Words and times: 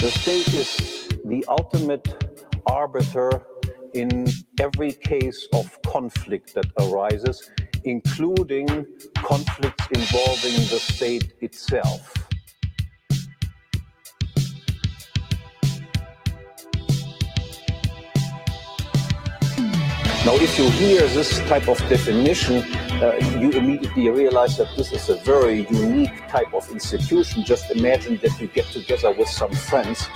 The 0.00 0.10
state 0.10 0.54
is 0.54 1.08
the 1.26 1.44
ultimate 1.46 2.08
arbiter 2.66 3.42
in 3.92 4.26
every 4.58 4.92
case 4.92 5.46
of 5.52 5.78
conflict 5.82 6.54
that 6.54 6.64
arises, 6.80 7.50
including 7.84 8.66
conflicts 9.16 9.86
involving 9.92 10.56
the 10.72 10.80
state 10.80 11.34
itself. 11.42 12.14
Now, 20.24 20.36
if 20.36 20.58
you 20.58 20.70
hear 20.70 21.02
this 21.08 21.40
type 21.40 21.68
of 21.68 21.78
definition, 21.90 22.64
uh, 23.02 23.16
you 23.38 23.50
immediately 23.52 24.08
realize 24.10 24.58
that 24.58 24.68
this 24.76 24.92
is 24.92 25.08
a 25.08 25.16
very 25.24 25.66
unique 25.70 26.28
type 26.28 26.52
of 26.52 26.68
institution. 26.70 27.44
Just 27.44 27.70
imagine 27.70 28.18
that 28.22 28.38
you 28.38 28.46
get 28.48 28.66
together 28.66 29.10
with 29.12 29.28
some 29.28 29.52
friends 29.52 30.06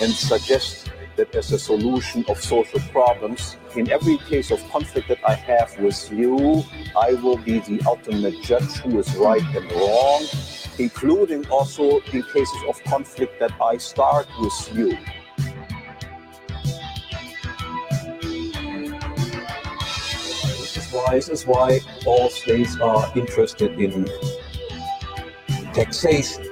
and 0.00 0.12
suggest 0.12 0.90
that 1.16 1.34
as 1.34 1.52
a 1.52 1.58
solution 1.58 2.24
of 2.28 2.38
social 2.38 2.80
problems, 2.92 3.56
in 3.76 3.90
every 3.90 4.18
case 4.18 4.50
of 4.50 4.60
conflict 4.70 5.08
that 5.08 5.20
I 5.26 5.34
have 5.34 5.78
with 5.78 6.12
you, 6.12 6.64
I 7.00 7.14
will 7.14 7.38
be 7.38 7.60
the 7.60 7.80
ultimate 7.86 8.42
judge 8.42 8.72
who 8.78 8.98
is 8.98 9.14
right 9.16 9.42
and 9.56 9.70
wrong, 9.72 10.24
including 10.78 11.46
also 11.48 12.00
in 12.12 12.22
cases 12.24 12.62
of 12.68 12.82
conflict 12.84 13.38
that 13.40 13.52
I 13.60 13.78
start 13.78 14.26
with 14.38 14.70
you. 14.74 14.98
Why, 20.94 21.14
this 21.14 21.28
is 21.28 21.46
why 21.46 21.80
all 22.06 22.30
states 22.30 22.78
are 22.80 23.10
interested 23.16 23.78
in 23.80 24.06
taxation. 25.74 26.44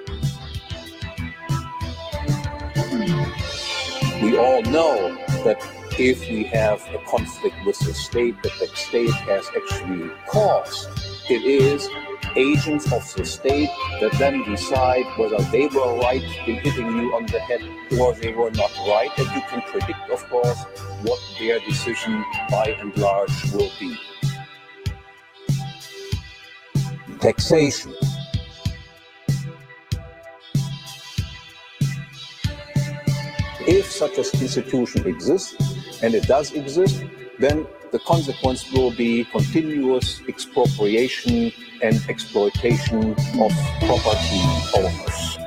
We 4.21 4.37
all 4.37 4.63
know 4.63 5.17
that 5.45 5.59
if 5.99 6.21
we 6.29 6.45
have 6.45 6.83
a 6.95 6.99
conflict 7.07 7.57
with 7.65 7.79
the 7.81 7.95
state 7.95 8.35
that 8.43 8.53
the 8.59 8.67
state 8.75 9.11
has 9.11 9.49
actually 9.57 10.11
caused, 10.27 10.89
it 11.31 11.45
is 11.45 11.89
agents 12.37 12.91
of 12.93 13.15
the 13.15 13.25
state 13.25 13.71
that 14.01 14.13
then 14.19 14.43
decide 14.45 15.05
whether 15.19 15.39
they 15.51 15.67
were 15.69 15.99
right 15.99 16.23
in 16.47 16.57
hitting 16.57 16.97
you 16.97 17.15
on 17.15 17.27
the 17.27 17.39
head 17.41 17.63
or 17.99 18.15
they 18.15 18.33
were 18.33 18.51
not 18.53 18.71
right. 18.89 19.11
And 19.19 19.27
you 19.37 19.43
can 19.49 19.63
predict, 19.63 20.11
of 20.11 20.29
course, 20.29 20.65
what 21.03 21.21
their 21.39 21.61
decision 21.61 22.25
by 22.51 22.77
and 22.79 22.97
large 22.97 23.53
will 23.53 23.71
be. 23.79 23.99
Taxation. 27.23 27.95
If 33.61 33.93
such 33.93 34.19
an 34.19 34.41
institution 34.41 35.07
exists, 35.07 35.55
and 36.03 36.17
it 36.17 36.27
does 36.27 36.53
exist, 36.53 37.05
then 37.39 37.65
the 37.93 38.01
consequence 38.01 38.73
will 38.73 38.91
be 38.91 39.23
continuous 39.27 40.21
expropriation 40.27 41.53
and 41.81 41.95
exploitation 42.09 43.13
of 43.41 43.53
property 43.87 44.43
owners. 44.77 45.39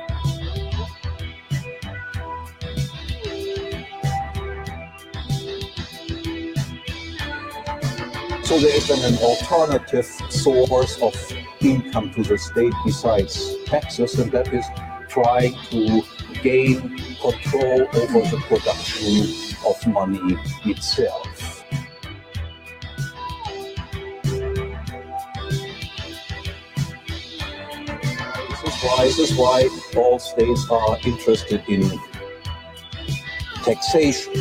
So 8.46 8.58
there 8.60 8.74
is 8.74 8.88
an 8.88 9.18
alternative 9.18 10.06
source 10.30 11.02
of 11.02 11.14
income 11.66 12.12
to 12.14 12.22
the 12.22 12.38
state 12.38 12.72
besides 12.84 13.56
taxes, 13.64 14.18
and 14.18 14.30
that 14.32 14.52
is 14.52 14.64
trying 15.08 15.54
to 15.70 16.02
gain 16.42 16.96
control 17.20 17.80
over 17.94 18.20
the 18.20 18.42
production 18.48 19.56
of 19.66 19.86
money 19.86 20.38
itself. 20.64 21.64
This 28.50 28.62
is 28.64 28.82
why, 28.82 29.04
this 29.04 29.18
is 29.18 29.36
why 29.36 29.68
all 29.96 30.18
states 30.18 30.70
are 30.70 30.98
interested 31.04 31.62
in 31.68 31.90
taxation. 33.64 34.32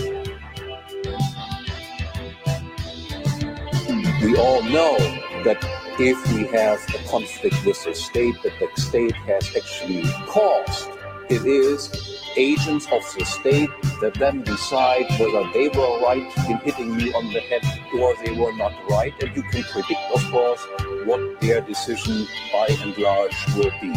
We 4.21 4.37
all 4.37 4.63
know 4.63 4.97
that 5.43 5.74
if 5.99 6.33
we 6.33 6.45
have 6.47 6.79
a 6.93 7.09
conflict 7.09 7.55
with 7.65 7.83
the 7.83 7.93
state 7.93 8.35
that 8.43 8.53
the 8.59 8.81
state 8.81 9.15
has 9.15 9.55
actually 9.55 10.03
caused. 10.27 10.89
It 11.29 11.45
is 11.45 11.89
agents 12.37 12.85
of 12.91 13.01
the 13.17 13.25
state 13.25 13.69
that 14.01 14.13
then 14.15 14.43
decide 14.43 15.05
whether 15.19 15.49
they 15.53 15.69
were 15.69 16.01
right 16.01 16.49
in 16.49 16.57
hitting 16.57 16.97
me 16.97 17.13
on 17.13 17.31
the 17.31 17.39
head 17.39 17.63
or 17.97 18.13
they 18.23 18.31
were 18.31 18.53
not 18.53 18.73
right. 18.89 19.13
And 19.23 19.35
you 19.35 19.43
can 19.43 19.63
predict, 19.63 20.01
of 20.13 20.23
course, 20.31 20.61
what 21.05 21.41
their 21.41 21.61
decision 21.61 22.27
by 22.51 22.67
and 22.69 22.97
large 22.97 23.35
will 23.55 23.71
be. 23.81 23.93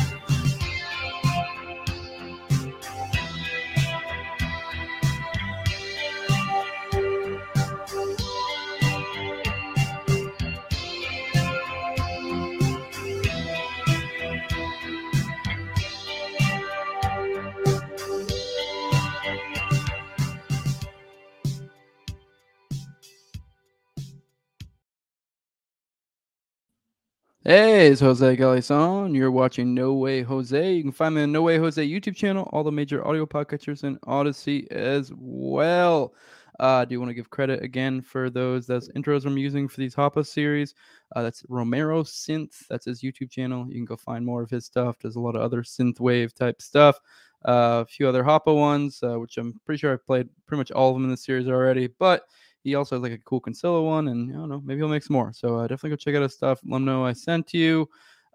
Hey, 27.49 27.87
it's 27.87 28.03
Jose 28.03 28.37
Galison. 28.37 29.17
You're 29.17 29.31
watching 29.31 29.73
No 29.73 29.95
Way 29.95 30.21
Jose. 30.21 30.71
You 30.71 30.83
can 30.83 30.93
find 30.93 31.15
me 31.15 31.23
on 31.23 31.33
No 31.33 31.41
Way 31.41 31.57
Jose 31.57 31.83
YouTube 31.83 32.15
channel, 32.15 32.47
all 32.53 32.63
the 32.63 32.71
major 32.71 33.03
audio 33.09 33.25
podcatchers, 33.25 33.85
and 33.85 33.99
Odysee 34.07 34.71
as 34.71 35.11
well. 35.17 36.13
Uh, 36.61 36.85
do 36.85 36.93
you 36.93 37.01
want 37.01 37.09
to 37.09 37.15
give 37.15 37.31
credit 37.31 37.63
again 37.63 38.03
for 38.03 38.29
those 38.29 38.67
those 38.67 38.91
intros 38.91 39.25
I'm 39.25 39.39
using 39.39 39.67
for 39.67 39.81
these 39.81 39.95
Hoppe 39.95 40.27
series? 40.27 40.75
Uh, 41.17 41.23
that's 41.23 41.43
Romero 41.49 42.03
Synth. 42.03 42.67
That's 42.69 42.85
his 42.85 43.01
YouTube 43.01 43.31
channel. 43.31 43.65
You 43.67 43.77
can 43.77 43.87
go 43.87 43.97
find 43.97 44.27
more 44.27 44.43
of 44.43 44.51
his 44.51 44.67
stuff. 44.67 44.99
Does 44.99 45.17
a 45.17 45.21
lot 45.21 45.35
of 45.35 45.41
other 45.41 45.63
synth 45.63 46.01
wave 46.01 46.35
type 46.35 46.61
stuff. 46.61 47.01
Uh, 47.47 47.81
a 47.81 47.87
few 47.87 48.07
other 48.07 48.25
Hoppe 48.25 48.55
ones, 48.55 49.03
uh, 49.03 49.19
which 49.19 49.39
I'm 49.39 49.59
pretty 49.65 49.79
sure 49.79 49.95
I've 49.95 50.07
played 50.07 50.29
pretty 50.47 50.59
much 50.59 50.71
all 50.71 50.91
of 50.91 50.97
them 50.97 51.05
in 51.05 51.11
the 51.11 51.17
series 51.17 51.49
already. 51.49 51.87
But 51.99 52.25
he 52.69 52.75
also 52.75 52.97
has 52.97 53.03
like 53.03 53.13
a 53.13 53.19
cool 53.19 53.41
Kinsella 53.41 53.83
one, 53.83 54.09
and 54.09 54.31
I 54.31 54.35
don't 54.35 54.49
know, 54.49 54.61
maybe 54.65 54.81
he'll 54.81 54.89
make 54.89 55.03
some 55.03 55.15
more. 55.15 55.33
So 55.33 55.57
uh, 55.57 55.63
definitely 55.63 55.91
go 55.91 55.97
check 55.97 56.15
out 56.15 56.23
his 56.23 56.35
stuff. 56.35 56.61
Let 56.65 56.77
him 56.77 56.85
know 56.85 57.05
I 57.05 57.15
sent 57.15 57.55
you. 57.55 57.89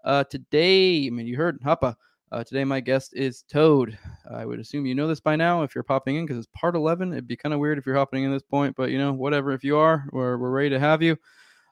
Uh, 0.04 0.24
today, 0.24 1.06
I 1.06 1.10
mean, 1.10 1.26
you 1.26 1.36
heard 1.36 1.60
Hoppe. 1.62 1.94
Uh, 2.32 2.42
today, 2.42 2.64
my 2.64 2.80
guest 2.80 3.14
is 3.14 3.42
Toad. 3.42 3.96
I 4.28 4.44
would 4.44 4.58
assume 4.58 4.86
you 4.86 4.94
know 4.94 5.06
this 5.06 5.20
by 5.20 5.36
now 5.36 5.62
if 5.62 5.74
you're 5.74 5.84
popping 5.84 6.16
in 6.16 6.26
because 6.26 6.38
it's 6.38 6.48
part 6.52 6.74
11. 6.74 7.12
It'd 7.12 7.28
be 7.28 7.36
kind 7.36 7.54
of 7.54 7.60
weird 7.60 7.78
if 7.78 7.86
you're 7.86 7.94
hopping 7.94 8.24
in 8.24 8.32
this 8.32 8.42
point, 8.42 8.74
but 8.76 8.90
you 8.90 8.98
know, 8.98 9.12
whatever. 9.12 9.52
If 9.52 9.62
you 9.62 9.76
are, 9.78 10.04
we're, 10.10 10.36
we're 10.36 10.50
ready 10.50 10.70
to 10.70 10.80
have 10.80 11.00
you. 11.00 11.16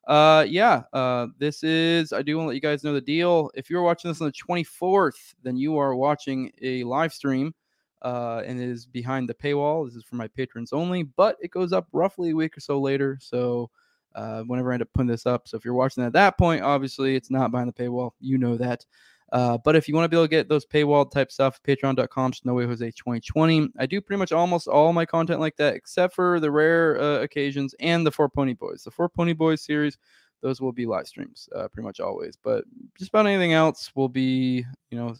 Uh, 0.06 0.44
yeah, 0.48 0.82
uh, 0.92 1.26
this 1.38 1.62
is, 1.64 2.12
I 2.12 2.22
do 2.22 2.36
want 2.36 2.46
to 2.46 2.48
let 2.48 2.54
you 2.54 2.60
guys 2.60 2.84
know 2.84 2.92
the 2.92 3.00
deal. 3.00 3.50
If 3.54 3.70
you're 3.70 3.82
watching 3.82 4.10
this 4.10 4.20
on 4.20 4.28
the 4.28 4.64
24th, 4.64 5.34
then 5.42 5.56
you 5.56 5.78
are 5.78 5.96
watching 5.96 6.52
a 6.60 6.84
live 6.84 7.12
stream 7.12 7.54
uh, 8.02 8.42
and 8.46 8.60
is 8.60 8.86
behind 8.86 9.28
the 9.28 9.34
paywall. 9.34 9.86
This 9.86 9.96
is 9.96 10.04
for 10.04 10.16
my 10.16 10.28
patrons 10.28 10.72
only, 10.72 11.04
but 11.04 11.36
it 11.40 11.50
goes 11.50 11.72
up 11.72 11.86
roughly 11.92 12.30
a 12.30 12.36
week 12.36 12.56
or 12.56 12.60
so 12.60 12.80
later. 12.80 13.18
So 13.20 13.70
uh, 14.14 14.42
whenever 14.42 14.70
I 14.70 14.74
end 14.74 14.82
up 14.82 14.88
putting 14.94 15.08
this 15.08 15.26
up, 15.26 15.48
so 15.48 15.56
if 15.56 15.64
you're 15.64 15.74
watching 15.74 16.04
at 16.04 16.12
that 16.12 16.36
point, 16.36 16.62
obviously 16.62 17.16
it's 17.16 17.30
not 17.30 17.50
behind 17.50 17.68
the 17.68 17.84
paywall. 17.84 18.10
You 18.20 18.38
know 18.38 18.56
that. 18.56 18.84
Uh, 19.32 19.56
but 19.64 19.74
if 19.74 19.88
you 19.88 19.94
want 19.94 20.04
to 20.04 20.08
be 20.10 20.16
able 20.16 20.24
to 20.24 20.30
get 20.30 20.48
those 20.48 20.66
paywall 20.66 21.10
type 21.10 21.32
stuff, 21.32 21.58
patreon.com, 21.66 22.34
snowy 22.34 22.66
Jose 22.66 22.84
2020. 22.84 23.70
I 23.78 23.86
do 23.86 24.02
pretty 24.02 24.18
much 24.18 24.30
almost 24.30 24.68
all 24.68 24.92
my 24.92 25.06
content 25.06 25.40
like 25.40 25.56
that, 25.56 25.74
except 25.74 26.14
for 26.14 26.38
the 26.38 26.50
rare 26.50 27.00
uh, 27.00 27.20
occasions 27.20 27.74
and 27.80 28.06
the 28.06 28.10
Four 28.10 28.28
Pony 28.28 28.52
Boys. 28.52 28.84
The 28.84 28.90
Four 28.90 29.08
Pony 29.08 29.32
Boys 29.32 29.62
series 29.62 29.96
those 30.42 30.60
will 30.60 30.72
be 30.72 30.84
live 30.84 31.06
streams 31.06 31.48
uh, 31.54 31.68
pretty 31.68 31.86
much 31.86 32.00
always. 32.00 32.36
But 32.36 32.64
just 32.98 33.10
about 33.10 33.26
anything 33.26 33.52
else 33.52 33.92
will 33.94 34.08
be, 34.08 34.66
you 34.90 34.98
know, 34.98 35.16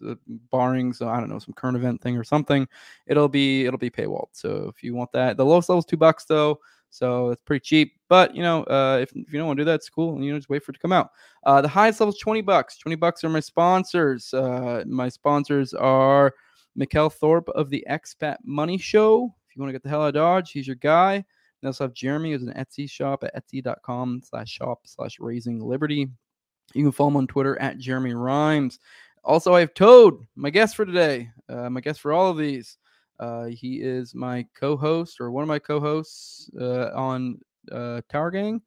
barring 0.50 0.92
so 0.92 1.08
I 1.08 1.20
don't 1.20 1.30
know 1.30 1.38
some 1.38 1.54
current 1.54 1.76
event 1.76 2.02
thing 2.02 2.16
or 2.16 2.24
something. 2.24 2.68
It'll 3.06 3.28
be 3.28 3.64
it'll 3.64 3.78
be 3.78 3.90
paywalled. 3.90 4.28
So 4.32 4.70
if 4.74 4.82
you 4.82 4.94
want 4.94 5.12
that, 5.12 5.36
the 5.36 5.44
lowest 5.44 5.68
level 5.68 5.78
is 5.78 5.86
two 5.86 5.96
bucks 5.96 6.24
though. 6.24 6.58
So 6.90 7.30
it's 7.30 7.42
pretty 7.42 7.62
cheap. 7.62 7.94
But 8.08 8.36
you 8.36 8.42
know, 8.42 8.64
uh, 8.64 8.98
if, 9.00 9.10
if 9.12 9.32
you 9.32 9.38
don't 9.38 9.46
want 9.46 9.56
to 9.58 9.62
do 9.62 9.66
that, 9.66 9.76
it's 9.76 9.88
cool. 9.88 10.14
And 10.14 10.24
You 10.24 10.32
know, 10.32 10.38
just 10.38 10.50
wait 10.50 10.62
for 10.62 10.72
it 10.72 10.74
to 10.74 10.80
come 10.80 10.92
out. 10.92 11.10
Uh, 11.44 11.62
the 11.62 11.68
highest 11.68 12.00
level 12.00 12.12
is 12.12 12.20
20 12.20 12.42
bucks. 12.42 12.76
20 12.76 12.96
bucks 12.96 13.24
are 13.24 13.30
my 13.30 13.40
sponsors. 13.40 14.34
Uh, 14.34 14.84
my 14.86 15.08
sponsors 15.08 15.72
are 15.72 16.34
Mikkel 16.78 17.12
Thorup 17.16 17.48
of 17.54 17.70
the 17.70 17.84
Expat 17.88 18.36
Money 18.44 18.76
Show. 18.76 19.34
If 19.48 19.56
you 19.56 19.62
want 19.62 19.70
to 19.70 19.72
get 19.72 19.82
the 19.82 19.88
hell 19.88 20.02
out 20.02 20.08
of 20.08 20.14
Dodge, 20.14 20.50
he's 20.52 20.66
your 20.66 20.76
guy. 20.76 21.24
They 21.62 21.68
also 21.68 21.84
have 21.84 21.94
Jeremy 21.94 22.32
who's 22.32 22.42
an 22.42 22.52
Etsy 22.54 22.90
shop 22.90 23.22
at 23.22 23.34
etsy.com 23.34 24.22
slash 24.24 24.50
shop 24.50 24.80
slash 24.84 25.20
raising 25.20 25.60
liberty. 25.60 26.08
You 26.74 26.84
can 26.84 26.92
follow 26.92 27.10
him 27.10 27.16
on 27.16 27.26
Twitter 27.28 27.58
at 27.60 27.78
Jeremy 27.78 28.14
Rhymes. 28.14 28.80
Also, 29.24 29.54
I 29.54 29.60
have 29.60 29.74
Toad, 29.74 30.26
my 30.34 30.50
guest 30.50 30.74
for 30.74 30.84
today, 30.84 31.30
uh, 31.48 31.70
my 31.70 31.80
guest 31.80 32.00
for 32.00 32.12
all 32.12 32.30
of 32.30 32.38
these. 32.38 32.78
Uh, 33.20 33.44
he 33.44 33.76
is 33.76 34.14
my 34.14 34.44
co-host 34.58 35.20
or 35.20 35.30
one 35.30 35.42
of 35.42 35.48
my 35.48 35.60
co-hosts 35.60 36.50
uh, 36.60 36.90
on 36.94 37.38
uh, 37.70 38.00
Tower 38.08 38.32
Gang. 38.32 38.60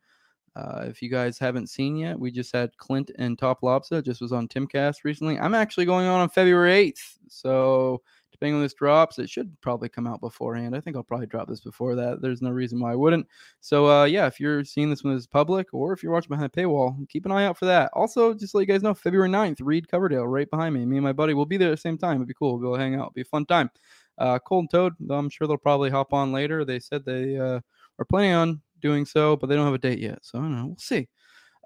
Uh, 0.56 0.86
if 0.88 1.02
you 1.02 1.10
guys 1.10 1.38
haven't 1.38 1.68
seen 1.68 1.98
yet, 1.98 2.18
we 2.18 2.32
just 2.32 2.54
had 2.54 2.78
Clint 2.78 3.12
and 3.18 3.38
Top 3.38 3.60
Lobsta. 3.60 4.02
Just 4.02 4.22
was 4.22 4.32
on 4.32 4.48
Timcast 4.48 5.04
recently. 5.04 5.38
I'm 5.38 5.54
actually 5.54 5.86
going 5.86 6.08
on 6.08 6.22
on 6.22 6.30
February 6.30 6.94
8th, 6.94 7.18
so 7.28 8.02
depending 8.36 8.56
on 8.56 8.62
this 8.62 8.74
drops, 8.74 9.18
it 9.18 9.30
should 9.30 9.56
probably 9.62 9.88
come 9.88 10.06
out 10.06 10.20
beforehand. 10.20 10.76
I 10.76 10.82
think 10.82 10.98
I'll 10.98 11.04
probably 11.04 11.28
drop 11.28 11.48
this 11.48 11.62
before 11.62 11.96
that. 11.96 12.22
There's 12.22 12.42
no 12.42 12.50
reason 12.50 12.80
why 12.82 12.92
I 12.92 12.96
wouldn't. 12.96 13.26
So 13.62 13.90
uh, 13.90 14.04
yeah, 14.04 14.28
if 14.28 14.42
you're 14.42 14.66
seeing 14.66 14.90
this 14.90 15.04
when 15.04 15.16
it's 15.16 15.26
public, 15.26 15.74
or 15.74 15.94
if 15.94 16.04
you're 16.04 16.12
watching 16.12 16.30
behind 16.30 16.52
the 16.52 16.62
paywall, 16.62 17.08
keep 17.08 17.26
an 17.26 17.32
eye 17.32 17.46
out 17.46 17.58
for 17.58 17.66
that. 17.66 17.90
Also, 17.94 18.34
just 18.34 18.52
to 18.52 18.58
let 18.58 18.68
you 18.68 18.74
guys 18.74 18.84
know, 18.84 18.94
February 18.94 19.30
9th, 19.30 19.60
Reed 19.62 19.88
Coverdale 19.88 20.28
right 20.28 20.50
behind 20.50 20.76
me. 20.76 20.86
Me 20.86 20.98
and 20.98 21.04
my 21.04 21.14
buddy 21.14 21.34
will 21.34 21.46
be 21.46 21.56
there 21.56 21.70
at 21.70 21.72
the 21.72 21.78
same 21.78 21.98
time. 21.98 22.18
It'd 22.18 22.28
be 22.28 22.34
cool. 22.34 22.60
We'll 22.60 22.72
go 22.72 22.78
hang 22.78 22.96
out. 22.96 23.04
It'll 23.04 23.12
be 23.12 23.22
a 23.22 23.26
fun 23.26 23.46
time. 23.46 23.70
Uh, 24.18 24.38
Cold 24.40 24.70
Toad, 24.70 24.94
I'm 25.10 25.30
sure 25.30 25.48
they'll 25.48 25.58
probably 25.58 25.90
hop 25.90 26.14
on 26.14 26.34
later. 26.34 26.66
They 26.66 26.80
said 26.80 27.06
they 27.06 27.38
uh, 27.38 27.62
are 28.00 28.06
planning 28.10 28.34
on 28.34 28.62
doing 28.82 29.06
so, 29.06 29.38
but 29.38 29.48
they 29.48 29.56
don't 29.56 29.66
have 29.66 29.74
a 29.74 29.78
date 29.78 30.00
yet. 30.00 30.20
So 30.22 30.40
I 30.40 30.42
don't 30.42 30.56
know. 30.56 30.68
We'll 30.68 30.78
see. 30.78 31.08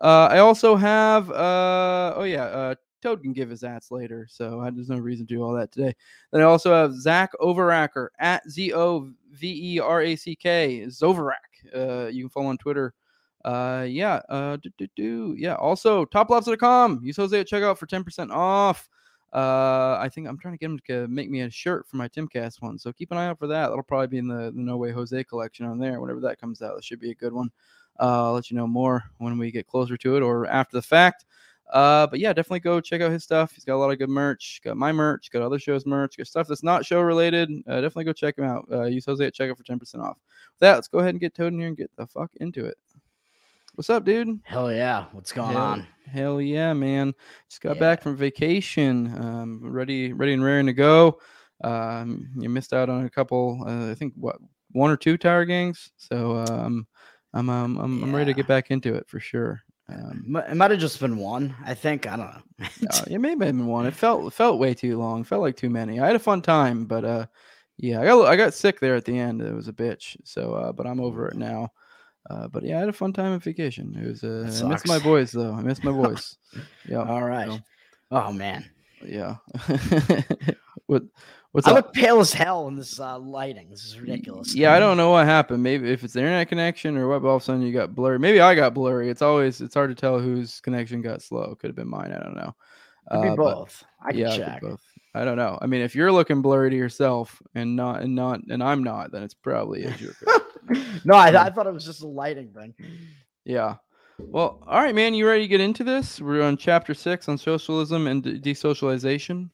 Uh, 0.01 0.29
I 0.31 0.39
also 0.39 0.75
have, 0.75 1.29
uh, 1.31 2.13
oh 2.15 2.23
yeah, 2.23 2.43
uh, 2.43 2.75
Toad 3.01 3.21
can 3.21 3.33
give 3.33 3.49
his 3.49 3.63
ads 3.63 3.91
later, 3.91 4.27
so 4.29 4.59
I, 4.61 4.69
there's 4.69 4.89
no 4.89 4.97
reason 4.97 5.25
to 5.27 5.33
do 5.35 5.41
all 5.43 5.53
that 5.53 5.71
today. 5.71 5.95
Then 6.31 6.41
I 6.41 6.45
also 6.45 6.73
have 6.73 6.95
Zach 6.95 7.31
Overacker 7.41 8.09
at 8.19 8.49
Z 8.49 8.73
O 8.73 9.09
V 9.31 9.75
E 9.75 9.79
R 9.79 10.01
A 10.01 10.15
C 10.15 10.35
K 10.35 10.83
Zoverak. 10.87 11.33
Uh, 11.75 12.07
you 12.07 12.23
can 12.23 12.29
follow 12.29 12.47
on 12.47 12.57
Twitter. 12.57 12.93
Uh, 13.45 13.85
yeah, 13.87 14.21
uh, 14.29 14.57
do, 14.57 14.69
do, 14.77 14.87
do. 14.95 15.35
yeah. 15.37 15.55
Also, 15.55 16.05
toplobsta.com. 16.05 16.99
Use 17.03 17.17
Jose 17.17 17.39
at 17.39 17.47
checkout 17.47 17.77
for 17.77 17.87
10% 17.87 18.31
off. 18.31 18.89
Uh, 19.31 19.97
I 19.99 20.09
think 20.11 20.27
I'm 20.27 20.37
trying 20.37 20.55
to 20.55 20.57
get 20.57 20.65
him 20.65 20.79
to 20.87 21.07
make 21.07 21.29
me 21.29 21.41
a 21.41 21.49
shirt 21.49 21.87
for 21.87 21.97
my 21.97 22.07
Timcast 22.07 22.61
one, 22.61 22.79
so 22.79 22.91
keep 22.91 23.11
an 23.11 23.17
eye 23.17 23.27
out 23.27 23.37
for 23.37 23.47
that. 23.47 23.67
That'll 23.69 23.83
probably 23.83 24.07
be 24.07 24.17
in 24.17 24.27
the, 24.27 24.51
the 24.51 24.61
No 24.61 24.77
Way 24.77 24.91
Jose 24.91 25.23
collection 25.25 25.67
on 25.67 25.77
there. 25.77 26.01
Whenever 26.01 26.19
that 26.21 26.41
comes 26.41 26.61
out, 26.61 26.75
that 26.75 26.83
should 26.83 26.99
be 26.99 27.11
a 27.11 27.15
good 27.15 27.31
one. 27.31 27.51
Uh, 27.99 28.25
I'll 28.25 28.33
let 28.33 28.49
you 28.49 28.57
know 28.57 28.65
more 28.65 29.03
when 29.19 29.37
we 29.37 29.51
get 29.51 29.67
closer 29.67 29.97
to 29.97 30.17
it 30.17 30.23
or 30.23 30.47
after 30.47 30.77
the 30.77 30.81
fact. 30.81 31.25
Uh, 31.71 32.07
but 32.07 32.19
yeah, 32.19 32.33
definitely 32.33 32.61
go 32.61 32.81
check 32.81 33.01
out 33.01 33.11
his 33.11 33.23
stuff. 33.23 33.51
He's 33.53 33.63
got 33.63 33.75
a 33.75 33.77
lot 33.77 33.91
of 33.91 33.99
good 33.99 34.09
merch. 34.09 34.59
Got 34.63 34.77
my 34.77 34.91
merch, 34.91 35.29
got 35.31 35.43
other 35.43 35.59
shows 35.59 35.85
merch, 35.85 36.17
got 36.17 36.27
stuff 36.27 36.47
that's 36.47 36.63
not 36.63 36.85
show 36.85 37.01
related. 37.01 37.49
Uh, 37.67 37.75
definitely 37.75 38.05
go 38.05 38.13
check 38.13 38.37
him 38.37 38.45
out. 38.45 38.67
Uh, 38.71 38.85
use 38.85 39.05
Jose 39.05 39.23
at 39.23 39.35
checkout 39.35 39.57
for 39.57 39.63
10% 39.63 40.03
off. 40.03 40.17
With 40.17 40.59
that, 40.61 40.75
let's 40.75 40.87
go 40.87 40.99
ahead 40.99 41.11
and 41.11 41.19
get 41.19 41.35
Toad 41.35 41.53
in 41.53 41.59
here 41.59 41.67
and 41.67 41.77
get 41.77 41.91
the 41.95 42.07
fuck 42.07 42.31
into 42.37 42.65
it. 42.65 42.77
What's 43.75 43.89
up, 43.89 44.03
dude? 44.03 44.39
Hell 44.43 44.73
yeah. 44.73 45.05
What's 45.11 45.31
going 45.31 45.53
hell, 45.53 45.61
on? 45.61 45.87
Hell 46.05 46.41
yeah, 46.41 46.73
man. 46.73 47.13
Just 47.49 47.61
got 47.61 47.75
Yeah. 47.75 47.79
back 47.79 48.01
from 48.01 48.17
vacation. 48.17 49.13
Um, 49.23 49.59
ready, 49.63 50.11
ready 50.11 50.33
and 50.33 50.43
raring 50.43 50.65
to 50.65 50.73
go. 50.73 51.19
Um, 51.63 52.29
you 52.35 52.49
missed 52.49 52.73
out 52.73 52.89
on 52.89 53.05
a 53.05 53.09
couple, 53.09 53.63
uh, 53.67 53.91
I 53.91 53.95
think 53.95 54.13
what 54.15 54.37
one 54.71 54.91
or 54.91 54.97
two 54.97 55.17
tower 55.17 55.45
gangs. 55.45 55.91
So 55.97 56.37
um, 56.37 56.87
I'm 57.33 57.49
um, 57.49 57.77
I'm, 57.77 58.03
I'm 58.03 58.15
ready 58.15 58.33
to 58.33 58.35
get 58.35 58.47
back 58.47 58.71
into 58.71 58.95
it 58.95 59.07
for 59.07 59.19
sure. 59.19 59.61
Um, 59.91 60.35
It 60.49 60.55
might 60.55 60.71
have 60.71 60.79
just 60.79 60.99
been 60.99 61.17
one. 61.17 61.55
I 61.65 61.73
think. 61.73 62.07
I 62.07 62.15
don't 62.17 62.27
know. 62.27 62.67
uh, 62.91 63.03
it 63.09 63.19
may 63.19 63.29
have 63.31 63.39
been 63.39 63.65
one. 63.67 63.85
It 63.85 63.93
felt 64.03 64.27
it 64.27 64.33
felt 64.33 64.59
way 64.59 64.73
too 64.73 64.97
long. 64.97 65.23
Felt 65.23 65.41
like 65.41 65.55
too 65.57 65.69
many. 65.69 65.99
I 65.99 66.07
had 66.07 66.15
a 66.15 66.19
fun 66.19 66.41
time, 66.41 66.85
but 66.85 67.03
uh, 67.05 67.25
yeah, 67.77 68.01
I 68.01 68.05
got 68.05 68.25
I 68.27 68.35
got 68.35 68.53
sick 68.53 68.79
there 68.79 68.95
at 68.95 69.05
the 69.05 69.17
end. 69.17 69.41
It 69.41 69.53
was 69.53 69.67
a 69.67 69.73
bitch. 69.73 70.15
So, 70.23 70.53
uh, 70.53 70.71
but 70.71 70.85
I'm 70.85 70.99
over 70.99 71.27
it 71.27 71.35
now. 71.37 71.71
Uh, 72.29 72.47
but 72.47 72.63
yeah, 72.63 72.77
I 72.77 72.79
had 72.81 72.89
a 72.89 72.93
fun 72.93 73.13
time 73.13 73.31
on 73.31 73.39
vacation. 73.39 73.95
It 73.99 74.07
was 74.07 74.23
uh, 74.23 74.63
I 74.65 74.69
miss 74.69 74.85
my 74.85 74.99
boys 74.99 75.31
though. 75.31 75.53
I 75.53 75.61
miss 75.61 75.83
my 75.83 75.91
boys. 76.03 76.37
yeah. 76.87 77.03
All 77.03 77.23
right. 77.23 77.47
so, 77.47 77.59
Oh 78.11 78.31
man. 78.31 78.65
yeah. 79.03 79.37
what 80.89 81.03
what's 81.51 81.67
I 81.67 81.71
up? 81.71 81.75
look 81.77 81.93
pale 81.93 82.19
as 82.19 82.33
hell 82.33 82.67
in 82.67 82.75
this 82.75 82.99
uh, 82.99 83.17
lighting. 83.19 83.69
This 83.69 83.83
is 83.85 83.99
ridiculous. 83.99 84.53
Yeah, 84.55 84.73
I 84.73 84.79
don't 84.79 84.97
know 84.97 85.11
what 85.11 85.25
happened. 85.25 85.61
Maybe 85.63 85.91
if 85.91 86.03
it's 86.03 86.13
the 86.13 86.19
internet 86.19 86.49
connection 86.49 86.97
or 86.97 87.07
what, 87.07 87.21
but 87.21 87.29
all 87.29 87.35
of 87.37 87.41
a 87.41 87.45
sudden 87.45 87.61
you 87.61 87.71
got 87.71 87.93
blurry. 87.95 88.19
Maybe 88.19 88.41
I 88.41 88.55
got 88.55 88.73
blurry. 88.73 89.09
It's 89.09 89.21
always 89.21 89.61
it's 89.61 89.75
hard 89.75 89.89
to 89.91 89.95
tell 89.95 90.19
whose 90.19 90.59
connection 90.61 91.01
got 91.01 91.21
slow. 91.21 91.55
Could 91.55 91.69
have 91.69 91.75
been 91.75 91.87
mine. 91.89 92.11
I 92.11 92.23
don't 92.23 92.35
know. 92.35 92.55
Could 93.11 93.21
be 93.21 93.27
Uh, 93.29 93.35
but- 93.35 93.55
both. 93.55 93.83
I 94.03 94.11
can 94.11 94.19
yeah, 94.19 94.35
check. 94.37 94.61
both. 94.61 94.81
I 95.15 95.25
don't 95.25 95.37
know. 95.37 95.57
I 95.61 95.65
mean, 95.65 95.81
if 95.81 95.95
you're 95.95 96.11
looking 96.11 96.41
blurry 96.43 96.69
to 96.69 96.75
yourself 96.77 97.41
and 97.55 97.75
not 97.75 98.01
and 98.01 98.15
not 98.15 98.41
and 98.49 98.61
I'm 98.63 98.83
not, 98.83 99.11
then 99.11 99.23
it's 99.23 99.33
probably 99.33 99.83
is 99.83 99.99
your 99.99 100.13
no, 101.05 101.15
I, 101.15 101.45
I 101.45 101.49
thought 101.49 101.65
it 101.67 101.73
was 101.73 101.85
just 101.85 102.03
a 102.03 102.07
lighting 102.07 102.49
thing. 102.53 102.73
yeah. 103.45 103.75
Well, 104.19 104.61
all 104.67 104.79
right, 104.81 104.93
man. 104.93 105.13
You 105.13 105.27
ready 105.27 105.43
to 105.43 105.47
get 105.47 105.61
into 105.61 105.83
this? 105.83 106.19
We're 106.21 106.43
on 106.43 106.57
chapter 106.57 106.93
six 106.93 107.27
on 107.29 107.37
socialism 107.37 108.05
and 108.05 108.21
de- 108.21 108.39
desocialization. 108.39 109.49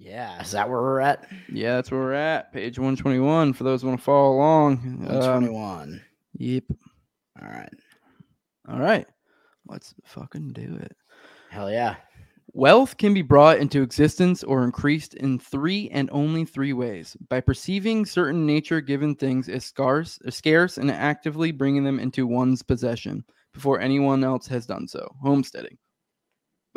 Yeah, 0.00 0.40
is 0.40 0.52
that 0.52 0.68
where 0.68 0.80
we're 0.80 1.00
at? 1.00 1.26
Yeah, 1.52 1.74
that's 1.76 1.90
where 1.90 2.00
we're 2.00 2.12
at. 2.12 2.52
Page 2.52 2.78
one 2.78 2.96
twenty 2.96 3.18
one. 3.18 3.52
For 3.52 3.64
those 3.64 3.82
who 3.82 3.88
want 3.88 4.00
to 4.00 4.04
follow 4.04 4.36
along. 4.36 4.74
Um, 4.74 5.06
121. 5.06 6.00
yep. 6.34 6.64
All 7.42 7.48
right. 7.48 7.72
All 8.68 8.78
right. 8.78 9.06
Let's 9.66 9.94
fucking 10.04 10.52
do 10.52 10.78
it. 10.80 10.96
Hell 11.50 11.70
yeah. 11.70 11.96
Wealth 12.52 12.96
can 12.96 13.12
be 13.12 13.22
brought 13.22 13.58
into 13.58 13.82
existence 13.82 14.42
or 14.42 14.64
increased 14.64 15.14
in 15.14 15.38
three 15.38 15.90
and 15.90 16.08
only 16.12 16.44
three 16.44 16.72
ways 16.72 17.16
by 17.28 17.40
perceiving 17.40 18.06
certain 18.06 18.46
nature 18.46 18.80
given 18.80 19.14
things 19.14 19.48
as 19.48 19.64
scarce, 19.64 20.18
as 20.26 20.34
scarce 20.34 20.78
and 20.78 20.90
actively 20.90 21.52
bringing 21.52 21.84
them 21.84 22.00
into 22.00 22.26
one's 22.26 22.62
possession 22.62 23.24
before 23.52 23.80
anyone 23.80 24.24
else 24.24 24.46
has 24.46 24.64
done 24.66 24.88
so. 24.88 25.06
Homesteading. 25.22 25.76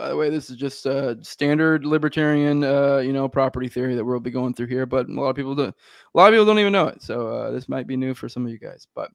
By 0.02 0.10
the 0.10 0.16
way, 0.16 0.32
this 0.32 0.50
is 0.50 0.58
just 0.58 0.88
standard 1.24 1.86
libertarian, 1.86 2.64
uh, 2.64 2.98
you 2.98 3.14
know, 3.14 3.30
property 3.30 3.68
theory 3.68 3.94
that 3.94 4.04
we'll 4.04 4.20
be 4.20 4.32
going 4.32 4.56
through 4.56 4.66
here. 4.66 4.88
But 4.88 5.08
a 5.08 5.14
lot 5.14 5.30
of 5.30 5.36
people 5.36 5.54
do, 5.54 5.66
a 5.66 5.74
lot 6.16 6.30
of 6.30 6.34
people 6.34 6.48
don't 6.48 6.58
even 6.58 6.74
know 6.74 6.88
it. 6.88 7.04
So 7.04 7.28
uh, 7.28 7.52
this 7.52 7.70
might 7.70 7.86
be 7.86 7.96
new 7.96 8.16
for 8.16 8.28
some 8.28 8.44
of 8.44 8.52
you 8.52 8.58
guys. 8.58 8.88
But 8.96 9.12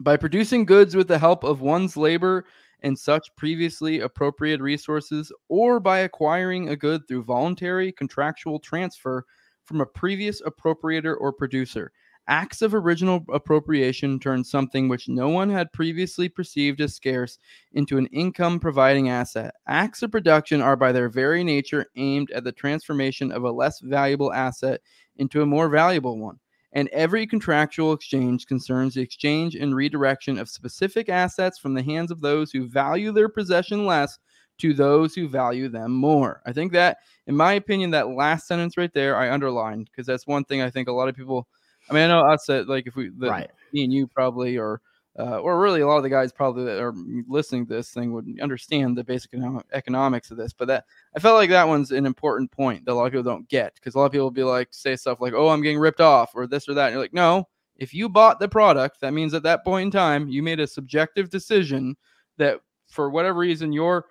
by 0.00 0.18
producing 0.18 0.66
goods 0.66 0.94
with 0.94 1.08
the 1.08 1.18
help 1.18 1.42
of 1.42 1.62
one's 1.62 1.96
labor 1.96 2.44
and 2.82 2.98
such 2.98 3.34
previously 3.38 4.00
appropriated 4.00 4.60
resources, 4.60 5.32
or 5.48 5.80
by 5.80 6.00
acquiring 6.00 6.68
a 6.68 6.76
good 6.76 7.08
through 7.08 7.24
voluntary 7.24 7.90
contractual 7.90 8.58
transfer 8.58 9.24
from 9.64 9.80
a 9.80 9.86
previous 9.86 10.42
appropriator 10.42 11.16
or 11.18 11.32
producer. 11.32 11.90
Acts 12.26 12.62
of 12.62 12.74
original 12.74 13.24
appropriation 13.32 14.18
turn 14.18 14.42
something 14.44 14.88
which 14.88 15.08
no 15.08 15.28
one 15.28 15.50
had 15.50 15.72
previously 15.72 16.28
perceived 16.28 16.80
as 16.80 16.94
scarce 16.94 17.38
into 17.72 17.98
an 17.98 18.06
income 18.06 18.58
providing 18.58 19.10
asset. 19.10 19.54
Acts 19.66 20.02
of 20.02 20.10
production 20.10 20.62
are 20.62 20.76
by 20.76 20.92
their 20.92 21.08
very 21.08 21.44
nature 21.44 21.86
aimed 21.96 22.30
at 22.30 22.44
the 22.44 22.52
transformation 22.52 23.30
of 23.30 23.44
a 23.44 23.52
less 23.52 23.80
valuable 23.80 24.32
asset 24.32 24.80
into 25.16 25.42
a 25.42 25.46
more 25.46 25.68
valuable 25.68 26.18
one 26.18 26.38
and 26.74 26.88
every 26.88 27.26
contractual 27.26 27.92
exchange 27.92 28.46
concerns 28.46 28.94
the 28.94 29.00
exchange 29.00 29.54
and 29.54 29.74
redirection 29.74 30.38
of 30.38 30.48
specific 30.48 31.08
assets 31.08 31.58
from 31.58 31.72
the 31.72 31.82
hands 31.82 32.10
of 32.10 32.20
those 32.20 32.50
who 32.50 32.66
value 32.66 33.12
their 33.12 33.28
possession 33.28 33.86
less 33.86 34.18
to 34.58 34.74
those 34.74 35.14
who 35.14 35.28
value 35.28 35.68
them 35.68 35.92
more. 35.92 36.42
I 36.46 36.52
think 36.52 36.72
that, 36.72 36.98
in 37.26 37.36
my 37.36 37.54
opinion, 37.54 37.90
that 37.92 38.10
last 38.10 38.46
sentence 38.46 38.76
right 38.76 38.92
there, 38.92 39.16
I 39.16 39.30
underlined 39.30 39.88
because 39.90 40.06
that's 40.06 40.26
one 40.26 40.44
thing 40.44 40.62
I 40.62 40.70
think 40.70 40.88
a 40.88 40.92
lot 40.92 41.08
of 41.08 41.16
people. 41.16 41.48
I 41.90 41.94
mean, 41.94 42.04
I 42.04 42.08
know 42.08 42.22
I 42.24 42.36
said 42.36 42.66
like 42.68 42.86
if 42.86 42.96
we, 42.96 43.10
the, 43.10 43.28
Right. 43.30 43.50
me 43.72 43.84
and 43.84 43.92
you 43.92 44.06
probably, 44.06 44.56
or 44.58 44.80
uh, 45.18 45.38
or 45.38 45.60
really 45.60 45.80
a 45.80 45.86
lot 45.86 45.96
of 45.98 46.02
the 46.02 46.08
guys 46.08 46.32
probably 46.32 46.64
that 46.64 46.80
are 46.82 46.92
listening 47.28 47.64
to 47.66 47.72
this 47.72 47.90
thing 47.90 48.12
would 48.12 48.26
understand 48.42 48.96
the 48.96 49.04
basic 49.04 49.32
economics 49.72 50.30
of 50.32 50.36
this. 50.36 50.52
But 50.52 50.66
that 50.68 50.84
I 51.16 51.20
felt 51.20 51.36
like 51.36 51.50
that 51.50 51.68
one's 51.68 51.92
an 51.92 52.04
important 52.06 52.50
point 52.50 52.84
that 52.84 52.92
a 52.92 52.94
lot 52.94 53.06
of 53.06 53.12
people 53.12 53.22
don't 53.22 53.48
get 53.48 53.74
because 53.74 53.94
a 53.94 53.98
lot 53.98 54.06
of 54.06 54.12
people 54.12 54.26
will 54.26 54.30
be 54.32 54.42
like 54.42 54.68
say 54.72 54.96
stuff 54.96 55.20
like, 55.20 55.32
"Oh, 55.34 55.48
I'm 55.50 55.62
getting 55.62 55.78
ripped 55.78 56.00
off" 56.00 56.32
or 56.34 56.46
this 56.46 56.68
or 56.68 56.74
that. 56.74 56.86
And 56.86 56.94
you're 56.94 57.02
like, 57.02 57.14
no, 57.14 57.46
if 57.76 57.94
you 57.94 58.08
bought 58.08 58.40
the 58.40 58.48
product, 58.48 59.00
that 59.02 59.12
means 59.12 59.34
at 59.34 59.42
that 59.44 59.64
point 59.64 59.86
in 59.86 59.90
time 59.92 60.28
you 60.28 60.42
made 60.42 60.60
a 60.60 60.66
subjective 60.66 61.30
decision 61.30 61.96
that 62.38 62.60
for 62.88 63.10
whatever 63.10 63.38
reason 63.38 63.72
your 63.72 64.06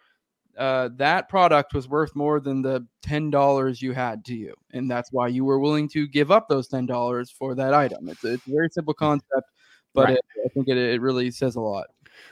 uh, 0.58 0.90
that 0.96 1.30
product 1.30 1.74
was 1.74 1.88
worth 1.88 2.16
more 2.16 2.40
than 2.40 2.62
the 2.62 2.86
ten 3.02 3.30
dollars 3.30 3.82
you 3.82 3.92
had 3.94 4.24
to 4.26 4.36
you, 4.36 4.54
and 4.72 4.90
that's 4.90 5.12
why 5.12 5.28
you 5.28 5.46
were 5.46 5.60
willing 5.60 5.90
to 5.90 6.08
give 6.08 6.32
up 6.32 6.48
those 6.48 6.68
ten 6.68 6.86
dollars 6.86 7.32
for 7.32 7.56
that 7.56 7.74
item. 7.74 8.10
It's, 8.10 8.24
it's 8.24 8.46
a 8.48 8.52
very 8.52 8.70
simple 8.70 8.94
concept, 8.94 9.50
but 9.94 10.06
Right. 10.06 10.18
it, 10.18 10.26
I 10.46 10.50
think 10.50 10.68
it, 10.68 10.78
it 10.78 11.02
really 11.02 11.32
says 11.32 11.56
a 11.56 11.62
lot. 11.62 11.88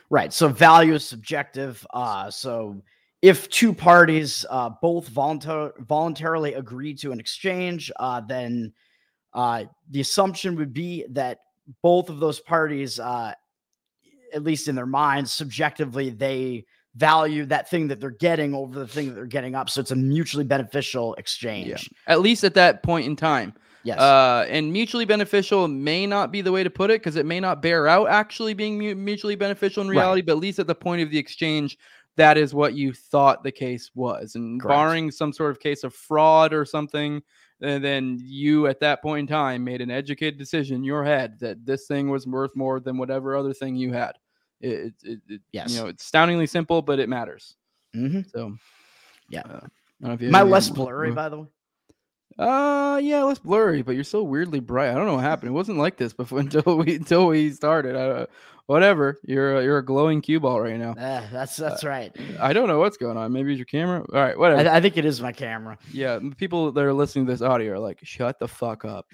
Right. 0.09 0.31
So 0.31 0.47
value 0.47 0.93
is 0.93 1.05
subjective. 1.05 1.85
Uh, 1.93 2.29
so 2.29 2.81
if 3.21 3.49
two 3.49 3.73
parties 3.73 4.45
uh, 4.49 4.69
both 4.81 5.09
voluntar- 5.09 5.77
voluntarily 5.79 6.53
agree 6.53 6.93
to 6.95 7.11
an 7.11 7.19
exchange, 7.19 7.91
uh, 7.99 8.21
then 8.21 8.73
uh, 9.33 9.65
the 9.89 10.01
assumption 10.01 10.55
would 10.55 10.73
be 10.73 11.05
that 11.09 11.39
both 11.81 12.09
of 12.09 12.19
those 12.19 12.39
parties, 12.39 12.99
uh, 12.99 13.33
at 14.33 14.43
least 14.43 14.67
in 14.67 14.75
their 14.75 14.85
minds, 14.85 15.31
subjectively, 15.31 16.09
they 16.09 16.65
value 16.95 17.45
that 17.45 17.69
thing 17.69 17.87
that 17.87 17.99
they're 18.01 18.09
getting 18.11 18.53
over 18.53 18.77
the 18.79 18.87
thing 18.87 19.07
that 19.07 19.13
they're 19.15 19.25
getting 19.25 19.55
up. 19.55 19.69
So 19.69 19.79
it's 19.81 19.91
a 19.91 19.95
mutually 19.95 20.43
beneficial 20.43 21.13
exchange. 21.15 21.89
At 22.07 22.19
least 22.21 22.43
at 22.43 22.53
that 22.55 22.83
point 22.83 23.05
in 23.05 23.15
time. 23.15 23.53
Yes. 23.83 23.97
Uh, 23.97 24.45
and 24.49 24.71
mutually 24.71 25.05
beneficial 25.05 25.67
may 25.67 26.05
not 26.05 26.31
be 26.31 26.41
the 26.41 26.51
way 26.51 26.63
to 26.63 26.69
put 26.69 26.91
it 26.91 26.99
because 27.01 27.15
it 27.15 27.25
may 27.25 27.39
not 27.39 27.61
bear 27.61 27.87
out 27.87 28.09
actually 28.09 28.53
being 28.53 28.77
mu- 28.77 28.93
mutually 28.93 29.35
beneficial 29.35 29.81
in 29.81 29.89
Right. 29.89 29.95
reality, 29.97 30.21
but 30.21 30.33
at 30.33 30.37
least 30.37 30.59
at 30.59 30.67
the 30.67 30.75
point 30.75 31.01
of 31.01 31.09
the 31.09 31.17
exchange, 31.17 31.77
that 32.17 32.37
is 32.37 32.53
what 32.53 32.73
you 32.75 32.93
thought 32.93 33.41
the 33.43 33.51
case 33.51 33.89
was. 33.95 34.35
And 34.35 34.61
Correct. 34.61 34.75
barring 34.77 35.11
some 35.11 35.33
sort 35.33 35.49
of 35.51 35.59
case 35.59 35.83
of 35.83 35.95
fraud 35.95 36.53
or 36.53 36.63
something, 36.65 37.23
and 37.61 37.83
then 37.83 38.19
you 38.21 38.67
at 38.67 38.79
that 38.81 39.01
point 39.01 39.21
in 39.21 39.27
time 39.27 39.63
made 39.63 39.81
an 39.81 39.89
educated 39.89 40.37
decision 40.37 40.75
in 40.75 40.83
your 40.83 41.03
head 41.03 41.39
that 41.39 41.65
this 41.65 41.87
thing 41.87 42.09
was 42.09 42.27
worth 42.27 42.55
more 42.55 42.79
than 42.79 42.97
whatever 42.97 43.35
other 43.35 43.53
thing 43.53 43.75
you 43.75 43.93
had. 43.93 44.11
It, 44.61 44.93
it, 45.03 45.19
it, 45.27 45.41
Yes. 45.51 45.71
you 45.71 45.81
know, 45.81 45.87
it's 45.87 46.03
astoundingly 46.03 46.47
simple, 46.47 46.81
but 46.81 46.99
it 46.99 47.09
matters. 47.09 47.55
hmm 47.93 48.21
So, 48.33 48.55
Yeah. 49.29 49.41
uh, 49.49 49.53
I 49.53 49.59
don't 49.59 49.69
know 50.01 50.11
if 50.13 50.21
you 50.21 50.27
Am 50.29 50.35
I 50.35 50.39
have 50.39 50.47
any 50.47 50.51
less 50.53 50.69
blurry, 50.69 51.11
by 51.11 51.29
the 51.29 51.39
way? 51.39 51.47
Uh, 52.39 52.99
yeah, 53.03 53.23
less 53.23 53.39
blurry, 53.39 53.81
but 53.81 53.95
you're 53.95 54.03
so 54.03 54.23
weirdly 54.23 54.59
bright. 54.59 54.89
I 54.89 54.93
don't 54.95 55.05
know 55.05 55.15
what 55.15 55.23
happened. 55.23 55.49
It 55.49 55.53
wasn't 55.53 55.77
like 55.77 55.97
this 55.97 56.13
before 56.13 56.39
until 56.41 56.77
we 56.77 56.95
until 56.95 57.27
we 57.27 57.51
started. 57.51 57.95
I, 57.95 58.27
whatever. 58.65 59.19
You're 59.23 59.57
a, 59.57 59.63
you're 59.63 59.77
a 59.77 59.85
glowing 59.85 60.21
cue 60.21 60.39
ball 60.39 60.61
right 60.61 60.77
now. 60.77 60.95
Ah, 60.97 61.23
that's 61.31 61.59
uh, 61.59 61.69
that's 61.69 61.83
right. 61.83 62.15
I 62.39 62.53
don't 62.53 62.67
know 62.67 62.79
what's 62.79 62.97
going 62.97 63.17
on. 63.17 63.31
Maybe 63.31 63.51
it's 63.51 63.57
your 63.57 63.65
camera. 63.65 63.99
All 64.13 64.19
right, 64.19 64.37
whatever. 64.37 64.69
I, 64.69 64.77
I 64.77 64.81
think 64.81 64.97
it 64.97 65.05
is 65.05 65.21
my 65.21 65.31
camera. 65.31 65.77
yeah, 65.91 66.19
the 66.19 66.35
people 66.35 66.71
that 66.71 66.83
are 66.83 66.93
listening 66.93 67.25
to 67.25 67.31
this 67.31 67.41
audio 67.41 67.73
are 67.73 67.79
like, 67.79 67.99
shut 68.03 68.39
the 68.39 68.47
fuck 68.47 68.85
up. 68.85 69.05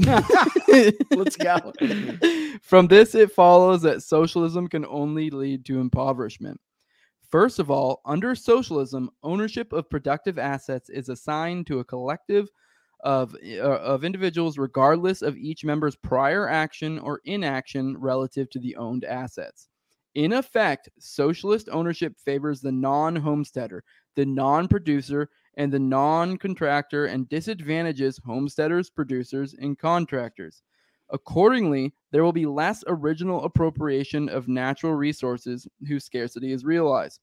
Let's 1.12 1.38
go. 1.38 1.74
From 2.62 2.88
this, 2.88 3.16
it 3.16 3.32
follows 3.32 3.82
that 3.84 4.04
socialism 4.04 4.68
can 4.68 4.86
only 4.86 5.30
lead 5.30 5.66
to 5.66 5.80
impoverishment. 5.80 6.60
First 7.30 7.60
of 7.60 7.70
all, 7.70 8.02
under 8.06 8.36
socialism, 8.36 9.10
ownership 9.22 9.74
of 9.74 9.90
productive 9.90 10.40
assets 10.40 10.90
is 10.90 11.10
assigned 11.10 11.68
to 11.68 11.80
a 11.80 11.84
collective 11.84 12.50
of, 13.02 13.36
uh, 13.36 13.60
of 13.60 14.04
individuals 14.04 14.58
regardless 14.58 15.22
of 15.22 15.38
each 15.38 15.64
member's 15.64 15.96
prior 15.96 16.50
action 16.50 17.00
or 17.00 17.22
inaction 17.26 17.98
relative 17.98 18.50
to 18.50 18.60
the 18.60 18.76
owned 18.76 19.06
assets. 19.06 19.68
In 20.16 20.34
effect, 20.34 20.90
socialist 20.98 21.70
ownership 21.72 22.16
favors 22.18 22.60
the 22.60 22.72
non 22.72 23.16
homesteader, 23.16 23.84
the 24.16 24.26
non 24.26 24.68
producer, 24.68 25.30
and 25.58 25.72
the 25.72 25.80
non 25.80 26.38
contractor 26.38 27.06
and 27.06 27.30
disadvantages 27.30 28.20
homesteaders, 28.26 28.90
producers, 28.90 29.54
and 29.60 29.78
contractors. 29.78 30.64
Accordingly, 31.10 31.94
there 32.12 32.24
will 32.24 32.34
be 32.34 32.46
less 32.46 32.84
original 32.88 33.44
appropriation 33.44 34.28
of 34.28 34.48
natural 34.48 34.94
resources 34.94 35.68
whose 35.88 36.04
scarcity 36.04 36.52
is 36.52 36.66
realized. 36.66 37.22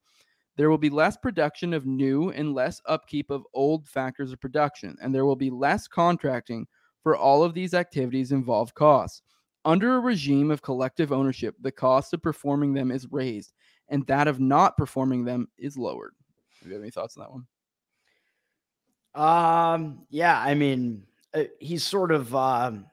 There 0.56 0.70
will 0.70 0.78
be 0.78 0.90
less 0.90 1.16
production 1.16 1.74
of 1.74 1.86
new 1.86 2.30
and 2.30 2.54
less 2.54 2.80
upkeep 2.86 3.30
of 3.30 3.46
old 3.54 3.88
factors 3.88 4.32
of 4.32 4.40
production, 4.40 4.96
and 5.02 5.14
there 5.14 5.24
will 5.24 5.36
be 5.36 5.50
less 5.50 5.88
contracting 5.88 6.66
for 7.02 7.16
all 7.16 7.42
of 7.42 7.54
these 7.54 7.74
activities 7.74 8.32
involve 8.32 8.74
costs. 8.74 9.22
Under 9.64 9.96
a 9.96 10.00
regime 10.00 10.50
of 10.50 10.62
collective 10.62 11.10
ownership, 11.10 11.54
the 11.60 11.72
cost 11.72 12.12
of 12.12 12.22
performing 12.22 12.74
them 12.74 12.90
is 12.90 13.10
raised, 13.10 13.52
and 13.88 14.06
that 14.06 14.28
of 14.28 14.38
not 14.38 14.76
performing 14.76 15.24
them 15.24 15.48
is 15.58 15.76
lowered. 15.76 16.14
Do 16.62 16.68
you 16.68 16.74
have 16.74 16.82
any 16.82 16.90
thoughts 16.90 17.16
on 17.16 17.22
that 17.22 17.32
one? 17.32 17.46
Um, 19.14 20.06
yeah, 20.10 20.38
I 20.40 20.54
mean, 20.54 21.04
uh, 21.34 21.44
he's 21.60 21.84
sort 21.84 22.12
of. 22.12 22.34
Um, 22.34 22.86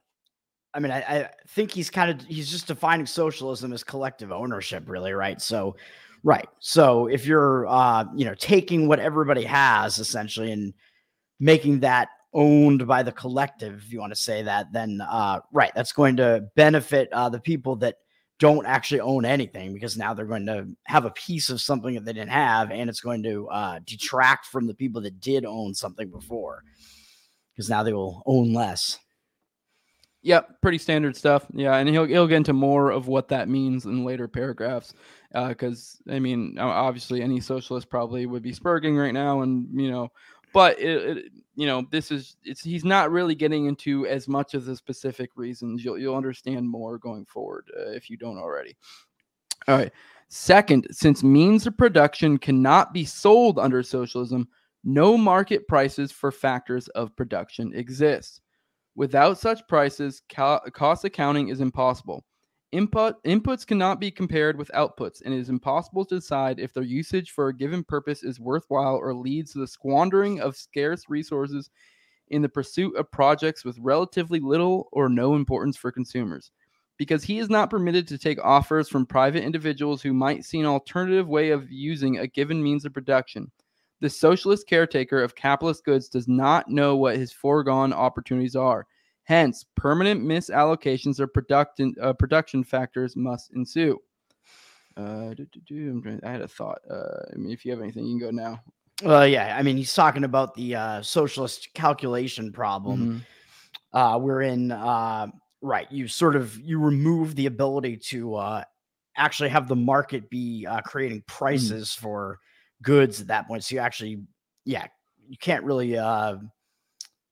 I 0.74 0.80
mean, 0.80 0.92
I, 0.92 1.00
I 1.00 1.30
think 1.50 1.72
he's 1.72 1.90
kind 1.90 2.12
of 2.12 2.26
he's 2.28 2.50
just 2.50 2.68
defining 2.68 3.06
socialism 3.06 3.74
as 3.74 3.84
collective 3.84 4.32
ownership, 4.32 4.84
really, 4.88 5.12
right? 5.12 5.42
So, 5.42 5.76
right. 6.24 6.48
So 6.60 7.08
if 7.08 7.26
you're, 7.26 7.68
uh, 7.68 8.06
you 8.16 8.26
know, 8.26 8.36
taking 8.36 8.88
what 8.88 9.00
everybody 9.00 9.44
has 9.44 10.00
essentially 10.00 10.52
and 10.52 10.74
making 11.40 11.82
that 11.82 12.10
owned 12.34 12.88
by 12.88 13.04
the 13.04 13.12
collective, 13.12 13.84
if 13.86 13.94
you 13.94 14.00
want 14.00 14.14
to 14.14 14.22
say 14.22 14.44
that, 14.44 14.72
then 14.72 15.02
uh, 15.02 15.40
right, 15.52 15.72
that's 15.76 15.92
going 15.92 16.18
to 16.18 16.46
benefit 16.56 17.10
uh, 17.12 17.30
the 17.30 17.40
people 17.40 17.76
that 17.78 17.96
don't 18.40 18.66
actually 18.66 19.00
own 19.00 19.24
anything 19.24 19.72
because 19.72 19.98
now 19.98 20.16
they're 20.16 20.26
going 20.26 20.48
to 20.48 20.68
have 20.86 21.06
a 21.06 21.12
piece 21.12 21.52
of 21.52 21.62
something 21.62 21.94
that 21.94 22.06
they 22.06 22.14
didn't 22.14 22.32
have, 22.32 22.72
and 22.72 22.90
it's 22.90 23.02
going 23.02 23.22
to 23.22 23.48
uh, 23.50 23.80
detract 23.86 24.48
from 24.48 24.66
the 24.66 24.74
people 24.74 25.00
that 25.02 25.20
did 25.20 25.46
own 25.46 25.76
something 25.76 26.10
before 26.10 26.64
because 27.54 27.70
now 27.70 27.84
they 27.84 27.94
will 27.94 28.24
own 28.26 28.52
less. 28.52 28.98
Yep, 30.24 30.62
pretty 30.62 30.80
standard 30.80 31.16
stuff. 31.16 31.46
Yeah, 31.54 31.76
and 31.76 31.90
he'll 31.90 32.06
he'll 32.06 32.28
get 32.28 32.38
into 32.38 32.54
more 32.54 32.92
of 32.92 33.08
what 33.08 33.28
that 33.30 33.50
means 33.50 33.86
in 33.86 34.06
later 34.06 34.28
paragraphs. 34.28 34.94
Because 35.34 36.02
I 36.10 36.20
mean, 36.20 36.58
obviously, 36.60 37.22
any 37.22 37.40
socialist 37.40 37.90
probably 37.90 38.26
would 38.26 38.44
be 38.44 38.54
spurging 38.54 39.00
right 39.00 39.14
now, 39.14 39.42
and 39.42 39.68
you 39.80 39.90
know, 39.90 40.10
but 40.54 40.80
it, 40.80 41.18
it 41.18 41.32
you 41.56 41.68
know, 41.68 41.86
this 41.92 42.12
is 42.12 42.36
it's 42.44 42.62
he's 42.62 42.84
not 42.84 43.12
really 43.12 43.36
getting 43.36 43.66
into 43.66 44.06
as 44.08 44.28
much 44.28 44.54
of 44.54 44.66
the 44.66 44.76
specific 44.76 45.30
reasons. 45.36 45.84
You'll 45.84 45.98
you'll 45.98 46.16
understand 46.16 46.70
more 46.70 46.98
going 46.98 47.26
forward 47.26 47.70
uh, 47.78 47.92
if 47.92 48.10
you 48.10 48.18
don't 48.18 48.38
already. 48.38 48.76
All 49.68 49.78
right. 49.78 49.92
Second, 50.30 50.88
since 50.92 51.24
means 51.24 51.68
of 51.68 51.78
production 51.78 52.38
cannot 52.38 52.94
be 52.94 53.04
sold 53.04 53.60
under 53.60 53.84
socialism, 53.84 54.48
no 54.84 55.18
market 55.18 55.68
prices 55.68 56.12
for 56.12 56.32
factors 56.32 56.88
of 56.90 57.16
production 57.16 57.74
exist. 57.76 58.42
Without 58.96 59.38
such 59.38 59.68
prices, 59.68 60.22
co- 60.34 60.62
cost 60.74 61.06
accounting 61.06 61.50
is 61.50 61.62
impossible. 61.62 62.24
Input 62.72 63.22
inputs 63.26 63.68
cannot 63.68 64.00
be 64.00 64.10
compared 64.10 64.58
with 64.58 64.72
outputs, 64.74 65.22
and 65.26 65.34
it 65.34 65.40
is 65.40 65.50
impossible 65.50 66.06
to 66.06 66.16
decide 66.16 66.58
if 66.58 66.74
their 66.74 66.84
usage 66.84 67.32
for 67.32 67.50
a 67.50 67.56
given 67.56 67.84
purpose 67.84 68.24
is 68.24 68.40
worthwhile 68.40 68.96
or 68.96 69.14
leads 69.14 69.52
to 69.52 69.60
the 69.60 69.68
squandering 69.68 70.40
of 70.40 70.56
scarce 70.56 71.10
resources 71.10 71.70
in 72.30 72.42
the 72.42 72.48
pursuit 72.48 72.96
of 72.96 73.12
projects 73.12 73.66
with 73.66 73.78
relatively 73.80 74.40
little 74.40 74.88
or 74.94 75.10
no 75.10 75.36
importance 75.36 75.76
for 75.76 75.92
consumers. 75.92 76.52
Because 76.98 77.26
he 77.26 77.40
is 77.40 77.50
not 77.50 77.70
permitted 77.70 78.08
to 78.08 78.18
take 78.18 78.40
offers 78.42 78.88
from 78.88 79.06
private 79.06 79.44
individuals 79.44 80.02
who 80.02 80.14
might 80.14 80.46
see 80.46 80.62
an 80.62 80.66
alternative 80.66 81.28
way 81.28 81.50
of 81.50 81.70
using 81.70 82.20
a 82.20 82.28
given 82.28 82.64
means 82.64 82.86
of 82.86 82.94
production. 82.94 83.52
The 84.00 84.10
socialist 84.10 84.66
caretaker 84.68 85.22
of 85.22 85.36
capitalist 85.36 85.84
goods 85.84 86.08
does 86.08 86.30
not 86.30 86.70
know 86.70 86.96
what 86.96 87.18
his 87.18 87.34
foregone 87.34 87.92
opportunities 87.92 88.56
are. 88.56 88.88
Hence, 89.24 89.66
permanent 89.76 90.22
misallocations 90.24 91.20
of 91.20 91.34
production 91.34 91.94
uh, 92.02 92.14
production 92.14 92.64
factors 92.64 93.16
must 93.16 93.52
ensue. 93.54 94.00
Uh, 94.98 95.34
do, 95.34 95.46
do, 95.52 95.62
do, 95.68 95.90
I'm 95.92 96.02
trying- 96.02 96.20
I 96.24 96.32
had 96.32 96.42
a 96.42 96.48
thought. 96.48 96.80
Uh, 96.90 97.24
I 97.34 97.38
mean, 97.38 97.52
if 97.52 97.64
you 97.66 97.72
have 97.72 97.82
anything, 97.82 98.06
you 98.06 98.20
can 98.20 98.28
go 98.28 98.32
now. 98.32 98.62
Well, 99.04 99.26
yeah, 99.28 99.56
I 99.58 99.64
mean, 99.64 99.78
he's 99.78 99.94
talking 99.94 100.26
about 100.26 100.54
the 100.56 100.76
uh, 100.76 101.02
socialist 101.02 101.70
calculation 101.74 102.52
problem. 102.52 103.08
Mhm. 103.08 103.26
uh, 103.94 104.18
wherein 104.20 104.72
uh, 104.72 105.28
right 105.62 105.92
you 105.92 106.08
sort 106.08 106.36
of 106.38 106.58
you 106.60 106.80
remove 106.80 107.36
the 107.36 107.46
ability 107.46 107.98
to 107.98 108.36
uh, 108.36 108.64
actually 109.18 109.50
have 109.50 109.68
the 109.68 109.76
market 109.76 110.30
be 110.30 110.66
uh, 110.66 110.80
creating 110.82 111.22
prices 111.28 111.94
for 111.94 112.40
goods 112.82 113.20
at 113.22 113.28
that 113.28 113.48
point 113.48 113.64
so 113.64 113.76
you 113.76 113.82
actually 113.82 114.18
yeah 114.66 114.86
you 115.28 115.38
can't 115.38 115.64
really 115.66 115.98
uh, 115.98 116.36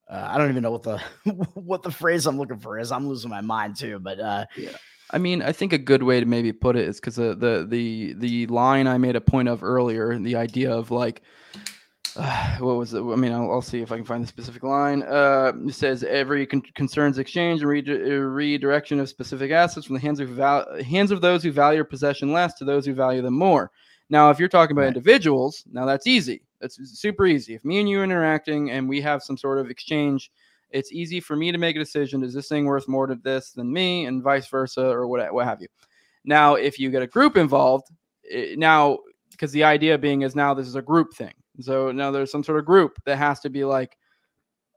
uh, 0.09 0.27
i 0.31 0.37
don't 0.37 0.49
even 0.49 0.63
know 0.63 0.71
what 0.71 0.83
the 0.83 0.97
what 1.53 1.83
the 1.83 1.91
phrase 1.91 2.25
i'm 2.25 2.37
looking 2.37 2.59
for 2.59 2.79
is 2.79 2.91
i'm 2.91 3.07
losing 3.07 3.29
my 3.29 3.41
mind 3.41 3.75
too 3.75 3.99
but 3.99 4.19
uh, 4.19 4.45
I 5.11 5.17
mean, 5.17 5.41
I 5.41 5.51
think 5.51 5.73
a 5.73 5.77
good 5.77 6.03
way 6.03 6.19
to 6.19 6.25
maybe 6.25 6.53
put 6.53 6.75
it 6.75 6.87
is 6.87 6.99
because 6.99 7.15
the, 7.15 7.33
the 7.33 7.65
the 7.67 8.13
the 8.13 8.47
line 8.47 8.87
I 8.87 8.97
made 8.97 9.15
a 9.15 9.21
point 9.21 9.47
of 9.47 9.63
earlier, 9.63 10.17
the 10.19 10.35
idea 10.35 10.71
of 10.71 10.91
like, 10.91 11.23
uh, 12.15 12.57
what 12.59 12.75
was 12.75 12.93
it? 12.93 13.01
I 13.01 13.15
mean, 13.15 13.31
I'll, 13.31 13.51
I'll 13.51 13.61
see 13.61 13.81
if 13.81 13.91
I 13.91 13.95
can 13.95 14.05
find 14.05 14.23
the 14.23 14.27
specific 14.27 14.63
line. 14.63 15.03
Uh, 15.03 15.53
it 15.65 15.73
says 15.73 16.03
every 16.03 16.45
con- 16.45 16.61
concerns 16.75 17.17
exchange 17.17 17.61
and 17.61 17.69
redi- 17.69 17.91
uh, 17.91 18.17
redirection 18.17 18.99
of 18.99 19.09
specific 19.09 19.51
assets 19.51 19.87
from 19.87 19.95
the 19.95 20.01
hands 20.01 20.19
of 20.19 20.29
val- 20.29 20.83
hands 20.83 21.11
of 21.11 21.21
those 21.21 21.41
who 21.41 21.51
value 21.51 21.83
possession 21.83 22.31
less 22.31 22.53
to 22.55 22.65
those 22.65 22.85
who 22.85 22.93
value 22.93 23.21
them 23.21 23.37
more. 23.37 23.71
Now, 24.11 24.29
if 24.29 24.39
you're 24.39 24.49
talking 24.49 24.75
about 24.75 24.87
individuals, 24.87 25.63
now 25.71 25.85
that's 25.85 26.07
easy. 26.07 26.41
That's 26.59 26.77
super 26.99 27.25
easy. 27.25 27.55
If 27.55 27.63
me 27.63 27.79
and 27.79 27.89
you 27.89 28.01
are 28.01 28.03
interacting 28.03 28.71
and 28.71 28.87
we 28.87 29.01
have 29.01 29.23
some 29.23 29.37
sort 29.37 29.59
of 29.59 29.69
exchange 29.69 30.31
it's 30.71 30.91
easy 30.91 31.19
for 31.19 31.35
me 31.35 31.51
to 31.51 31.57
make 31.57 31.75
a 31.75 31.79
decision 31.79 32.23
is 32.23 32.33
this 32.33 32.47
thing 32.47 32.65
worth 32.65 32.87
more 32.87 33.07
to 33.07 33.15
this 33.15 33.51
than 33.51 33.71
me 33.71 34.05
and 34.05 34.21
vice 34.23 34.47
versa 34.47 34.81
or 34.81 35.07
what, 35.07 35.33
what 35.33 35.45
have 35.45 35.61
you. 35.61 35.67
Now 36.25 36.55
if 36.55 36.79
you 36.79 36.89
get 36.91 37.01
a 37.01 37.07
group 37.07 37.37
involved 37.37 37.87
it, 38.23 38.59
now 38.59 38.99
because 39.31 39.51
the 39.51 39.63
idea 39.63 39.97
being 39.97 40.21
is 40.21 40.35
now 40.35 40.53
this 40.53 40.67
is 40.67 40.75
a 40.75 40.81
group 40.81 41.13
thing. 41.13 41.33
So 41.61 41.91
now 41.91 42.11
there's 42.11 42.31
some 42.31 42.43
sort 42.43 42.59
of 42.59 42.65
group 42.65 42.99
that 43.05 43.17
has 43.17 43.39
to 43.41 43.49
be 43.49 43.65
like 43.65 43.97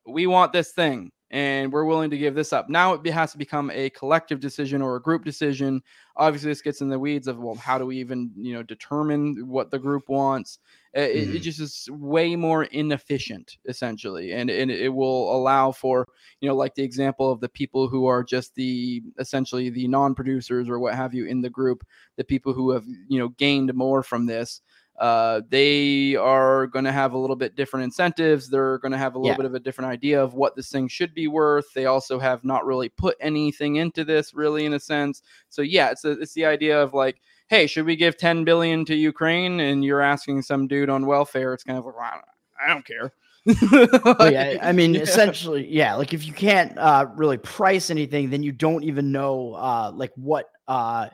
we 0.07 0.27
want 0.27 0.53
this 0.53 0.73
thing 0.73 1.11
and 1.33 1.73
we're 1.73 1.85
willing 1.85 2.11
to 2.11 2.19
give 2.19 2.35
this 2.35 2.53
up. 2.53 2.69
Now 2.69 2.95
it 2.95 3.07
has 3.07 3.33
to 3.33 3.39
become 3.39 3.71
a 3.73 3.91
collective 3.91 4.41
decision 4.41 4.83
or 4.83 4.97
a 4.97 5.03
group 5.03 5.25
decision. 5.25 5.83
Obviously 6.17 6.51
this 6.51 6.63
gets 6.63 6.81
in 6.83 6.91
the 6.91 6.99
weeds 6.99 7.27
of 7.27 7.39
well 7.39 7.55
how 7.57 7.79
do 7.79 7.87
we 7.87 7.99
even 7.99 8.31
you 8.37 8.53
know 8.55 8.63
determine 8.63 9.49
what 9.49 9.71
the 9.71 9.79
group 9.79 10.09
wants? 10.09 10.59
Uh, 10.97 11.01
it, 11.01 11.31
it 11.31 11.39
Mhm. 11.39 11.43
just 11.43 11.61
is 11.61 11.89
way 11.91 12.37
more 12.37 12.65
inefficient 12.65 13.57
essentially 13.67 14.33
and, 14.33 14.51
and 14.51 14.71
it 14.71 14.91
will 14.91 15.35
allow 15.35 15.73
for 15.73 16.07
you 16.41 16.49
know 16.49 16.55
like 16.55 16.75
the 16.75 16.83
example 16.83 17.33
of 17.33 17.41
the 17.41 17.49
people 17.49 17.89
who 17.89 18.07
are 18.07 18.23
just 18.23 18.55
the 18.57 19.03
essentially 19.19 19.71
the 19.71 19.89
non-producers 19.89 20.69
or 20.69 20.79
what 20.79 20.95
have 20.95 21.15
you 21.15 21.25
in 21.25 21.41
the 21.41 21.49
group 21.51 21.83
the 22.17 22.25
people 22.25 22.53
who 22.53 22.71
have 22.73 22.85
you 23.09 23.19
know 23.19 23.29
gained 23.31 23.73
more 23.75 24.03
from 24.03 24.27
this 24.27 24.61
uh, 24.99 25.41
they 25.49 26.15
are 26.17 26.67
going 26.67 26.85
to 26.85 26.93
have 26.93 27.13
a 27.13 27.19
little 27.19 27.37
bit 27.37 27.57
different 27.57 27.85
incentives. 27.85 28.49
They're 28.49 28.79
going 28.79 28.93
to 28.93 28.99
have 28.99 29.15
a 29.15 29.19
little 29.19 29.33
Yeah. 29.33 29.37
bit 29.39 29.47
of 29.47 29.55
a 29.55 29.61
different 29.61 29.91
idea 29.91 30.23
of 30.23 30.35
what 30.35 30.55
this 30.55 30.71
thing 30.71 30.89
should 30.89 31.15
be 31.15 31.27
worth. 31.27 31.73
They 31.75 31.87
also 31.87 32.19
have 32.19 32.45
not 32.45 32.67
really 32.67 32.89
put 32.89 33.17
anything 33.21 33.77
into 33.77 34.05
this, 34.05 34.35
really, 34.35 34.65
in 34.65 34.75
a 34.75 34.81
sense. 34.81 35.23
So 35.49 35.63
yeah, 35.63 35.91
it's 35.91 36.05
a, 36.05 36.13
it's 36.13 36.35
the 36.35 36.47
idea 36.47 36.81
of 36.81 36.95
like 36.95 37.21
hey, 37.53 37.67
should 37.67 37.85
we 37.85 37.95
give 37.97 38.17
10 38.17 38.45
billion 38.45 38.83
to 38.87 38.95
Ukraine? 38.95 39.61
And 39.61 39.85
you're 39.85 40.01
asking 40.01 40.41
some 40.41 40.67
dude 40.67 40.89
on 40.89 41.05
welfare, 41.05 41.53
it's 41.53 41.63
kind 41.63 41.79
of 41.79 41.85
like, 41.85 41.95
well, 41.95 42.23
I 42.65 42.69
don't 42.69 42.87
care. 42.87 43.13
like, 44.19 44.33
yeah, 44.33 44.57
I 44.63 44.73
mean, 44.73 44.95
yeah. 44.95 45.03
essentially, 45.03 45.67
yeah. 45.69 45.95
Like 45.97 46.15
if 46.15 46.25
you 46.27 46.33
can't 46.33 46.79
uh, 46.79 47.09
really 47.15 47.37
price 47.37 47.91
anything, 47.91 48.31
then 48.31 48.43
you 48.43 48.53
don't 48.53 48.85
even 48.85 49.13
know 49.13 49.53
uh, 49.53 49.93
like 49.95 50.13
what 50.15 50.47
uh, 50.67 51.09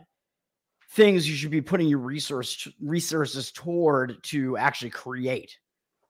things 0.90 1.28
you 1.28 1.36
should 1.36 1.50
be 1.50 1.60
putting 1.60 1.88
your 1.88 1.98
resource 1.98 2.66
resources 2.80 3.52
toward 3.52 4.22
to 4.24 4.56
actually 4.56 4.90
create. 4.90 5.58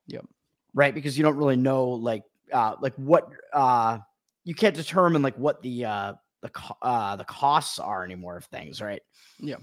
Yep. 0.06 0.24
Right, 0.74 0.94
because 0.94 1.16
you 1.16 1.24
don't 1.24 1.36
really 1.36 1.56
know 1.56 1.88
like 1.88 2.22
uh, 2.52 2.74
like 2.80 2.94
what 2.96 3.28
uh, 3.52 3.98
you 4.44 4.54
can't 4.54 4.74
determine 4.74 5.22
like 5.22 5.36
what 5.36 5.60
the 5.62 5.84
uh, 5.84 6.12
the 6.42 6.50
uh, 6.82 7.16
the 7.16 7.24
costs 7.24 7.78
are 7.78 8.04
anymore 8.04 8.36
of 8.36 8.44
things, 8.46 8.80
right? 8.80 9.02
Yeah. 9.38 9.56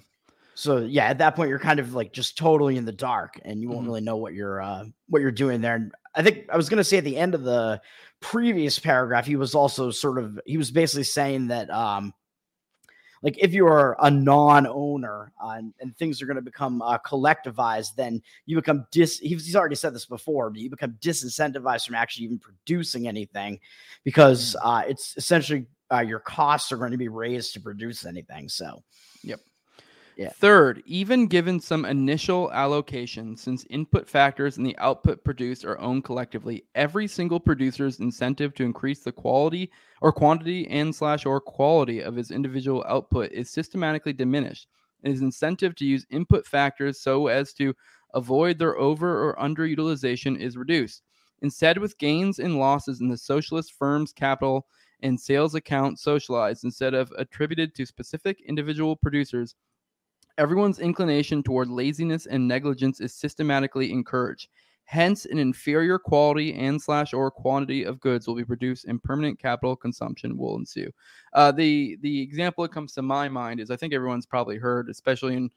So 0.55 0.79
yeah, 0.79 1.05
at 1.05 1.17
that 1.19 1.35
point 1.35 1.49
you're 1.49 1.59
kind 1.59 1.79
of 1.79 1.93
like 1.93 2.13
just 2.13 2.37
totally 2.37 2.77
in 2.77 2.85
the 2.85 2.91
dark, 2.91 3.39
and 3.43 3.61
you 3.61 3.69
won't 3.69 3.81
mm-hmm. 3.81 3.87
really 3.87 4.01
know 4.01 4.17
what 4.17 4.33
you're 4.33 4.61
uh, 4.61 4.85
what 5.07 5.21
you're 5.21 5.31
doing 5.31 5.61
there. 5.61 5.75
And 5.75 5.91
I 6.15 6.23
think 6.23 6.45
I 6.49 6.57
was 6.57 6.69
going 6.69 6.77
to 6.77 6.83
say 6.83 6.97
at 6.97 7.03
the 7.03 7.17
end 7.17 7.35
of 7.35 7.43
the 7.43 7.81
previous 8.21 8.79
paragraph, 8.79 9.25
he 9.25 9.35
was 9.35 9.53
also 9.53 9.91
sort 9.91 10.17
of 10.17 10.39
he 10.45 10.57
was 10.57 10.71
basically 10.71 11.03
saying 11.03 11.47
that 11.47 11.69
um, 11.69 12.13
like 13.21 13.37
if 13.37 13.53
you 13.53 13.65
are 13.67 13.95
a 14.01 14.11
non-owner 14.11 15.31
uh, 15.43 15.49
and, 15.57 15.73
and, 15.79 15.95
things 15.97 16.21
are 16.21 16.25
going 16.25 16.35
to 16.35 16.41
become 16.41 16.81
uh, 16.81 16.97
collectivized, 16.99 17.95
then 17.95 18.21
you 18.45 18.55
become 18.55 18.85
dis. 18.91 19.19
He's 19.19 19.55
already 19.55 19.75
said 19.75 19.93
this 19.93 20.05
before, 20.05 20.49
but 20.49 20.59
you 20.59 20.69
become 20.69 20.97
disincentivized 21.01 21.85
from 21.85 21.95
actually 21.95 22.25
even 22.25 22.39
producing 22.39 23.07
anything 23.07 23.59
because 24.03 24.55
uh, 24.61 24.83
it's 24.87 25.15
essentially 25.17 25.65
uh, 25.91 25.99
your 25.99 26.19
costs 26.19 26.71
are 26.71 26.77
going 26.77 26.91
to 26.91 26.97
be 26.97 27.07
raised 27.07 27.53
to 27.53 27.61
produce 27.61 28.05
anything. 28.05 28.49
So, 28.49 28.83
yep. 29.23 29.39
Yeah. 30.15 30.29
Third, 30.29 30.81
even 30.85 31.27
given 31.27 31.59
some 31.59 31.83
initial 31.83 32.51
allocation, 32.53 33.35
since 33.35 33.65
input 33.69 34.09
factors 34.09 34.55
and 34.57 34.65
the 34.65 34.77
output 34.77 35.23
produced 35.25 35.65
are 35.65 35.79
owned 35.79 36.05
collectively, 36.05 36.63
every 36.73 37.07
single 37.07 37.39
producer's 37.39 37.99
incentive 37.99 38.53
to 38.55 38.63
increase 38.63 39.03
the 39.03 39.11
quality 39.11 39.71
or 40.01 40.13
quantity 40.13 40.67
and 40.69 40.95
slash 40.95 41.25
or 41.25 41.41
quality 41.41 41.99
of 42.01 42.15
his 42.15 42.31
individual 42.31 42.85
output 42.87 43.31
is 43.33 43.49
systematically 43.49 44.13
diminished. 44.13 44.67
And 45.03 45.11
his 45.11 45.21
incentive 45.21 45.75
to 45.75 45.85
use 45.85 46.05
input 46.09 46.47
factors 46.47 47.01
so 47.01 47.27
as 47.27 47.53
to 47.55 47.75
avoid 48.13 48.57
their 48.57 48.77
over 48.77 49.21
or 49.29 49.35
underutilization 49.35 50.39
is 50.39 50.55
reduced. 50.55 51.03
Instead, 51.41 51.77
with 51.77 51.97
gains 51.97 52.39
and 52.39 52.57
losses 52.57 53.01
in 53.01 53.09
the 53.09 53.17
socialist 53.17 53.73
firm's 53.73 54.13
capital 54.13 54.65
and 55.03 55.19
sales 55.19 55.55
account 55.55 55.99
socialized 55.99 56.63
instead 56.63 56.93
of 56.93 57.11
attributed 57.17 57.75
to 57.75 57.85
specific 57.85 58.39
individual 58.47 58.95
producers, 58.95 59.55
Everyone's 60.37 60.79
inclination 60.79 61.41
toward 61.43 61.69
laziness 61.69 62.25
and 62.25 62.47
negligence 62.47 62.99
is 62.99 63.13
systematically 63.13 63.91
encouraged. 63.91 64.49
Hence, 64.85 65.25
an 65.25 65.39
inferior 65.39 65.97
quality 65.97 66.53
and 66.53 66.79
slash 66.79 67.13
or 67.13 67.31
quantity 67.31 67.83
of 67.83 67.99
goods 67.99 68.27
will 68.27 68.35
be 68.35 68.45
produced, 68.45 68.85
and 68.85 69.01
permanent 69.01 69.39
capital 69.39 69.75
consumption 69.75 70.37
will 70.37 70.57
ensue. 70.57 70.91
Uh, 71.33 71.51
the 71.51 71.97
the 72.01 72.21
example 72.21 72.61
that 72.63 72.71
comes 72.71 72.93
to 72.93 73.01
my 73.01 73.27
mind 73.27 73.59
is 73.59 73.71
I 73.71 73.77
think 73.77 73.93
everyone's 73.93 74.27
probably 74.27 74.57
heard, 74.57 74.89
especially 74.89 75.35
in 75.35 75.49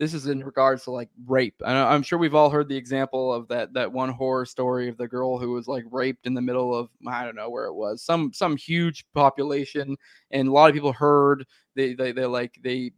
this 0.00 0.14
is 0.14 0.26
in 0.26 0.42
regards 0.42 0.84
to 0.84 0.90
like 0.90 1.10
rape. 1.26 1.54
And 1.64 1.76
I'm 1.76 2.02
sure 2.02 2.18
we've 2.18 2.34
all 2.34 2.48
heard 2.48 2.68
the 2.70 2.76
example 2.76 3.34
of 3.34 3.46
that 3.48 3.74
that 3.74 3.92
one 3.92 4.08
horror 4.08 4.46
story 4.46 4.88
of 4.88 4.96
the 4.96 5.06
girl 5.06 5.38
who 5.38 5.52
was 5.52 5.68
like 5.68 5.84
raped 5.90 6.26
in 6.26 6.32
the 6.32 6.40
middle 6.40 6.74
of 6.74 6.88
I 7.06 7.22
don't 7.22 7.36
know 7.36 7.50
where 7.50 7.66
it 7.66 7.74
was, 7.74 8.02
some 8.02 8.32
some 8.32 8.56
huge 8.56 9.04
population, 9.12 9.96
and 10.30 10.48
a 10.48 10.50
lot 10.50 10.70
of 10.70 10.74
people 10.74 10.94
heard 10.94 11.44
they 11.76 11.92
they, 11.92 12.12
they 12.12 12.24
like 12.24 12.58
they 12.62 12.92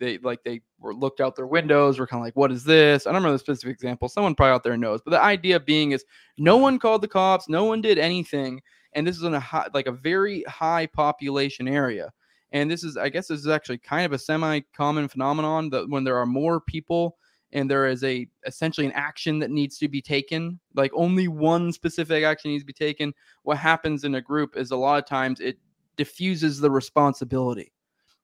they 0.00 0.18
like 0.18 0.42
they 0.42 0.60
were 0.80 0.92
looked 0.92 1.20
out 1.20 1.36
their 1.36 1.46
windows, 1.46 2.00
were 2.00 2.06
kind 2.08 2.20
of 2.20 2.26
like, 2.26 2.36
what 2.36 2.50
is 2.50 2.64
this? 2.64 3.06
I 3.06 3.10
don't 3.10 3.22
remember 3.22 3.34
the 3.34 3.38
specific 3.38 3.74
example. 3.74 4.08
Someone 4.08 4.34
probably 4.34 4.54
out 4.54 4.64
there 4.64 4.76
knows, 4.76 5.00
but 5.04 5.12
the 5.12 5.22
idea 5.22 5.60
being 5.60 5.92
is 5.92 6.04
no 6.36 6.56
one 6.56 6.80
called 6.80 7.02
the 7.02 7.08
cops, 7.08 7.48
no 7.48 7.64
one 7.64 7.80
did 7.80 7.96
anything, 7.96 8.60
and 8.94 9.06
this 9.06 9.16
is 9.16 9.22
in 9.22 9.34
a 9.34 9.40
high, 9.40 9.68
like 9.72 9.86
a 9.86 9.92
very 9.92 10.42
high 10.48 10.86
population 10.86 11.68
area 11.68 12.10
and 12.52 12.70
this 12.70 12.84
is, 12.84 12.96
I 12.96 13.08
guess, 13.08 13.28
this 13.28 13.40
is 13.40 13.48
actually 13.48 13.78
kind 13.78 14.04
of 14.04 14.12
a 14.12 14.18
semi-common 14.18 15.08
phenomenon 15.08 15.70
that 15.70 15.88
when 15.88 16.04
there 16.04 16.16
are 16.16 16.26
more 16.26 16.60
people 16.60 17.16
and 17.52 17.70
there 17.70 17.86
is 17.86 18.04
a 18.04 18.28
essentially 18.46 18.86
an 18.86 18.92
action 18.92 19.38
that 19.40 19.50
needs 19.50 19.78
to 19.78 19.88
be 19.88 20.00
taken, 20.02 20.58
like 20.74 20.90
only 20.94 21.28
one 21.28 21.72
specific 21.72 22.24
action 22.24 22.50
needs 22.50 22.62
to 22.62 22.66
be 22.66 22.72
taken. 22.72 23.12
What 23.42 23.56
happens 23.58 24.04
in 24.04 24.14
a 24.14 24.20
group 24.20 24.56
is 24.56 24.70
a 24.70 24.76
lot 24.76 25.02
of 25.02 25.08
times 25.08 25.40
it 25.40 25.58
diffuses 25.96 26.60
the 26.60 26.70
responsibility 26.70 27.72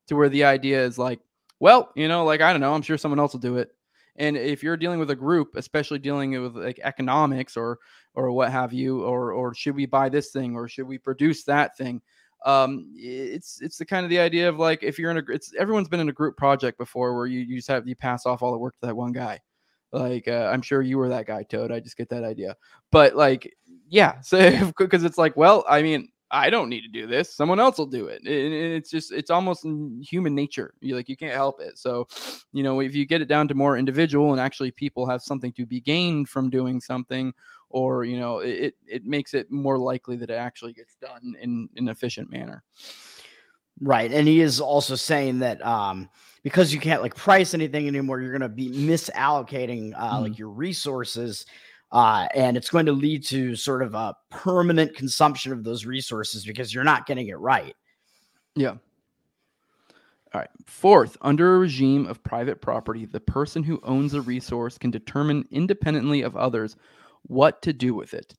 to 0.06 0.16
where 0.16 0.28
the 0.28 0.44
idea 0.44 0.84
is 0.84 0.98
like, 0.98 1.20
well, 1.58 1.90
you 1.96 2.08
know, 2.08 2.24
like 2.24 2.40
I 2.40 2.52
don't 2.52 2.60
know, 2.60 2.74
I'm 2.74 2.82
sure 2.82 2.98
someone 2.98 3.18
else 3.18 3.32
will 3.32 3.40
do 3.40 3.56
it. 3.56 3.70
And 4.16 4.36
if 4.36 4.62
you're 4.62 4.76
dealing 4.76 4.98
with 4.98 5.10
a 5.10 5.16
group, 5.16 5.56
especially 5.56 5.98
dealing 5.98 6.40
with 6.40 6.56
like 6.56 6.80
economics 6.82 7.56
or 7.56 7.78
or 8.14 8.30
what 8.32 8.50
have 8.50 8.72
you, 8.72 9.02
or 9.02 9.32
or 9.32 9.54
should 9.54 9.76
we 9.76 9.86
buy 9.86 10.08
this 10.08 10.30
thing 10.30 10.54
or 10.54 10.68
should 10.68 10.86
we 10.86 10.98
produce 10.98 11.44
that 11.44 11.76
thing? 11.76 12.00
Um 12.44 12.92
it's 12.94 13.60
it's 13.60 13.78
the 13.78 13.84
kind 13.84 14.04
of 14.04 14.10
the 14.10 14.18
idea 14.18 14.48
of 14.48 14.58
like 14.58 14.82
if 14.82 14.98
you're 14.98 15.10
in 15.10 15.18
a 15.18 15.22
it's 15.28 15.52
everyone's 15.58 15.88
been 15.88 16.00
in 16.00 16.08
a 16.08 16.12
group 16.12 16.36
project 16.36 16.78
before 16.78 17.16
where 17.16 17.26
you, 17.26 17.40
you 17.40 17.56
just 17.56 17.68
have 17.68 17.88
you 17.88 17.96
pass 17.96 18.26
off 18.26 18.42
all 18.42 18.52
the 18.52 18.58
work 18.58 18.74
to 18.74 18.86
that 18.86 18.96
one 18.96 19.12
guy. 19.12 19.40
Like 19.92 20.28
uh, 20.28 20.50
i'm 20.52 20.62
sure 20.62 20.82
you 20.82 20.98
were 20.98 21.08
that 21.08 21.26
guy 21.26 21.44
toad 21.44 21.72
i 21.72 21.80
just 21.80 21.96
get 21.96 22.08
that 22.10 22.24
idea. 22.24 22.56
But 22.92 23.16
like 23.16 23.52
yeah 23.88 24.20
so 24.20 24.70
because 24.78 25.04
it's 25.04 25.18
like 25.18 25.36
well 25.36 25.64
i 25.68 25.80
mean 25.80 26.08
i 26.32 26.50
don't 26.50 26.68
need 26.68 26.80
to 26.80 26.88
do 26.88 27.06
this 27.06 27.32
someone 27.32 27.60
else 27.60 27.78
will 27.78 27.86
do 27.86 28.06
it. 28.06 28.20
And 28.20 28.28
it's 28.28 28.90
just 28.90 29.12
it's 29.12 29.30
almost 29.30 29.66
human 30.02 30.34
nature. 30.34 30.74
You 30.80 30.96
like 30.96 31.08
you 31.08 31.16
can't 31.16 31.34
help 31.34 31.60
it. 31.60 31.78
So 31.78 32.06
you 32.52 32.62
know 32.62 32.80
if 32.80 32.94
you 32.94 33.06
get 33.06 33.22
it 33.22 33.28
down 33.28 33.48
to 33.48 33.54
more 33.54 33.78
individual 33.78 34.32
and 34.32 34.40
actually 34.40 34.72
people 34.72 35.08
have 35.08 35.22
something 35.22 35.52
to 35.52 35.64
be 35.64 35.80
gained 35.80 36.28
from 36.28 36.50
doing 36.50 36.80
something 36.80 37.32
or 37.70 38.04
you 38.04 38.18
know 38.18 38.38
it 38.38 38.74
it 38.86 39.04
makes 39.04 39.34
it 39.34 39.50
more 39.50 39.78
likely 39.78 40.16
that 40.16 40.30
it 40.30 40.34
actually 40.34 40.72
gets 40.72 40.96
done 40.96 41.34
in, 41.40 41.68
in 41.76 41.84
an 41.84 41.88
efficient 41.88 42.30
manner 42.30 42.62
right 43.80 44.12
and 44.12 44.26
he 44.26 44.40
is 44.40 44.60
also 44.60 44.94
saying 44.94 45.38
that 45.38 45.64
um 45.64 46.08
because 46.42 46.72
you 46.72 46.80
can't 46.80 47.02
like 47.02 47.14
price 47.14 47.54
anything 47.54 47.86
anymore 47.86 48.20
you're 48.20 48.30
going 48.30 48.40
to 48.40 48.48
be 48.48 48.70
misallocating 48.70 49.92
uh 49.96 50.12
mm-hmm. 50.12 50.22
like 50.24 50.38
your 50.38 50.48
resources 50.48 51.44
uh 51.92 52.26
and 52.34 52.56
it's 52.56 52.70
going 52.70 52.86
to 52.86 52.92
lead 52.92 53.24
to 53.24 53.54
sort 53.54 53.82
of 53.82 53.94
a 53.94 54.14
permanent 54.30 54.94
consumption 54.94 55.52
of 55.52 55.64
those 55.64 55.84
resources 55.84 56.44
because 56.44 56.72
you're 56.72 56.84
not 56.84 57.06
getting 57.06 57.28
it 57.28 57.38
right 57.38 57.74
yeah 58.54 58.76
all 60.34 60.40
right. 60.40 60.50
Fourth, 60.66 61.16
under 61.22 61.54
a 61.54 61.58
regime 61.60 62.04
of 62.06 62.22
private 62.22 62.60
property, 62.60 63.06
the 63.06 63.20
person 63.20 63.62
who 63.62 63.80
owns 63.84 64.12
a 64.12 64.20
resource 64.20 64.76
can 64.76 64.90
determine 64.90 65.46
independently 65.50 66.20
of 66.20 66.36
others 66.36 66.76
what 67.26 67.62
to 67.62 67.72
do 67.72 67.94
with 67.94 68.14
it. 68.14 68.34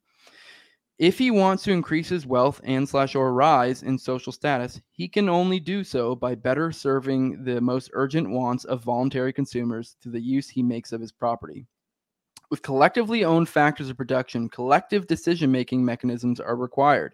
If 0.99 1.19
he 1.19 1.29
wants 1.29 1.63
to 1.63 1.71
increase 1.71 2.09
his 2.09 2.25
wealth 2.25 2.59
and 2.63 2.89
slash 2.89 3.13
or 3.13 3.31
rise 3.31 3.83
in 3.83 3.99
social 3.99 4.31
status, 4.31 4.81
he 4.91 5.07
can 5.07 5.29
only 5.29 5.59
do 5.59 5.83
so 5.83 6.15
by 6.15 6.33
better 6.33 6.71
serving 6.71 7.43
the 7.43 7.61
most 7.61 7.91
urgent 7.93 8.29
wants 8.31 8.65
of 8.65 8.83
voluntary 8.83 9.31
consumers 9.31 9.95
through 10.01 10.13
the 10.13 10.21
use 10.21 10.49
he 10.49 10.63
makes 10.63 10.91
of 10.91 10.99
his 10.99 11.11
property. 11.11 11.67
With 12.49 12.63
collectively 12.63 13.23
owned 13.23 13.47
factors 13.47 13.89
of 13.89 13.97
production, 13.97 14.49
collective 14.49 15.05
decision 15.05 15.51
making 15.51 15.85
mechanisms 15.85 16.39
are 16.39 16.55
required. 16.55 17.13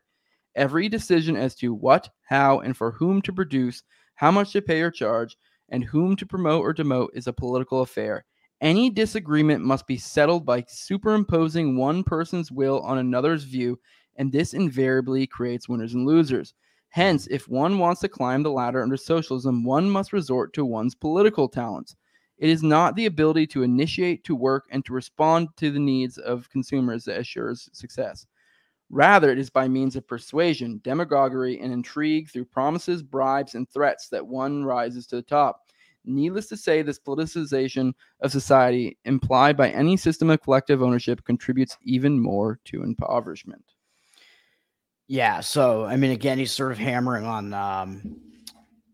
Every 0.56 0.88
decision 0.88 1.36
as 1.36 1.56
to 1.56 1.74
what, 1.74 2.10
how, 2.22 2.60
and 2.60 2.78
for 2.78 2.92
whom 2.92 3.22
to 3.24 3.34
produce, 3.34 3.84
how 4.16 4.32
much 4.32 4.54
to 4.54 4.62
pay 4.62 4.82
or 4.82 4.92
charge, 4.92 5.36
and 5.70 5.84
whom 5.84 6.16
to 6.18 6.26
promote 6.26 6.62
or 6.62 6.74
demote 6.74 7.10
is 7.14 7.28
a 7.28 7.34
political 7.34 7.82
affair, 7.82 8.24
any 8.64 8.90
disagreement 8.90 9.62
must 9.62 9.86
be 9.86 9.98
settled 9.98 10.46
by 10.46 10.64
superimposing 10.68 11.76
one 11.76 12.02
person's 12.02 12.50
will 12.50 12.80
on 12.80 12.98
another's 12.98 13.44
view, 13.44 13.78
and 14.16 14.32
this 14.32 14.54
invariably 14.54 15.28
creates 15.28 15.68
winners 15.68 15.94
and 15.94 16.06
losers. 16.08 16.54
Hence, 16.88 17.28
if 17.28 17.50
one 17.50 17.78
wants 17.78 18.00
to 18.02 18.08
climb 18.08 18.42
the 18.42 18.52
ladder 18.52 18.82
under 18.82 18.96
socialism, 18.96 19.66
one 19.66 19.90
must 19.90 20.14
resort 20.14 20.54
to 20.54 20.64
one's 20.64 20.96
political 20.96 21.50
talents. 21.50 21.98
It 22.38 22.50
is 22.50 22.64
not 22.64 22.96
the 22.96 23.08
ability 23.08 23.48
to 23.48 23.64
initiate, 23.64 24.24
to 24.24 24.36
work, 24.36 24.66
and 24.72 24.86
to 24.86 24.94
respond 24.94 25.50
to 25.58 25.70
the 25.70 25.80
needs 25.80 26.18
of 26.18 26.50
consumers 26.50 27.04
that 27.04 27.20
assures 27.20 27.70
success. 27.74 28.28
Rather, 28.90 29.30
it 29.30 29.40
is 29.40 29.50
by 29.50 29.68
means 29.68 29.98
of 29.98 30.08
persuasion, 30.08 30.80
demagoguery, 30.84 31.60
and 31.60 31.74
intrigue 31.74 32.30
through 32.30 32.46
promises, 32.46 33.04
bribes, 33.04 33.56
and 33.56 33.70
threats 33.70 34.08
that 34.08 34.26
one 34.26 34.64
rises 34.64 35.06
to 35.08 35.18
the 35.18 35.22
top. 35.22 35.63
Needless 36.06 36.48
to 36.48 36.58
say, 36.58 36.82
this 36.82 37.00
politicization 37.00 37.94
of 38.22 38.32
society 38.32 38.98
implied 39.06 39.56
by 39.56 39.70
any 39.70 39.98
system 39.98 40.30
of 40.30 40.42
collective 40.42 40.82
ownership 40.82 41.24
contributes 41.24 41.78
even 41.84 42.20
more 42.20 42.60
to 42.66 42.84
impoverishment. 42.84 43.64
Yeah. 45.08 45.42
So, 45.42 45.86
I 45.86 45.96
mean, 45.96 46.12
again, 46.12 46.38
he's 46.38 46.52
sort 46.52 46.72
of 46.72 46.78
hammering 46.78 47.26
on, 47.26 47.54
um, 47.54 48.18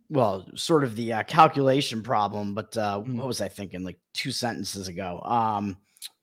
well, 0.09 0.45
sort 0.55 0.83
of 0.83 0.95
the 0.95 1.13
uh, 1.13 1.23
calculation 1.23 2.01
problem, 2.01 2.53
but 2.53 2.75
uh, 2.77 3.01
mm. 3.05 3.15
what 3.15 3.27
was 3.27 3.41
I 3.41 3.47
thinking 3.47 3.83
like 3.83 3.99
two 4.13 4.31
sentences 4.31 4.87
ago? 4.87 5.21
Um, 5.23 5.77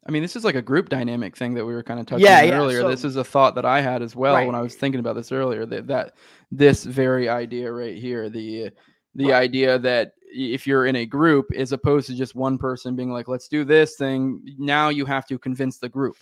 I 0.07 0.13
mean, 0.13 0.23
this 0.23 0.37
is 0.37 0.45
like 0.45 0.55
a 0.55 0.63
group 0.63 0.89
dynamic 0.89 1.37
thing 1.37 1.55
that 1.55 1.65
we 1.65 1.73
were 1.73 1.83
kind 1.83 1.99
of 1.99 2.07
touching 2.07 2.27
yeah, 2.27 2.41
on 2.41 2.49
yeah, 2.49 2.55
earlier. 2.55 2.81
So, 2.81 2.89
this 2.89 3.05
is 3.05 3.17
a 3.17 3.25
thought 3.25 3.55
that 3.57 3.65
I 3.65 3.81
had 3.81 4.03
as 4.03 4.15
well 4.15 4.35
right. 4.35 4.47
when 4.47 4.55
I 4.55 4.61
was 4.61 4.77
thinking 4.77 5.01
about 5.01 5.17
this 5.17 5.33
earlier. 5.33 5.67
That 5.67 5.89
that 5.89 6.15
this 6.53 6.85
very 6.85 7.29
idea 7.29 7.73
right 7.73 7.97
here, 7.97 8.29
the 8.31 8.71
the 9.17 9.31
right. 9.31 9.43
idea 9.43 9.79
that 9.81 10.13
if 10.37 10.67
you're 10.67 10.87
in 10.87 10.97
a 10.97 11.07
group 11.07 11.47
as 11.57 11.73
opposed 11.73 12.07
to 12.07 12.15
just 12.15 12.35
one 12.35 12.59
person 12.59 12.95
being 12.95 13.11
like 13.11 13.27
let's 13.29 13.49
do 13.49 13.65
this 13.65 13.97
thing 13.97 14.41
now 14.59 14.91
you 14.91 15.05
have 15.07 15.27
to 15.27 15.39
convince 15.39 15.79
the 15.79 15.89
group 15.89 16.17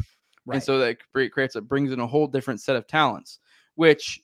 Right. 0.47 0.57
and 0.57 0.63
so 0.63 0.79
that 0.79 0.99
creates 1.13 1.57
it 1.57 1.67
brings 1.69 1.91
in 1.91 2.01
a 2.01 2.07
whole 2.07 2.27
different 2.27 2.61
set 2.61 2.77
of 2.77 2.87
talents 2.87 3.39
which 3.77 4.21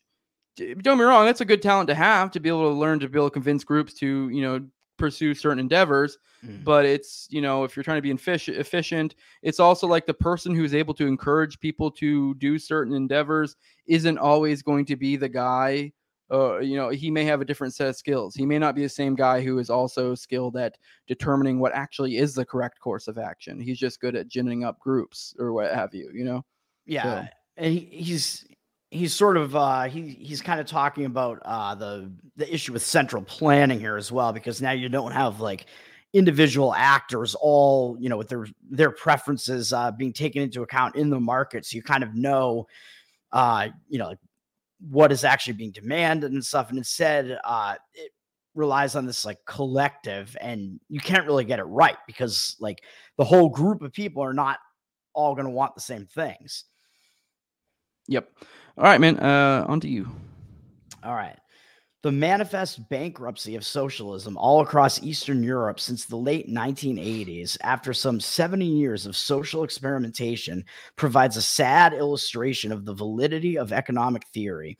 don't 0.56 0.98
be 0.98 1.04
wrong 1.04 1.24
that's 1.24 1.40
a 1.40 1.44
good 1.46 1.62
talent 1.62 1.88
to 1.88 1.94
have 1.94 2.30
to 2.32 2.40
be 2.40 2.48
able 2.48 2.68
to 2.70 2.74
learn 2.78 3.00
to 3.00 3.08
be 3.08 3.18
able 3.18 3.30
to 3.30 3.32
convince 3.32 3.64
groups 3.64 3.94
to 3.94 4.28
you 4.28 4.42
know 4.42 4.60
pursue 4.96 5.34
certain 5.34 5.58
endeavors 5.58 6.18
Mm. 6.42 6.64
but 6.64 6.86
it's 6.86 7.26
you 7.30 7.42
know 7.42 7.64
if 7.64 7.76
you're 7.76 7.82
trying 7.82 7.98
to 7.98 8.02
be 8.02 8.14
effic- 8.14 8.48
efficient 8.56 9.14
it's 9.42 9.60
also 9.60 9.86
like 9.86 10.06
the 10.06 10.14
person 10.14 10.54
who's 10.54 10.74
able 10.74 10.94
to 10.94 11.06
encourage 11.06 11.60
people 11.60 11.90
to 11.90 12.34
do 12.36 12.58
certain 12.58 12.94
endeavors 12.94 13.56
isn't 13.86 14.16
always 14.16 14.62
going 14.62 14.86
to 14.86 14.96
be 14.96 15.16
the 15.16 15.28
guy 15.28 15.92
uh, 16.30 16.58
you 16.58 16.76
know 16.76 16.88
he 16.90 17.10
may 17.10 17.24
have 17.24 17.40
a 17.40 17.44
different 17.44 17.74
set 17.74 17.88
of 17.88 17.96
skills. 17.96 18.34
He 18.34 18.46
may 18.46 18.58
not 18.58 18.74
be 18.74 18.82
the 18.82 18.88
same 18.88 19.14
guy 19.14 19.42
who 19.42 19.58
is 19.58 19.70
also 19.70 20.14
skilled 20.14 20.56
at 20.56 20.76
determining 21.06 21.58
what 21.58 21.72
actually 21.74 22.18
is 22.18 22.34
the 22.34 22.44
correct 22.44 22.80
course 22.80 23.08
of 23.08 23.18
action. 23.18 23.60
He's 23.60 23.78
just 23.78 24.00
good 24.00 24.14
at 24.14 24.28
ginning 24.28 24.64
up 24.64 24.78
groups 24.78 25.34
or 25.38 25.52
what 25.52 25.74
have 25.74 25.94
you 25.94 26.10
you 26.14 26.24
know? 26.24 26.44
Yeah, 26.86 27.28
and 27.56 27.72
he, 27.72 27.88
he's 27.90 28.46
he's 28.90 29.14
sort 29.14 29.36
of 29.36 29.54
uh, 29.56 29.84
he 29.84 30.08
he's 30.20 30.42
kind 30.42 30.60
of 30.60 30.66
talking 30.66 31.04
about 31.04 31.40
uh, 31.44 31.74
the 31.74 32.12
the 32.36 32.52
issue 32.52 32.72
with 32.72 32.82
central 32.82 33.22
planning 33.22 33.80
here 33.80 33.96
as 33.96 34.10
well 34.10 34.32
because 34.32 34.60
now 34.60 34.72
you 34.72 34.88
don't 34.88 35.12
have 35.12 35.40
like 35.40 35.66
individual 36.12 36.74
actors 36.74 37.36
all 37.40 37.96
you 38.00 38.08
know 38.08 38.16
with 38.16 38.28
their 38.28 38.46
their 38.68 38.90
preferences 38.90 39.72
uh, 39.72 39.90
being 39.92 40.12
taken 40.12 40.42
into 40.42 40.62
account 40.62 40.96
in 40.96 41.10
the 41.10 41.20
market, 41.20 41.64
so 41.64 41.76
you 41.76 41.82
kind 41.82 42.02
of 42.02 42.14
know 42.14 42.66
uh, 43.32 43.68
you 43.88 43.98
know 43.98 44.14
what 44.88 45.12
is 45.12 45.24
actually 45.24 45.52
being 45.54 45.72
demanded 45.72 46.32
and 46.32 46.44
stuff, 46.44 46.68
and 46.70 46.78
instead 46.78 47.38
uh, 47.44 47.74
it 47.94 48.12
relies 48.54 48.96
on 48.96 49.06
this 49.06 49.24
like 49.24 49.38
collective, 49.46 50.36
and 50.40 50.80
you 50.88 51.00
can't 51.00 51.26
really 51.26 51.44
get 51.44 51.58
it 51.58 51.64
right 51.64 51.96
because 52.06 52.56
like 52.60 52.82
the 53.18 53.24
whole 53.24 53.48
group 53.48 53.82
of 53.82 53.92
people 53.92 54.22
are 54.22 54.32
not 54.34 54.58
all 55.12 55.34
going 55.34 55.46
to 55.46 55.50
want 55.52 55.74
the 55.74 55.80
same 55.80 56.06
things. 56.06 56.64
yep 58.08 58.30
all 58.78 58.84
right 58.84 59.00
man 59.00 59.18
uh 59.18 59.64
on 59.68 59.80
to 59.80 59.88
you 59.88 60.08
All 61.02 61.14
right. 61.14 61.36
The 62.02 62.12
manifest 62.12 62.88
bankruptcy 62.88 63.56
of 63.56 63.66
socialism 63.66 64.38
all 64.38 64.62
across 64.62 65.02
Eastern 65.02 65.42
Europe 65.42 65.78
since 65.78 66.06
the 66.06 66.16
late 66.16 66.48
1980s, 66.48 67.58
after 67.62 67.92
some 67.92 68.20
70 68.20 68.64
years 68.64 69.04
of 69.04 69.14
social 69.14 69.64
experimentation, 69.64 70.64
provides 70.96 71.36
a 71.36 71.42
sad 71.42 71.92
illustration 71.92 72.72
of 72.72 72.86
the 72.86 72.94
validity 72.94 73.58
of 73.58 73.70
economic 73.70 74.26
theory. 74.28 74.78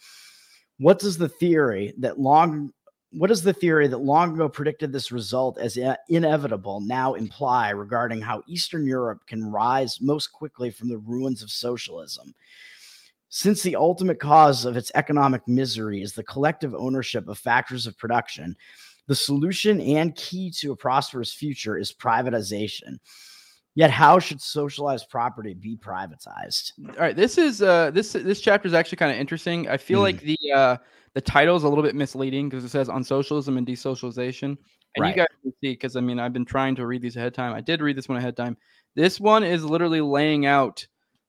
What 0.78 0.98
does 0.98 1.18
the 1.18 1.28
theory 1.28 1.92
that 1.98 2.18
long 2.18 2.72
what 3.12 3.26
does 3.26 3.42
the 3.42 3.52
theory 3.52 3.88
that 3.88 3.98
long 3.98 4.35
ago 4.35 4.48
predicted 4.48 4.92
this 4.92 5.11
result 5.11 5.59
as 5.59 5.76
inevitable 6.09 6.80
now 6.80 7.14
imply 7.14 7.70
regarding 7.70 8.20
how 8.20 8.42
Eastern 8.46 8.87
Europe 8.87 9.26
can 9.26 9.50
rise 9.50 10.00
most 10.00 10.28
quickly 10.28 10.70
from 10.70 10.88
the 10.88 10.98
ruins 10.98 11.42
of 11.42 11.50
socialism? 11.50 12.33
Since 13.31 13.62
the 13.62 13.77
ultimate 13.77 14.19
cause 14.21 14.64
of 14.64 14.77
its 14.77 14.90
economic 14.95 15.47
misery 15.47 16.03
is 16.03 16.12
the 16.12 16.25
collective 16.25 16.75
ownership 16.75 17.29
of 17.29 17.38
factors 17.38 17.87
of 17.87 17.97
production, 17.97 18.57
the 19.07 19.14
solution 19.14 19.81
and 19.81 20.14
key 20.16 20.51
to 20.59 20.73
a 20.73 20.77
prosperous 20.77 21.33
future 21.33 21.79
is 21.79 21.93
privatization. 21.93 22.99
Yet, 23.77 23.93
how 23.93 24.19
should 24.19 24.40
socialized 24.43 25.09
property 25.09 25.55
be 25.55 25.77
privatized? 25.77 26.73
all 26.88 26.95
right 26.99 27.14
this 27.14 27.38
is 27.38 27.62
uh 27.62 27.93
this 27.93 28.12
this 28.12 28.40
chapter 28.40 28.66
is 28.66 28.75
actually 28.75 28.97
kind 28.97 29.12
of 29.12 29.19
interesting 29.19 29.69
i 29.69 29.77
feel 29.77 30.01
Mm. 30.01 30.03
like 30.03 30.21
the 30.23 30.38
uh 30.55 30.77
the 31.14 31.21
title 31.21 31.57
is 31.57 31.62
a 31.62 31.69
little 31.69 31.85
bit 31.85 31.95
misleading 31.95 32.49
because 32.49 32.64
it 32.64 32.69
says 32.71 32.88
on 32.88 33.05
socialism 33.05 33.57
and 33.59 33.66
desocialization 33.66 34.43
and 34.43 34.59
Right. 34.99 35.11
you 35.16 35.23
guys 35.23 35.29
can 35.43 35.53
see 35.53 35.73
because 35.73 35.95
i 35.95 36.01
mean 36.01 36.19
i've 36.19 36.33
been 36.33 36.45
trying 36.45 36.75
to 36.77 36.87
read 36.87 37.01
these 37.01 37.14
ahead 37.16 37.29
of 37.29 37.33
time 37.35 37.55
i 37.55 37.61
did 37.61 37.81
read 37.81 37.97
this 37.97 38.09
one 38.09 38.19
ahead 38.19 38.31
of 38.31 38.35
time 38.37 38.57
this 38.97 39.21
one 39.21 39.45
is 39.45 39.64
literally 39.64 40.01
laying 40.01 40.47
out 40.47 40.85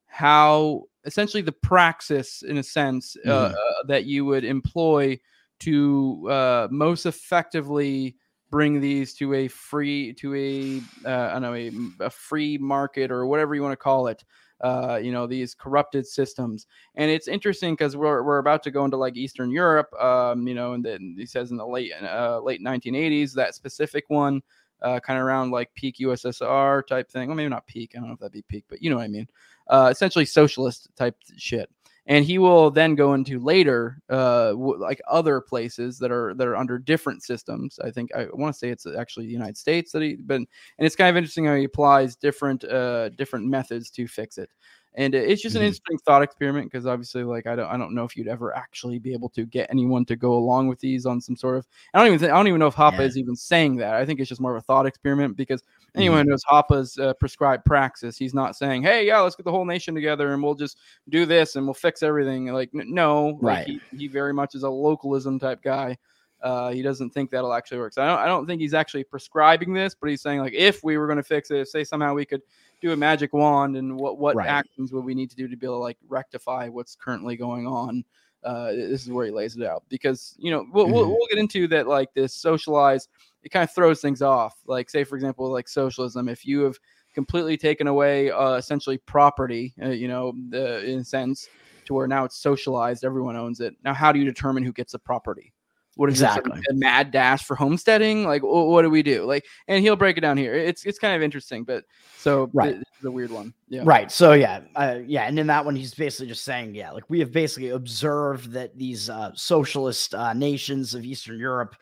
how 0.08 0.84
essentially 1.06 1.42
the 1.42 1.52
praxis 1.52 2.44
in 2.44 2.58
a 2.58 2.64
sense 2.64 3.16
uh, 3.28 3.50
Mhm. 3.50 3.54
uh, 3.54 3.84
that 3.88 4.06
you 4.06 4.26
would 4.26 4.44
employ 4.44 5.20
to 5.60 6.28
uh, 6.30 6.68
most 6.72 7.06
effectively 7.06 8.16
bring 8.50 8.82
these 8.82 9.14
to 9.16 9.34
a 9.34 9.48
free 9.48 10.14
to 10.14 10.36
a 10.36 10.82
uh, 11.10 11.30
I 11.30 11.34
don't 11.40 11.42
know 11.44 11.54
a, 11.54 11.72
a 12.06 12.10
free 12.10 12.58
market 12.58 13.12
or 13.12 13.26
whatever 13.26 13.56
you 13.56 13.62
want 13.62 13.74
to 13.74 13.78
call 13.78 14.08
it. 14.08 14.24
Uh, 14.60 15.00
you 15.02 15.12
know 15.12 15.26
these 15.26 15.56
corrupted 15.56 16.06
systems, 16.06 16.68
and 16.94 17.10
it's 17.10 17.28
interesting 17.28 17.74
because 17.74 17.98
we're 17.98 18.22
we're 18.22 18.38
about 18.38 18.62
to 18.62 18.70
go 18.70 18.86
into 18.86 18.96
like 18.96 19.18
Eastern 19.18 19.50
Europe. 19.50 19.92
Um, 20.00 20.48
you 20.48 20.54
know, 20.54 20.74
and 20.74 20.86
then 20.86 21.16
he 21.18 21.26
says 21.26 21.50
in 21.50 21.58
the 21.58 21.66
late 21.66 21.92
uh, 22.00 22.40
late 22.42 22.62
1980s 22.62 23.34
that 23.34 23.56
specific 23.56 24.06
one. 24.10 24.42
Uh, 24.84 25.00
kind 25.00 25.20
of 25.20 25.24
around 25.26 25.52
like 25.52 25.72
peak 25.76 26.00
USSR 26.00 26.82
type 26.82 27.08
thing. 27.08 27.28
Well, 27.28 27.36
maybe 27.38 27.50
not 27.50 27.68
peak. 27.68 27.92
I 27.96 28.00
don't 28.00 28.08
know 28.08 28.14
if 28.16 28.20
that'd 28.20 28.32
be 28.34 28.42
peak, 28.42 28.66
but 28.68 28.82
you 28.82 28.90
know 28.90 28.96
what 28.96 29.04
I 29.04 29.10
mean. 29.10 29.28
Uh, 29.72 29.90
essentially 29.90 30.26
socialist 30.26 30.90
type 30.96 31.16
shit. 31.38 31.70
And 32.08 32.26
he 32.26 32.40
will 32.40 32.72
then 32.72 32.96
go 32.96 33.14
into 33.14 33.40
later 33.40 34.02
uh 34.10 34.50
w- 34.50 34.78
like 34.78 35.00
other 35.10 35.40
places 35.40 35.98
that 36.00 36.12
are 36.12 36.34
that 36.34 36.48
are 36.48 36.58
under 36.58 36.78
different 36.78 37.24
systems. 37.24 37.80
I 37.82 37.90
think 37.90 38.14
i 38.14 38.28
want 38.34 38.54
to 38.54 38.60
say 38.60 38.70
it's 38.70 38.86
actually 38.86 39.28
the 39.28 39.32
united 39.32 39.58
states 39.58 39.92
that 39.94 40.02
he 40.02 40.16
but 40.16 40.36
and 40.36 40.48
it's 40.80 40.96
kind 40.96 41.10
of 41.10 41.16
interesting 41.16 41.46
how 41.46 41.56
he 41.56 41.64
applies 41.64 42.18
different 42.18 42.64
uh 42.66 43.10
different 43.10 43.46
methods 43.48 43.90
to 43.92 44.08
fix 44.08 44.38
it 44.38 44.50
and 44.96 45.16
it's 45.16 45.42
just 45.42 45.56
an 45.56 45.62
Mhm. 45.62 45.68
interesting 45.68 45.98
thought 46.00 46.22
experiment 46.22 46.70
because 46.70 46.86
obviously 46.86 47.24
like 47.24 47.48
i 47.48 47.56
don't 47.56 47.68
i 47.68 47.78
don't 47.78 47.94
know 47.96 48.04
if 48.04 48.18
you'd 48.18 48.28
ever 48.28 48.54
actually 48.56 49.00
be 49.00 49.14
able 49.14 49.30
to 49.30 49.46
get 49.46 49.70
anyone 49.70 50.04
to 50.06 50.16
go 50.18 50.34
along 50.34 50.68
with 50.68 50.80
these 50.80 51.06
on 51.06 51.22
some 51.22 51.36
sort 51.36 51.58
of 51.58 51.66
i 51.94 51.98
don't 51.98 52.08
even 52.08 52.20
think 52.20 52.32
i 52.32 52.36
don't 52.36 52.48
even 52.48 52.60
know 52.60 52.68
if 52.68 52.76
Hoppe 52.76 53.00
Yeah. 53.00 53.06
is 53.06 53.18
even 53.18 53.36
saying 53.36 53.78
that 53.78 53.94
i 53.94 54.06
think 54.06 54.20
it's 54.20 54.28
just 54.30 54.42
more 54.42 54.52
of 54.56 54.58
a 54.58 54.66
thought 54.66 54.86
experiment 54.86 55.38
because 55.38 55.64
anyone 55.96 56.26
who 56.26 56.32
knows 56.32 56.44
Hoppe's 56.50 57.00
uh, 57.00 57.14
prescribed 57.14 57.64
praxis 57.64 58.18
he's 58.18 58.34
not 58.34 58.56
saying 58.58 58.84
hey 58.84 59.06
yeah 59.08 59.20
let's 59.22 59.36
get 59.36 59.46
the 59.46 59.52
whole 59.52 59.66
nation 59.66 59.96
together 59.96 60.34
and 60.34 60.44
we'll 60.44 60.56
just 60.56 60.78
do 61.10 61.26
this 61.26 61.56
and 61.56 61.66
we'll 61.66 61.74
fix 61.74 62.04
everything. 62.04 62.46
Like, 62.48 62.70
n- 62.74 62.94
no, 62.94 63.38
like, 63.42 63.42
Right. 63.42 63.68
He, 63.68 63.82
he 63.98 64.08
very 64.08 64.34
much 64.34 64.56
is 64.56 64.64
a 64.64 64.70
localism 64.70 65.40
type 65.40 65.62
guy. 65.62 65.98
Uh, 66.42 66.72
he 66.72 66.82
doesn't 66.82 67.12
think 67.12 67.30
that'll 67.30 67.54
actually 67.54 67.78
work. 67.78 67.94
So 67.94 68.02
I 68.02 68.08
don't, 68.08 68.20
I 68.20 68.26
don't 68.26 68.48
think 68.48 68.62
he's 68.62 68.74
actually 68.74 69.04
prescribing 69.04 69.74
this, 69.74 69.94
but 69.94 70.10
he's 70.10 70.22
saying 70.22 70.40
like, 70.40 70.54
if 70.54 70.84
we 70.84 70.98
were 70.98 71.06
going 71.06 71.18
to 71.18 71.24
fix 71.24 71.52
it, 71.52 71.60
if 71.60 71.68
say 71.70 71.84
somehow 71.84 72.14
we 72.14 72.26
could 72.26 72.42
do 72.82 72.92
a 72.92 72.98
magic 72.98 73.34
wand 73.34 73.78
and 73.78 73.96
what, 73.98 74.18
what 74.18 74.36
Right. 74.36 74.50
actions 74.50 74.92
would 74.92 75.06
we 75.06 75.14
need 75.16 75.30
to 75.30 75.36
do 75.36 75.48
to 75.48 75.56
be 75.56 75.66
able 75.66 75.76
to 75.78 75.80
like 75.84 75.98
rectify 76.08 76.68
what's 76.68 76.96
currently 76.96 77.36
going 77.36 77.68
on? 77.68 78.04
Uh, 78.44 78.72
this 78.72 79.04
is 79.04 79.12
where 79.12 79.26
he 79.26 79.32
lays 79.32 79.56
it 79.56 79.64
out 79.64 79.84
because, 79.88 80.36
you 80.40 80.50
know, 80.50 80.66
we'll, 80.74 80.88
we'll, 80.88 81.06
Mhm. 81.06 81.10
we'll 81.10 81.28
get 81.30 81.38
into 81.38 81.68
that, 81.68 81.88
like 81.88 82.12
this 82.16 82.34
socialized, 82.34 83.08
it 83.44 83.50
kind 83.50 83.64
of 83.64 83.72
throws 83.72 84.02
things 84.02 84.24
off. 84.24 84.56
Like 84.66 84.90
say, 84.90 85.04
for 85.04 85.16
example, 85.16 85.52
like 85.52 85.68
socialism, 85.68 86.28
if 86.28 86.44
you 86.44 86.62
have 86.62 86.78
completely 87.14 87.56
taken 87.56 87.86
away 87.86 88.32
uh, 88.32 88.54
essentially 88.54 88.98
property, 88.98 89.76
uh, 89.84 89.90
you 89.90 90.08
know, 90.08 90.34
the, 90.50 90.84
in 90.84 91.00
a 91.00 91.04
sense, 91.04 91.48
to 91.86 91.94
where 91.94 92.08
now 92.08 92.26
it's 92.26 92.38
socialized, 92.38 93.06
everyone 93.06 93.36
owns 93.36 93.60
it. 93.60 93.76
Now, 93.84 93.94
how 93.94 94.12
do 94.12 94.18
you 94.18 94.26
determine 94.26 94.64
who 94.64 94.74
gets 94.74 94.94
the 94.94 95.00
property? 95.00 95.54
What 95.96 96.10
is 96.10 96.20
this, 96.20 96.30
like, 96.30 96.38
Exactly. 96.46 96.62
a 96.70 96.74
mad 96.74 97.12
dash 97.12 97.44
for 97.44 97.56
homesteading? 97.56 98.24
Like, 98.26 98.42
wh- 98.42 98.68
what 98.68 98.84
do 98.84 98.90
we 98.90 99.04
do? 99.04 99.26
Like, 99.26 99.46
and 99.68 99.84
he'll 99.84 99.98
break 99.98 100.18
it 100.18 100.22
down 100.22 100.38
here. 100.38 100.54
It's 100.56 100.86
it's 100.86 100.98
kind 100.98 101.16
of 101.16 101.22
interesting, 101.22 101.64
but 101.66 101.84
so 102.18 102.50
Right. 102.54 102.76
this 102.80 102.88
is 103.04 103.10
weird 103.10 103.30
one. 103.32 103.54
Yeah, 103.68 103.82
Right. 103.84 104.10
So 104.12 104.34
yeah, 104.34 104.62
uh, 104.76 105.00
yeah, 105.06 105.24
and 105.24 105.38
in 105.38 105.48
that 105.48 105.66
one, 105.66 105.76
he's 105.76 105.94
basically 105.94 106.28
just 106.28 106.44
saying, 106.46 106.76
yeah, 106.76 106.92
like 106.92 107.10
we 107.10 107.20
have 107.20 107.32
basically 107.34 107.70
observed 107.72 108.52
that 108.54 108.78
these 108.78 109.10
uh, 109.10 109.32
socialist 109.36 110.16
uh, 110.16 110.34
nations 110.34 110.94
of 110.96 111.04
Eastern 111.04 111.38
Europe, 111.38 111.76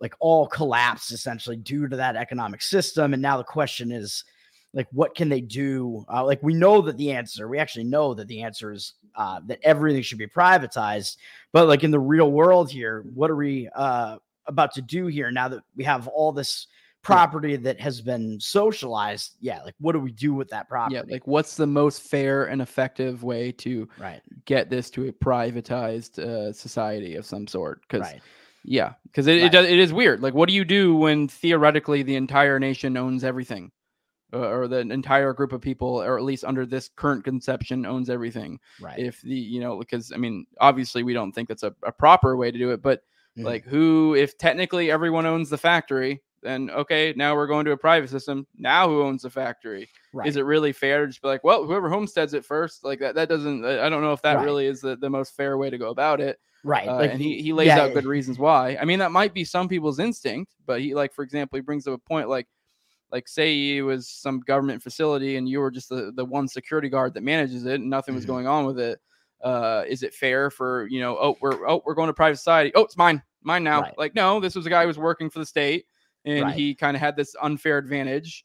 like 0.00 0.14
all 0.20 0.46
collapsed 0.46 1.10
essentially 1.10 1.56
due 1.56 1.88
to 1.88 1.96
that 1.96 2.14
economic 2.16 2.62
system, 2.62 3.14
and 3.14 3.22
now 3.22 3.36
the 3.36 3.44
question 3.44 3.90
is, 3.90 4.22
like, 4.76 4.86
what 4.92 5.16
can 5.16 5.28
they 5.28 5.40
do? 5.40 6.04
Uh, 6.12 6.24
like 6.24 6.40
we 6.42 6.54
know 6.54 6.82
that 6.82 6.98
the 6.98 7.10
answer, 7.10 7.48
we 7.48 7.58
actually 7.58 7.84
know 7.84 8.14
that 8.14 8.28
the 8.28 8.42
answer 8.42 8.70
is 8.70 8.92
uh, 9.16 9.40
that 9.46 9.58
everything 9.62 10.02
should 10.02 10.18
be 10.18 10.26
privatized, 10.26 11.16
but 11.52 11.66
like 11.66 11.82
in 11.82 11.90
the 11.90 11.98
real 11.98 12.30
world 12.30 12.70
here, 12.70 13.02
what 13.14 13.30
are 13.30 13.36
we 13.36 13.68
uh, 13.74 14.18
about 14.46 14.72
to 14.74 14.82
do 14.82 15.06
here 15.06 15.30
now 15.30 15.48
that 15.48 15.62
we 15.74 15.82
have 15.82 16.06
all 16.06 16.30
this? 16.30 16.68
property 17.02 17.54
that 17.54 17.80
has 17.80 18.00
been 18.00 18.36
socialized 18.40 19.36
yeah 19.40 19.62
like 19.62 19.76
what 19.78 19.92
do 19.92 20.00
we 20.00 20.10
do 20.10 20.34
with 20.34 20.48
that 20.48 20.68
property 20.68 20.96
yeah. 20.96 21.02
Like, 21.08 21.24
what's 21.24 21.54
the 21.54 21.64
most 21.64 22.02
fair 22.02 22.46
and 22.46 22.60
effective 22.60 23.22
way 23.22 23.52
to 23.52 23.88
right 23.96 24.20
get 24.44 24.70
this 24.70 24.90
to 24.90 25.06
a 25.06 25.12
privatized 25.12 26.18
uh, 26.18 26.52
society 26.52 27.14
of 27.14 27.24
some 27.24 27.46
sort? 27.46 27.82
Because 27.82 28.00
right 28.00 28.20
Yeah, 28.64 28.94
because 29.04 29.28
it, 29.28 29.36
it 29.38 29.42
Right. 29.42 29.52
does 29.52 29.66
it 29.66 29.78
is 29.78 29.92
weird. 29.92 30.20
Like, 30.20 30.34
what 30.34 30.48
do 30.48 30.54
you 30.56 30.64
do 30.64 30.96
when 30.96 31.28
theoretically 31.28 32.02
the 32.02 32.16
entire 32.16 32.58
nation 32.58 32.96
owns 32.96 33.22
everything, 33.22 33.70
or 34.44 34.68
the 34.68 34.78
entire 34.78 35.32
group 35.32 35.52
of 35.52 35.60
people, 35.60 36.02
or 36.02 36.16
at 36.18 36.24
least 36.24 36.44
under 36.44 36.66
this 36.66 36.88
current 36.96 37.24
conception, 37.24 37.86
owns 37.86 38.10
everything? 38.10 38.58
right 38.80 38.98
If 38.98 39.20
the 39.22 39.34
you 39.34 39.60
know, 39.60 39.78
because 39.78 40.12
I 40.12 40.16
mean, 40.16 40.46
obviously 40.60 41.02
we 41.02 41.12
don't 41.14 41.32
think 41.32 41.48
that's 41.48 41.62
a, 41.62 41.74
a 41.82 41.92
proper 41.92 42.36
way 42.36 42.50
to 42.50 42.58
do 42.58 42.70
it, 42.70 42.82
but 42.82 43.02
Mhm. 43.38 43.44
like, 43.44 43.64
who 43.64 44.14
if 44.14 44.38
technically 44.38 44.90
everyone 44.90 45.26
owns 45.26 45.50
the 45.50 45.58
factory, 45.58 46.22
then 46.42 46.70
okay, 46.70 47.12
now 47.16 47.34
we're 47.34 47.46
going 47.46 47.64
to 47.66 47.72
a 47.72 47.76
private 47.76 48.08
system. 48.10 48.46
Now 48.56 48.88
who 48.88 49.02
owns 49.02 49.22
the 49.22 49.30
factory? 49.30 49.88
Right. 50.12 50.26
Is 50.28 50.36
it 50.36 50.42
really 50.44 50.72
fair 50.72 51.02
to 51.02 51.08
just 51.08 51.20
be 51.22 51.28
like, 51.28 51.44
well, 51.44 51.64
whoever 51.64 51.88
homesteads 51.90 52.34
it 52.34 52.44
first? 52.44 52.84
Like 52.84 53.00
that, 53.00 53.14
that 53.16 53.28
doesn't, 53.28 53.64
I 53.64 53.88
don't 53.88 54.02
know 54.02 54.12
if 54.12 54.22
that 54.22 54.36
Right. 54.36 54.44
really 54.44 54.66
is 54.66 54.80
the, 54.80 54.96
the 54.96 55.10
most 55.10 55.34
fair 55.36 55.58
way 55.58 55.70
to 55.70 55.78
go 55.78 55.90
about 55.90 56.20
it. 56.20 56.38
right. 56.64 56.88
Uh, 56.88 56.94
like 56.96 57.10
and 57.12 57.20
he, 57.20 57.42
he 57.42 57.52
lays 57.52 57.68
yeah, 57.68 57.80
out 57.80 57.92
good 57.94 58.06
reasons 58.06 58.38
why. 58.38 58.76
I 58.80 58.84
mean, 58.84 58.98
that 59.00 59.12
might 59.12 59.34
be 59.34 59.44
some 59.44 59.68
people's 59.68 59.98
instinct, 59.98 60.52
but 60.66 60.80
he, 60.80 60.94
like, 60.94 61.12
for 61.12 61.22
example, 61.22 61.56
he 61.56 61.60
brings 61.62 61.86
up 61.86 61.94
a 61.94 61.98
point 61.98 62.28
like, 62.28 62.46
like 63.12 63.28
say 63.28 63.76
it 63.76 63.82
was 63.82 64.08
some 64.08 64.40
government 64.40 64.82
facility 64.82 65.36
and 65.36 65.48
you 65.48 65.60
were 65.60 65.70
just 65.70 65.88
the, 65.88 66.12
the 66.16 66.24
one 66.24 66.48
security 66.48 66.88
guard 66.88 67.14
that 67.14 67.22
manages 67.22 67.64
it 67.64 67.80
and 67.80 67.88
nothing 67.88 68.14
was 68.14 68.24
Mhm. 68.24 68.28
going 68.28 68.46
on 68.46 68.66
with 68.66 68.78
it. 68.78 69.00
Uh, 69.42 69.84
is 69.86 70.02
it 70.02 70.12
fair 70.14 70.50
for 70.50 70.86
you 70.88 70.98
know? 71.00 71.16
Oh, 71.20 71.36
we're 71.40 71.68
oh 71.68 71.82
we're 71.84 71.94
going 71.94 72.08
to 72.08 72.14
private 72.14 72.36
society. 72.36 72.72
Oh, 72.74 72.82
it's 72.84 72.96
mine, 72.96 73.22
mine 73.42 73.62
now. 73.62 73.82
Right. 73.82 73.98
Like 73.98 74.14
no, 74.14 74.40
this 74.40 74.54
was 74.56 74.66
a 74.66 74.70
guy 74.70 74.82
who 74.82 74.88
was 74.88 74.98
working 74.98 75.28
for 75.30 75.38
the 75.38 75.46
state, 75.46 75.86
and 76.24 76.46
Right. 76.46 76.54
he 76.54 76.74
kind 76.74 76.96
of 76.96 77.00
had 77.00 77.16
this 77.16 77.36
unfair 77.42 77.78
advantage, 77.78 78.44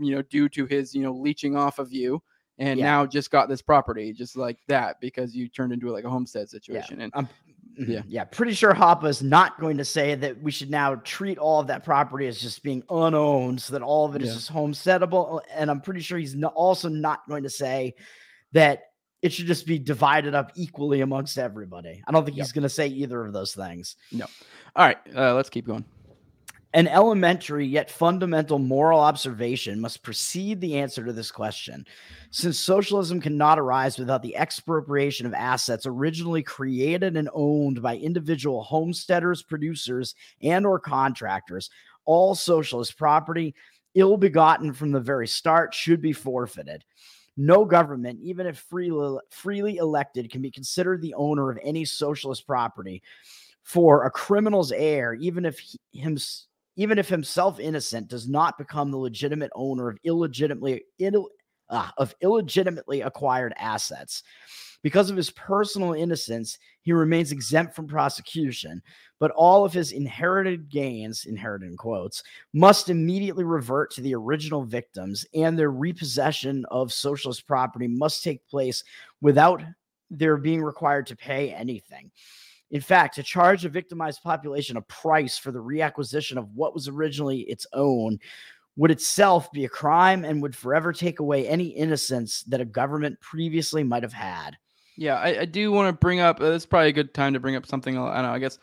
you 0.00 0.14
know, 0.14 0.22
due 0.22 0.48
to 0.48 0.66
his 0.66 0.94
you 0.94 1.02
know 1.02 1.12
leeching 1.12 1.56
off 1.56 1.78
of 1.78 1.92
you, 1.92 2.22
and 2.58 2.78
Yeah. 2.80 2.86
now 2.86 3.06
just 3.06 3.30
got 3.30 3.48
this 3.48 3.62
property 3.62 4.12
just 4.12 4.34
like 4.34 4.58
that 4.66 4.98
because 5.00 5.36
you 5.36 5.46
turned 5.48 5.72
into 5.72 5.90
like 5.90 6.04
a 6.04 6.10
homestead 6.10 6.48
situation. 6.48 7.02
And 7.02 7.12
I'm 7.14 7.28
Yeah. 7.76 7.86
yeah, 7.88 8.02
yeah, 8.06 8.24
pretty 8.24 8.52
sure 8.52 8.74
Hoppe 8.74 9.04
is 9.06 9.22
not 9.22 9.58
going 9.60 9.78
to 9.78 9.84
say 9.84 10.14
that 10.14 10.42
we 10.42 10.50
should 10.50 10.70
now 10.70 10.96
treat 10.96 11.38
all 11.38 11.60
of 11.60 11.66
that 11.68 11.84
property 11.84 12.26
as 12.26 12.40
just 12.40 12.62
being 12.62 12.82
unowned, 12.90 13.62
so 13.62 13.72
that 13.72 13.82
all 13.82 14.04
of 14.06 14.14
it 14.16 14.22
is 14.22 14.28
Yeah. 14.28 14.34
just 14.34 14.52
homesteadable. 14.52 15.40
And 15.54 15.70
I'm 15.70 15.80
pretty 15.80 16.00
sure 16.00 16.18
he's 16.18 16.34
no, 16.34 16.48
also 16.48 16.88
not 16.88 17.20
going 17.28 17.42
to 17.44 17.50
say 17.50 17.94
that 18.52 18.82
it 19.22 19.32
should 19.32 19.46
just 19.46 19.66
be 19.66 19.78
divided 19.78 20.34
up 20.34 20.50
equally 20.54 21.00
amongst 21.02 21.38
everybody. 21.38 22.02
I 22.06 22.12
don't 22.12 22.24
think 22.24 22.36
Yep. 22.36 22.44
he's 22.46 22.52
going 22.52 22.62
to 22.62 22.68
say 22.68 22.86
either 22.88 23.24
of 23.24 23.32
those 23.32 23.54
things. 23.54 23.96
No. 24.12 24.26
All 24.76 24.86
right, 24.86 24.98
uh, 25.14 25.34
let's 25.34 25.50
keep 25.50 25.66
going. 25.66 25.84
An 26.72 26.86
elementary 26.86 27.66
yet 27.66 27.90
fundamental 27.90 28.60
moral 28.60 29.00
observation 29.00 29.80
must 29.80 30.04
precede 30.04 30.60
the 30.60 30.78
answer 30.78 31.04
to 31.04 31.12
this 31.12 31.32
question. 31.32 31.84
Since 32.30 32.60
socialism 32.60 33.20
cannot 33.20 33.58
arise 33.58 33.98
without 33.98 34.22
the 34.22 34.36
expropriation 34.36 35.26
of 35.26 35.34
assets 35.34 35.84
originally 35.84 36.44
created 36.44 37.16
and 37.16 37.28
owned 37.34 37.82
by 37.82 37.96
individual 37.96 38.62
homesteaders, 38.62 39.42
producers, 39.42 40.14
and 40.42 40.64
or 40.64 40.78
contractors, 40.78 41.70
all 42.04 42.36
socialist 42.36 42.96
property 42.96 43.52
ill-begotten 43.96 44.72
from 44.72 44.92
the 44.92 45.00
very 45.00 45.26
start 45.26 45.74
should 45.74 46.00
be 46.00 46.12
forfeited. 46.12 46.84
No 47.36 47.64
government, 47.64 48.20
even 48.22 48.46
if 48.46 48.58
freely, 48.58 49.18
freely 49.30 49.78
elected, 49.78 50.30
can 50.30 50.40
be 50.40 50.52
considered 50.52 51.02
the 51.02 51.14
owner 51.14 51.50
of 51.50 51.58
any 51.64 51.84
socialist 51.84 52.46
property. 52.46 53.02
For 53.64 54.04
a 54.04 54.10
criminal's 54.10 54.70
heir, 54.70 55.14
even 55.14 55.44
if 55.44 55.58
he, 55.58 55.78
hims, 55.92 56.46
even 56.80 56.98
if 56.98 57.10
himself 57.10 57.60
innocent, 57.60 58.08
does 58.08 58.26
not 58.26 58.56
become 58.56 58.90
the 58.90 58.96
legitimate 58.96 59.50
owner 59.54 59.90
of 59.90 59.98
illegitimately 60.02 60.82
ill, 60.98 61.28
ah, 61.68 61.92
of 61.98 62.14
illegitimately 62.22 63.02
acquired 63.02 63.52
assets. 63.58 64.22
Because 64.82 65.10
of 65.10 65.16
his 65.18 65.28
personal 65.28 65.92
innocence, 65.92 66.56
he 66.80 66.94
remains 66.94 67.32
exempt 67.32 67.76
from 67.76 67.86
prosecution, 67.86 68.80
but 69.18 69.30
all 69.32 69.62
of 69.62 69.74
his 69.74 69.92
inherited 69.92 70.70
gains, 70.70 71.26
inherited 71.26 71.68
in 71.68 71.76
quotes, 71.76 72.22
must 72.54 72.88
immediately 72.88 73.44
revert 73.44 73.90
to 73.90 74.00
the 74.00 74.14
original 74.14 74.64
victims, 74.64 75.26
and 75.34 75.58
their 75.58 75.70
repossession 75.70 76.64
of 76.70 76.94
socialist 76.94 77.46
property 77.46 77.88
must 77.88 78.24
take 78.24 78.48
place 78.48 78.82
without 79.20 79.62
their 80.08 80.38
being 80.38 80.62
required 80.62 81.06
to 81.08 81.14
pay 81.14 81.52
anything. 81.52 82.10
In 82.70 82.80
fact, 82.80 83.16
to 83.16 83.22
charge 83.22 83.64
a 83.64 83.68
victimized 83.68 84.22
population 84.22 84.76
a 84.76 84.82
price 84.82 85.36
for 85.36 85.50
the 85.50 85.62
reacquisition 85.62 86.36
of 86.36 86.54
what 86.54 86.74
was 86.74 86.88
originally 86.88 87.40
its 87.40 87.66
own 87.72 88.18
would 88.76 88.90
itself 88.90 89.50
be 89.52 89.64
a 89.64 89.68
crime 89.68 90.24
and 90.24 90.40
would 90.40 90.54
forever 90.54 90.92
take 90.92 91.20
away 91.20 91.46
any 91.48 91.66
innocence 91.66 92.42
that 92.44 92.60
a 92.60 92.64
government 92.64 93.20
previously 93.20 93.82
might 93.82 94.02
have 94.02 94.12
had. 94.12 94.56
Yeah, 94.96 95.16
I, 95.16 95.40
I 95.40 95.44
do 95.44 95.72
want 95.72 95.88
to 95.88 95.98
bring 95.98 96.20
up. 96.20 96.40
Uh, 96.40 96.50
this 96.50 96.62
is 96.62 96.66
probably 96.66 96.88
a 96.88 96.92
good 96.92 97.12
time 97.12 97.32
to 97.32 97.40
bring 97.40 97.56
up 97.56 97.66
something. 97.66 97.98
I 97.98 98.16
don't 98.16 98.24
know. 98.24 98.32
I 98.32 98.38
guess 98.38 98.58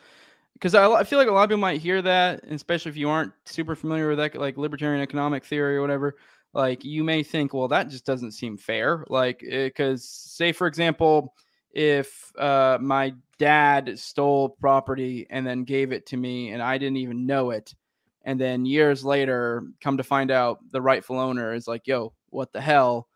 because 0.53 0.73
I, 0.73 0.89
I 0.91 1.03
feel 1.03 1.19
like 1.19 1.27
a 1.27 1.31
lot 1.31 1.43
of 1.43 1.49
people 1.49 1.59
might 1.59 1.81
hear 1.81 2.01
that, 2.01 2.43
especially 2.45 2.89
if 2.89 2.97
you 2.97 3.09
aren't 3.09 3.33
super 3.45 3.75
familiar 3.75 4.07
with 4.09 4.17
that, 4.17 4.35
like 4.35 4.57
libertarian 4.57 5.01
economic 5.01 5.45
theory 5.45 5.77
or 5.77 5.81
whatever. 5.81 6.15
Like 6.53 6.83
you 6.83 7.03
may 7.03 7.21
think, 7.21 7.53
well, 7.53 7.67
that 7.67 7.89
just 7.89 8.05
doesn't 8.05 8.31
seem 8.31 8.57
fair. 8.57 9.05
Like, 9.09 9.39
because 9.47 10.03
say 10.03 10.51
for 10.51 10.65
example, 10.65 11.35
if 11.77 12.33
uh, 12.39 12.79
my 12.81 13.13
dad 13.37 13.99
stole 13.99 14.49
property 14.49 15.27
and 15.29 15.45
then 15.47 15.63
gave 15.63 15.91
it 15.93 16.07
to 16.07 16.17
me, 16.17 16.49
and 16.51 16.61
I 16.61 16.77
didn't 16.79 16.97
even 16.97 17.27
know 17.27 17.51
it, 17.51 17.73
and 18.23 18.41
then 18.41 18.65
years 18.65 19.05
later, 19.05 19.63
come 19.81 19.97
to 19.97 20.03
find 20.03 20.31
out 20.31 20.59
the 20.71 20.81
rightful 20.81 21.19
owner 21.19 21.53
is 21.53 21.67
like, 21.67 21.87
yo, 21.87 22.13
what 22.29 22.51
the 22.53 22.61
hell? 22.61 23.07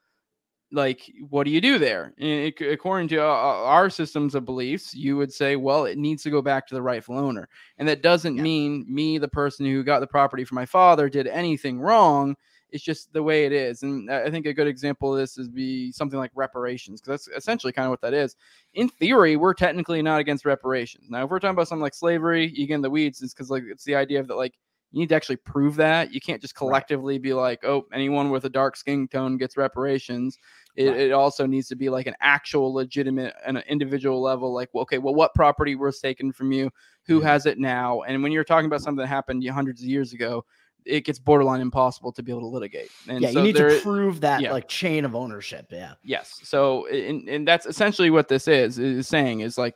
like 0.74 1.12
what 1.30 1.44
do 1.44 1.52
you 1.52 1.60
do 1.60 1.78
there 1.78 2.14
And 2.18 2.28
ac- 2.28 2.70
according 2.70 3.10
to 3.10 3.18
uh, 3.22 3.26
our 3.26 3.90
systems 3.90 4.36
of 4.36 4.46
beliefs 4.46 4.94
you 4.94 5.18
would 5.18 5.34
say 5.34 5.58
well 5.58 5.86
it 5.86 5.98
needs 5.98 6.24
to 6.24 6.30
go 6.30 6.42
back 6.42 6.66
to 6.68 6.76
the 6.76 6.82
rightful 6.82 7.18
owner 7.18 7.50
and 7.78 7.88
that 7.90 8.02
doesn't 8.02 8.38
Yeah. 8.38 8.42
mean 8.42 8.86
me 8.88 9.18
the 9.18 9.28
person 9.28 9.66
who 9.66 9.84
got 9.84 10.00
the 10.00 10.08
property 10.08 10.46
from 10.46 10.56
my 10.56 10.66
father 10.66 11.10
did 11.10 11.28
anything 11.28 11.80
wrong 11.82 12.36
it's 12.72 12.84
just 12.84 13.12
the 13.14 13.22
way 13.22 13.46
it 13.46 13.52
is 13.52 13.84
and 13.84 14.10
i 14.12 14.30
think 14.30 14.46
a 14.46 14.54
good 14.54 14.68
example 14.68 15.14
of 15.14 15.20
this 15.20 15.38
is 15.38 15.48
be 15.50 15.92
something 15.92 16.20
like 16.20 16.32
reparations 16.36 17.02
because 17.02 17.26
that's 17.26 17.38
essentially 17.38 17.74
kind 17.74 17.86
of 17.86 17.90
what 17.90 18.02
that 18.02 18.14
is. 18.14 18.36
In 18.74 18.88
theory 18.88 19.36
we're 19.36 19.54
technically 19.54 20.02
not 20.02 20.20
against 20.20 20.46
reparations. 20.46 21.10
Now 21.10 21.24
if 21.26 21.30
we're 21.30 21.40
talking 21.40 21.56
about 21.56 21.68
something 21.68 21.82
like 21.82 21.94
slavery 21.94 22.52
you 22.56 22.68
get 22.68 22.76
in 22.76 22.82
the 22.82 22.90
weeds 22.90 23.22
it's 23.22 23.34
because 23.34 23.50
like 23.50 23.64
it's 23.70 23.84
the 23.84 23.96
idea 23.96 24.20
of 24.20 24.28
that 24.28 24.36
like 24.36 24.54
you 24.94 25.00
need 25.00 25.10
to 25.10 25.16
actually 25.16 25.38
prove 25.38 25.76
that. 25.78 26.14
You 26.14 26.20
can't 26.20 26.42
just 26.42 26.54
Right. 26.54 26.58
collectively 26.58 27.18
be 27.18 27.34
like 27.34 27.64
oh 27.64 27.86
anyone 27.94 28.30
with 28.30 28.46
a 28.46 28.50
dark 28.50 28.76
skin 28.76 29.08
tone 29.08 29.38
gets 29.38 29.58
reparations. 29.58 30.38
It, 30.76 30.88
Right. 30.90 31.00
it 31.00 31.12
also 31.12 31.46
needs 31.46 31.68
to 31.70 31.76
be 31.76 31.90
like 31.90 32.08
an 32.08 32.16
actual 32.22 32.74
legitimate 32.74 33.34
and 33.46 33.58
an 33.58 33.64
individual 33.68 34.22
level 34.22 34.54
like 34.54 34.70
well, 34.74 34.84
okay 34.84 34.98
well 34.98 35.14
what 35.16 35.34
property 35.34 35.76
was 35.76 36.00
taken 36.00 36.32
from 36.32 36.52
you? 36.52 36.72
Who 37.08 37.20
has 37.22 37.46
it 37.46 37.58
now? 37.58 38.02
And 38.02 38.22
when 38.24 38.32
you're 38.32 38.44
talking 38.44 38.68
about 38.68 38.82
something 38.82 39.02
that 39.02 39.08
happened 39.08 39.46
hundreds 39.48 39.82
of 39.82 39.88
years 39.88 40.14
ago 40.14 40.46
it 40.86 41.06
gets 41.06 41.20
borderline 41.20 41.62
impossible 41.62 42.12
to 42.12 42.24
be 42.24 42.32
able 42.32 42.42
to 42.42 42.48
litigate 42.48 42.90
and 43.08 43.22
yeah, 43.22 43.30
so 43.32 43.40
you 43.40 43.44
need 43.44 43.56
there 43.56 43.70
to 43.70 43.82
prove 43.82 44.22
that 44.22 44.42
yeah. 44.42 44.52
like 44.52 44.68
chain 44.68 45.06
of 45.06 45.16
ownership. 45.16 45.68
Yeah. 45.72 45.94
yes 46.04 46.40
so 46.44 46.88
and, 46.88 47.28
and 47.28 47.48
that's 47.48 47.66
essentially 47.66 48.10
what 48.10 48.28
this 48.28 48.48
is 48.48 48.80
is 48.80 49.08
saying 49.08 49.42
is 49.42 49.58
like 49.58 49.76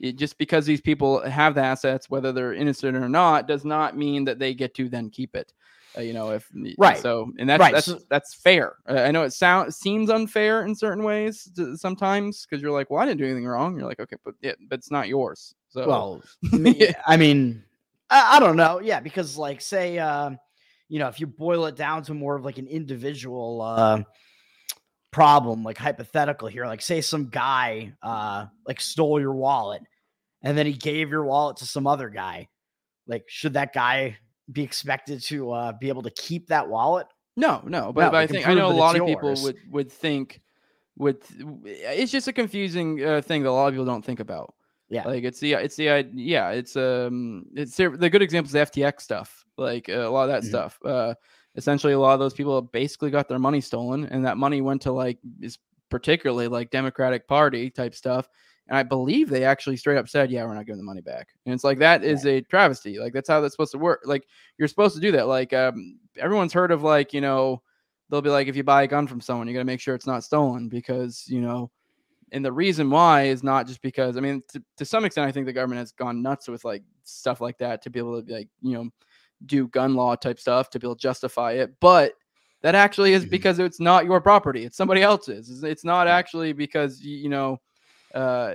it, 0.00 0.16
just 0.16 0.38
because 0.38 0.66
these 0.66 0.80
people 0.80 1.20
have 1.28 1.54
the 1.54 1.62
assets 1.62 2.10
whether 2.10 2.32
they're 2.32 2.54
innocent 2.54 2.96
or 2.96 3.08
not 3.08 3.46
does 3.48 3.64
not 3.64 3.96
mean 3.96 4.24
that 4.24 4.38
they 4.38 4.54
get 4.54 4.74
to 4.74 4.88
then 4.88 5.10
keep 5.10 5.34
it 5.36 5.52
uh, 5.96 6.00
you 6.00 6.12
know 6.12 6.30
if 6.30 6.48
Right. 6.78 6.98
so 6.98 7.32
and 7.38 7.48
that's 7.48 7.60
Right, 7.60 7.74
that's 7.74 7.86
so- 7.86 8.00
that's 8.08 8.34
fair 8.34 8.76
uh, 8.88 8.94
i 9.00 9.10
know 9.10 9.22
it 9.22 9.32
sounds 9.32 9.76
seems 9.76 10.10
unfair 10.10 10.64
in 10.64 10.74
certain 10.74 11.04
ways 11.04 11.48
to, 11.56 11.76
sometimes 11.76 12.46
because 12.46 12.62
you're 12.62 12.72
like 12.72 12.90
well 12.90 13.00
i 13.00 13.06
didn't 13.06 13.18
do 13.18 13.24
anything 13.24 13.46
wrong 13.46 13.76
you're 13.76 13.88
like 13.88 14.00
okay 14.00 14.16
but 14.24 14.34
yeah 14.40 14.52
but 14.68 14.78
it's 14.78 14.90
not 14.90 15.08
yours 15.08 15.54
so 15.74 15.88
Well, 15.88 16.22
I 17.06 17.16
mean, 17.16 17.64
I, 18.10 18.36
I 18.36 18.40
don't 18.40 18.56
know. 18.56 18.80
Yeah, 18.80 19.00
because 19.00 19.36
like 19.36 19.60
say, 19.60 19.98
um, 19.98 20.38
you 20.94 21.00
know, 21.00 21.08
if 21.08 21.18
you 21.18 21.26
boil 21.26 21.66
it 21.66 21.74
down 21.74 22.04
to 22.04 22.14
more 22.14 22.36
of 22.36 22.44
like 22.44 22.56
an 22.56 22.68
individual 22.68 23.60
uh, 23.60 24.00
problem, 25.10 25.64
like 25.64 25.76
hypothetical 25.76 26.46
here, 26.46 26.66
like 26.66 26.80
say 26.80 27.00
some 27.00 27.30
guy 27.30 27.92
uh, 28.00 28.46
like 28.64 28.80
stole 28.80 29.20
your 29.20 29.34
wallet, 29.34 29.82
and 30.42 30.56
then 30.56 30.66
he 30.66 30.72
gave 30.72 31.10
your 31.10 31.24
wallet 31.24 31.56
to 31.56 31.66
some 31.66 31.88
other 31.88 32.08
guy. 32.08 32.46
Like, 33.08 33.24
should 33.26 33.54
that 33.54 33.72
guy 33.72 34.18
be 34.52 34.62
expected 34.62 35.20
to 35.22 35.50
uh, 35.50 35.72
be 35.72 35.88
able 35.88 36.02
to 36.02 36.10
keep 36.10 36.46
that 36.46 36.68
wallet? 36.68 37.08
No, 37.36 37.60
no, 37.64 37.92
but, 37.92 38.04
No, 38.04 38.10
but 38.12 38.14
I 38.14 38.28
think 38.28 38.46
I 38.46 38.54
know 38.54 38.68
a 38.68 38.70
lot 38.70 38.94
of 38.94 39.04
people 39.04 39.34
would 39.42 39.56
would 39.72 39.90
think 39.90 40.42
would 40.96 41.24
it's 41.64 42.12
just 42.12 42.28
a 42.28 42.32
confusing 42.32 43.04
uh, 43.04 43.20
thing 43.20 43.42
that 43.42 43.48
a 43.48 43.50
lot 43.50 43.66
of 43.66 43.74
people 43.74 43.84
don't 43.84 44.04
think 44.04 44.20
about. 44.20 44.54
Yeah. 44.88 45.02
Like 45.08 45.24
it's 45.24 45.40
the 45.40 45.54
it's 45.54 45.74
the 45.74 46.08
yeah 46.14 46.50
it's 46.50 46.76
um 46.76 47.46
it's 47.56 47.76
the 47.76 47.88
good 47.88 48.22
example 48.22 48.46
is 48.46 48.52
the 48.52 48.80
FTX 48.80 49.00
stuff 49.00 49.43
like 49.56 49.88
uh, 49.88 50.08
a 50.08 50.10
lot 50.10 50.28
of 50.28 50.30
that 50.30 50.42
Mhm. 50.42 50.48
stuff. 50.48 50.78
Uh, 50.84 51.14
essentially 51.56 51.92
a 51.92 51.98
lot 51.98 52.14
of 52.14 52.20
those 52.20 52.34
people 52.34 52.60
basically 52.62 53.10
got 53.10 53.28
their 53.28 53.38
money 53.38 53.60
stolen, 53.60 54.06
and 54.06 54.24
that 54.26 54.36
money 54.38 54.60
went 54.60 54.82
to 54.82 54.92
like 54.92 55.18
is 55.40 55.58
particularly 55.90 56.48
like 56.48 56.70
Democratic 56.70 57.26
Party 57.28 57.70
type 57.70 57.94
stuff. 57.94 58.28
And 58.66 58.76
I 58.78 58.82
believe 58.82 59.28
they 59.28 59.44
actually 59.44 59.76
straight 59.76 59.98
up 59.98 60.08
said, 60.08 60.30
"Yeah, 60.30 60.44
we're 60.44 60.54
not 60.54 60.64
giving 60.66 60.78
the 60.78 60.84
money 60.84 61.02
back." 61.02 61.28
And 61.44 61.54
it's 61.54 61.64
like 61.64 61.78
that 61.80 62.02
is 62.02 62.24
a 62.26 62.40
travesty. 62.40 62.98
Like 62.98 63.12
that's 63.12 63.28
how 63.28 63.40
that's 63.40 63.52
supposed 63.54 63.72
to 63.72 63.78
work. 63.78 64.00
Like 64.04 64.26
you're 64.58 64.68
supposed 64.68 64.94
to 64.94 65.00
do 65.00 65.12
that. 65.12 65.28
Like 65.28 65.52
um, 65.52 65.98
everyone's 66.18 66.52
heard 66.54 66.70
of 66.72 66.82
like 66.82 67.12
you 67.12 67.20
know 67.20 67.62
they'll 68.10 68.22
be 68.22 68.30
like 68.30 68.48
if 68.48 68.56
you 68.56 68.64
buy 68.64 68.82
a 68.82 68.86
gun 68.86 69.06
from 69.06 69.20
someone, 69.20 69.46
you 69.48 69.54
got 69.54 69.60
to 69.60 69.64
make 69.66 69.80
sure 69.80 69.94
it's 69.94 70.06
not 70.06 70.24
stolen 70.24 70.68
because 70.68 71.24
you 71.28 71.40
know. 71.40 71.70
And 72.32 72.44
the 72.44 72.50
reason 72.52 72.90
why 72.90 73.24
is 73.24 73.44
not 73.44 73.66
just 73.68 73.80
because 73.82 74.16
I 74.16 74.20
mean, 74.20 74.42
to, 74.48 74.62
to 74.78 74.84
some 74.84 75.04
extent, 75.04 75.28
I 75.28 75.30
think 75.32 75.46
the 75.46 75.52
government 75.52 75.78
has 75.80 75.92
gone 75.92 76.20
nuts 76.22 76.48
with 76.48 76.64
like 76.64 76.82
stuff 77.04 77.40
like 77.40 77.58
that 77.58 77.82
to 77.82 77.90
be 77.90 77.98
able 78.00 78.20
to 78.22 78.32
like 78.32 78.48
you 78.62 78.72
know 78.72 78.88
do 79.46 79.68
gun 79.68 79.94
law 79.94 80.16
type 80.16 80.38
stuff 80.40 80.70
to 80.70 80.78
be 80.78 80.86
able 80.86 80.96
to 80.96 81.00
justify 81.02 81.52
it. 81.52 81.74
But 81.80 82.14
that 82.62 82.74
actually 82.74 83.12
is 83.14 83.24
Mhm. 83.26 83.30
because 83.30 83.58
it's 83.58 83.80
not 83.80 84.04
your 84.06 84.20
property; 84.20 84.64
it's 84.64 84.76
somebody 84.76 85.02
else's. 85.02 85.62
It's 85.64 85.84
not 85.84 86.08
actually 86.08 86.52
because 86.52 87.00
you 87.02 87.28
know 87.28 87.60
uh, 88.14 88.54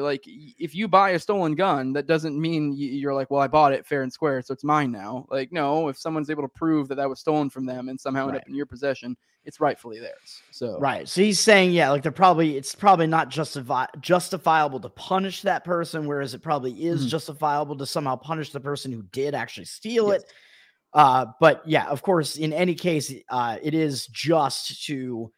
like 0.00 0.22
if 0.26 0.74
you 0.74 0.86
buy 0.86 1.10
a 1.10 1.18
stolen 1.18 1.54
gun, 1.54 1.92
that 1.94 2.06
doesn't 2.06 2.40
mean 2.40 2.72
you're 2.76 3.14
like, 3.14 3.30
well, 3.30 3.40
I 3.42 3.48
bought 3.48 3.72
it 3.72 3.84
fair 3.84 4.02
and 4.02 4.12
square, 4.12 4.40
so 4.42 4.54
it's 4.54 4.62
mine 4.64 4.92
now. 4.92 5.26
Like, 5.30 5.50
no, 5.52 5.88
if 5.88 5.98
someone's 5.98 6.30
able 6.30 6.42
to 6.44 6.48
prove 6.48 6.86
that 6.88 6.94
that 6.94 7.08
was 7.08 7.18
stolen 7.20 7.50
from 7.50 7.66
them 7.66 7.88
and 7.88 8.00
somehow 8.00 8.28
Right. 8.28 8.36
up 8.36 8.48
in 8.48 8.54
your 8.54 8.66
possession, 8.66 9.16
it's 9.44 9.58
rightfully 9.58 9.98
theirs. 9.98 10.42
So 10.52 10.78
Right. 10.78 11.08
So 11.08 11.22
he's 11.22 11.40
saying, 11.40 11.72
yeah, 11.72 11.90
like 11.90 12.02
they're 12.02 12.12
probably 12.12 12.56
it's 12.56 12.74
probably 12.74 13.06
not 13.08 13.30
justifi- 13.30 13.88
justifiable 14.00 14.78
to 14.80 14.88
punish 14.90 15.42
that 15.42 15.64
person, 15.64 16.06
whereas 16.06 16.32
it 16.34 16.42
probably 16.42 16.72
is 16.84 17.06
Mhm. 17.06 17.08
justifiable 17.08 17.76
to 17.78 17.86
somehow 17.86 18.16
punish 18.16 18.52
the 18.52 18.60
person 18.60 18.92
who 18.92 19.02
did 19.10 19.34
actually 19.34 19.64
steal 19.66 20.08
Yes. 20.08 20.22
it. 20.22 20.32
Uh, 20.92 21.26
but 21.40 21.62
yeah, 21.66 21.86
of 21.86 22.02
course, 22.02 22.36
in 22.36 22.52
any 22.52 22.74
case, 22.74 23.12
uh, 23.28 23.58
it 23.62 23.74
is 23.74 24.06
just 24.08 24.84
to 24.86 25.32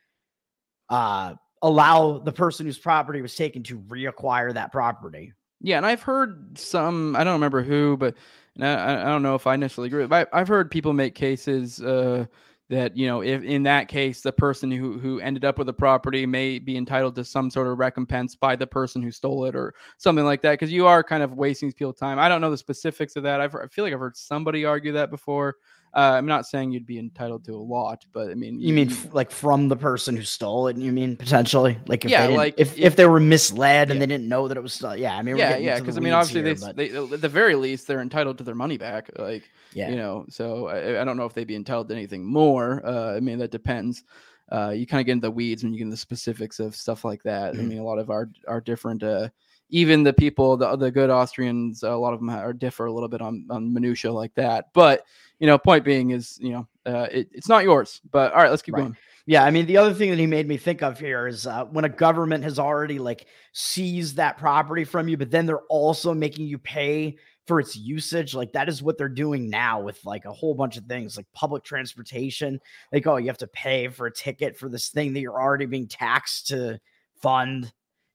uh 0.88 1.34
allow 1.62 2.18
the 2.18 2.32
person 2.32 2.66
whose 2.66 2.78
property 2.78 3.22
was 3.22 3.34
taken 3.34 3.62
to 3.64 3.78
reacquire 3.80 4.52
that 4.54 4.72
property. 4.72 5.32
Yeah, 5.60 5.76
and 5.76 5.86
I've 5.86 6.02
heard 6.02 6.58
some. 6.58 7.14
I 7.14 7.22
don't 7.24 7.34
remember 7.34 7.62
who, 7.62 7.96
but 7.96 8.16
I, 8.60 9.02
I- 9.02 9.04
don't 9.04 9.22
know 9.22 9.36
if 9.36 9.46
I 9.46 9.56
necessarily 9.56 9.86
agree. 9.88 10.06
But 10.06 10.28
I, 10.32 10.40
I've 10.40 10.48
heard 10.48 10.70
people 10.70 10.92
make 10.92 11.14
cases 11.14 11.80
uh, 11.80 12.26
that 12.68 12.96
you 12.96 13.06
know, 13.06 13.22
if 13.22 13.44
in 13.44 13.62
that 13.62 13.86
case, 13.86 14.22
the 14.22 14.32
person 14.32 14.72
who 14.72 14.98
who 14.98 15.20
ended 15.20 15.44
up 15.44 15.58
with 15.58 15.68
the 15.68 15.72
property 15.72 16.26
may 16.26 16.58
be 16.58 16.76
entitled 16.76 17.14
to 17.14 17.24
some 17.24 17.48
sort 17.48 17.68
of 17.68 17.78
recompense 17.78 18.34
by 18.34 18.56
the 18.56 18.66
person 18.66 19.02
who 19.02 19.12
stole 19.12 19.44
it, 19.44 19.54
or 19.54 19.72
something 19.98 20.24
like 20.24 20.42
that. 20.42 20.52
Because 20.52 20.72
you 20.72 20.86
are 20.88 21.04
kind 21.04 21.22
of 21.22 21.34
wasting 21.34 21.70
people's 21.70 21.96
time. 21.98 22.18
I 22.18 22.28
don't 22.28 22.40
know 22.40 22.50
the 22.50 22.58
specifics 22.58 23.14
of 23.14 23.22
that. 23.22 23.40
I've, 23.40 23.54
I 23.54 23.66
feel 23.68 23.84
like 23.84 23.92
I've 23.94 24.00
heard 24.00 24.16
somebody 24.16 24.64
argue 24.64 24.92
that 24.92 25.10
before. 25.10 25.56
Uh, 25.94 26.14
I'm 26.16 26.26
not 26.26 26.46
saying 26.46 26.72
you'd 26.72 26.86
be 26.86 26.98
entitled 26.98 27.44
to 27.44 27.52
a 27.54 27.56
lot, 27.60 28.04
but 28.12 28.30
I 28.30 28.34
mean, 28.34 28.58
You 28.60 28.72
mean 28.72 28.90
f- 28.90 29.12
like 29.12 29.30
from 29.30 29.68
the 29.68 29.76
person 29.76 30.16
who 30.16 30.22
stole 30.22 30.68
it? 30.68 30.76
You 30.78 30.90
mean 30.90 31.16
potentially 31.16 31.78
like 31.86 32.04
if 32.06 32.10
Yeah, 32.10 32.26
they 32.28 32.36
like, 32.36 32.54
if, 32.56 32.72
if- 32.78 32.78
if 32.84 32.96
they 32.96 33.04
were 33.06 33.20
misled 33.20 33.90
and 33.90 34.00
they 34.00 34.06
didn't 34.06 34.28
know 34.28 34.48
that 34.48 34.56
it 34.56 34.62
was 34.62 34.82
yeah. 34.96 35.16
I 35.16 35.22
mean, 35.22 35.36
yeah, 35.36 35.56
yeah. 35.56 35.78
Because 35.78 35.98
I 35.98 36.00
mean, 36.00 36.14
obviously, 36.14 36.42
here, 36.42 36.54
they, 36.54 36.60
but 36.60 36.76
they, 36.76 37.14
at 37.14 37.20
the 37.20 37.28
very 37.28 37.54
least, 37.56 37.86
they're 37.86 38.00
entitled 38.00 38.38
to 38.38 38.44
their 38.44 38.54
money 38.54 38.78
back. 38.78 39.10
Like, 39.18 39.50
yeah, 39.74 39.90
you 39.90 39.96
know 39.96 40.26
so 40.28 40.68
I, 40.68 41.00
I 41.00 41.04
don't 41.04 41.16
know 41.16 41.24
if 41.24 41.32
they'd 41.34 41.46
be 41.46 41.56
entitled 41.56 41.88
to 41.88 41.94
anything 41.94 42.22
more 42.24 42.84
uh, 42.86 43.16
i 43.16 43.20
mean 43.20 43.38
that 43.38 43.50
depends 43.50 44.04
uh, 44.50 44.68
you 44.68 44.86
kind 44.86 45.00
of 45.00 45.06
get 45.06 45.12
into 45.12 45.28
the 45.28 45.30
weeds 45.30 45.62
when 45.62 45.72
you 45.72 45.78
get 45.78 45.84
into 45.84 45.94
the 45.94 45.96
specifics 45.96 46.60
of 46.60 46.76
stuff 46.76 47.06
like 47.06 47.22
that 47.22 47.54
i 47.54 47.56
Mhm. 47.56 47.68
mean 47.68 47.78
a 47.78 47.82
lot 47.82 47.98
of 47.98 48.10
our 48.10 48.28
our 48.46 48.60
different 48.60 49.02
uh, 49.02 49.30
even 49.72 50.04
the 50.04 50.12
people 50.12 50.56
the, 50.56 50.76
the 50.76 50.90
good 50.90 51.10
austrians 51.10 51.82
a 51.82 51.90
lot 51.90 52.12
of 52.14 52.20
them 52.20 52.30
are 52.30 52.52
differ 52.52 52.86
a 52.86 52.92
little 52.92 53.08
bit 53.08 53.20
on 53.20 53.44
on 53.50 53.72
minutia 53.72 54.12
like 54.12 54.32
that 54.34 54.66
but 54.72 55.04
you 55.40 55.46
know 55.48 55.58
point 55.58 55.84
being 55.84 56.10
is 56.10 56.38
you 56.40 56.52
know 56.52 56.68
uh, 56.86 57.08
it, 57.10 57.28
it's 57.32 57.48
not 57.48 57.64
yours 57.64 58.00
but 58.12 58.32
all 58.32 58.42
right 58.42 58.50
let's 58.50 58.62
keep 58.62 58.74
Right. 58.74 58.82
going 58.82 58.96
Yeah, 59.26 59.44
I 59.44 59.50
mean 59.50 59.66
the 59.66 59.76
other 59.76 59.94
thing 59.94 60.10
that 60.10 60.18
he 60.18 60.26
made 60.26 60.48
me 60.48 60.56
think 60.56 60.82
of 60.82 60.98
here 60.98 61.28
is 61.28 61.46
uh, 61.46 61.64
when 61.66 61.84
a 61.84 61.88
government 61.88 62.42
has 62.44 62.58
already 62.58 62.98
like 62.98 63.26
seized 63.52 64.16
that 64.16 64.36
property 64.36 64.84
from 64.84 65.08
you, 65.08 65.16
but 65.16 65.30
then 65.30 65.46
they're 65.46 65.60
also 65.68 66.12
making 66.12 66.46
you 66.46 66.58
pay 66.58 67.16
for 67.46 67.60
its 67.60 67.76
usage. 67.76 68.34
Like 68.34 68.52
that 68.52 68.68
is 68.68 68.82
what 68.82 68.98
they're 68.98 69.08
doing 69.08 69.48
now 69.48 69.80
with 69.80 70.04
like 70.04 70.24
a 70.24 70.32
whole 70.32 70.54
bunch 70.54 70.76
of 70.76 70.86
things, 70.86 71.16
like 71.16 71.26
public 71.32 71.62
transportation. 71.62 72.60
Like 72.92 73.06
oh, 73.06 73.16
you 73.16 73.28
have 73.28 73.38
to 73.38 73.46
pay 73.46 73.86
for 73.88 74.06
a 74.06 74.12
ticket 74.12 74.58
for 74.58 74.68
this 74.68 74.88
thing 74.88 75.12
that 75.12 75.20
you're 75.20 75.40
already 75.40 75.66
being 75.66 75.86
taxed 75.86 76.48
to 76.48 76.80
fund. 77.20 77.72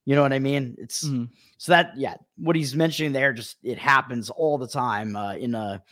You 0.08 0.16
know 0.16 0.22
what 0.22 0.32
I 0.32 0.40
mean? 0.40 0.74
It's 0.80 1.04
Mhm. 1.04 1.28
so 1.58 1.74
that 1.74 1.92
yeah, 1.98 2.16
what 2.38 2.56
he's 2.56 2.74
mentioning 2.74 3.12
there 3.12 3.34
just 3.34 3.58
it 3.62 3.78
happens 3.78 4.30
all 4.30 4.58
the 4.58 4.68
time 4.68 5.18
uh, 5.18 5.34
in 5.36 5.54
a 5.54 5.84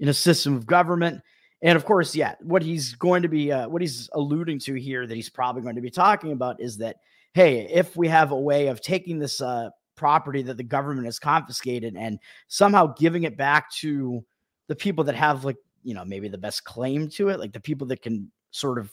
in 0.00 0.08
a 0.08 0.14
system 0.14 0.56
of 0.56 0.66
government. 0.66 1.20
And 1.60 1.76
of 1.76 1.84
course, 1.84 2.16
yeah, 2.16 2.36
what 2.40 2.62
he's 2.62 2.94
going 2.94 3.20
to 3.20 3.28
be, 3.28 3.52
uh, 3.52 3.68
what 3.68 3.82
he's 3.82 4.08
alluding 4.14 4.60
to 4.60 4.74
here 4.74 5.06
that 5.06 5.14
he's 5.14 5.28
probably 5.28 5.60
going 5.60 5.74
to 5.76 5.82
be 5.82 5.90
talking 5.90 6.32
about 6.32 6.58
is 6.58 6.78
that, 6.78 6.96
hey, 7.34 7.68
if 7.70 7.94
we 7.96 8.08
have 8.08 8.32
a 8.32 8.40
way 8.40 8.68
of 8.68 8.80
taking 8.80 9.18
this 9.18 9.42
uh, 9.42 9.68
property 9.94 10.40
that 10.42 10.56
the 10.56 10.64
government 10.64 11.04
has 11.06 11.18
confiscated 11.18 11.96
and 11.98 12.18
somehow 12.48 12.94
giving 12.98 13.24
it 13.24 13.36
back 13.36 13.70
to 13.72 14.24
the 14.68 14.74
people 14.74 15.04
that 15.04 15.14
have, 15.16 15.44
like, 15.44 15.56
you 15.82 15.92
know, 15.92 16.04
maybe 16.04 16.28
the 16.28 16.38
best 16.38 16.64
claim 16.64 17.10
to 17.10 17.28
it, 17.28 17.38
like 17.38 17.52
the 17.52 17.60
people 17.60 17.86
that 17.88 18.00
can 18.00 18.32
sort 18.52 18.78
of 18.78 18.90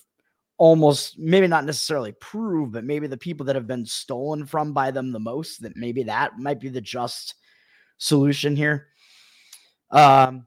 almost, 0.61 1.17
maybe 1.17 1.47
not 1.47 1.65
necessarily 1.65 2.11
prove, 2.11 2.71
but 2.71 2.83
maybe 2.83 3.07
the 3.07 3.17
people 3.17 3.43
that 3.43 3.55
have 3.55 3.65
been 3.65 3.83
stolen 3.83 4.45
from 4.45 4.73
by 4.73 4.91
them 4.91 5.11
the 5.11 5.19
most, 5.19 5.59
that 5.59 5.75
maybe 5.75 6.03
that 6.03 6.37
might 6.37 6.59
be 6.59 6.69
the 6.69 6.79
just 6.79 7.33
solution 7.97 8.55
here. 8.55 8.89
Um, 9.89 10.45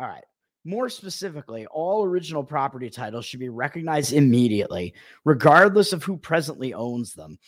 all 0.00 0.08
right. 0.08 0.24
More 0.64 0.88
specifically, 0.88 1.64
all 1.66 2.02
original 2.02 2.42
property 2.42 2.90
titles 2.90 3.24
should 3.24 3.38
be 3.38 3.50
recognized 3.50 4.12
immediately, 4.12 4.94
regardless 5.24 5.92
of 5.92 6.02
who 6.02 6.16
presently 6.16 6.74
owns 6.74 7.14
them. 7.14 7.38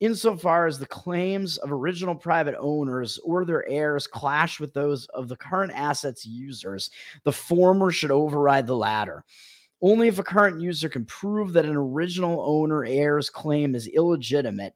Insofar 0.00 0.66
as 0.66 0.78
the 0.78 0.86
claims 0.86 1.58
of 1.58 1.72
original 1.72 2.14
private 2.14 2.56
owners 2.58 3.18
or 3.22 3.44
their 3.44 3.68
heirs 3.68 4.06
clash 4.06 4.60
with 4.60 4.72
those 4.72 5.04
of 5.08 5.28
the 5.28 5.36
current 5.36 5.72
assets 5.74 6.24
users, 6.24 6.88
the 7.24 7.32
former 7.32 7.90
should 7.90 8.10
override 8.10 8.66
the 8.66 8.74
latter. 8.74 9.26
Only 9.82 10.08
if 10.08 10.18
a 10.18 10.22
current 10.22 10.60
user 10.60 10.88
can 10.88 11.04
prove 11.06 11.52
that 11.54 11.64
an 11.64 11.76
original 11.76 12.40
owner 12.46 12.84
heir's 12.84 13.30
claim 13.30 13.74
is 13.74 13.86
illegitimate, 13.86 14.74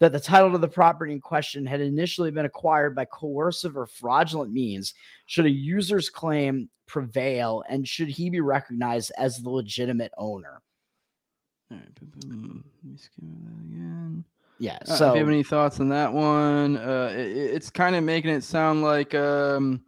that 0.00 0.12
the 0.12 0.18
title 0.20 0.50
to 0.52 0.58
the 0.58 0.68
property 0.68 1.12
in 1.12 1.20
question 1.20 1.64
had 1.64 1.80
initially 1.80 2.30
been 2.32 2.44
acquired 2.46 2.94
by 2.96 3.04
coercive 3.04 3.76
or 3.76 3.86
fraudulent 3.86 4.52
means, 4.52 4.92
should 5.26 5.46
a 5.46 5.50
user's 5.50 6.10
claim 6.10 6.68
prevail 6.86 7.62
and 7.68 7.86
should 7.88 8.08
he 8.08 8.28
be 8.28 8.40
recognized 8.40 9.12
as 9.16 9.38
the 9.38 9.48
legitimate 9.50 10.12
owner? 10.18 10.60
all 11.70 11.78
right 11.78 11.94
boom, 11.94 12.10
boom, 12.28 12.42
boom. 12.42 12.64
let 12.84 12.92
me 12.92 12.98
skim 12.98 13.36
that 13.44 13.74
again 13.74 14.24
Yeah. 14.58 14.78
Uh, 14.86 14.96
so 14.96 15.08
if 15.10 15.14
you 15.14 15.20
have 15.20 15.28
any 15.28 15.42
thoughts 15.42 15.80
on 15.80 15.88
that 15.88 16.12
one, 16.12 16.76
uh, 16.76 17.10
i- 17.10 17.16
i 17.16 17.22
it's 17.22 17.70
kind 17.70 17.96
of 17.96 18.04
making 18.04 18.30
it 18.32 18.44
sound 18.44 18.82
like 18.82 19.14
um, 19.14 19.82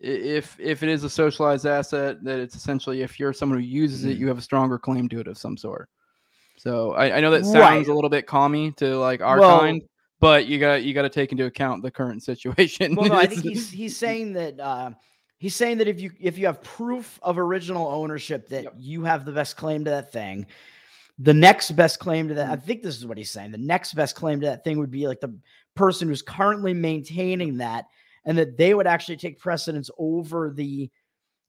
if 0.00 0.58
if 0.60 0.82
it 0.82 0.88
is 0.88 1.04
a 1.04 1.10
socialized 1.10 1.66
asset, 1.66 2.22
that 2.24 2.38
it's 2.38 2.54
essentially 2.54 3.02
if 3.02 3.18
you're 3.18 3.32
someone 3.32 3.58
who 3.58 3.64
uses 3.64 4.04
it, 4.04 4.16
Mm. 4.16 4.20
you 4.20 4.28
have 4.28 4.38
a 4.38 4.42
stronger 4.42 4.78
claim 4.78 5.08
to 5.08 5.20
it 5.20 5.26
of 5.26 5.36
some 5.38 5.56
sort. 5.56 5.88
So 6.56 6.92
I, 6.92 7.16
I 7.16 7.20
know 7.20 7.30
that 7.32 7.44
sounds 7.44 7.56
Right. 7.56 7.86
a 7.88 7.94
little 7.94 8.10
bit 8.10 8.26
commie 8.26 8.72
to 8.72 8.96
like 8.98 9.20
our 9.20 9.38
Well- 9.40 9.60
kind, 9.60 9.82
but 10.20 10.46
you 10.46 10.58
got 10.58 10.82
you 10.84 10.94
got 10.94 11.02
to 11.02 11.08
take 11.08 11.32
into 11.32 11.46
account 11.46 11.82
the 11.82 11.90
current 11.90 12.22
situation. 12.30 12.94
well, 12.94 13.08
no, 13.08 13.14
I 13.16 13.26
think 13.26 13.42
he's 13.42 13.70
he's 13.70 13.96
saying 14.04 14.32
that 14.34 14.58
uh, 14.60 14.90
he's 15.38 15.54
saying 15.56 15.78
that 15.78 15.88
if 15.88 16.00
you 16.00 16.10
if 16.20 16.38
you 16.38 16.46
have 16.46 16.62
proof 16.62 17.18
of 17.22 17.38
original 17.38 17.86
ownership 17.88 18.48
that 18.50 18.64
Yep. 18.64 18.74
you 18.78 19.04
have 19.04 19.24
the 19.24 19.32
best 19.32 19.56
claim 19.56 19.84
to 19.84 19.90
that 19.90 20.12
thing, 20.12 20.46
the 21.18 21.34
next 21.34 21.72
best 21.72 21.98
claim 21.98 22.28
to 22.28 22.34
that 22.34 22.50
I 22.50 22.56
Mm. 22.56 22.62
think 22.62 22.82
this 22.82 22.96
is 22.96 23.06
what 23.06 23.18
he's 23.18 23.30
saying. 23.30 23.50
The 23.50 23.58
next 23.58 23.94
best 23.94 24.14
claim 24.14 24.40
to 24.40 24.46
that 24.46 24.62
thing 24.64 24.78
would 24.78 24.90
be 24.92 25.06
like 25.08 25.20
the 25.20 25.34
person 25.74 26.08
who's 26.08 26.22
currently 26.22 26.74
maintaining 26.74 27.56
that, 27.58 27.86
and 28.24 28.36
that 28.38 28.56
they 28.56 28.74
would 28.74 28.86
actually 28.86 29.16
take 29.16 29.38
precedence 29.38 29.90
over 29.98 30.50
the 30.50 30.90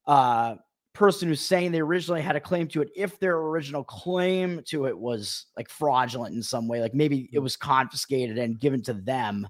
uh 0.06 0.56
person 0.94 1.30
who's 1.30 1.40
saying 1.40 1.72
they 1.72 1.80
originally 1.80 2.22
had 2.22 2.36
a 2.36 2.40
claim 2.40 2.68
to 2.68 2.82
it 2.82 2.90
if 2.96 3.20
their 3.20 3.38
original 3.38 3.84
claim 3.84 4.62
to 4.66 4.86
it 4.86 4.98
was 4.98 5.46
like 5.56 5.70
fraudulent 5.70 6.36
in 6.36 6.42
some 6.42 6.68
way 6.68 6.82
like 6.82 6.94
maybe 6.96 7.30
it 7.32 7.40
was 7.40 7.56
confiscated 7.56 8.38
and 8.38 8.60
given 8.60 8.82
to 8.82 8.94
them 8.94 9.48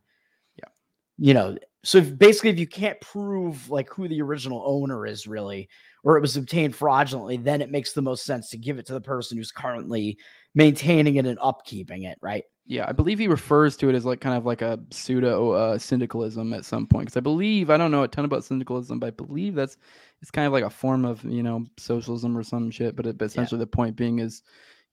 Yeah. 0.57 0.69
you 1.17 1.33
know 1.33 1.57
so 1.83 1.97
if, 1.99 2.17
basically 2.17 2.49
if 2.49 2.59
you 2.59 2.67
can't 2.67 2.99
prove 3.01 3.69
like 3.69 3.89
who 3.89 4.07
the 4.07 4.21
original 4.21 4.63
owner 4.65 5.05
is 5.05 5.27
really 5.27 5.69
or 6.03 6.17
it 6.17 6.21
was 6.21 6.37
obtained 6.37 6.75
fraudulently 6.75 7.37
then 7.37 7.61
it 7.61 7.71
makes 7.71 7.93
the 7.93 8.01
most 8.01 8.25
sense 8.25 8.49
to 8.49 8.57
give 8.57 8.79
it 8.79 8.85
to 8.85 8.93
the 8.93 9.01
person 9.01 9.37
who's 9.37 9.51
currently 9.51 10.17
maintaining 10.55 11.15
it 11.15 11.25
and 11.25 11.39
upkeeping 11.39 12.05
it 12.05 12.17
right 12.21 12.43
Yeah, 12.65 12.85
I 12.87 12.91
believe 12.91 13.17
he 13.17 13.27
refers 13.27 13.75
to 13.77 13.89
it 13.89 13.95
as 13.95 14.05
like 14.05 14.21
kind 14.21 14.37
of 14.37 14.45
like 14.45 14.61
a 14.61 14.79
pseudo 14.91 15.51
uh, 15.51 15.77
syndicalism 15.79 16.53
at 16.53 16.65
some 16.65 16.85
point. 16.85 17.07
Because 17.07 17.17
I 17.17 17.21
believe 17.21 17.71
I 17.71 17.77
don't 17.77 17.89
know 17.89 18.03
a 18.03 18.07
ton 18.07 18.25
about 18.25 18.43
syndicalism, 18.43 18.99
but 18.99 19.07
I 19.07 19.09
believe 19.09 19.55
that's 19.55 19.77
it's 20.21 20.29
kind 20.29 20.45
of 20.45 20.53
like 20.53 20.63
a 20.63 20.69
form 20.69 21.03
of 21.03 21.23
you 21.23 21.41
know 21.41 21.65
socialism 21.77 22.37
or 22.37 22.43
some 22.43 22.69
shit. 22.69 22.95
But, 22.95 23.07
it, 23.07 23.17
but 23.17 23.25
essentially 23.25 23.57
the 23.57 23.65
point 23.65 23.95
being 23.95 24.19
is, 24.19 24.43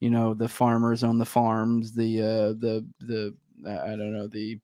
you 0.01 0.09
know, 0.09 0.33
the 0.33 0.49
farmers 0.49 1.05
own 1.05 1.18
the 1.18 1.27
farms, 1.27 1.92
the 1.92 2.22
uh, 2.22 2.49
the 2.59 2.87
the 3.01 3.35
I 3.68 3.90
don't 3.90 4.12
know 4.14 4.27
the 4.27 4.59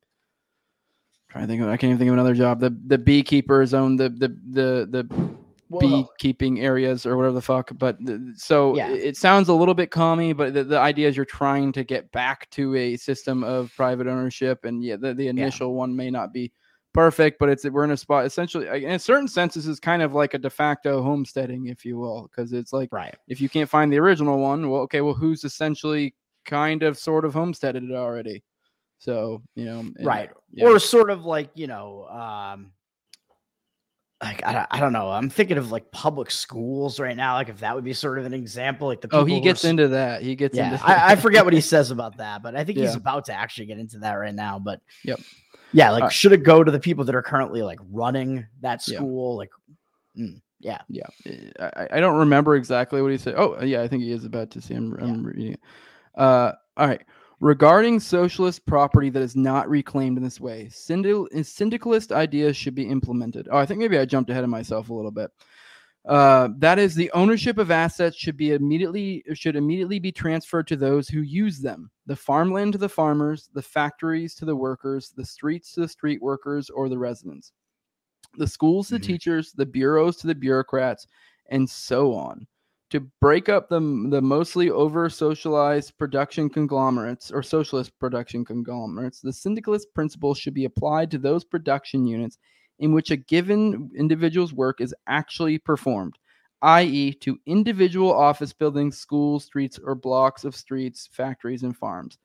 trying 1.33 1.45
to 1.45 1.49
think 1.49 1.63
of 1.63 1.69
I 1.69 1.77
can't 1.77 1.91
even 1.91 1.99
think 1.99 2.09
of 2.09 2.15
another 2.15 2.35
job. 2.35 2.61
The 2.61 2.77
the 2.87 2.99
beekeepers 2.99 3.75
own 3.75 3.97
the 3.97 4.11
the 4.11 4.29
the 4.51 4.89
the 4.91 5.09
beekeeping 5.81 6.61
areas 6.61 7.07
or 7.07 7.17
whatever 7.17 7.35
the 7.35 7.41
fuck. 7.41 7.71
But 7.79 7.99
th- 8.05 8.21
so 8.37 8.77
Yeah. 8.77 8.91
it, 8.91 9.17
sounds 9.17 9.49
a 9.49 9.55
little 9.55 9.75
bit 9.75 9.91
commie, 9.91 10.35
but 10.35 10.53
the, 10.53 10.65
the 10.65 10.79
idea 10.79 11.09
is 11.09 11.17
you're 11.17 11.25
trying 11.25 11.73
to 11.73 11.83
get 11.83 12.13
back 12.13 12.51
to 12.51 12.77
a 12.77 12.97
system 12.99 13.43
of 13.43 13.73
private 13.75 14.07
ownership, 14.07 14.65
and 14.65 14.85
yeah, 14.85 14.97
the, 14.97 15.15
the 15.15 15.29
initial 15.29 15.75
one 15.75 15.97
may 15.97 16.11
not 16.11 16.31
be 16.33 16.53
perfect, 16.93 17.39
but 17.39 17.49
it's 17.49 17.65
we're 17.65 17.85
in 17.85 17.93
a 17.93 17.97
spot 17.97 18.27
essentially 18.27 18.69
uh, 18.69 18.75
in 18.75 18.91
a 18.91 18.99
certain 18.99 19.29
sense. 19.29 19.55
This 19.55 19.67
is 19.67 19.81
kind 19.81 20.03
of 20.03 20.13
like 20.13 20.35
a 20.35 20.39
de 20.39 20.51
facto 20.51 21.03
homesteading, 21.03 21.67
if 21.69 21.85
you 21.87 21.99
will, 21.99 22.29
because 22.31 22.53
it's 22.53 22.75
like 22.75 22.93
right 22.93 23.15
if 23.29 23.41
you 23.41 23.49
can't 23.49 23.71
find 23.71 23.91
the 23.91 23.99
original 23.99 24.39
one, 24.39 24.69
well, 24.69 24.83
okay, 24.83 25.01
well, 25.01 25.15
who's 25.15 25.45
essentially 25.45 26.15
kind 26.45 26.83
of 26.83 26.99
sort 26.99 27.25
of 27.25 27.33
homesteaded 27.33 27.85
it 27.85 27.93
already? 27.95 28.45
So 29.03 29.43
you 29.57 29.65
know, 29.65 29.81
and- 29.81 29.97
right 30.07 30.31
yeah. 30.53 30.67
or 30.67 30.79
sort 30.79 31.11
of 31.11 31.25
like 31.25 31.51
you 31.57 31.67
know 31.67 32.07
um 32.07 32.71
like 34.23 34.47
I, 34.47 34.53
don't- 34.53 34.67
I 34.71 34.79
don't 34.79 34.93
know. 34.93 35.11
I'm 35.11 35.29
thinking 35.29 35.59
of 35.59 35.73
like 35.73 35.91
public 35.91 36.31
schools 36.31 37.01
right 37.01 37.17
now. 37.17 37.35
Like 37.35 37.49
if 37.49 37.59
that 37.59 37.75
would 37.75 37.83
be 37.83 37.93
sort 37.93 38.21
of 38.21 38.25
an 38.27 38.33
example, 38.33 38.87
like 38.87 39.01
the 39.01 39.09
Oh, 39.11 39.25
he 39.25 39.39
are 39.39 39.41
gets 39.41 39.65
into 39.65 39.89
that. 39.89 40.23
He 40.23 40.37
gets 40.37 40.57
yeah. 40.57 40.75
into. 40.75 40.85
I, 40.89 41.13
I 41.13 41.17
forget 41.17 41.45
what 41.45 41.53
he 41.53 41.61
says 41.61 41.91
about 41.91 42.19
that, 42.19 42.41
but 42.41 42.55
I 42.55 42.63
think 42.63 42.79
he's 42.79 42.95
about 42.95 43.25
to 43.25 43.33
actually 43.33 43.67
get 43.67 43.79
into 43.81 43.99
that 43.99 44.13
right 44.15 44.33
now. 44.35 44.61
But 44.61 44.81
Yep. 45.03 45.19
yeah, 45.73 45.91
like 45.91 46.03
Alright. 46.03 46.13
should 46.15 46.31
it 46.31 46.45
go 46.45 46.63
to 46.63 46.71
the 46.71 46.79
people 46.79 47.05
that 47.07 47.17
are 47.17 47.23
currently 47.23 47.63
like 47.63 47.81
running 47.91 48.47
that 48.61 48.87
Yeah. 48.87 48.99
school? 48.99 49.37
Like, 49.37 49.51
mm, 50.17 50.41
yeah, 50.61 50.79
Yeah, 50.89 51.07
eh, 51.27 51.51
I, 51.75 51.97
I 51.97 52.01
don't 52.01 52.21
remember 52.21 52.55
exactly 52.55 53.03
what 53.03 53.11
he 53.11 53.19
said. 53.19 53.35
Oh, 53.37 53.61
yeah, 53.61 53.83
I 53.83 53.89
think 53.89 54.05
he 54.05 54.13
is 54.13 54.25
about 54.25 54.53
to 54.53 54.61
see. 54.61 54.75
I'm, 54.75 54.93
I'm 55.01 55.27
reading 55.27 55.55
it. 55.55 55.61
Uh, 56.15 56.53
all 56.77 56.87
right. 56.87 57.03
Regarding 57.43 57.99
socialist 57.99 58.65
property 58.67 59.11
that 59.11 59.21
is 59.21 59.35
not 59.35 59.69
reclaimed 59.69 60.17
in 60.17 60.23
this 60.23 60.39
way, 60.39 60.69
syndi- 60.71 61.45
syndicalist 61.45 62.13
ideas 62.13 62.57
should 62.57 62.77
be 62.77 62.89
implemented. 62.89 63.49
Oh, 63.51 63.59
I 63.59 63.67
think 63.67 63.81
maybe 63.81 63.99
I 63.99 64.05
jumped 64.05 64.31
ahead 64.31 64.45
of 64.45 64.49
myself 64.49 64.91
a 64.91 64.95
little 64.95 65.11
bit. 65.11 65.29
Uh, 66.05 66.51
that 66.59 66.79
is, 66.79 66.95
the 66.95 67.11
ownership 67.11 67.59
of 67.59 67.73
assets 67.73 68.17
should 68.17 68.37
be 68.37 68.53
immediately 68.53 69.25
should 69.35 69.57
immediately 69.57 69.99
be 69.99 70.13
transferred 70.13 70.69
to 70.69 70.77
those 70.77 71.09
who 71.09 71.23
use 71.23 71.59
them. 71.59 71.91
The 72.07 72.15
farmland 72.15 72.75
to 72.75 72.79
the 72.79 72.89
farmers, 72.89 73.49
the 73.53 73.63
factories 73.63 74.37
to 74.37 74.45
the 74.45 74.55
workers, 74.55 75.11
the 75.11 75.25
streets 75.25 75.73
to 75.73 75.81
the 75.81 75.89
street 75.89 76.23
workers 76.23 76.71
or 76.71 76.89
the 76.89 76.99
residents, 76.99 77.51
the 78.39 78.47
schools 78.47 78.87
to 78.89 78.99
the 78.99 79.01
Mhm. 79.01 79.07
teachers, 79.07 79.53
the 79.53 79.67
bureaus 79.67 80.17
to 80.19 80.29
the 80.29 80.35
bureaucrats, 80.37 81.09
and 81.51 81.69
so 81.69 82.15
on. 82.15 82.47
To 82.93 83.01
break 83.23 83.49
up 83.49 83.71
the, 83.71 83.81
the 84.11 84.21
mostly 84.21 84.69
over 84.69 85.09
socialized 85.09 85.97
production 85.97 86.51
conglomerates 86.51 87.31
or 87.31 87.43
socialist 87.43 87.99
production 87.99 88.45
conglomerates, 88.45 89.23
the 89.23 89.33
syndicalist 89.33 89.95
principle 89.95 90.35
should 90.35 90.53
be 90.53 90.67
applied 90.67 91.11
to 91.13 91.19
those 91.19 91.43
production 91.43 92.07
units 92.07 92.37
in 92.81 92.93
which 92.93 93.11
a 93.11 93.17
given 93.17 93.91
individual's 93.97 94.53
work 94.53 94.83
is 94.83 94.95
actually 95.07 95.57
performed, 95.57 96.19
i.e., 96.61 97.15
to 97.15 97.41
individual 97.47 98.13
office 98.13 98.53
buildings, 98.53 98.99
schools, 98.99 99.47
streets, 99.47 99.79
or 99.83 99.95
blocks 99.95 100.45
of 100.45 100.55
streets, 100.55 101.09
factories, 101.13 101.63
and 101.63 101.75
farms. 101.75 102.19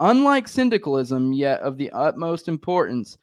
Unlike 0.00 0.48
syndicalism, 0.48 1.34
yet 1.34 1.60
of 1.60 1.76
the 1.76 1.90
utmost 1.90 2.48
importance, 2.48 3.18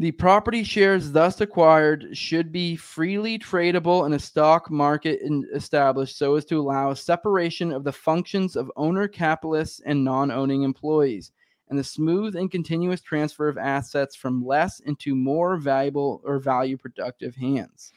the 0.00 0.12
property 0.12 0.62
shares 0.62 1.10
thus 1.10 1.40
acquired 1.40 2.16
should 2.16 2.52
be 2.52 2.76
freely 2.76 3.36
tradable 3.36 4.06
in 4.06 4.12
a 4.12 4.18
stock 4.18 4.70
market 4.70 5.20
established 5.52 6.16
so 6.16 6.36
as 6.36 6.44
to 6.44 6.60
allow 6.60 6.94
separation 6.94 7.72
of 7.72 7.82
the 7.82 7.92
functions 7.92 8.54
of 8.54 8.70
owner 8.76 9.08
capitalists 9.08 9.80
and 9.84 10.04
non 10.04 10.30
owning 10.30 10.62
employees, 10.62 11.32
and 11.68 11.76
the 11.76 11.82
smooth 11.82 12.36
and 12.36 12.52
continuous 12.52 13.00
transfer 13.00 13.48
of 13.48 13.58
assets 13.58 14.14
from 14.14 14.46
less 14.46 14.78
into 14.80 15.16
more 15.16 15.56
valuable 15.56 16.22
or 16.24 16.38
value 16.38 16.76
productive 16.76 17.34
hands. 17.34 17.92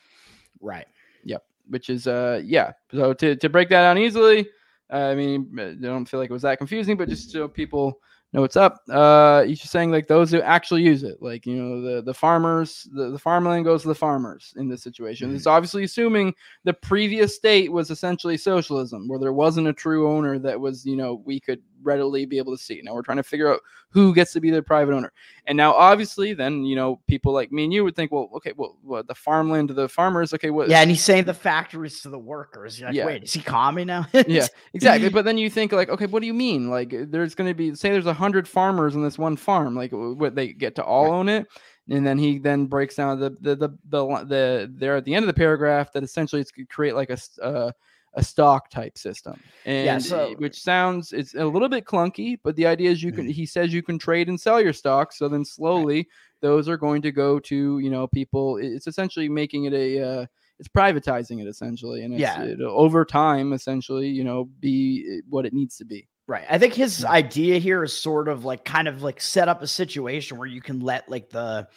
right. 0.59 0.87
Yep. 1.23 1.45
Which 1.69 1.91
is, 1.91 2.07
uh, 2.07 2.41
yeah. 2.43 2.71
So 2.91 3.13
to, 3.13 3.35
to 3.35 3.47
break 3.47 3.69
that 3.69 3.83
down 3.83 3.99
easily, 3.99 4.49
uh, 4.91 4.97
I 4.97 5.15
mean, 5.15 5.55
I 5.59 5.75
don't 5.75 6.05
feel 6.05 6.19
like 6.19 6.31
it 6.31 6.33
was 6.33 6.41
that 6.41 6.57
confusing, 6.57 6.97
but 6.97 7.09
just 7.09 7.29
so 7.29 7.47
people 7.47 7.99
know 8.33 8.41
what's 8.41 8.55
up. 8.55 8.81
Uh, 8.89 9.43
he's 9.43 9.59
just 9.59 9.71
saying 9.71 9.91
like 9.91 10.07
those 10.07 10.31
who 10.31 10.41
actually 10.41 10.83
use 10.83 11.03
it, 11.03 11.21
like 11.21 11.45
you 11.45 11.55
know 11.55 11.81
the 11.81 12.01
the 12.01 12.13
farmers, 12.13 12.87
the, 12.93 13.09
the 13.09 13.19
farmland 13.19 13.65
goes 13.65 13.81
to 13.81 13.89
the 13.89 13.95
farmers 13.95 14.53
in 14.57 14.69
this 14.69 14.81
situation. 14.81 15.35
It's 15.35 15.47
obviously 15.47 15.83
assuming 15.83 16.33
the 16.63 16.73
previous 16.73 17.35
state 17.35 17.71
was 17.71 17.91
essentially 17.91 18.37
socialism, 18.37 19.07
where 19.07 19.19
there 19.19 19.33
wasn't 19.33 19.67
a 19.67 19.73
true 19.73 20.09
owner 20.09 20.39
that 20.39 20.59
was 20.59 20.85
you 20.85 20.95
know 20.95 21.21
we 21.25 21.39
could 21.39 21.61
readily 21.83 22.25
be 22.25 22.37
able 22.37 22.55
to 22.55 22.61
see. 22.61 22.81
Now 22.83 22.93
we're 22.93 23.01
trying 23.01 23.17
to 23.17 23.23
figure 23.23 23.51
out 23.51 23.59
who 23.89 24.13
gets 24.13 24.33
to 24.33 24.39
be 24.39 24.51
the 24.51 24.61
private 24.61 24.93
owner, 24.93 25.11
and 25.45 25.57
now 25.57 25.73
obviously 25.73 26.33
then 26.33 26.63
you 26.63 26.75
know 26.75 26.99
people 27.07 27.33
like 27.33 27.51
me 27.51 27.63
and 27.65 27.73
you 27.73 27.83
would 27.83 27.95
think, 27.95 28.11
well, 28.11 28.29
okay, 28.35 28.53
well, 28.55 28.77
what 28.83 29.07
the 29.07 29.15
farmland 29.15 29.67
to 29.69 29.73
the 29.73 29.89
farmers, 29.89 30.33
okay, 30.33 30.49
what? 30.49 30.69
Yeah, 30.69 30.81
and 30.81 30.89
he's 30.89 31.03
saying 31.03 31.25
the 31.25 31.33
factories 31.33 32.01
to 32.01 32.09
the 32.09 32.19
workers. 32.19 32.79
You're 32.79 32.89
like, 32.89 32.95
Yeah. 32.95 33.05
wait, 33.05 33.23
is 33.23 33.33
he 33.33 33.41
commie 33.41 33.85
now? 33.85 34.07
yeah 34.27 34.47
exactly 34.73 35.09
but 35.09 35.25
then 35.25 35.37
you 35.37 35.49
think 35.49 35.71
like 35.71 35.89
okay 35.89 36.05
what 36.05 36.21
do 36.21 36.27
you 36.27 36.33
mean 36.33 36.69
like 36.69 36.93
there's 37.09 37.35
going 37.35 37.49
to 37.49 37.53
be 37.53 37.73
say 37.75 37.89
there's 37.89 38.05
a 38.05 38.13
hundred 38.13 38.47
farmers 38.47 38.95
in 38.95 39.03
this 39.03 39.17
one 39.17 39.35
farm 39.35 39.75
like 39.75 39.91
what 39.91 40.35
they 40.35 40.53
get 40.53 40.75
to 40.75 40.83
all 40.83 41.05
Right. 41.05 41.11
own 41.11 41.29
it 41.29 41.47
and 41.89 42.05
then 42.05 42.17
he 42.17 42.37
then 42.37 42.65
breaks 42.65 42.95
down 42.95 43.19
the 43.19 43.31
the 43.41 43.55
the 43.55 43.69
the, 43.89 44.05
the 44.25 44.71
there 44.75 44.95
at 44.95 45.05
the 45.05 45.13
end 45.13 45.23
of 45.23 45.27
the 45.27 45.33
paragraph 45.33 45.91
that 45.93 46.03
essentially 46.03 46.41
it's 46.41 46.51
to 46.51 46.65
create 46.65 46.95
like 46.95 47.09
a 47.09 47.17
uh, 47.43 47.71
a 48.13 48.23
stock 48.23 48.69
type 48.69 48.97
system. 48.97 49.39
And 49.65 50.03
so- 50.03 50.31
uh, 50.31 50.35
which 50.37 50.61
sounds 50.61 51.13
it's 51.13 51.33
a 51.35 51.45
little 51.45 51.69
bit 51.69 51.85
clunky 51.85 52.37
but 52.43 52.55
the 52.55 52.65
idea 52.67 52.89
is 52.91 53.01
you 53.01 53.11
can 53.11 53.27
he 53.27 53.45
says 53.45 53.73
you 53.73 53.81
can 53.81 53.97
trade 53.97 54.27
and 54.27 54.39
sell 54.39 54.61
your 54.61 54.73
stocks 54.73 55.17
so 55.17 55.29
then 55.29 55.45
slowly 55.45 56.07
those 56.41 56.67
are 56.67 56.77
going 56.77 57.01
to 57.03 57.11
go 57.11 57.39
to 57.39 57.79
you 57.79 57.89
know 57.89 58.07
people 58.07 58.57
it's 58.57 58.87
essentially 58.87 59.29
making 59.29 59.65
it 59.65 59.73
a 59.73 60.01
uh, 60.01 60.25
it's 60.59 60.67
privatizing 60.69 61.41
it 61.41 61.47
essentially. 61.47 62.03
And 62.03 62.13
it's, 62.13 62.21
Yeah. 62.21 62.43
it'll, 62.43 62.69
over 62.79 63.03
time 63.03 63.51
essentially 63.53 64.07
you 64.07 64.23
know 64.23 64.45
be 64.59 65.19
uh, 65.19 65.25
what 65.29 65.45
it 65.45 65.53
needs 65.53 65.77
to 65.77 65.85
be. 65.85 66.07
Right. 66.27 66.45
I 66.49 66.59
think 66.59 66.75
his 66.75 67.03
idea 67.03 67.57
here 67.57 67.83
is 67.83 67.93
sort 67.93 68.27
of 68.27 68.45
like 68.45 68.63
kind 68.63 68.87
of 68.87 69.01
like 69.01 69.19
set 69.19 69.49
up 69.49 69.61
a 69.63 69.67
situation 69.67 70.37
where 70.37 70.47
you 70.47 70.61
can 70.61 70.79
let 70.79 71.09
like 71.09 71.29
the 71.29 71.67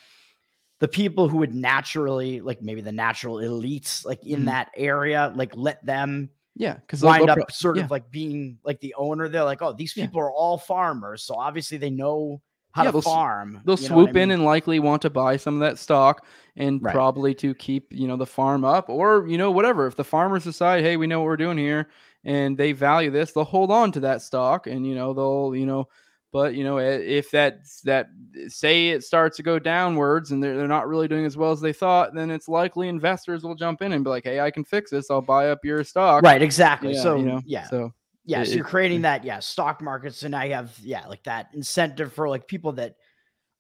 the 0.84 0.88
people 0.88 1.30
who 1.30 1.38
would 1.38 1.54
naturally 1.54 2.42
like 2.42 2.60
maybe 2.60 2.82
the 2.82 2.92
natural 2.92 3.36
elites 3.36 4.04
like 4.04 4.22
in 4.26 4.42
Mhm. 4.42 4.44
that 4.46 4.70
area 4.76 5.32
like 5.34 5.56
let 5.56 5.82
them 5.86 6.28
yeah 6.56 6.74
because 6.74 7.02
wind 7.02 7.30
up 7.30 7.50
sort 7.50 7.78
yeah. 7.78 7.84
of 7.84 7.90
like 7.90 8.10
being 8.10 8.58
like 8.64 8.78
the 8.80 8.94
owner 8.98 9.26
they're 9.30 9.44
like 9.44 9.62
oh 9.62 9.72
these 9.72 9.96
Yeah. 9.96 10.04
people 10.04 10.20
are 10.20 10.30
all 10.30 10.58
farmers 10.58 11.22
so 11.22 11.36
obviously 11.36 11.78
they 11.78 11.88
know 11.88 12.42
how 12.72 12.82
Yeah, 12.82 12.88
to 12.90 12.92
they'll 12.92 13.00
farm 13.00 13.62
they'll 13.64 13.76
know 13.78 13.82
I 13.82 13.86
swoop 13.86 14.14
in 14.14 14.30
and 14.30 14.44
likely 14.44 14.78
want 14.78 15.00
to 15.02 15.08
buy 15.10 15.38
some 15.38 15.54
of 15.54 15.60
that 15.60 15.78
stock 15.78 16.26
and 16.56 16.82
Right. 16.82 16.92
probably 16.92 17.34
to 17.36 17.54
keep 17.54 17.90
you 17.90 18.06
know 18.06 18.18
the 18.18 18.26
farm 18.26 18.62
up 18.62 18.90
or 18.90 19.26
you 19.26 19.38
know 19.38 19.50
whatever 19.50 19.86
if 19.86 19.96
the 19.96 20.04
farmers 20.04 20.44
decide 20.44 20.84
hey 20.84 20.98
we 20.98 21.06
know 21.06 21.20
what 21.20 21.26
we're 21.26 21.38
doing 21.38 21.56
here 21.56 21.88
and 22.24 22.58
they 22.58 22.72
value 22.72 23.10
this 23.10 23.32
they'll 23.32 23.44
hold 23.44 23.70
on 23.70 23.90
to 23.92 24.00
that 24.00 24.20
stock 24.20 24.66
and 24.66 24.86
you 24.86 24.94
know 24.94 25.14
they'll 25.14 25.56
you 25.58 25.64
know 25.64 25.88
but 26.34 26.54
you 26.56 26.64
know 26.64 26.78
if 26.78 27.30
that 27.30 27.60
that 27.84 28.08
say 28.48 28.88
it 28.90 29.04
starts 29.04 29.36
to 29.36 29.42
go 29.42 29.58
downwards 29.58 30.32
and 30.32 30.42
they're, 30.42 30.56
they're 30.56 30.66
not 30.68 30.88
really 30.88 31.06
doing 31.08 31.24
as 31.24 31.36
well 31.36 31.52
as 31.52 31.60
they 31.60 31.72
thought 31.72 32.12
then 32.12 32.28
it's 32.30 32.48
likely 32.48 32.88
investors 32.88 33.44
will 33.44 33.54
jump 33.54 33.80
in 33.80 33.92
and 33.92 34.02
be 34.04 34.10
like 34.10 34.24
hey 34.24 34.40
i 34.40 34.50
can 34.50 34.64
fix 34.64 34.90
this. 34.90 35.10
I'll 35.10 35.22
buy 35.22 35.48
up 35.50 35.60
your 35.64 35.82
stock. 35.84 36.22
Right 36.24 36.42
exactly. 36.42 36.92
Yeah, 36.94 37.02
so 37.02 37.16
you 37.16 37.22
know 37.22 37.40
yeah. 37.46 37.68
so 37.68 37.94
yeah 38.26 38.42
it- 38.42 38.48
so 38.48 38.54
you're 38.56 38.64
creating 38.64 39.02
that 39.02 39.24
yeah 39.24 39.38
stock 39.38 39.80
markets 39.80 40.24
and 40.24 40.34
i 40.34 40.48
have 40.48 40.76
yeah 40.82 41.06
like 41.06 41.22
that 41.22 41.48
incentive 41.54 42.12
for 42.12 42.28
like 42.28 42.48
people 42.48 42.72
that 42.72 42.96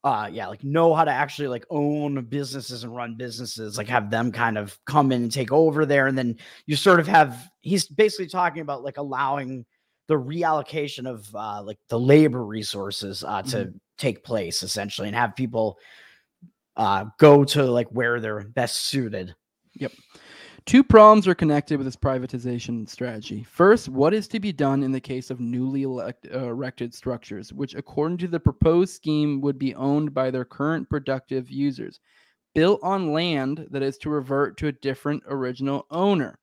uh 0.02 0.28
yeah 0.30 0.48
like 0.48 0.64
know 0.64 0.92
how 0.94 1.04
to 1.04 1.10
actually 1.12 1.48
like 1.48 1.64
own 1.70 2.24
businesses 2.24 2.82
and 2.82 2.94
run 2.94 3.14
businesses 3.16 3.78
like 3.78 3.88
have 3.88 4.10
them 4.10 4.32
kind 4.32 4.58
of 4.58 4.76
come 4.84 5.12
in 5.12 5.22
and 5.22 5.32
take 5.32 5.52
over 5.52 5.86
there 5.86 6.08
and 6.08 6.18
then 6.18 6.36
you 6.66 6.74
sort 6.74 6.98
of 6.98 7.06
have 7.06 7.48
he's 7.60 7.86
basically 7.86 8.26
talking 8.26 8.62
about 8.62 8.82
like 8.82 8.96
allowing 8.98 9.64
the 10.08 10.14
reallocation 10.14 11.08
of 11.08 11.34
uh 11.34 11.62
like 11.62 11.78
the 11.88 11.98
labor 11.98 12.44
resources 12.44 13.24
uh 13.24 13.42
to 13.42 13.72
take 13.98 14.24
place 14.24 14.62
essentially 14.62 15.08
and 15.08 15.16
have 15.16 15.36
people 15.36 15.78
uh 16.76 17.04
go 17.18 17.44
to 17.44 17.62
like 17.64 17.88
where 17.88 18.20
they're 18.20 18.42
best 18.42 18.82
suited 18.82 19.34
Yep. 19.76 19.92
Two 20.66 20.82
problems 20.82 21.28
are 21.28 21.34
connected 21.34 21.76
with 21.76 21.86
this 21.86 21.96
privatization 21.96 22.88
strategy. 22.88 23.44
First, 23.44 23.88
what 23.88 24.14
is 24.14 24.26
to 24.28 24.40
be 24.40 24.52
done 24.52 24.82
in 24.82 24.92
the 24.92 25.00
case 25.00 25.30
of 25.30 25.38
newly 25.38 25.82
elect, 25.82 26.26
uh, 26.32 26.38
erected 26.38 26.94
structures, 26.94 27.52
which, 27.52 27.74
according 27.74 28.16
to 28.18 28.28
the 28.28 28.40
proposed 28.40 28.94
scheme, 28.94 29.42
would 29.42 29.58
be 29.58 29.74
owned 29.74 30.14
by 30.14 30.30
their 30.30 30.44
current 30.44 30.88
productive 30.88 31.50
users, 31.50 32.00
built 32.54 32.80
on 32.82 33.12
land 33.12 33.66
that 33.70 33.82
is 33.82 33.98
to 33.98 34.10
revert 34.10 34.56
to 34.58 34.68
a 34.68 34.72
different 34.72 35.22
original 35.28 35.86
owner? 35.90 36.38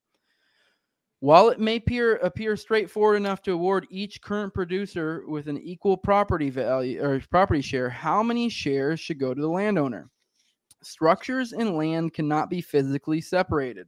While 1.22 1.50
it 1.50 1.60
may 1.60 1.76
appear, 1.76 2.16
appear 2.16 2.58
straightforward 2.58 3.18
enough 3.18 3.44
to 3.44 3.52
award 3.52 3.86
each 3.92 4.24
current 4.24 4.56
producer 4.56 5.24
with 5.28 5.48
an 5.48 5.60
equal 5.60 5.96
property 5.96 6.50
value 6.50 7.00
or 7.00 7.22
property 7.30 7.62
share, 7.62 7.92
how 7.92 8.24
many 8.24 8.50
shares 8.50 9.00
should 9.00 9.20
go 9.20 9.32
to 9.32 9.40
the 9.40 9.48
landowner? 9.48 10.10
Structures 10.82 11.54
and 11.54 11.78
land 11.78 12.16
cannot 12.16 12.50
be 12.50 12.60
physically 12.60 13.22
separated. 13.22 13.88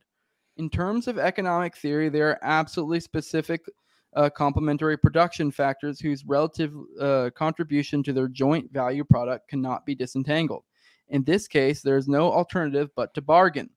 In 0.58 0.70
terms 0.70 1.08
of 1.08 1.18
economic 1.18 1.76
theory, 1.76 2.08
there 2.08 2.30
are 2.30 2.40
absolutely 2.44 3.00
specific 3.00 3.66
uh, 4.16 4.30
complementary 4.30 4.96
production 4.96 5.50
factors 5.50 6.00
whose 6.00 6.24
relative 6.26 6.72
uh, 7.02 7.32
contribution 7.34 8.04
to 8.04 8.14
their 8.14 8.28
joint 8.28 8.72
value 8.72 9.04
product 9.04 9.48
cannot 9.48 9.88
be 9.88 9.96
disentangled. 9.96 10.66
In 11.10 11.24
this 11.24 11.48
case, 11.48 11.82
there 11.82 11.98
is 11.98 12.08
no 12.08 12.32
alternative 12.32 12.92
but 12.96 13.12
to 13.16 13.24
bargain. 13.24 13.72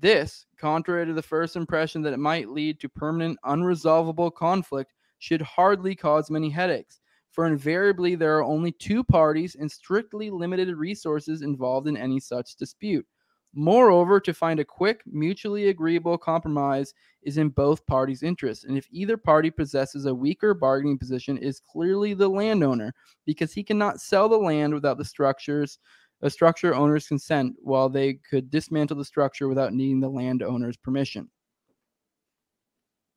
This, 0.00 0.46
contrary 0.56 1.04
to 1.04 1.12
the 1.12 1.22
first 1.22 1.56
impression 1.56 2.00
that 2.02 2.14
it 2.14 2.18
might 2.18 2.48
lead 2.48 2.80
to 2.80 2.88
permanent, 2.88 3.38
unresolvable 3.44 4.32
conflict, 4.32 4.94
should 5.18 5.42
hardly 5.42 5.94
cause 5.94 6.30
many 6.30 6.48
headaches, 6.48 7.00
for 7.30 7.46
invariably 7.46 8.14
there 8.14 8.38
are 8.38 8.44
only 8.44 8.72
two 8.72 9.04
parties 9.04 9.56
and 9.56 9.70
strictly 9.70 10.30
limited 10.30 10.74
resources 10.74 11.42
involved 11.42 11.86
in 11.86 11.98
any 11.98 12.18
such 12.18 12.56
dispute. 12.56 13.06
Moreover, 13.52 14.20
to 14.20 14.32
find 14.32 14.58
a 14.58 14.64
quick, 14.64 15.02
mutually 15.04 15.68
agreeable 15.68 16.16
compromise 16.16 16.94
is 17.22 17.36
in 17.36 17.50
both 17.50 17.84
parties' 17.86 18.22
interest, 18.22 18.64
and 18.64 18.78
if 18.78 18.86
either 18.90 19.18
party 19.18 19.50
possesses 19.50 20.06
a 20.06 20.14
weaker 20.14 20.54
bargaining 20.54 20.98
position, 20.98 21.36
it 21.36 21.42
is 21.42 21.60
clearly 21.60 22.14
the 22.14 22.28
landowner 22.28 22.94
because 23.26 23.52
he 23.52 23.62
cannot 23.62 24.00
sell 24.00 24.30
the 24.30 24.38
land 24.38 24.72
without 24.72 24.96
the 24.96 25.04
structures 25.04 25.78
a 26.22 26.30
structure 26.30 26.74
owner's 26.74 27.06
consent 27.06 27.56
while 27.62 27.88
they 27.88 28.14
could 28.14 28.50
dismantle 28.50 28.96
the 28.96 29.04
structure 29.04 29.48
without 29.48 29.72
needing 29.72 30.00
the 30.00 30.08
landowner's 30.08 30.76
permission. 30.76 31.30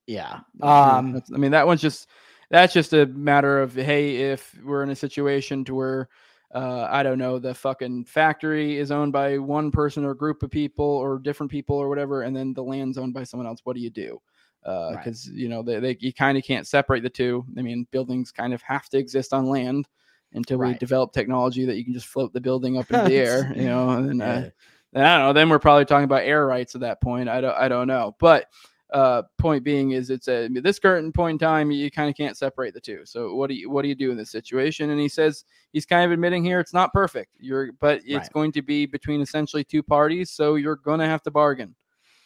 Yeah. 0.08 0.40
Um, 0.62 1.22
I 1.34 1.38
mean, 1.38 1.52
that 1.52 1.68
one's 1.68 1.82
just 1.82 2.10
that's 2.50 2.74
just 2.74 2.94
a 2.94 3.06
matter 3.06 3.62
of 3.62 3.74
hey, 3.74 4.18
if 4.32 4.58
we're 4.64 4.84
in 4.84 4.90
a 4.90 4.96
situation 4.96 5.64
to 5.66 5.76
where 5.76 6.10
uh, 6.54 6.88
I 6.90 7.02
don't 7.02 7.18
know, 7.18 7.40
the 7.40 7.56
fucking 7.56 8.06
factory 8.06 8.78
is 8.78 8.92
owned 8.92 9.12
by 9.12 9.40
one 9.40 9.72
person 9.72 10.06
or 10.06 10.14
group 10.14 10.44
of 10.44 10.52
people 10.52 10.86
or 10.86 11.18
different 11.18 11.52
people 11.52 11.76
or 11.76 11.90
whatever, 11.90 12.22
and 12.22 12.36
then 12.36 12.54
the 12.54 12.64
land's 12.64 12.98
owned 12.98 13.14
by 13.14 13.24
someone 13.24 13.48
else. 13.48 13.62
What 13.64 13.76
do 13.76 13.82
you 13.82 13.90
do? 13.90 14.22
Right. 14.66 14.92
Because 14.92 15.28
you 15.30 15.50
know 15.50 15.64
they, 15.64 15.80
they 15.80 15.98
you 16.00 16.14
kind 16.14 16.38
of 16.38 16.44
can't 16.44 16.68
separate 16.68 17.04
the 17.04 17.10
two. 17.10 17.46
I 17.58 17.62
mean, 17.62 17.88
buildings 17.92 18.32
kind 18.32 18.54
of 18.54 18.62
have 18.62 18.88
to 18.90 18.98
exist 18.98 19.34
on 19.34 19.50
land 19.50 19.88
until 20.34 20.58
we 20.58 20.74
develop 20.76 21.14
technology 21.14 21.66
that 21.66 21.76
you 21.78 21.84
can 21.84 21.94
just 21.94 22.08
float 22.08 22.34
the 22.34 22.42
building 22.42 22.78
up 22.78 22.86
into 22.92 23.10
the 23.10 23.16
air. 23.16 23.52
You 23.56 23.66
know, 23.66 23.90
and 23.90 24.22
then, 24.22 24.22
uh, 24.22 24.50
then 24.92 25.04
I 25.06 25.18
don't 25.18 25.28
know. 25.28 25.34
Then 25.34 25.50
we're 25.50 25.60
probably 25.60 25.86
talking 25.86 26.06
about 26.06 26.24
air 26.24 26.46
rights 26.46 26.76
at 26.76 26.82
that 26.82 27.02
point. 27.02 27.30
I 27.30 27.42
don't. 27.42 27.56
I 27.56 27.68
don't 27.68 27.88
know. 27.88 28.16
But 28.20 28.48
uh, 28.94 29.24
point 29.40 29.64
being 29.64 29.92
is, 29.92 30.12
it's 30.12 30.28
a 30.28 30.48
this 30.48 30.78
certain 30.78 31.12
point 31.12 31.36
in 31.36 31.40
time 31.40 31.72
you 31.72 31.90
kind 31.90 32.10
of 32.10 32.16
can't 32.16 32.38
separate 32.38 32.76
the 32.76 32.80
two. 32.80 33.02
So 33.06 33.34
what 33.34 33.48
do 33.50 33.56
you 33.56 33.70
what 33.70 33.82
do 33.82 33.88
you 33.88 33.96
do 33.96 34.12
in 34.12 34.18
this 34.18 34.30
situation? 34.30 34.92
And 34.92 35.00
he 35.00 35.10
says 35.10 35.46
he's 35.72 35.86
kind 35.86 36.06
of 36.06 36.12
admitting 36.12 36.44
here 36.44 36.60
it's 36.60 36.74
not 36.74 36.94
perfect. 36.94 37.32
You're 37.40 37.72
but 37.74 38.02
it's 38.06 38.14
Right. 38.14 38.34
going 38.34 38.52
to 38.52 38.62
be 38.62 38.86
between 38.86 39.22
essentially 39.22 39.64
two 39.64 39.82
parties. 39.82 40.30
So 40.30 40.56
you're 40.56 40.76
gonna 40.76 41.08
have 41.08 41.24
to 41.24 41.32
bargain. 41.32 41.76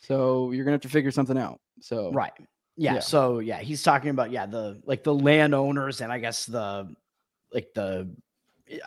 So 0.04 0.52
you're 0.52 0.66
gonna 0.66 0.76
have 0.76 0.82
to 0.82 0.90
figure 0.90 1.12
something 1.12 1.38
out. 1.38 1.60
So 1.80 2.12
Right. 2.12 2.34
Yeah, 2.76 2.96
Yeah. 2.96 3.00
So 3.00 3.40
yeah, 3.40 3.60
he's 3.60 3.82
talking 3.82 4.10
about 4.10 4.32
yeah 4.32 4.46
the 4.46 4.82
like 4.86 5.04
the 5.04 5.14
landowners 5.14 6.02
and 6.02 6.12
I 6.12 6.20
guess 6.20 6.46
the 6.46 6.94
like 7.54 7.70
the 7.74 8.10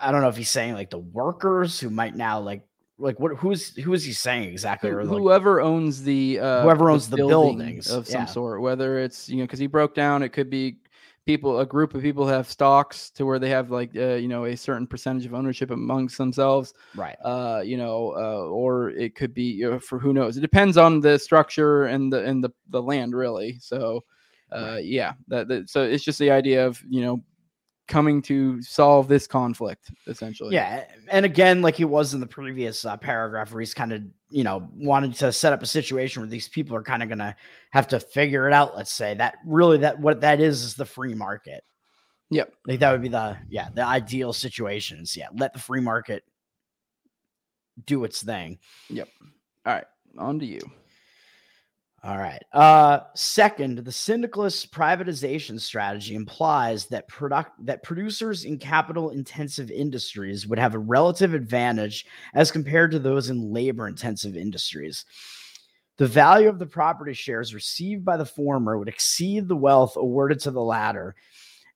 I 0.01 0.13
don't 0.13 0.21
know 0.21 0.29
if 0.29 0.37
he's 0.37 0.51
saying 0.51 0.75
like 0.75 0.91
the 0.91 0.99
workers 0.99 1.81
who 1.81 1.91
might 1.91 2.15
now 2.15 2.41
like 2.41 2.63
like 2.99 3.19
what 3.19 3.37
who's 3.37 3.75
who 3.77 3.95
is 3.95 4.05
he 4.05 4.13
saying 4.13 4.49
exactly 4.51 4.91
or 4.91 5.05
like 5.05 5.19
whoever 5.19 5.61
owns 5.61 6.03
the 6.03 6.39
uh, 6.39 6.63
Whoever 6.63 6.91
owns 6.91 7.09
the 7.09 7.17
building 7.17 7.59
buildings, 7.59 7.91
of 7.91 8.07
some 8.07 8.23
yeah. 8.23 8.27
sort, 8.27 8.61
whether 8.61 8.99
it's 8.99 9.29
you 9.29 9.39
know 9.39 9.45
because 9.45 9.59
he 9.59 9.67
broke 9.67 9.95
down, 9.95 10.23
it 10.23 10.31
could 10.31 10.51
be 10.51 10.77
people, 11.27 11.61
a 11.61 11.67
group 11.67 11.95
of 11.95 12.03
people 12.03 12.27
have 12.27 12.51
stocks 12.51 13.11
to 13.11 13.25
where 13.25 13.39
they 13.39 13.49
have 13.49 13.71
like 13.71 13.97
uh, 13.97 14.15
you 14.15 14.29
know 14.29 14.45
a 14.45 14.57
certain 14.57 14.87
percentage 14.87 15.27
of 15.27 15.35
ownership 15.35 15.71
amongst 15.71 16.19
themselves, 16.19 16.75
right 16.95 17.17
uh, 17.25 17.63
you 17.65 17.77
know, 17.77 18.13
uh, 18.17 18.49
or 18.49 18.91
it 18.91 19.15
could 19.15 19.33
be 19.33 19.45
you 19.45 19.71
know, 19.71 19.79
for 19.79 19.99
who 19.99 20.13
knows. 20.13 20.37
It 20.37 20.41
depends 20.41 20.77
on 20.77 21.01
the 21.01 21.19
structure 21.19 21.85
and 21.85 22.13
the 22.13 22.25
and 22.25 22.43
the 22.43 22.51
the 22.69 22.83
land 22.83 23.15
really. 23.15 23.59
So, 23.61 24.05
uh, 24.53 24.73
Right. 24.75 24.85
yeah, 24.85 25.13
that, 25.29 25.49
that 25.49 25.71
so 25.71 25.83
it's 25.83 26.05
just 26.05 26.19
the 26.19 26.31
idea 26.31 26.67
of 26.67 26.83
you 26.89 27.03
know 27.03 27.23
coming 27.91 28.23
to 28.23 28.63
solve 28.63 29.09
this 29.09 29.27
conflict 29.27 29.91
essentially. 30.07 30.55
yeah 30.55 30.85
and 31.09 31.27
again 31.27 31.61
like 31.61 31.75
he 31.75 31.85
was 31.85 32.15
in 32.15 32.21
the 32.21 32.27
previous 32.27 32.85
uh, 32.87 32.97
paragraph 32.97 33.53
where 33.53 33.61
he's 33.61 33.75
kind 33.75 33.93
of 33.93 34.01
you 34.31 34.45
know 34.45 34.67
wanted 34.75 35.13
to 35.13 35.31
set 35.33 35.53
up 35.53 35.63
a 35.63 35.67
situation 35.67 36.23
where 36.23 36.31
these 36.31 36.49
people 36.49 36.75
are 36.77 36.83
kind 36.83 37.03
of 37.03 37.09
gonna 37.09 37.35
have 37.73 37.87
to 37.89 37.99
figure 38.01 38.47
it 38.47 38.53
out 38.55 38.77
let's 38.77 38.93
say 38.93 39.13
that 39.15 39.35
really 39.45 39.77
that 39.77 39.99
what 40.01 40.21
that 40.21 40.41
is 40.41 40.63
is 40.63 40.75
the 40.75 40.87
free 40.87 41.15
market 41.15 41.63
Yep. 42.31 42.55
like 42.67 42.79
that 42.79 42.93
would 42.93 43.03
be 43.03 43.09
the 43.09 43.37
yeah 43.51 43.69
the 43.75 43.85
ideal 43.85 44.33
situations 44.33 45.17
yeah 45.17 45.27
let 45.37 45.53
the 45.53 45.59
free 45.59 45.81
market 45.81 46.23
do 47.87 48.05
its 48.05 48.23
thing 48.23 48.59
Yep. 48.89 49.09
All 49.67 49.75
right, 49.75 49.85
on 50.17 50.39
to 50.39 50.47
you. 50.47 50.61
All 52.03 52.17
right. 52.17 52.43
Uh, 52.55 53.01
second, 53.15 53.79
the 53.79 53.93
syndicalist 53.93 54.73
privatization 54.73 55.61
strategy 55.61 56.15
implies 56.15 56.87
that 56.87 57.09
product 57.09 57.51
that 57.67 57.83
producers 57.83 58.45
in 58.45 58.59
capital-intensive 58.59 59.71
industries 59.71 60.47
would 60.47 60.59
have 60.59 60.75
a 60.75 60.79
relative 60.79 61.35
advantage 61.35 62.07
as 62.35 62.51
compared 62.51 62.91
to 62.93 62.99
those 62.99 63.29
in 63.29 63.53
labor-intensive 63.53 64.35
industries. 64.35 65.05
The 65.99 66.07
value 66.07 66.49
of 66.49 66.59
the 66.59 66.65
property 66.65 67.13
shares 67.13 67.53
received 67.53 68.03
by 68.03 68.17
the 68.17 68.25
former 68.25 68.79
would 68.79 68.89
exceed 68.89 69.47
the 69.47 69.57
wealth 69.57 69.97
awarded 69.97 70.41
to 70.41 70.51
the 70.51 70.63
latter, 70.63 71.15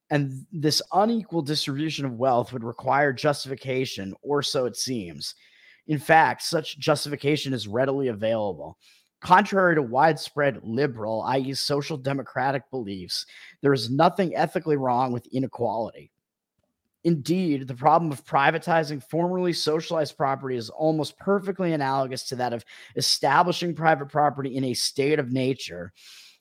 and 0.09 0.47
this 0.51 0.81
unequal 0.95 1.43
distribution 1.43 2.07
of 2.07 2.15
wealth 2.15 2.51
would 2.51 2.65
require 2.65 3.13
justification, 3.13 4.15
or 4.23 4.43
so 4.43 4.65
it 4.65 4.77
seems. 4.77 5.35
In 5.87 5.99
fact, 5.99 6.45
such 6.45 6.79
justification 6.79 7.53
is 7.53 7.69
readily 7.69 8.09
available. 8.09 8.79
Contrary 9.25 9.75
to 9.75 9.81
widespread 9.81 10.61
liberal, 10.63 11.23
i.e., 11.23 11.55
social 11.55 11.97
democratic 11.97 12.71
beliefs, 12.71 13.25
there 13.63 13.73
is 13.73 13.89
nothing 13.89 14.37
ethically 14.37 14.77
wrong 14.77 15.13
with 15.13 15.27
inequality. 15.33 16.11
Indeed, 17.05 17.67
the 17.67 17.75
problem 17.75 18.13
of 18.13 18.27
privatizing 18.27 19.03
formerly 19.03 19.55
socialized 19.55 20.19
property 20.19 20.57
is 20.57 20.69
almost 20.69 21.19
perfectly 21.19 21.73
analogous 21.73 22.25
to 22.25 22.37
that 22.37 22.53
of 22.53 22.67
establishing 22.97 23.75
private 23.75 24.11
property 24.11 24.57
in 24.57 24.65
a 24.65 24.75
state 24.75 25.19
of 25.19 25.33
nature, 25.33 25.95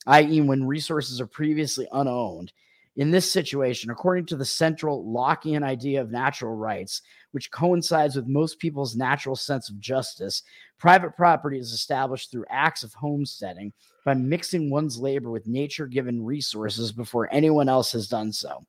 i.e., 0.08 0.42
when 0.42 0.68
resources 0.68 1.22
are 1.22 1.28
previously 1.28 1.88
unowned. 1.94 2.52
In 2.96 3.12
this 3.12 3.32
situation, 3.32 3.92
according 3.92 4.28
to 4.28 4.36
the 4.36 4.46
central 4.46 5.06
Lockean 5.06 5.64
idea 5.64 6.00
of 6.02 6.12
natural 6.12 6.56
rights, 6.56 7.02
which 7.32 7.50
coincides 7.50 8.16
with 8.16 8.28
most 8.28 8.60
people's 8.60 8.96
natural 8.96 9.36
sense 9.36 9.70
of 9.70 9.80
justice, 9.80 10.44
private 10.84 11.16
property 11.16 11.58
is 11.58 11.72
established 11.72 12.30
through 12.30 12.44
acts 12.50 12.84
of 12.84 12.94
homesteading 12.94 13.72
by 14.04 14.14
mixing 14.14 14.70
one's 14.70 15.00
labor 15.00 15.32
with 15.32 15.48
nature 15.48 15.88
given 15.88 16.22
resources 16.22 16.92
before 16.92 17.30
anyone 17.32 17.70
else 17.70 17.94
has 17.94 18.10
done 18.10 18.34
so. 18.34 18.62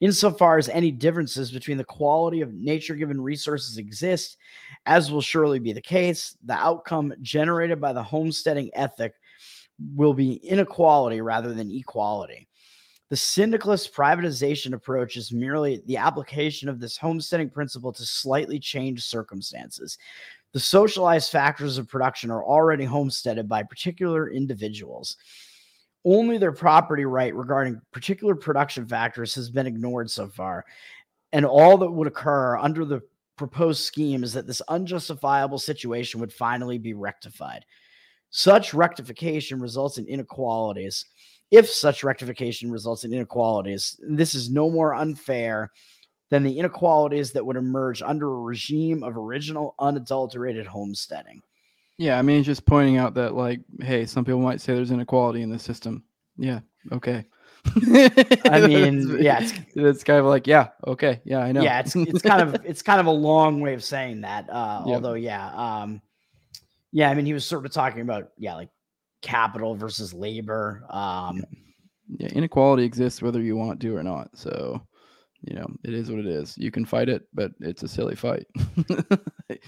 Insofar 0.00 0.56
as 0.56 0.70
any 0.70 0.90
differences 0.90 1.50
between 1.50 1.76
the 1.76 1.84
quality 1.84 2.40
of 2.40 2.54
nature 2.54 2.94
given 2.94 3.20
resources 3.20 3.76
exist, 3.76 4.38
as 4.86 5.12
will 5.12 5.20
surely 5.20 5.58
be 5.58 5.74
the 5.74 5.82
case, 5.82 6.34
the 6.46 6.54
outcome 6.54 7.12
generated 7.20 7.78
by 7.78 7.92
the 7.92 8.02
homesteading 8.02 8.70
ethic 8.72 9.12
will 9.94 10.14
be 10.14 10.36
inequality 10.36 11.20
rather 11.20 11.52
than 11.52 11.70
equality. 11.70 12.48
The 13.10 13.16
syndicalist 13.16 13.94
privatization 13.94 14.72
approach 14.72 15.18
is 15.18 15.30
merely 15.30 15.82
the 15.84 15.98
application 15.98 16.70
of 16.70 16.80
this 16.80 16.96
homesteading 16.96 17.50
principle 17.50 17.92
to 17.92 18.06
slightly 18.06 18.58
changed 18.58 19.02
circumstances. 19.02 19.98
The 20.52 20.60
socialized 20.60 21.30
factors 21.30 21.78
of 21.78 21.88
production 21.88 22.30
are 22.30 22.44
already 22.44 22.84
homesteaded 22.84 23.48
by 23.48 23.62
particular 23.62 24.30
individuals. 24.30 25.16
Only 26.04 26.36
their 26.36 26.52
property 26.52 27.04
right 27.04 27.34
regarding 27.34 27.80
particular 27.92 28.34
production 28.34 28.86
factors 28.86 29.34
has 29.34 29.50
been 29.50 29.66
ignored 29.66 30.10
so 30.10 30.28
far. 30.28 30.64
And 31.32 31.46
all 31.46 31.78
that 31.78 31.90
would 31.90 32.08
occur 32.08 32.58
under 32.58 32.84
the 32.84 33.00
proposed 33.36 33.84
scheme 33.84 34.22
is 34.22 34.32
that 34.34 34.46
this 34.46 34.60
unjustifiable 34.68 35.58
situation 35.58 36.20
would 36.20 36.32
finally 36.32 36.76
be 36.76 36.92
rectified. 36.92 37.64
Such 38.30 38.74
rectification 38.74 39.60
results 39.60 39.98
in 39.98 40.06
inequalities. 40.06 41.06
If 41.50 41.68
such 41.68 42.04
rectification 42.04 42.70
results 42.70 43.04
in 43.04 43.12
inequalities, 43.12 43.98
this 44.06 44.34
is 44.34 44.50
no 44.50 44.70
more 44.70 44.94
unfair 44.94 45.70
than 46.32 46.42
the 46.42 46.58
inequalities 46.58 47.30
that 47.32 47.44
would 47.44 47.56
emerge 47.56 48.00
under 48.00 48.32
a 48.32 48.40
regime 48.40 49.02
of 49.02 49.18
original 49.18 49.74
unadulterated 49.78 50.66
homesteading. 50.66 51.42
Yeah, 51.98 52.18
I 52.18 52.22
mean, 52.22 52.38
it's 52.38 52.46
just 52.46 52.64
pointing 52.64 52.96
out 52.96 53.12
that, 53.14 53.34
like, 53.34 53.60
hey, 53.80 54.06
some 54.06 54.24
people 54.24 54.40
might 54.40 54.58
say 54.58 54.74
there's 54.74 54.92
inequality 54.92 55.42
in 55.42 55.50
the 55.50 55.58
system. 55.58 56.04
Yeah, 56.38 56.60
okay. 56.90 57.26
I 58.46 58.64
mean, 58.66 59.18
yeah, 59.20 59.42
it's, 59.42 59.52
it's 59.74 60.02
kind 60.02 60.20
of 60.20 60.24
like, 60.24 60.46
yeah, 60.46 60.68
okay, 60.86 61.20
yeah, 61.26 61.40
I 61.40 61.52
know. 61.52 61.60
yeah, 61.60 61.80
it's 61.80 61.94
it's 61.94 62.22
kind 62.22 62.40
of 62.40 62.54
it's 62.64 62.80
kind 62.80 62.98
of 62.98 63.04
a 63.04 63.10
long 63.10 63.60
way 63.60 63.74
of 63.74 63.84
saying 63.84 64.22
that. 64.22 64.48
Uh, 64.48 64.84
Yeah. 64.86 64.94
Although, 64.94 65.14
yeah, 65.14 65.50
um, 65.54 66.00
yeah, 66.92 67.10
I 67.10 67.14
mean, 67.14 67.26
he 67.26 67.34
was 67.34 67.44
sort 67.44 67.66
of 67.66 67.72
talking 67.72 68.00
about 68.00 68.30
yeah, 68.38 68.54
like 68.54 68.70
capital 69.20 69.74
versus 69.74 70.14
labor. 70.14 70.82
Um, 70.88 71.44
yeah, 72.16 72.28
inequality 72.28 72.84
exists 72.84 73.20
whether 73.20 73.42
you 73.42 73.54
want 73.54 73.80
to 73.82 73.94
or 73.94 74.02
not. 74.02 74.30
So, 74.32 74.80
you 75.42 75.54
know, 75.56 75.66
it 75.84 75.94
is 75.94 76.10
what 76.10 76.20
it 76.20 76.26
is. 76.26 76.56
You 76.58 76.70
can 76.70 76.84
fight 76.84 77.08
it, 77.08 77.26
but 77.34 77.52
it's 77.60 77.82
a 77.82 77.88
silly 77.88 78.14
fight. 78.16 78.46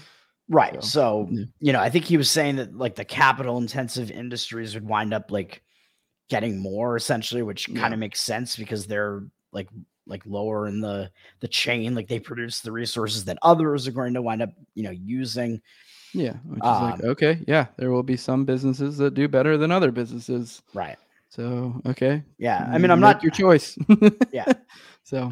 Right. 0.47 0.75
So, 0.83 0.87
So, 0.89 1.27
yeah. 1.31 1.45
you 1.59 1.73
know, 1.73 1.79
I 1.79 1.89
think 1.89 2.05
he 2.05 2.17
was 2.17 2.29
saying 2.29 2.57
that 2.57 2.77
like 2.77 2.95
the 2.95 3.05
capital 3.05 3.57
intensive 3.57 4.11
industries 4.11 4.75
would 4.75 4.87
wind 4.87 5.11
up 5.13 5.31
like 5.31 5.63
getting 6.29 6.59
more 6.59 6.95
essentially, 6.95 7.41
which 7.41 7.73
kind 7.73 7.93
of 7.93 7.99
makes 7.99 8.21
sense 8.21 8.55
because 8.55 8.85
they're 8.85 9.23
like 9.51 9.69
like 10.05 10.23
lower 10.27 10.67
in 10.67 10.81
the 10.81 11.09
the 11.39 11.47
chain, 11.47 11.95
like 11.95 12.07
they 12.07 12.19
produce 12.19 12.59
the 12.59 12.71
resources 12.71 13.25
that 13.25 13.39
others 13.41 13.87
are 13.87 13.91
going 13.91 14.13
to 14.13 14.21
wind 14.21 14.43
up, 14.43 14.51
you 14.75 14.83
know, 14.83 14.91
using. 14.91 15.61
yeah, 16.13 16.33
which 16.45 16.59
is 16.59 16.63
like, 16.63 16.93
Um, 16.93 17.01
okay, 17.05 17.39
yeah, 17.47 17.65
there 17.77 17.89
will 17.89 18.03
be 18.03 18.15
some 18.17 18.45
businesses 18.45 18.97
that 18.97 19.15
do 19.15 19.27
better 19.27 19.57
than 19.57 19.71
other 19.71 19.91
businesses. 19.91 20.61
Right. 20.75 20.97
So, 21.29 21.81
okay. 21.87 22.23
Yeah. 22.37 22.69
I 22.71 22.77
mean, 22.77 22.91
I'm 22.91 22.99
make 22.99 23.15
not 23.15 23.23
your 23.23 23.31
choice. 23.31 23.77
Yeah. 24.31 24.45
So, 25.03 25.31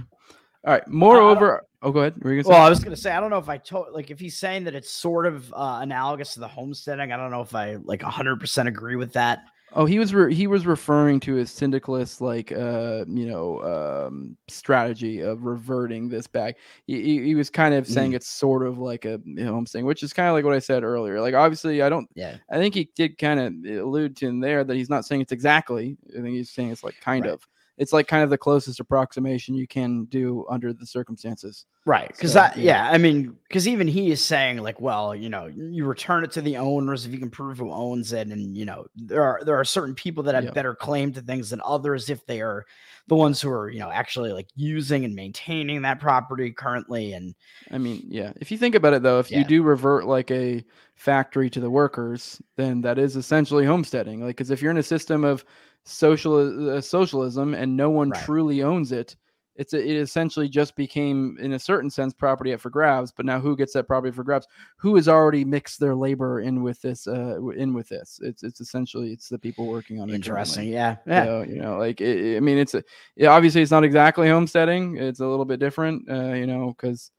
all 0.65 0.73
right. 0.73 0.87
Moreover, 0.87 1.65
oh, 1.81 1.91
go 1.91 1.99
ahead. 2.01 2.15
Were 2.23 2.33
you 2.33 2.43
Well. 2.45 2.61
I 2.61 2.69
was 2.69 2.83
gonna 2.83 2.95
say 2.95 3.11
I 3.11 3.19
don't 3.19 3.29
know 3.29 3.37
if 3.37 3.49
I 3.49 3.57
told 3.57 3.87
like 3.93 4.11
if 4.11 4.19
he's 4.19 4.37
saying 4.37 4.63
that 4.65 4.75
it's 4.75 4.91
sort 4.91 5.25
of 5.25 5.51
uh, 5.53 5.79
analogous 5.81 6.33
to 6.35 6.39
the 6.39 6.47
homesteading. 6.47 7.11
I 7.11 7.17
don't 7.17 7.31
know 7.31 7.41
if 7.41 7.53
I 7.55 7.75
like 7.83 8.01
100 8.03 8.39
percent 8.39 8.67
agree 8.69 8.95
with 8.95 9.13
that. 9.13 9.43
Oh, 9.75 9.85
he 9.85 9.97
was 9.97 10.13
re- 10.13 10.33
he 10.33 10.45
was 10.45 10.67
referring 10.67 11.19
to 11.21 11.33
his 11.33 11.49
syndicalist 11.49 12.21
like 12.21 12.51
uh 12.51 13.05
you 13.07 13.25
know 13.25 14.05
um 14.07 14.37
strategy 14.47 15.21
of 15.21 15.45
reverting 15.45 16.07
this 16.09 16.27
back. 16.27 16.57
He, 16.85 17.23
he, 17.23 17.33
was 17.35 17.49
kind 17.49 17.73
of 17.73 17.87
saying 17.87 18.11
Mm. 18.11 18.15
it's 18.15 18.27
sort 18.27 18.67
of 18.67 18.77
like 18.77 19.05
a 19.05 19.19
you 19.25 19.43
know 19.43 19.55
what 19.55 19.83
which 19.83 20.03
is 20.03 20.13
kind 20.13 20.29
of 20.29 20.35
like 20.35 20.45
what 20.45 20.53
I 20.53 20.59
said 20.59 20.83
earlier. 20.83 21.19
Like 21.19 21.33
obviously 21.33 21.81
I 21.81 21.89
don't 21.89 22.07
Yeah. 22.13 22.37
I 22.51 22.57
think 22.57 22.75
he 22.75 22.91
did 22.95 23.17
kind 23.17 23.39
of 23.39 23.77
allude 23.83 24.15
to 24.17 24.27
in 24.27 24.39
there 24.39 24.63
that 24.63 24.75
he's 24.75 24.91
not 24.91 25.05
saying 25.05 25.21
it's 25.21 25.31
exactly. 25.31 25.97
I 26.11 26.21
think 26.21 26.35
he's 26.35 26.51
saying 26.51 26.69
it's 26.69 26.83
like 26.83 26.95
kind 27.01 27.25
Right. 27.25 27.33
of. 27.33 27.41
It's 27.77 27.91
like 27.91 28.07
kind 28.07 28.23
of 28.23 28.29
the 28.29 28.37
closest 28.37 28.79
approximation 28.79 29.55
you 29.55 29.67
can 29.67 30.05
do 30.05 30.45
under 30.49 30.73
the 30.73 30.85
circumstances. 30.85 31.65
Right. 31.85 32.07
Because 32.07 32.33
So, 32.33 32.39
that, 32.39 32.55
yeah. 32.57 32.87
yeah. 32.87 32.93
I 32.93 32.99
mean, 32.99 33.35
because 33.47 33.67
even 33.67 33.87
he 33.87 34.11
is 34.11 34.23
saying, 34.23 34.57
like, 34.59 34.79
well, 34.79 35.15
you 35.15 35.27
know, 35.27 35.47
you 35.47 35.85
return 35.85 36.23
it 36.23 36.31
to 36.33 36.41
the 36.41 36.57
owners 36.57 37.05
if 37.05 37.11
you 37.11 37.17
can 37.17 37.31
prove 37.31 37.57
who 37.57 37.71
owns 37.71 38.13
it. 38.13 38.27
And, 38.27 38.55
you 38.55 38.65
know, 38.65 38.85
there 38.95 39.23
are 39.23 39.41
there 39.43 39.59
are 39.59 39.65
certain 39.65 39.95
people 39.95 40.23
that 40.23 40.35
have 40.35 40.43
Yeah. 40.45 40.51
better 40.51 40.75
claim 40.75 41.11
to 41.13 41.21
things 41.21 41.49
than 41.49 41.61
others 41.65 42.09
if 42.09 42.25
they 42.27 42.41
are 42.41 42.63
the 43.07 43.15
ones 43.15 43.41
who 43.41 43.49
are, 43.49 43.69
you 43.69 43.79
know, 43.79 43.89
actually 43.89 44.31
like 44.31 44.47
using 44.55 45.03
and 45.03 45.15
maintaining 45.15 45.81
that 45.81 45.99
property 45.99 46.51
currently. 46.51 47.13
And 47.13 47.33
I 47.71 47.79
mean, 47.79 48.03
yeah. 48.07 48.33
If 48.39 48.51
you 48.51 48.57
think 48.57 48.75
about 48.75 48.93
it, 48.93 49.01
though, 49.01 49.19
if 49.19 49.31
you 49.31 49.43
do 49.43 49.63
revert 49.63 50.05
like 50.05 50.29
a 50.31 50.63
factory 50.95 51.49
to 51.49 51.59
the 51.59 51.71
workers, 51.71 52.41
then 52.55 52.81
that 52.81 52.97
is 52.99 53.15
essentially 53.15 53.65
homesteading. 53.65 54.21
Like, 54.21 54.37
because 54.37 54.51
if 54.51 54.61
you're 54.61 54.71
in 54.71 54.77
a 54.77 54.83
system 54.83 55.23
of 55.25 55.43
social 55.85 56.69
uh, 56.69 56.81
socialism 56.81 57.53
and 57.53 57.75
no 57.75 57.89
one 57.89 58.09
Right. 58.09 58.23
truly 58.23 58.63
owns 58.63 58.91
it, 58.91 59.15
it's 59.55 59.73
a, 59.73 59.77
it 59.79 59.97
essentially 59.97 60.49
just 60.49 60.75
became, 60.75 61.37
in 61.39 61.53
a 61.53 61.59
certain 61.59 61.89
sense, 61.91 62.11
property 62.11 62.53
up 62.53 62.59
for 62.59 62.71
grabs. 62.71 63.11
But 63.11 63.27
now, 63.27 63.39
who 63.39 63.55
gets 63.55 63.71
that 63.73 63.87
property 63.87 64.11
for 64.11 64.23
grabs? 64.23 64.47
Who 64.77 64.95
has 64.95 65.07
already 65.07 65.45
mixed 65.45 65.79
their 65.79 65.93
labor 65.93 66.39
in 66.39 66.63
with 66.63 66.81
this? 66.81 67.05
Uh, 67.05 67.39
in 67.49 67.71
with 67.71 67.87
this? 67.87 68.19
It's 68.23 68.41
it's 68.41 68.61
essentially 68.61 69.11
it's 69.11 69.29
the 69.29 69.37
people 69.37 69.67
working 69.67 69.97
on 70.01 70.09
it. 70.09 70.13
currently. 70.13 70.15
interesting. 70.15 70.67
Yeah. 70.69 70.95
Yeah. 71.05 71.25
So, 71.25 71.41
you 71.43 71.61
know, 71.61 71.77
like 71.77 72.01
it, 72.01 72.37
I 72.37 72.39
mean, 72.39 72.57
it's 72.57 72.73
a 72.73 72.83
yeah, 73.15 73.29
obviously 73.29 73.61
it's 73.61 73.69
not 73.71 73.83
exactly 73.83 74.27
homesteading. 74.27 74.97
It's 74.97 75.19
a 75.19 75.27
little 75.27 75.45
bit 75.45 75.59
different, 75.59 76.09
uh, 76.09 76.33
you 76.33 76.47
know, 76.47 76.73
because 76.75 77.11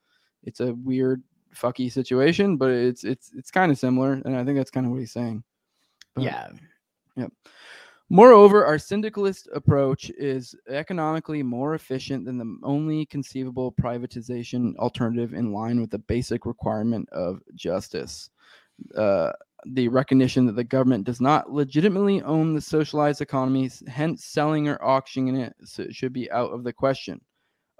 it's 0.42 0.58
a 0.58 0.74
weird 0.74 1.22
fucky 1.54 1.92
situation, 1.92 2.56
but 2.56 2.70
it's 2.70 3.04
it's 3.04 3.30
it's 3.36 3.52
kind 3.52 3.70
of 3.70 3.78
similar, 3.78 4.14
and 4.24 4.36
I 4.36 4.44
think 4.44 4.56
that's 4.56 4.72
kind 4.72 4.86
of 4.86 4.90
what 4.90 4.98
he's 4.98 5.12
saying. 5.12 5.44
But- 6.16 6.24
yeah. 6.24 6.48
Moreover, 8.14 8.64
our 8.64 8.78
syndicalist 8.78 9.48
approach 9.52 10.08
is 10.10 10.54
economically 10.68 11.42
more 11.42 11.74
efficient 11.74 12.24
than 12.24 12.38
the 12.38 12.58
only 12.62 13.06
conceivable 13.06 13.72
privatization 13.72 14.76
alternative 14.76 15.34
in 15.34 15.52
line 15.52 15.80
with 15.80 15.90
the 15.90 15.98
basic 15.98 16.46
requirement 16.46 17.08
of 17.08 17.40
justice. 17.56 18.30
Uh, 18.96 19.32
the 19.66 19.88
recognition 19.88 20.46
that 20.46 20.54
the 20.54 20.62
government 20.62 21.02
does 21.02 21.20
not 21.20 21.50
legitimately 21.50 22.22
own 22.22 22.54
the 22.54 22.60
socialized 22.60 23.20
economies, 23.20 23.82
hence 23.88 24.24
selling 24.24 24.68
or 24.68 24.80
auctioning 24.80 25.34
it 25.34 25.52
should 25.90 26.12
be 26.12 26.30
out 26.30 26.52
of 26.52 26.62
the 26.62 26.72
question. 26.72 27.20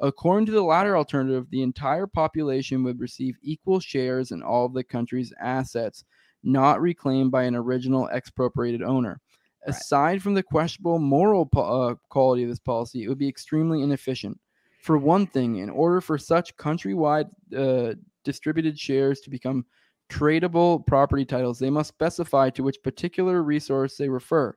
According 0.01 0.47
to 0.47 0.53
the 0.53 0.65
latter 0.65 0.97
alternative, 0.97 1.47
the 1.51 1.63
entire 1.63 2.09
population 2.09 2.83
would 2.83 2.99
receive 2.99 3.37
equal 3.41 3.79
shares 3.79 4.33
in 4.33 4.43
all 4.43 4.67
of 4.67 4.75
the 4.75 4.83
country's 4.83 5.33
assets, 5.41 6.05
not 6.43 6.81
reclaimed 6.81 7.31
by 7.31 7.45
an 7.45 7.55
original 7.55 8.09
expropriated 8.09 8.83
owner. 8.83 9.21
Aside 9.67 10.23
from 10.23 10.35
the 10.35 10.43
questionable 10.43 10.99
moral 10.99 11.47
po- 11.47 11.61
uh, 11.89 11.95
quality 12.11 12.43
of 12.43 12.51
this 12.51 12.59
policy, 12.59 13.03
it 13.03 13.09
would 13.09 13.19
be 13.19 13.29
extremely 13.29 13.83
inefficient. 13.83 14.39
For 14.83 14.99
one 14.99 15.27
thing, 15.27 15.57
in 15.57 15.71
order 15.71 16.01
for 16.01 16.19
such 16.19 16.57
countrywide 16.57 17.31
uh, 17.57 17.95
distributed 18.25 18.79
shares 18.79 19.21
to 19.21 19.31
become 19.31 19.65
tradable 20.11 20.87
property 20.87 21.25
titles, 21.25 21.59
they 21.59 21.71
must 21.71 21.89
specify 21.89 22.51
to 22.51 22.63
which 22.63 22.83
particular 22.83 23.43
resource 23.43 23.97
they 23.97 24.09
refer. 24.09 24.55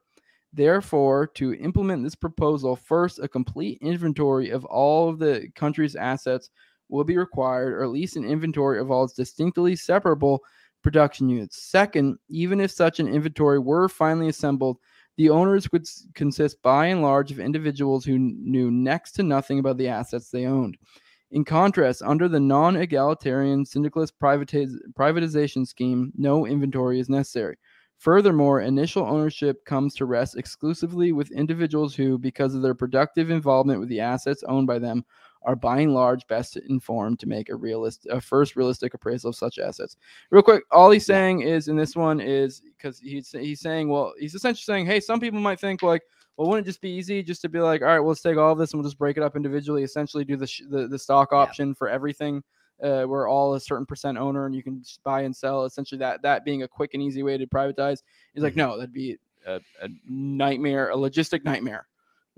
Therefore, 0.54 1.28
to 1.36 1.54
implement 1.56 2.04
this 2.04 2.16
proposal, 2.16 2.76
first, 2.76 3.20
a 3.20 3.28
complete 3.28 3.78
inventory 3.82 4.50
of 4.50 4.66
all 4.66 5.08
of 5.08 5.20
the 5.20 5.48
country's 5.56 5.96
assets 5.96 6.50
will 6.90 7.04
be 7.04 7.18
required, 7.18 7.74
or 7.74 7.84
at 7.84 7.90
least 7.90 8.16
an 8.16 8.26
inventory 8.26 8.80
of 8.80 8.92
all 8.92 9.04
its 9.04 9.14
distinctly 9.14 9.76
separable 9.76 10.42
production 10.84 11.30
units. 11.30 11.64
Second, 11.64 12.18
even 12.30 12.60
if 12.60 12.72
such 12.72 13.00
an 13.00 13.08
inventory 13.08 13.60
were 13.60 13.90
finally 13.90 14.30
assembled, 14.30 14.78
the 15.18 15.30
owners 15.30 15.72
would 15.72 15.88
consist 16.14 16.62
by 16.62 16.88
and 16.88 17.02
large 17.02 17.32
of 17.32 17.40
individuals 17.40 18.06
who 18.06 18.18
knew 18.18 18.72
next 18.72 19.14
to 19.14 19.24
nothing 19.24 19.60
about 19.60 19.78
the 19.78 19.88
assets 19.88 20.30
they 20.30 20.46
owned. 20.46 20.78
In 21.32 21.44
contrast, 21.44 22.02
under 22.04 22.30
the 22.30 22.40
non 22.40 22.78
egalitarian 22.78 23.66
syndicalist 23.66 24.18
privatiz- 24.20 24.78
privatization 24.98 25.68
scheme, 25.68 26.14
no 26.16 26.46
inventory 26.46 27.00
is 27.00 27.10
necessary. 27.10 27.58
Furthermore, 27.98 28.62
initial 28.62 29.04
ownership 29.04 29.66
comes 29.66 29.96
to 29.96 30.06
rest 30.06 30.38
exclusively 30.38 31.12
with 31.12 31.32
individuals 31.32 31.96
who, 31.96 32.18
because 32.18 32.54
of 32.54 32.62
their 32.62 32.76
productive 32.76 33.32
involvement 33.32 33.80
with 33.80 33.90
the 33.90 34.00
assets 34.00 34.44
owned 34.44 34.68
by 34.68 34.78
them, 34.78 35.04
are 35.48 35.56
by 35.56 35.80
and 35.80 35.94
large 35.94 36.28
best 36.28 36.58
informed 36.58 37.20
to 37.22 37.26
make 37.26 37.48
a 37.50 37.56
realist, 37.56 38.06
a 38.12 38.20
first 38.22 38.56
realistic 38.58 38.94
appraisal 38.94 39.30
of 39.30 39.36
such 39.36 39.58
assets. 39.60 39.96
Real 40.30 40.44
quick, 40.44 40.64
all 40.72 40.92
he's 40.92 41.06
saying 41.06 41.42
is 41.42 41.70
in 41.70 41.76
this 41.78 41.96
one 41.96 42.20
is 42.20 42.62
because 42.78 43.00
he's 43.00 43.32
he's 43.32 43.62
saying, 43.62 43.88
well, 43.90 44.14
he's 44.20 44.36
essentially 44.36 44.64
saying, 44.64 44.86
hey, 44.86 45.00
some 45.00 45.20
people 45.22 45.40
might 45.40 45.60
think 45.60 45.82
like, 45.82 46.04
well, 46.36 46.50
wouldn't 46.50 46.68
it 46.68 46.70
just 46.70 46.82
be 46.82 46.92
easy 46.92 47.24
just 47.24 47.42
to 47.44 47.50
be 47.50 47.60
like, 47.60 47.82
all 47.82 47.88
right, 47.88 48.00
well, 48.00 48.10
let's 48.10 48.22
take 48.22 48.38
all 48.38 48.52
of 48.52 48.60
this 48.60 48.74
and 48.74 48.80
we'll 48.80 48.88
just 48.88 49.00
break 49.00 49.16
it 49.18 49.24
up 49.24 49.36
individually, 49.38 49.84
essentially 49.84 50.26
do 50.26 50.36
the 50.36 50.46
sh- 50.46 50.64
the, 50.70 50.86
the 50.88 51.00
stock 51.00 51.30
Yeah. 51.32 51.38
option 51.40 51.74
for 51.74 51.88
everything. 51.90 52.44
Uh, 52.84 53.06
we're 53.08 53.28
all 53.28 53.56
a 53.56 53.60
certain 53.60 53.86
percent 53.88 54.18
owner 54.20 54.46
and 54.46 54.54
you 54.54 54.62
can 54.62 54.84
just 54.84 55.02
buy 55.04 55.22
and 55.22 55.36
sell. 55.36 55.64
Essentially, 55.64 55.98
that 55.98 56.22
that 56.22 56.44
being 56.46 56.62
a 56.64 56.68
quick 56.68 56.94
and 56.94 57.02
easy 57.02 57.24
way 57.24 57.38
to 57.38 57.48
privatize. 57.48 58.04
He's 58.34 58.44
like, 58.44 58.54
Mhm. 58.54 58.58
no, 58.58 58.78
that'd 58.78 58.94
be 58.94 59.18
a, 59.48 59.62
a 59.82 59.88
nightmare, 60.08 60.90
a 60.92 60.96
logistic 60.96 61.44
nightmare. 61.46 61.88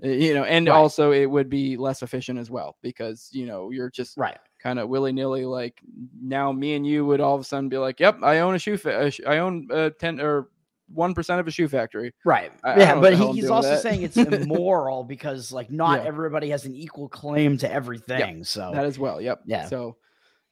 Uh, 0.02 0.08
You 0.08 0.34
know, 0.34 0.44
and 0.44 0.66
Right. 0.68 0.74
also 0.74 1.12
it 1.12 1.26
would 1.26 1.48
be 1.50 1.76
less 1.76 2.02
efficient 2.02 2.38
as 2.38 2.50
well 2.50 2.76
because 2.82 3.28
you 3.32 3.46
know 3.46 3.70
you're 3.70 3.90
just 3.90 4.16
Right. 4.16 4.38
kind 4.62 4.78
of 4.78 4.88
willy 4.88 5.12
nilly. 5.12 5.44
Like 5.44 5.80
now, 6.22 6.52
me 6.52 6.74
and 6.74 6.86
you 6.86 7.04
would 7.06 7.20
all 7.20 7.34
of 7.34 7.40
a 7.40 7.44
sudden 7.44 7.68
be 7.68 7.78
like, 7.78 8.00
"Yep, 8.00 8.18
I 8.22 8.38
own 8.40 8.54
a 8.54 8.58
shoe. 8.58 8.76
Fa- 8.76 9.12
I 9.26 9.38
own 9.38 9.68
uh, 9.70 9.90
ten 9.98 10.20
or 10.20 10.48
one 10.92 11.14
percent 11.14 11.38
of 11.40 11.46
a 11.46 11.50
shoe 11.50 11.68
factory." 11.68 12.12
Right. 12.24 12.50
I- 12.64 12.72
I 12.72 12.78
yeah, 12.78 12.94
what 12.94 13.00
but 13.02 13.14
he, 13.14 13.32
he's 13.40 13.50
also 13.50 13.76
saying 13.76 14.02
it's 14.02 14.16
immoral 14.16 15.04
because 15.04 15.52
like 15.52 15.70
not 15.70 16.02
Yeah. 16.02 16.08
everybody 16.08 16.50
has 16.50 16.64
an 16.64 16.74
equal 16.74 17.08
claim 17.08 17.56
to 17.58 17.70
everything. 17.70 18.42
So 18.44 18.70
That 18.74 18.84
as 18.86 18.98
well. 18.98 19.20
Yep. 19.20 19.42
Yeah. 19.46 19.66
So, 19.66 19.96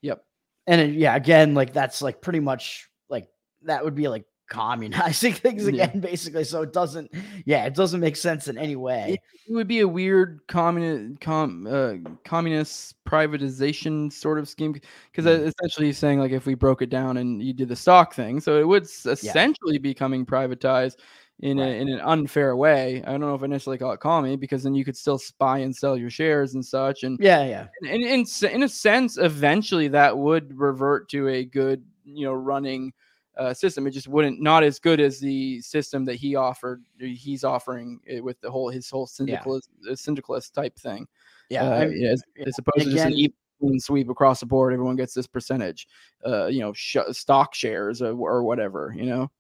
yep. 0.03 0.25
and 0.67 0.95
yeah, 0.95 1.17
again, 1.17 1.55
like 1.55 1.73
that's 1.73 2.03
like 2.03 2.21
pretty 2.21 2.41
much 2.41 2.89
like 3.09 3.29
that 3.63 3.83
would 3.85 3.95
be 3.95 4.09
like 4.09 4.27
communizing 4.49 5.33
things 5.45 5.65
Yeah. 5.69 5.85
again, 5.85 6.01
basically. 6.01 6.45
So 6.45 6.63
it 6.63 6.73
doesn't, 6.73 7.13
yeah, 7.45 7.65
it 7.67 7.75
doesn't 7.75 8.01
make 8.01 8.17
sense 8.17 8.49
in 8.49 8.59
any 8.59 8.77
way. 8.77 9.21
It 9.49 9.53
would 9.55 9.69
be 9.69 9.81
a 9.81 9.89
weird 9.89 10.41
communist 10.49 11.21
com, 11.21 11.67
uh, 11.67 11.95
communist 12.25 12.97
privatization 13.05 14.13
sort 14.13 14.39
of 14.39 14.49
scheme 14.49 14.73
because 14.73 15.25
Mm. 15.25 15.47
essentially 15.47 15.87
he's 15.87 15.99
saying 15.99 16.19
like 16.19 16.33
if 16.33 16.47
we 16.47 16.55
broke 16.55 16.83
it 16.83 16.91
down 16.91 17.17
and 17.19 17.43
you 17.43 17.53
did 17.53 17.69
the 17.69 17.77
stock 17.77 18.15
thing, 18.15 18.41
so 18.41 18.59
it 18.59 18.67
would 18.67 18.85
essentially 18.85 19.79
becoming 19.79 20.27
privatized 20.27 20.97
in 21.41 21.59
Right. 21.59 21.69
a 21.69 21.75
in 21.77 21.89
an 21.89 22.01
unfair 22.01 22.57
way. 22.57 23.03
I 23.07 23.13
don't 23.13 23.21
know 23.21 23.35
if 23.35 23.43
I 23.43 23.47
necessarily 23.47 23.79
call 23.79 23.93
it 23.93 24.01
commie 24.01 24.37
because 24.37 24.65
then 24.65 24.75
you 24.75 24.85
could 24.85 24.97
still 24.97 25.21
buy 25.39 25.59
and 25.59 25.75
sell 25.75 25.97
your 25.97 26.11
shares 26.11 26.55
and 26.55 26.65
such, 26.65 27.05
and 27.05 27.17
Yeah, 27.21 27.45
yeah, 27.45 27.67
in 27.83 28.03
in, 28.03 28.25
in 28.51 28.63
a 28.65 28.69
sense, 28.69 29.19
eventually 29.19 29.87
that 29.89 30.19
would 30.19 30.59
revert 30.59 31.09
to 31.11 31.29
a 31.29 31.45
good 31.45 31.85
you 32.05 32.25
know 32.27 32.33
running. 32.35 32.93
Uh, 33.39 33.55
system 33.55 33.87
it 33.87 33.93
just 33.93 34.09
wouldn't 34.09 34.41
not 34.43 34.65
as 34.65 34.81
good 34.81 34.99
as 34.99 35.21
the 35.21 35.61
system 35.61 36.05
that 36.05 36.17
he 36.17 36.35
offered 36.35 36.83
he's 36.99 37.45
offering 37.45 38.01
it 38.05 38.23
with 38.23 38.41
the 38.41 38.51
whole 38.51 38.69
his 38.69 38.91
whole 38.91 39.07
syndicalist 39.07 39.71
uh, 39.89 39.95
syndicalist 39.95 40.53
type 40.55 40.77
thing 40.77 41.07
yeah. 41.49 41.63
uh, 41.63 41.71
I'm- 41.79 41.93
yeah, 41.95 42.11
as, 42.11 42.23
yeah. 42.37 42.47
as 42.49 42.59
opposed 42.59 42.87
to 42.87 42.93
just 42.93 43.07
an 43.07 43.13
even 43.13 43.81
sweep 43.81 44.09
across 44.09 44.41
the 44.41 44.47
board. 44.47 44.73
Everyone 44.73 44.97
gets 44.97 45.15
this 45.15 45.27
percentage, 45.27 45.89
uh, 46.27 46.47
you 46.47 46.61
know, 46.61 46.73
sh- 46.73 46.97
stock 47.11 47.55
shares 47.55 48.03
or, 48.03 48.13
or 48.13 48.43
whatever, 48.45 48.95
you 48.97 49.05
know. 49.05 49.31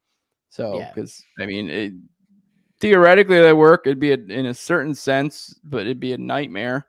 So, 0.49 0.78
Yeah. 0.78 0.92
because 0.92 1.22
I 1.38 1.46
mean, 1.46 1.70
it, 1.70 1.92
theoretically 2.80 3.40
that 3.40 3.57
work. 3.57 3.82
It'd 3.86 4.01
be 4.01 4.12
a, 4.12 4.14
in 4.18 4.46
a 4.46 4.55
certain 4.55 4.94
sense, 4.94 5.55
but 5.62 5.82
it'd 5.82 6.01
be 6.01 6.14
a 6.14 6.18
nightmare. 6.18 6.86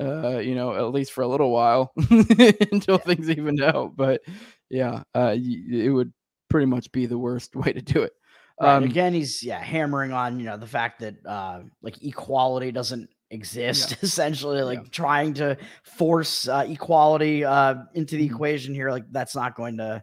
Uh, 0.00 0.38
you 0.38 0.54
know, 0.54 0.74
at 0.74 0.92
least 0.94 1.12
for 1.12 1.20
a 1.20 1.28
little 1.28 1.50
while 1.50 1.92
until 2.10 2.94
Yeah. 2.94 3.04
things 3.04 3.28
even 3.28 3.60
out. 3.62 3.94
But 3.96 4.22
yeah, 4.70 5.02
uh, 5.14 5.34
it 5.36 5.90
would 5.92 6.12
pretty 6.52 6.66
much 6.66 6.92
be 6.92 7.06
the 7.06 7.18
worst 7.18 7.56
way 7.62 7.72
to 7.72 7.80
do 7.82 8.02
it. 8.02 8.12
Right. 8.60 8.76
Um, 8.76 8.84
Again, 8.84 9.14
he's 9.14 9.42
yeah 9.42 9.58
hammering 9.60 10.12
on 10.12 10.38
you 10.38 10.44
know 10.46 10.56
the 10.58 10.66
fact 10.66 11.00
that 11.00 11.14
uh 11.26 11.62
like 11.80 12.02
equality 12.04 12.70
doesn't 12.70 13.08
exist 13.30 13.96
essentially 14.02 14.62
like 14.62 14.84
Yeah. 14.84 14.90
trying 14.90 15.32
to 15.34 15.56
force 15.84 16.46
uh, 16.46 16.64
equality 16.68 17.44
uh 17.44 17.76
into 17.94 18.16
the 18.16 18.26
Mhm. 18.26 18.34
equation 18.34 18.74
here 18.74 18.90
like 18.90 19.04
that's 19.10 19.34
not 19.34 19.54
going 19.54 19.78
to 19.78 20.02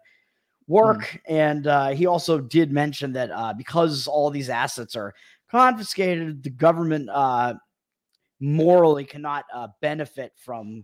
work 0.68 1.20
and 1.28 1.68
uh 1.68 1.90
he 1.90 2.08
also 2.08 2.40
did 2.40 2.72
mention 2.72 3.14
that 3.14 3.30
uh 3.32 3.54
because 3.54 4.08
all 4.08 4.32
these 4.32 4.50
assets 4.50 4.96
are 4.96 5.14
confiscated 5.52 6.42
the 6.44 6.50
government 6.50 7.08
uh 7.14 7.54
morally 8.40 9.06
cannot 9.06 9.46
uh 9.54 9.68
benefit 9.82 10.32
from 10.36 10.84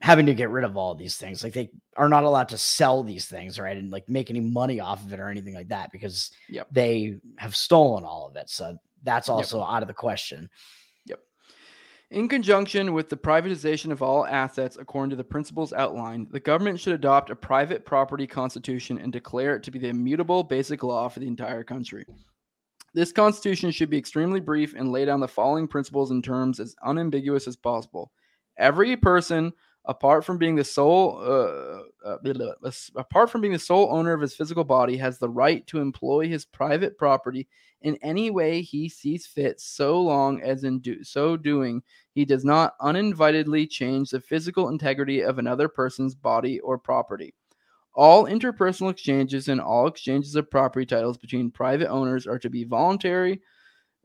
having 0.00 0.26
to 0.26 0.34
get 0.34 0.50
rid 0.50 0.64
of 0.64 0.76
all 0.76 0.94
these 0.94 1.16
things. 1.16 1.42
Like 1.42 1.52
they 1.52 1.70
are 1.96 2.08
not 2.08 2.24
allowed 2.24 2.48
to 2.50 2.58
sell 2.58 3.02
these 3.02 3.26
things, 3.26 3.58
right? 3.58 3.76
And 3.76 3.90
like 3.90 4.08
make 4.08 4.30
any 4.30 4.40
money 4.40 4.78
off 4.80 5.04
of 5.04 5.12
it 5.12 5.18
or 5.20 5.28
anything 5.28 5.54
like 5.54 5.68
that 5.68 5.90
because 5.90 6.30
Yep. 6.48 6.68
they 6.70 7.16
have 7.36 7.56
stolen 7.56 8.04
all 8.04 8.28
of 8.28 8.36
it. 8.36 8.48
So 8.48 8.76
that's 9.02 9.28
also 9.28 9.62
out 9.62 9.82
of 9.82 9.88
the 9.88 9.94
question. 9.94 10.48
Yep. 11.06 11.20
In 12.12 12.28
conjunction 12.28 12.92
with 12.92 13.08
the 13.08 13.16
privatization 13.16 13.90
of 13.90 14.00
all 14.02 14.24
assets 14.24 14.76
according 14.80 15.10
to 15.10 15.16
the 15.16 15.24
principles 15.24 15.72
outlined, 15.72 16.28
the 16.30 16.40
government 16.40 16.78
should 16.78 16.94
adopt 16.94 17.30
a 17.30 17.36
private 17.36 17.84
property 17.84 18.26
constitution 18.26 18.98
and 18.98 19.12
declare 19.12 19.56
it 19.56 19.62
to 19.64 19.70
be 19.72 19.78
the 19.80 19.88
immutable 19.88 20.44
basic 20.44 20.84
law 20.84 21.08
for 21.08 21.18
the 21.18 21.26
entire 21.26 21.64
country. 21.64 22.06
This 22.94 23.12
constitution 23.12 23.70
should 23.70 23.90
be 23.90 23.98
extremely 23.98 24.40
brief 24.40 24.74
and 24.74 24.92
lay 24.92 25.04
down 25.04 25.20
the 25.20 25.28
following 25.28 25.68
principles 25.68 26.10
in 26.10 26.22
terms 26.22 26.58
as 26.60 26.74
unambiguous 26.84 27.46
as 27.46 27.56
possible. 27.56 28.10
Every 28.56 28.96
person, 28.96 29.52
apart 29.88 30.22
from 30.24 30.36
being 30.36 30.54
the 30.54 30.64
sole, 30.64 31.18
uh, 31.18 32.08
uh, 32.08 32.70
apart 32.94 33.30
from 33.30 33.40
being 33.40 33.54
the 33.54 33.58
sole 33.58 33.88
owner 33.90 34.12
of 34.12 34.20
his 34.20 34.34
physical 34.34 34.62
body, 34.62 34.98
has 34.98 35.18
the 35.18 35.28
right 35.28 35.66
to 35.66 35.80
employ 35.80 36.28
his 36.28 36.44
private 36.44 36.96
property 36.98 37.48
in 37.82 37.96
any 38.02 38.30
way 38.30 38.60
he 38.60 38.88
sees 38.88 39.26
fit, 39.26 39.60
so 39.60 40.00
long 40.00 40.42
as 40.42 40.64
in 40.64 40.78
do, 40.80 41.02
so 41.02 41.36
doing 41.36 41.82
he 42.14 42.24
does 42.24 42.44
not 42.44 42.74
uninvitedly 42.80 43.66
change 43.66 44.10
the 44.10 44.20
physical 44.20 44.68
integrity 44.68 45.22
of 45.22 45.38
another 45.38 45.68
person's 45.68 46.14
body 46.14 46.60
or 46.60 46.76
property. 46.76 47.32
All 47.94 48.26
interpersonal 48.26 48.90
exchanges 48.90 49.48
and 49.48 49.60
all 49.60 49.86
exchanges 49.86 50.34
of 50.36 50.50
property 50.50 50.86
titles 50.86 51.16
between 51.16 51.50
private 51.50 51.88
owners 51.88 52.26
are 52.26 52.38
to 52.38 52.50
be 52.50 52.64
voluntary. 52.64 53.40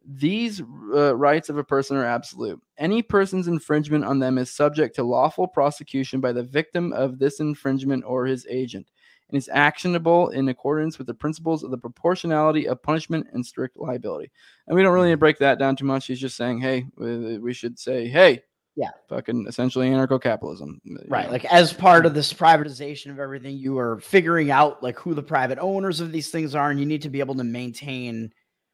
These 0.06 0.62
uh, 0.93 1.16
rights 1.16 1.49
of 1.49 1.58
a 1.58 1.64
person 1.64 1.95
are 1.95 2.06
absolute. 2.06 2.62
Any 2.78 3.01
person's 3.01 3.47
infringement 3.47 4.04
on 4.04 4.20
them 4.20 4.38
is 4.38 4.51
subject 4.51 4.95
to 4.95 5.04
lawful 5.04 5.47
prosecution 5.47 6.20
by 6.20 6.34
the 6.34 6.43
victim 6.43 6.91
of 6.91 7.20
this 7.20 7.39
infringement 7.39 8.04
or 8.06 8.26
his 8.26 8.45
agent, 8.49 8.88
and 9.30 9.38
is 9.38 9.49
actionable 9.54 10.30
in 10.30 10.49
accordance 10.49 10.97
with 10.97 11.08
the 11.08 11.14
principles 11.14 11.64
of 11.64 11.72
the 11.72 11.78
proportionality 11.78 12.68
of 12.68 12.84
punishment 12.84 13.28
and 13.32 13.45
strict 13.45 13.78
liability. 13.78 14.30
And 14.68 14.76
we 14.76 14.84
don't 14.84 14.93
really 14.93 15.16
break 15.16 15.38
that 15.39 15.58
down 15.58 15.78
too 15.78 15.86
much. 15.86 16.08
He's 16.08 16.20
just 16.20 16.36
saying, 16.36 16.60
hey, 16.60 16.86
we 16.97 17.54
should 17.54 17.80
say, 17.80 18.08
hey, 18.10 18.43
Yeah. 18.76 18.89
fucking 19.08 19.45
essentially 19.47 19.89
anarcho-capitalism, 19.89 20.82
Right. 21.08 21.28
know. 21.28 21.32
Like 21.32 21.45
as 21.45 21.72
part 21.72 22.06
of 22.06 22.14
this 22.14 22.34
privatization 22.34 23.12
of 23.12 23.20
everything, 23.20 23.56
you 23.56 23.78
are 23.78 23.99
figuring 23.99 24.51
out 24.51 24.84
like 24.84 24.99
who 24.99 25.14
the 25.14 25.24
private 25.24 25.60
owners 25.60 26.01
of 26.01 26.12
these 26.12 26.30
things 26.30 26.56
are, 26.56 26.70
and 26.70 26.80
you 26.80 26.86
need 26.86 27.04
to 27.04 27.10
be 27.10 27.20
able 27.22 27.36
to 27.36 27.43
maintain 27.43 28.34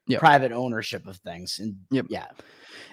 Yep. 0.09 0.19
private 0.19 0.51
ownership 0.51 1.07
of 1.07 1.17
things. 1.17 1.59
And 1.59 1.77
Yep. 1.91 2.07
yeah. 2.09 2.25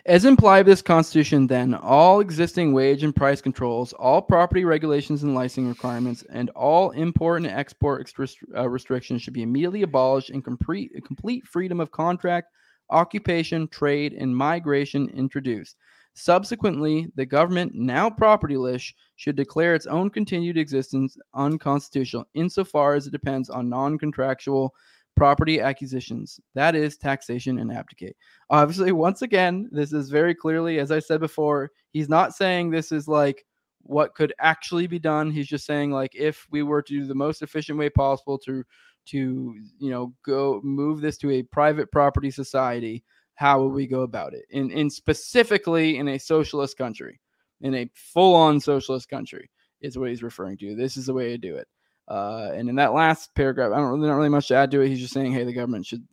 As 0.05 0.25
implied 0.25 0.65
by 0.65 0.71
this 0.71 0.83
Constitution, 0.83 1.47
then, 1.47 1.75
all 1.75 2.21
existing 2.21 2.73
wage 2.73 3.03
and 3.03 3.15
price 3.15 3.41
controls, 3.41 3.93
all 3.95 4.23
property 4.23 4.65
regulations 4.65 5.23
and 5.23 5.35
licensing 5.35 5.69
requirements, 5.69 6.25
and 6.31 6.51
all 6.51 6.91
import 6.93 7.43
and 7.43 7.51
export 7.51 8.07
extris- 8.07 8.37
uh, 8.57 8.69
restrictions 8.69 9.23
should 9.23 9.35
be 9.35 9.43
immediately 9.43 9.83
abolished 9.83 10.31
and 10.31 10.45
complete, 10.45 10.93
complete 11.05 11.45
freedom 11.47 11.81
of 11.81 11.91
contract, 11.91 12.49
occupation, 12.91 13.67
trade, 13.69 14.13
and 14.13 14.37
migration 14.37 15.09
introduced. 15.09 15.77
Subsequently, 16.15 17.09
the 17.17 17.27
government, 17.27 17.75
now 17.75 18.09
propertyless, 18.09 18.95
should 19.17 19.37
declare 19.37 19.75
its 19.75 19.87
own 19.87 20.09
continued 20.09 20.57
existence 20.57 21.19
unconstitutional 21.35 22.27
insofar 22.35 22.95
as 22.95 23.07
it 23.07 23.11
depends 23.13 23.51
on 23.51 23.69
non 23.69 23.99
contractual 23.99 24.73
property 25.17 25.61
acquisitions, 25.61 26.39
that 26.55 26.75
is, 26.75 26.97
taxation 26.97 27.59
and 27.59 27.73
abdicate. 27.73 28.17
Obviously 28.51 28.93
once 29.07 29.23
again 29.23 29.69
this 29.73 29.93
is 29.93 30.11
very 30.11 30.35
clearly 30.35 30.79
as 30.79 30.91
i 30.91 30.99
said 30.99 31.21
before 31.21 31.71
he's 31.93 32.09
not 32.09 32.35
saying 32.35 32.71
this 32.71 32.93
is 32.93 33.09
like 33.09 33.45
what 33.89 34.15
could 34.15 34.33
actually 34.41 34.87
be 34.87 34.99
done. 34.99 35.31
He's 35.31 35.47
just 35.47 35.67
saying 35.67 35.91
like 35.91 36.15
if 36.15 36.47
we 36.51 36.63
were 36.63 36.83
to 36.83 36.93
do 36.93 37.07
the 37.07 37.15
most 37.15 37.43
efficient 37.43 37.79
way 37.79 37.89
possible 37.89 38.39
to 38.41 38.65
to 39.07 39.55
you 39.79 39.91
know 39.91 40.13
go 40.25 40.61
move 40.65 41.01
this 41.01 41.17
to 41.19 41.31
a 41.31 41.43
private 41.45 41.91
property 41.93 42.31
society 42.31 43.05
how 43.35 43.63
would 43.63 43.75
we 43.75 43.87
go 43.87 44.01
about 44.01 44.35
it? 44.35 44.45
In 44.51 44.71
in 44.71 44.91
specifically 44.91 45.99
in 45.99 46.09
a 46.09 46.19
socialist 46.19 46.77
country 46.77 47.21
in 47.61 47.75
a 47.75 47.91
full-on 47.95 48.61
socialist 48.61 49.09
country 49.09 49.51
is 49.81 49.97
what 49.97 50.09
he's 50.09 50.23
referring 50.23 50.57
to. 50.59 50.75
This 50.75 50.97
is 50.97 51.07
the 51.07 51.15
way 51.15 51.29
to 51.29 51.39
do 51.39 51.57
it 51.57 51.69
uh, 52.09 52.53
and 52.55 52.69
in 52.69 52.77
that 52.77 52.93
last 52.93 53.35
paragraph, 53.35 53.73
I 53.73 53.77
don't 53.77 53.91
really 53.91 54.09
not 54.09 54.17
really 54.17 54.29
much 54.29 54.49
to 54.49 54.55
add 54.55 54.71
to 54.71 54.81
it. 54.81 54.89
He's 54.89 55.01
just 55.01 55.13
saying, 55.13 55.33
hey, 55.33 55.45
the 55.45 55.53
government 55.53 55.87
should, 55.87 56.07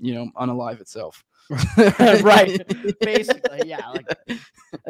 you 0.00 0.14
know, 0.14 0.30
unalive 0.36 0.80
itself. 0.80 1.24
right. 2.22 2.60
Basically, 3.00 3.62
yeah. 3.66 3.88
Like, 3.92 4.38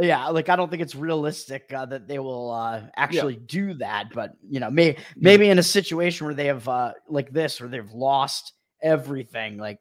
yeah. 0.01 0.29
Like, 0.29 0.49
I 0.49 0.57
don't 0.57 0.71
think 0.71 0.83
it's 0.83 0.95
realistic 0.95 1.73
uh, 1.75 1.87
that 1.87 2.07
they 2.07 2.19
will 2.19 2.51
uh, 2.51 2.83
actually 2.97 3.37
do 3.37 3.75
that. 3.75 4.13
But, 4.13 4.35
you 4.49 4.61
know, 4.61 4.71
may, 4.71 4.97
maybe 5.17 5.49
in 5.49 5.59
a 5.59 5.63
situation 5.63 6.27
where 6.27 6.35
they 6.35 6.47
have, 6.47 6.69
uh, 6.69 6.93
like 7.09 7.33
this, 7.33 7.61
where 7.61 7.69
they've 7.69 7.93
lost 7.93 8.53
everything, 8.83 9.57
like, 9.57 9.81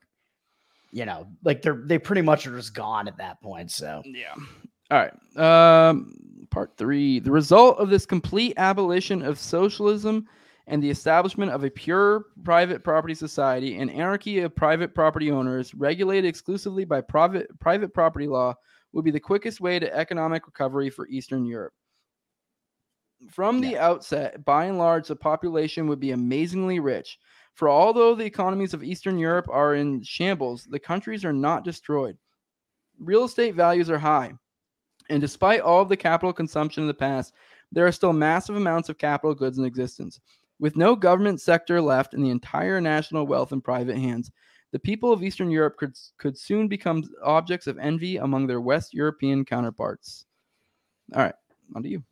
you 0.91 1.05
know, 1.05 1.27
like 1.43 1.61
they're, 1.61 1.81
they 1.85 1.99
pretty 1.99 2.21
much 2.21 2.47
are 2.47 2.55
just 2.55 2.73
gone 2.73 3.07
at 3.07 3.17
that 3.17 3.41
point. 3.41 3.71
So, 3.71 4.01
Yeah. 4.05 4.33
All 4.89 4.97
right. 5.37 5.89
Um, 5.89 6.13
part 6.49 6.71
three. 6.77 7.19
The 7.19 7.31
result 7.31 7.77
of 7.77 7.89
this 7.89 8.05
complete 8.05 8.53
abolition 8.57 9.21
of 9.21 9.37
socialism 9.37 10.27
and 10.67 10.81
the 10.81 10.89
establishment 10.89 11.51
of 11.51 11.63
a 11.63 11.69
pure 11.69 12.25
private 12.43 12.83
property 12.83 13.13
society 13.13 13.77
and 13.77 13.91
anarchy 13.91 14.39
of 14.39 14.55
private 14.55 14.93
property 14.93 15.31
owners 15.31 15.73
regulated 15.73 16.25
exclusively 16.25 16.85
by 16.85 17.01
private 17.01 17.47
private 17.59 17.93
property 17.93 18.27
law 18.27 18.53
would 18.93 19.05
be 19.05 19.11
the 19.11 19.19
quickest 19.19 19.61
way 19.61 19.79
to 19.79 19.95
economic 19.95 20.45
recovery 20.45 20.89
for 20.89 21.07
Eastern 21.07 21.45
Europe. 21.45 21.73
From 23.29 23.61
the 23.61 23.77
outset, 23.77 24.43
by 24.45 24.65
and 24.65 24.77
large, 24.77 25.07
the 25.07 25.15
population 25.15 25.87
would 25.87 25.99
be 25.99 26.11
amazingly 26.11 26.79
rich. 26.79 27.19
For 27.53 27.69
although 27.69 28.15
the 28.15 28.25
economies 28.25 28.73
of 28.73 28.83
Eastern 28.83 29.19
Europe 29.19 29.47
are 29.49 29.75
in 29.75 30.01
shambles, 30.01 30.65
the 30.65 30.79
countries 30.79 31.23
are 31.23 31.33
not 31.33 31.63
destroyed. 31.63 32.17
Real 32.99 33.25
estate 33.25 33.55
values 33.55 33.89
are 33.89 33.99
high. 33.99 34.33
And 35.09 35.21
despite 35.21 35.61
all 35.61 35.81
of 35.81 35.89
the 35.89 35.97
capital 35.97 36.33
consumption 36.33 36.83
in 36.83 36.87
the 36.87 36.93
past, 36.93 37.33
there 37.71 37.85
are 37.85 37.91
still 37.91 38.13
massive 38.13 38.55
amounts 38.55 38.89
of 38.89 38.97
capital 38.97 39.35
goods 39.35 39.57
in 39.57 39.65
existence. 39.65 40.19
With 40.61 40.77
no 40.77 40.95
government 40.95 41.41
sector 41.41 41.81
left 41.81 42.13
and 42.13 42.23
the 42.23 42.29
entire 42.29 42.79
national 42.79 43.25
wealth 43.25 43.51
in 43.51 43.61
private 43.61 43.97
hands, 43.97 44.31
the 44.71 44.77
people 44.79 45.11
of 45.11 45.23
Eastern 45.23 45.49
Europe 45.49 45.75
could, 45.75 45.97
could 46.19 46.37
soon 46.37 46.67
become 46.67 47.03
objects 47.23 47.65
of 47.65 47.79
envy 47.79 48.17
among 48.17 48.45
their 48.45 48.61
West 48.61 48.93
European 48.93 49.43
counterparts. 49.43 50.25
All 51.15 51.23
right, 51.23 51.33
on 51.75 51.81
to 51.81 51.89
you. 51.89 52.03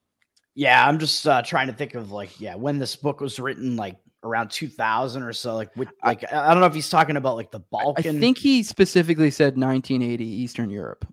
yeah, 0.56 0.86
I'm 0.86 0.98
just 0.98 1.26
uh, 1.28 1.44
trying 1.44 1.68
to 1.68 1.74
think 1.74 1.94
of 1.94 2.12
like, 2.12 2.42
yeah, 2.42 2.56
when 2.56 2.80
this 2.80 2.96
book 2.96 3.22
was 3.22 3.40
written, 3.40 3.76
like 3.78 3.96
around 4.24 4.50
2000 4.50 5.22
or 5.22 5.32
so. 5.32 5.56
Like, 5.56 5.74
with, 5.78 5.90
I- 6.04 6.08
like, 6.08 6.34
I 6.34 6.48
I 6.50 6.52
don't 6.52 6.60
know 6.60 6.66
if 6.66 6.74
he's 6.74 6.90
talking 6.90 7.18
about 7.18 7.36
like 7.36 7.52
the 7.52 7.60
Balkans. 7.60 8.18
I 8.18 8.20
think 8.20 8.40
he 8.40 8.64
specifically 8.64 9.30
said 9.30 9.58
1980 9.58 10.26
Eastern 10.26 10.72
Europe. 10.72 11.06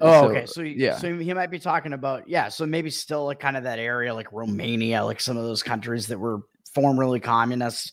Oh, 0.00 0.22
so, 0.22 0.28
okay. 0.30 0.46
So 0.46 0.62
yeah, 0.62 0.96
so 0.96 1.18
he 1.18 1.34
might 1.34 1.50
be 1.50 1.58
talking 1.58 1.92
about 1.92 2.26
yeah. 2.28 2.48
So 2.48 2.64
maybe 2.64 2.90
still 2.90 3.26
like 3.26 3.38
kind 3.38 3.56
of 3.56 3.64
that 3.64 3.78
area 3.78 4.14
like 4.14 4.32
Romania, 4.32 5.04
like 5.04 5.20
some 5.20 5.36
of 5.36 5.44
those 5.44 5.62
countries 5.62 6.06
that 6.06 6.18
were 6.18 6.40
formerly 6.74 7.20
communist, 7.20 7.92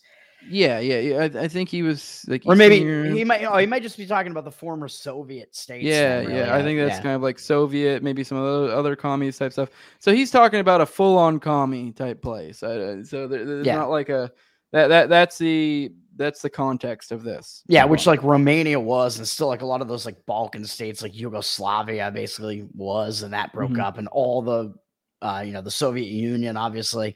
yeah, 0.50 0.80
yeah, 0.80 0.98
yeah. 0.98 1.16
I, 1.18 1.44
I 1.44 1.48
think 1.48 1.68
he 1.68 1.82
was 1.82 2.24
like, 2.26 2.42
or 2.44 2.56
maybe 2.56 2.80
he 3.16 3.22
might. 3.24 3.44
Oh, 3.44 3.58
he 3.58 3.66
might 3.66 3.82
just 3.82 3.96
be 3.96 4.06
talking 4.06 4.32
about 4.32 4.44
the 4.44 4.50
former 4.50 4.88
Soviet 4.88 5.54
states. 5.54 5.84
Yeah, 5.84 6.20
then, 6.22 6.30
yeah. 6.30 6.36
really, 6.36 6.50
I 6.50 6.62
think 6.62 6.78
that's 6.80 6.96
yeah. 6.96 7.02
kind 7.02 7.14
of 7.16 7.22
like 7.22 7.38
Soviet, 7.38 8.02
maybe 8.02 8.24
some 8.24 8.38
of 8.38 8.68
the 8.68 8.76
other 8.76 8.96
communist 8.96 9.38
type 9.38 9.52
stuff. 9.52 9.70
So 10.00 10.12
he's 10.12 10.30
talking 10.32 10.58
about 10.60 10.80
a 10.80 10.86
full-on 10.86 11.38
commie 11.38 11.92
type 11.92 12.20
place. 12.22 12.58
So 12.58 12.98
there, 13.08 13.44
there's 13.44 13.66
Yeah. 13.66 13.76
not 13.76 13.90
like 13.90 14.08
a 14.08 14.32
that 14.72 14.88
that 14.88 15.08
that's 15.08 15.38
the 15.38 15.92
that's 16.16 16.42
the 16.42 16.50
context 16.50 17.12
of 17.12 17.22
this. 17.22 17.62
yeah, 17.68 17.84
which 17.84 18.06
like 18.06 18.22
Romania 18.22 18.80
was, 18.80 19.18
and 19.18 19.26
still 19.28 19.46
like 19.46 19.62
a 19.62 19.66
lot 19.66 19.80
of 19.80 19.88
those 19.88 20.04
like 20.04 20.26
Balkan 20.26 20.64
states, 20.64 21.02
like 21.02 21.16
Yugoslavia, 21.16 22.10
basically 22.10 22.66
was, 22.74 23.22
and 23.22 23.32
that 23.32 23.52
broke 23.52 23.70
Mhm. 23.70 23.82
up, 23.82 23.96
and 23.96 24.08
all 24.08 24.42
the, 24.42 24.74
uh, 25.22 25.42
you 25.46 25.52
know, 25.52 25.62
the 25.62 25.70
Soviet 25.70 26.08
Union, 26.10 26.56
obviously, 26.56 27.14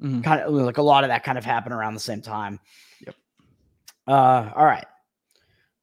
Mhm. 0.00 0.22
kind 0.22 0.40
of 0.40 0.52
like 0.52 0.78
a 0.78 0.82
lot 0.82 1.04
of 1.04 1.08
that 1.08 1.24
kind 1.24 1.38
of 1.38 1.44
happened 1.44 1.74
around 1.74 1.94
the 1.94 2.00
same 2.00 2.22
time. 2.22 2.60
Yep. 3.04 3.14
Uh, 4.06 4.50
all 4.54 4.64
right. 4.64 4.86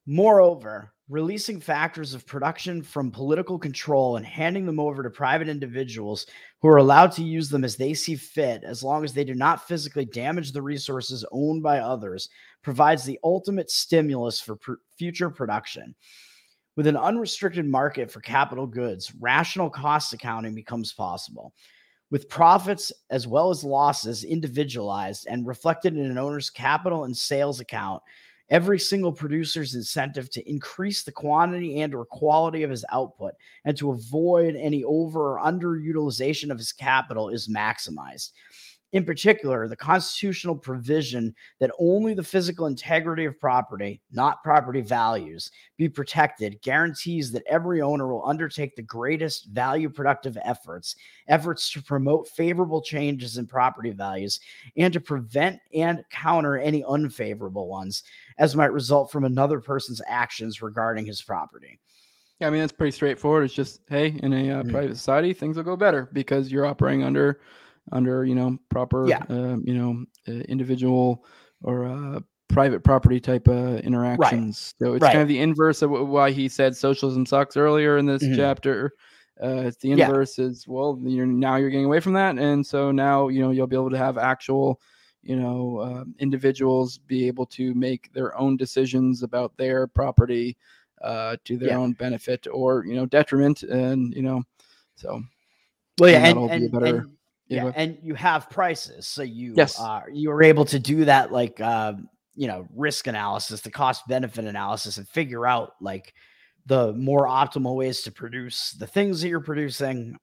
Moreover, 0.06 0.92
releasing 1.08 1.60
factors 1.60 2.14
of 2.14 2.26
production 2.26 2.82
from 2.82 3.10
political 3.10 3.58
control 3.58 4.16
and 4.16 4.26
handing 4.26 4.66
them 4.66 4.80
over 4.80 5.02
to 5.02 5.10
private 5.10 5.48
individuals 5.48 6.26
who 6.60 6.68
are 6.68 6.78
allowed 6.78 7.12
to 7.12 7.22
use 7.22 7.48
them 7.48 7.64
as 7.64 7.76
they 7.76 7.94
see 7.94 8.16
fit, 8.16 8.64
as 8.64 8.82
long 8.82 9.04
as 9.04 9.12
they 9.12 9.24
do 9.24 9.34
not 9.34 9.66
physically 9.68 10.04
damage 10.04 10.52
the 10.52 10.62
resources 10.62 11.24
owned 11.30 11.62
by 11.62 11.78
others, 11.78 12.28
provides 12.62 13.04
the 13.04 13.18
ultimate 13.22 13.70
stimulus 13.70 14.40
for 14.40 14.56
pr- 14.56 14.74
future 14.98 15.30
production. 15.30 15.94
With 16.74 16.86
an 16.88 16.96
unrestricted 16.96 17.66
market 17.66 18.10
for 18.10 18.20
capital 18.20 18.66
goods, 18.66 19.14
rational 19.20 19.70
cost 19.70 20.12
accounting 20.12 20.54
becomes 20.54 20.92
possible. 20.92 21.54
With 22.10 22.28
profits 22.28 22.92
as 23.10 23.26
well 23.26 23.50
as 23.50 23.64
losses 23.64 24.22
individualized 24.22 25.26
and 25.28 25.46
reflected 25.46 25.96
in 25.96 26.06
an 26.06 26.18
owner's 26.18 26.50
capital 26.50 27.04
and 27.04 27.16
sales 27.16 27.58
account, 27.58 28.02
every 28.48 28.78
single 28.78 29.12
producer's 29.12 29.74
incentive 29.74 30.30
to 30.30 30.48
increase 30.48 31.02
the 31.02 31.10
quantity 31.10 31.80
and 31.80 31.94
or 31.94 32.04
quality 32.04 32.62
of 32.62 32.70
his 32.70 32.84
output 32.92 33.34
and 33.64 33.76
to 33.76 33.90
avoid 33.90 34.54
any 34.54 34.84
over 34.84 35.36
or 35.36 35.40
underutilization 35.40 36.50
of 36.50 36.58
his 36.58 36.72
capital 36.72 37.28
is 37.28 37.48
maximized 37.48 38.30
in 38.96 39.04
particular, 39.04 39.68
the 39.68 39.76
constitutional 39.76 40.56
provision 40.56 41.34
that 41.60 41.70
only 41.78 42.14
the 42.14 42.22
physical 42.22 42.64
integrity 42.64 43.26
of 43.26 43.38
property, 43.38 44.00
not 44.10 44.42
property 44.42 44.80
values, 44.80 45.50
be 45.76 45.86
protected 45.86 46.62
guarantees 46.62 47.30
that 47.30 47.42
every 47.46 47.82
owner 47.82 48.06
will 48.06 48.26
undertake 48.26 48.74
the 48.74 48.80
greatest 48.80 49.48
value 49.50 49.90
productive 49.90 50.38
efforts, 50.42 50.96
efforts 51.28 51.70
to 51.70 51.82
promote 51.82 52.26
favorable 52.26 52.80
changes 52.80 53.36
in 53.36 53.46
property 53.46 53.90
values 53.90 54.40
and 54.78 54.94
to 54.94 55.00
prevent 55.00 55.60
and 55.74 56.02
counter 56.08 56.56
any 56.56 56.82
unfavorable 56.88 57.68
ones 57.68 58.02
as 58.38 58.56
might 58.56 58.72
result 58.72 59.12
from 59.12 59.24
another 59.24 59.60
person's 59.60 60.00
actions 60.06 60.62
regarding 60.62 61.04
his 61.04 61.20
property. 61.20 61.78
Yeah, 62.40 62.46
I 62.46 62.50
mean, 62.50 62.60
that's 62.60 62.72
pretty 62.72 62.92
straightforward. 62.92 63.44
It's 63.44 63.52
just, 63.52 63.82
hey, 63.90 64.18
in 64.22 64.32
a 64.32 64.52
uh, 64.52 64.62
mm. 64.62 64.70
private 64.70 64.96
society, 64.96 65.34
things 65.34 65.58
will 65.58 65.64
go 65.64 65.76
better 65.76 66.08
because 66.14 66.50
you're 66.50 66.64
operating 66.64 67.04
under 67.04 67.40
under 67.92 68.24
you 68.24 68.34
know 68.34 68.58
proper 68.68 69.08
yeah. 69.08 69.22
uh, 69.30 69.56
you 69.62 69.74
know 69.74 70.04
uh, 70.28 70.42
individual 70.48 71.24
or 71.62 71.86
uh, 71.86 72.20
private 72.48 72.84
property 72.84 73.20
type 73.20 73.48
uh, 73.48 73.76
interactions. 73.76 74.74
Right. 74.80 74.86
So 74.86 74.94
it's 74.94 75.02
right. 75.02 75.12
kind 75.12 75.22
of 75.22 75.28
the 75.28 75.40
inverse 75.40 75.82
of 75.82 75.90
why 75.90 76.30
he 76.30 76.48
said 76.48 76.76
socialism 76.76 77.26
sucks 77.26 77.56
earlier 77.56 77.98
in 77.98 78.06
this 78.06 78.22
mm-hmm. 78.22 78.36
chapter. 78.36 78.92
Uh, 79.42 79.64
it's 79.66 79.76
the 79.78 79.92
inverse 79.92 80.38
yeah. 80.38 80.46
is 80.46 80.66
well, 80.66 80.98
you're 81.02 81.26
now 81.26 81.56
you're 81.56 81.70
getting 81.70 81.84
away 81.84 82.00
from 82.00 82.14
that, 82.14 82.38
and 82.38 82.66
so 82.66 82.90
now 82.90 83.28
you 83.28 83.42
know 83.42 83.50
you'll 83.50 83.66
be 83.66 83.76
able 83.76 83.90
to 83.90 83.98
have 83.98 84.16
actual, 84.16 84.80
you 85.22 85.36
know, 85.36 85.78
uh, 85.78 86.04
individuals 86.18 86.98
be 86.98 87.26
able 87.26 87.44
to 87.44 87.74
make 87.74 88.10
their 88.14 88.36
own 88.38 88.56
decisions 88.56 89.22
about 89.22 89.54
their 89.58 89.86
property 89.86 90.56
uh, 91.02 91.36
to 91.44 91.58
their 91.58 91.70
yeah. 91.70 91.76
own 91.76 91.92
benefit 91.92 92.46
or 92.50 92.86
you 92.86 92.94
know 92.94 93.04
detriment, 93.04 93.62
and 93.62 94.14
you 94.14 94.22
know, 94.22 94.42
so 94.94 95.20
well, 95.98 96.10
yeah, 96.10 96.26
and, 96.28 96.50
and, 96.50 96.74
and, 96.74 97.15
yeah, 97.48 97.72
and 97.74 97.98
you 98.02 98.14
have 98.14 98.50
prices, 98.50 99.06
so 99.06 99.22
you 99.22 99.54
yes. 99.56 99.78
uh, 99.78 100.02
you 100.12 100.30
are 100.30 100.42
able 100.42 100.64
to 100.66 100.78
do 100.78 101.04
that 101.04 101.30
like 101.30 101.60
uh, 101.60 101.94
you 102.34 102.48
know 102.48 102.66
risk 102.74 103.06
analysis, 103.06 103.60
the 103.60 103.70
cost 103.70 104.06
benefit 104.08 104.44
analysis, 104.44 104.96
and 104.96 105.08
figure 105.08 105.46
out 105.46 105.74
like 105.80 106.12
the 106.66 106.92
more 106.94 107.26
optimal 107.26 107.76
ways 107.76 108.02
to 108.02 108.10
produce 108.10 108.72
the 108.72 108.86
things 108.86 109.20
that 109.20 109.28
you're 109.28 109.40
producing, 109.40 110.18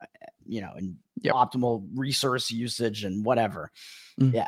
you 0.45 0.59
know, 0.59 0.74
and 0.76 0.97
yep. 1.21 1.34
optimal 1.34 1.88
resource 1.95 2.51
usage 2.51 3.05
and 3.05 3.24
whatever. 3.24 3.71
Mm. 4.19 4.34
Yeah. 4.34 4.47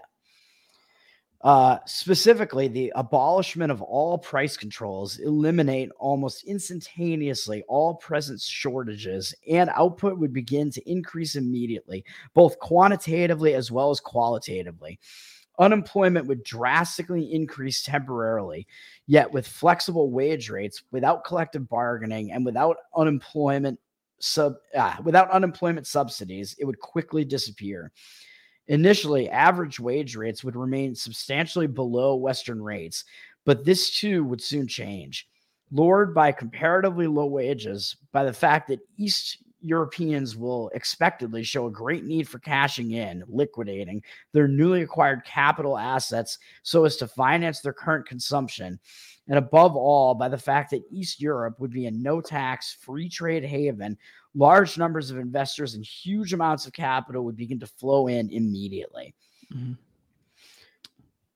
Uh, 1.45 1.77
specifically, 1.85 2.67
the 2.67 2.91
abolishment 2.95 3.71
of 3.71 3.79
all 3.83 4.17
price 4.17 4.57
controls 4.57 5.19
eliminate 5.19 5.91
almost 5.99 6.43
instantaneously 6.45 7.63
all 7.67 7.93
present 7.93 8.41
shortages, 8.41 9.31
and 9.47 9.69
output 9.75 10.17
would 10.17 10.33
begin 10.33 10.71
to 10.71 10.81
increase 10.89 11.35
immediately, 11.35 12.03
both 12.33 12.57
quantitatively 12.57 13.53
as 13.53 13.71
well 13.71 13.91
as 13.91 13.99
qualitatively. 13.99 14.99
Unemployment 15.59 16.25
would 16.25 16.43
drastically 16.43 17.31
increase 17.31 17.83
temporarily, 17.83 18.65
yet 19.05 19.31
with 19.31 19.47
flexible 19.47 20.09
wage 20.09 20.49
rates, 20.49 20.81
without 20.89 21.23
collective 21.23 21.69
bargaining, 21.69 22.31
and 22.31 22.43
without 22.43 22.77
unemployment 22.95 23.79
sub 24.17 24.55
uh, 24.75 24.95
without 25.03 25.29
unemployment 25.29 25.85
subsidies, 25.85 26.55
it 26.57 26.65
would 26.65 26.79
quickly 26.79 27.23
disappear. 27.23 27.91
Initially, 28.67 29.29
average 29.29 29.79
wage 29.79 30.15
rates 30.15 30.43
would 30.43 30.55
remain 30.55 30.95
substantially 30.95 31.67
below 31.67 32.15
Western 32.15 32.61
rates, 32.61 33.03
but 33.45 33.63
this 33.63 33.99
too 33.99 34.23
would 34.23 34.41
soon 34.41 34.67
change. 34.67 35.27
Lured 35.71 36.13
by 36.13 36.31
comparatively 36.31 37.07
low 37.07 37.25
wages, 37.25 37.95
by 38.11 38.23
the 38.23 38.33
fact 38.33 38.67
that 38.67 38.79
East 38.97 39.37
Europeans 39.61 40.35
will 40.35 40.69
expectedly 40.75 41.43
show 41.43 41.65
a 41.65 41.71
great 41.71 42.05
need 42.05 42.27
for 42.27 42.39
cashing 42.39 42.91
in, 42.91 43.23
liquidating 43.27 44.01
their 44.31 44.47
newly 44.47 44.83
acquired 44.83 45.25
capital 45.25 45.77
assets 45.77 46.37
so 46.61 46.85
as 46.85 46.97
to 46.97 47.07
finance 47.07 47.61
their 47.61 47.73
current 47.73 48.07
consumption. 48.07 48.79
And 49.27 49.37
above 49.37 49.75
all, 49.75 50.13
by 50.13 50.29
the 50.29 50.37
fact 50.37 50.71
that 50.71 50.83
East 50.91 51.19
Europe 51.19 51.59
would 51.59 51.71
be 51.71 51.87
a 51.87 51.91
no 51.91 52.21
tax 52.21 52.77
free 52.79 53.09
trade 53.09 53.43
haven 53.43 53.97
large 54.35 54.77
numbers 54.77 55.09
of 55.09 55.17
investors 55.17 55.73
and 55.73 55.83
huge 55.83 56.33
amounts 56.33 56.67
of 56.67 56.73
capital 56.73 57.23
would 57.23 57.37
begin 57.37 57.59
to 57.59 57.67
flow 57.67 58.07
in 58.07 58.29
immediately. 58.29 59.15
Mm-hmm. 59.53 59.73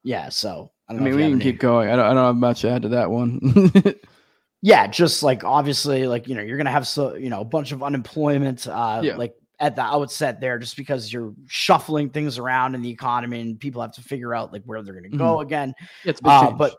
Yeah, 0.03 0.29
so 0.29 0.71
I, 0.87 0.93
I 0.93 0.97
mean, 0.97 1.15
we 1.15 1.23
can 1.23 1.33
any... 1.33 1.43
keep 1.43 1.59
going. 1.59 1.89
I 1.89 1.95
don't, 1.95 2.05
I 2.05 2.13
don't 2.13 2.25
have 2.25 2.35
much 2.35 2.61
to 2.61 2.69
add 2.69 2.83
to 2.83 2.89
that 2.89 3.09
one. 3.09 3.71
yeah, 4.61 4.87
just 4.87 5.23
like 5.23 5.43
obviously, 5.43 6.07
like 6.07 6.27
you 6.27 6.35
know, 6.35 6.41
you're 6.41 6.57
gonna 6.57 6.71
have 6.71 6.87
so 6.87 7.15
you 7.15 7.29
know 7.29 7.41
a 7.41 7.45
bunch 7.45 7.71
of 7.71 7.83
unemployment, 7.83 8.67
uh, 8.67 9.01
yeah. 9.03 9.15
like 9.15 9.35
at 9.59 9.75
the 9.75 9.81
outset 9.81 10.39
there, 10.39 10.57
just 10.57 10.77
because 10.77 11.11
you're 11.11 11.33
shuffling 11.47 12.09
things 12.09 12.37
around 12.37 12.75
in 12.75 12.81
the 12.81 12.89
economy 12.89 13.41
and 13.41 13.59
people 13.59 13.81
have 13.81 13.91
to 13.93 14.01
figure 14.01 14.33
out 14.33 14.53
like 14.53 14.63
where 14.63 14.81
they're 14.81 14.93
gonna 14.93 15.09
go 15.09 15.35
mm-hmm. 15.35 15.47
again. 15.47 15.73
It's 16.05 16.21
uh, 16.23 16.51
but 16.51 16.77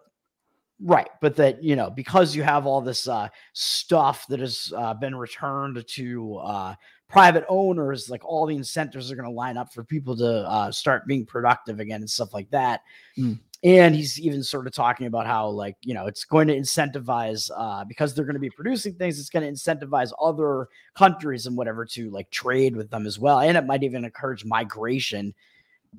Right, 0.83 1.09
but 1.20 1.37
that 1.37 1.62
you 1.62 1.76
know 1.76 1.91
because 1.91 2.35
you 2.35 2.43
have 2.43 2.66
all 2.66 2.81
this 2.81 3.07
uh, 3.07 3.28
stuff 3.53 4.26
that 4.28 4.41
has 4.41 4.72
uh, 4.74 4.95
been 4.95 5.14
returned 5.14 5.85
to 5.87 6.37
uh, 6.37 6.74
private 7.07 7.45
owners, 7.51 8.09
like 8.09 8.24
all 8.24 8.47
the 8.47 8.57
incentives 8.57 9.12
are 9.12 9.16
going 9.16 9.28
to 9.28 9.35
line 9.35 9.59
up 9.59 9.74
for 9.74 9.85
people 9.85 10.16
to 10.16 10.49
uh, 10.49 10.72
start 10.72 11.07
being 11.07 11.26
productive 11.26 11.81
again 11.81 12.01
and 12.01 12.09
stuff 12.09 12.33
like 12.33 12.49
that. 12.51 12.81
Mm. 13.18 13.39
And 13.62 13.95
he's 13.95 14.18
even 14.18 14.43
sort 14.43 14.66
of 14.66 14.72
talking 14.72 15.07
about 15.07 15.26
how 15.26 15.49
like 15.49 15.76
you 15.83 15.93
know 15.93 16.07
it's 16.07 16.24
going 16.24 16.49
to 16.49 16.57
incentivize 16.57 17.51
uh, 17.55 17.85
because 17.85 18.14
they're 18.14 18.24
going 18.24 18.33
to 18.33 18.41
be 18.41 18.49
producing 18.49 18.95
things. 18.95 19.20
It's 19.20 19.28
going 19.28 19.45
to 19.45 19.53
incentivize 19.53 20.12
other 20.18 20.68
countries 20.95 21.45
and 21.45 21.59
whatever 21.59 21.85
to 21.85 22.09
like 22.09 22.31
trade 22.31 22.74
with 22.74 22.89
them 22.89 23.07
as 23.07 23.18
well, 23.18 23.41
and 23.41 23.59
it 23.59 23.66
might 23.66 23.83
even 23.83 24.07
encourage 24.07 24.47
migration 24.47 25.35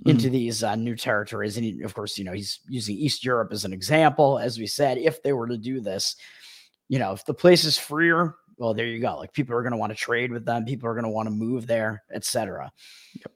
into 0.05 0.25
mm-hmm. 0.25 0.33
these 0.33 0.63
uh, 0.63 0.75
new 0.75 0.95
territories. 0.95 1.57
And 1.57 1.65
he, 1.65 1.81
of 1.81 1.93
course, 1.93 2.17
you 2.17 2.23
know, 2.23 2.33
he's 2.33 2.59
using 2.67 2.95
East 2.95 3.23
Europe 3.23 3.49
as 3.51 3.65
an 3.65 3.73
example. 3.73 4.39
As 4.39 4.57
we 4.57 4.67
said, 4.67 4.97
if 4.97 5.21
they 5.21 5.33
were 5.33 5.47
to 5.47 5.57
do 5.57 5.79
this, 5.79 6.15
you 6.89 6.99
know, 6.99 7.11
if 7.11 7.25
the 7.25 7.33
place 7.33 7.65
is 7.65 7.77
freer, 7.77 8.35
well, 8.57 8.73
there 8.73 8.85
you 8.85 8.99
go. 8.99 9.17
Like 9.17 9.33
people 9.33 9.55
are 9.55 9.61
going 9.61 9.71
to 9.71 9.77
want 9.77 9.91
to 9.91 9.97
trade 9.97 10.31
with 10.31 10.45
them, 10.45 10.65
people 10.65 10.87
are 10.87 10.93
going 10.93 11.03
to 11.03 11.09
want 11.09 11.27
to 11.27 11.33
move 11.33 11.67
there, 11.67 12.03
etc. 12.13 12.71
Yep. 13.15 13.31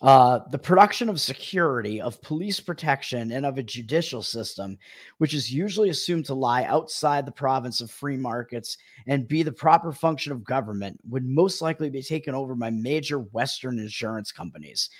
Uh, 0.00 0.40
the 0.50 0.58
production 0.58 1.08
of 1.08 1.20
security, 1.20 2.00
of 2.00 2.20
police 2.22 2.58
protection, 2.58 3.30
and 3.30 3.46
of 3.46 3.56
a 3.56 3.62
judicial 3.62 4.20
system, 4.20 4.76
which 5.18 5.32
is 5.32 5.52
usually 5.52 5.90
assumed 5.90 6.24
to 6.24 6.34
lie 6.34 6.64
outside 6.64 7.24
the 7.24 7.30
province 7.30 7.80
of 7.80 7.88
free 7.88 8.16
markets 8.16 8.76
and 9.06 9.28
be 9.28 9.44
the 9.44 9.52
proper 9.52 9.92
function 9.92 10.32
of 10.32 10.42
government, 10.42 10.98
would 11.08 11.24
most 11.24 11.62
likely 11.62 11.88
be 11.88 12.02
taken 12.02 12.34
over 12.34 12.56
by 12.56 12.68
major 12.68 13.20
Western 13.20 13.78
insurance 13.78 14.32
companies 14.32 14.90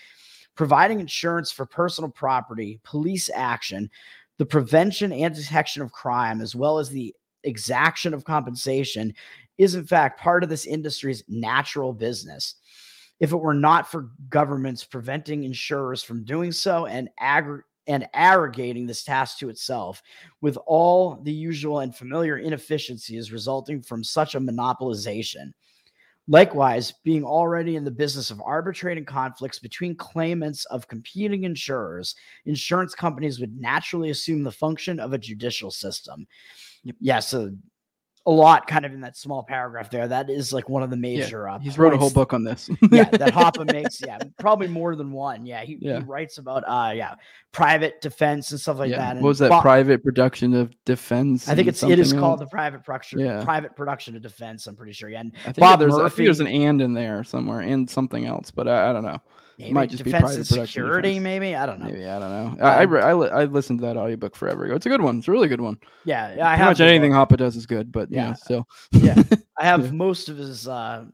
providing 0.54 1.00
insurance 1.00 1.50
for 1.50 1.66
personal 1.66 2.10
property, 2.10 2.80
police 2.84 3.30
action, 3.34 3.90
the 4.38 4.46
prevention 4.46 5.12
and 5.12 5.34
detection 5.34 5.82
of 5.82 5.92
crime, 5.92 6.40
as 6.40 6.54
well 6.54 6.78
as 6.78 6.88
the 6.88 7.14
exaction 7.44 8.14
of 8.14 8.24
compensation, 8.24 9.14
is 9.58 9.74
in 9.74 9.86
fact 9.86 10.20
part 10.20 10.42
of 10.42 10.50
this 10.50 10.66
industry's 10.66 11.24
natural 11.28 11.92
business. 11.92 12.56
If 13.20 13.32
it 13.32 13.36
were 13.36 13.54
not 13.54 13.90
for 13.90 14.10
governments 14.30 14.84
preventing 14.84 15.44
insurers 15.44 16.02
from 16.02 16.24
doing 16.24 16.50
so 16.50 16.86
and 16.86 17.08
aggr- 17.20 17.62
and 17.86 18.08
arrogating 18.14 18.86
this 18.86 19.04
task 19.04 19.38
to 19.38 19.48
itself 19.48 20.02
with 20.40 20.56
all 20.66 21.16
the 21.22 21.32
usual 21.32 21.80
and 21.80 21.94
familiar 21.94 22.38
inefficiencies 22.38 23.32
resulting 23.32 23.82
from 23.82 24.04
such 24.04 24.34
a 24.34 24.40
monopolization. 24.40 25.52
Likewise, 26.28 26.92
being 27.04 27.24
already 27.24 27.74
in 27.74 27.84
the 27.84 27.90
business 27.90 28.30
of 28.30 28.40
arbitrating 28.44 29.04
conflicts 29.04 29.58
between 29.58 29.96
claimants 29.96 30.64
of 30.66 30.86
competing 30.86 31.42
insurers, 31.44 32.14
insurance 32.46 32.94
companies 32.94 33.40
would 33.40 33.58
naturally 33.60 34.10
assume 34.10 34.44
the 34.44 34.52
function 34.52 35.00
of 35.00 35.12
a 35.12 35.18
judicial 35.18 35.70
system. 35.70 36.26
Yeah, 37.00 37.18
so 37.18 37.52
a 38.24 38.30
lot 38.30 38.66
kind 38.68 38.86
of 38.86 38.92
in 38.92 39.00
that 39.00 39.16
small 39.16 39.42
paragraph 39.42 39.90
there. 39.90 40.06
That 40.06 40.30
is 40.30 40.52
like 40.52 40.68
one 40.68 40.82
of 40.82 40.90
the 40.90 40.96
major. 40.96 41.46
Yeah, 41.46 41.54
uh, 41.54 41.58
he's 41.58 41.76
wrote 41.76 41.92
a 41.92 41.96
whole 41.96 42.10
book 42.10 42.32
on 42.32 42.44
this. 42.44 42.70
yeah, 42.92 43.04
that 43.04 43.32
Hoppe 43.34 43.70
makes. 43.72 44.00
Yeah, 44.00 44.18
probably 44.38 44.68
more 44.68 44.94
than 44.94 45.10
one. 45.10 45.44
Yeah, 45.44 45.62
he, 45.62 45.78
yeah. 45.80 45.98
he 45.98 46.04
writes 46.04 46.38
about 46.38 46.62
uh 46.66 46.92
yeah 46.92 47.14
private 47.50 48.00
defense 48.00 48.50
and 48.52 48.60
stuff 48.60 48.78
like 48.78 48.90
yeah. 48.90 48.98
that. 48.98 49.16
And 49.16 49.22
what 49.22 49.28
was 49.28 49.38
that 49.40 49.60
private 49.60 50.04
production 50.04 50.54
of 50.54 50.72
defense? 50.84 51.48
I 51.48 51.54
think 51.54 51.68
it's 51.68 51.82
it 51.82 51.98
is 51.98 52.12
else? 52.12 52.20
called 52.20 52.38
the 52.40 52.46
private 52.46 52.84
production. 52.84 53.18
Yeah. 53.18 53.42
private 53.42 53.74
production 53.74 54.14
of 54.14 54.22
defense. 54.22 54.66
I'm 54.66 54.76
pretty 54.76 54.92
sure. 54.92 55.08
Yeah, 55.08 55.20
and 55.20 55.32
I 55.40 55.44
think 55.46 55.58
Bob 55.58 55.80
there's 55.80 55.92
Murphy, 55.92 56.04
I 56.04 56.08
think 56.08 56.26
there's 56.26 56.40
an 56.40 56.46
and 56.46 56.80
in 56.80 56.94
there 56.94 57.24
somewhere 57.24 57.60
and 57.60 57.90
something 57.90 58.24
else, 58.24 58.50
but 58.50 58.68
I, 58.68 58.90
I 58.90 58.92
don't 58.92 59.04
know. 59.04 59.20
Maybe 59.58 59.72
might 59.72 59.90
just 59.90 60.04
defense 60.04 60.20
be 60.20 60.20
private 60.20 60.36
and 60.36 60.46
security. 60.46 61.08
Defense. 61.10 61.24
Maybe 61.24 61.56
I 61.56 61.66
don't 61.66 61.80
know. 61.80 61.86
Maybe 61.86 62.06
I 62.06 62.18
don't 62.18 62.58
know. 62.58 62.64
I, 62.64 62.84
I, 62.84 62.84
I, 62.84 63.42
I, 63.42 63.44
listened 63.44 63.80
to 63.80 63.86
that 63.86 63.96
audiobook 63.96 64.34
forever 64.34 64.64
ago. 64.64 64.74
It's 64.74 64.86
a 64.86 64.88
good 64.88 65.02
one. 65.02 65.18
It's 65.18 65.28
a 65.28 65.32
really 65.32 65.48
good 65.48 65.60
one. 65.60 65.78
Yeah, 66.04 66.34
yeah. 66.34 66.48
I 66.48 66.56
Pretty 66.56 66.70
much 66.70 66.80
anything 66.80 67.12
Hoppe 67.12 67.36
does 67.36 67.56
is 67.56 67.66
good, 67.66 67.92
but 67.92 68.10
yeah, 68.10 68.34
so 68.34 68.66
yeah, 68.92 69.22
I 69.58 69.64
have 69.64 69.86
yeah. 69.86 69.92
most 69.92 70.28
of 70.28 70.38
his 70.38 70.66
uh, 70.66 71.04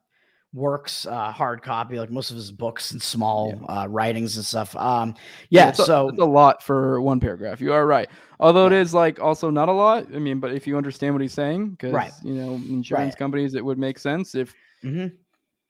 works, 0.53 1.07
uh, 1.07 1.31
hard 1.33 1.63
copy, 1.63 1.99
like 1.99 2.11
most 2.11 2.31
of 2.31 2.37
his 2.37 2.51
books 2.51 2.93
and 2.93 3.03
small 3.03 3.55
yeah. 3.55 3.83
uh, 3.83 3.87
writings 3.87 4.37
and 4.37 4.45
stuff. 4.45 4.75
Um, 4.77 5.15
yeah, 5.51 5.65
yeah 5.65 5.69
it's 5.71 5.85
so 5.85 6.07
a, 6.07 6.09
it's 6.11 6.21
a 6.21 6.25
lot 6.25 6.63
for 6.63 7.01
one 7.01 7.21
paragraph. 7.21 7.61
You 7.61 7.73
are 7.73 7.87
right. 7.87 8.09
Although 8.41 8.69
yeah. 8.69 8.79
it 8.79 8.83
is 8.83 8.95
like 8.95 9.21
also 9.21 9.51
not 9.51 9.69
a 9.69 9.73
lot. 9.73 10.07
I 10.15 10.19
mean, 10.19 10.41
but 10.41 10.53
if 10.53 10.67
you 10.67 10.77
understand 10.77 11.15
what 11.15 11.23
he's 11.23 11.35
saying, 11.35 11.71
because 11.71 11.93
right. 11.93 12.13
you 12.23 12.35
know, 12.35 12.55
insurance 12.55 13.13
right. 13.13 13.19
companies, 13.19 13.55
it 13.55 13.65
would 13.65 13.79
make 13.79 13.99
sense 13.99 14.35
if. 14.35 14.55
Mm-hmm. 14.85 15.15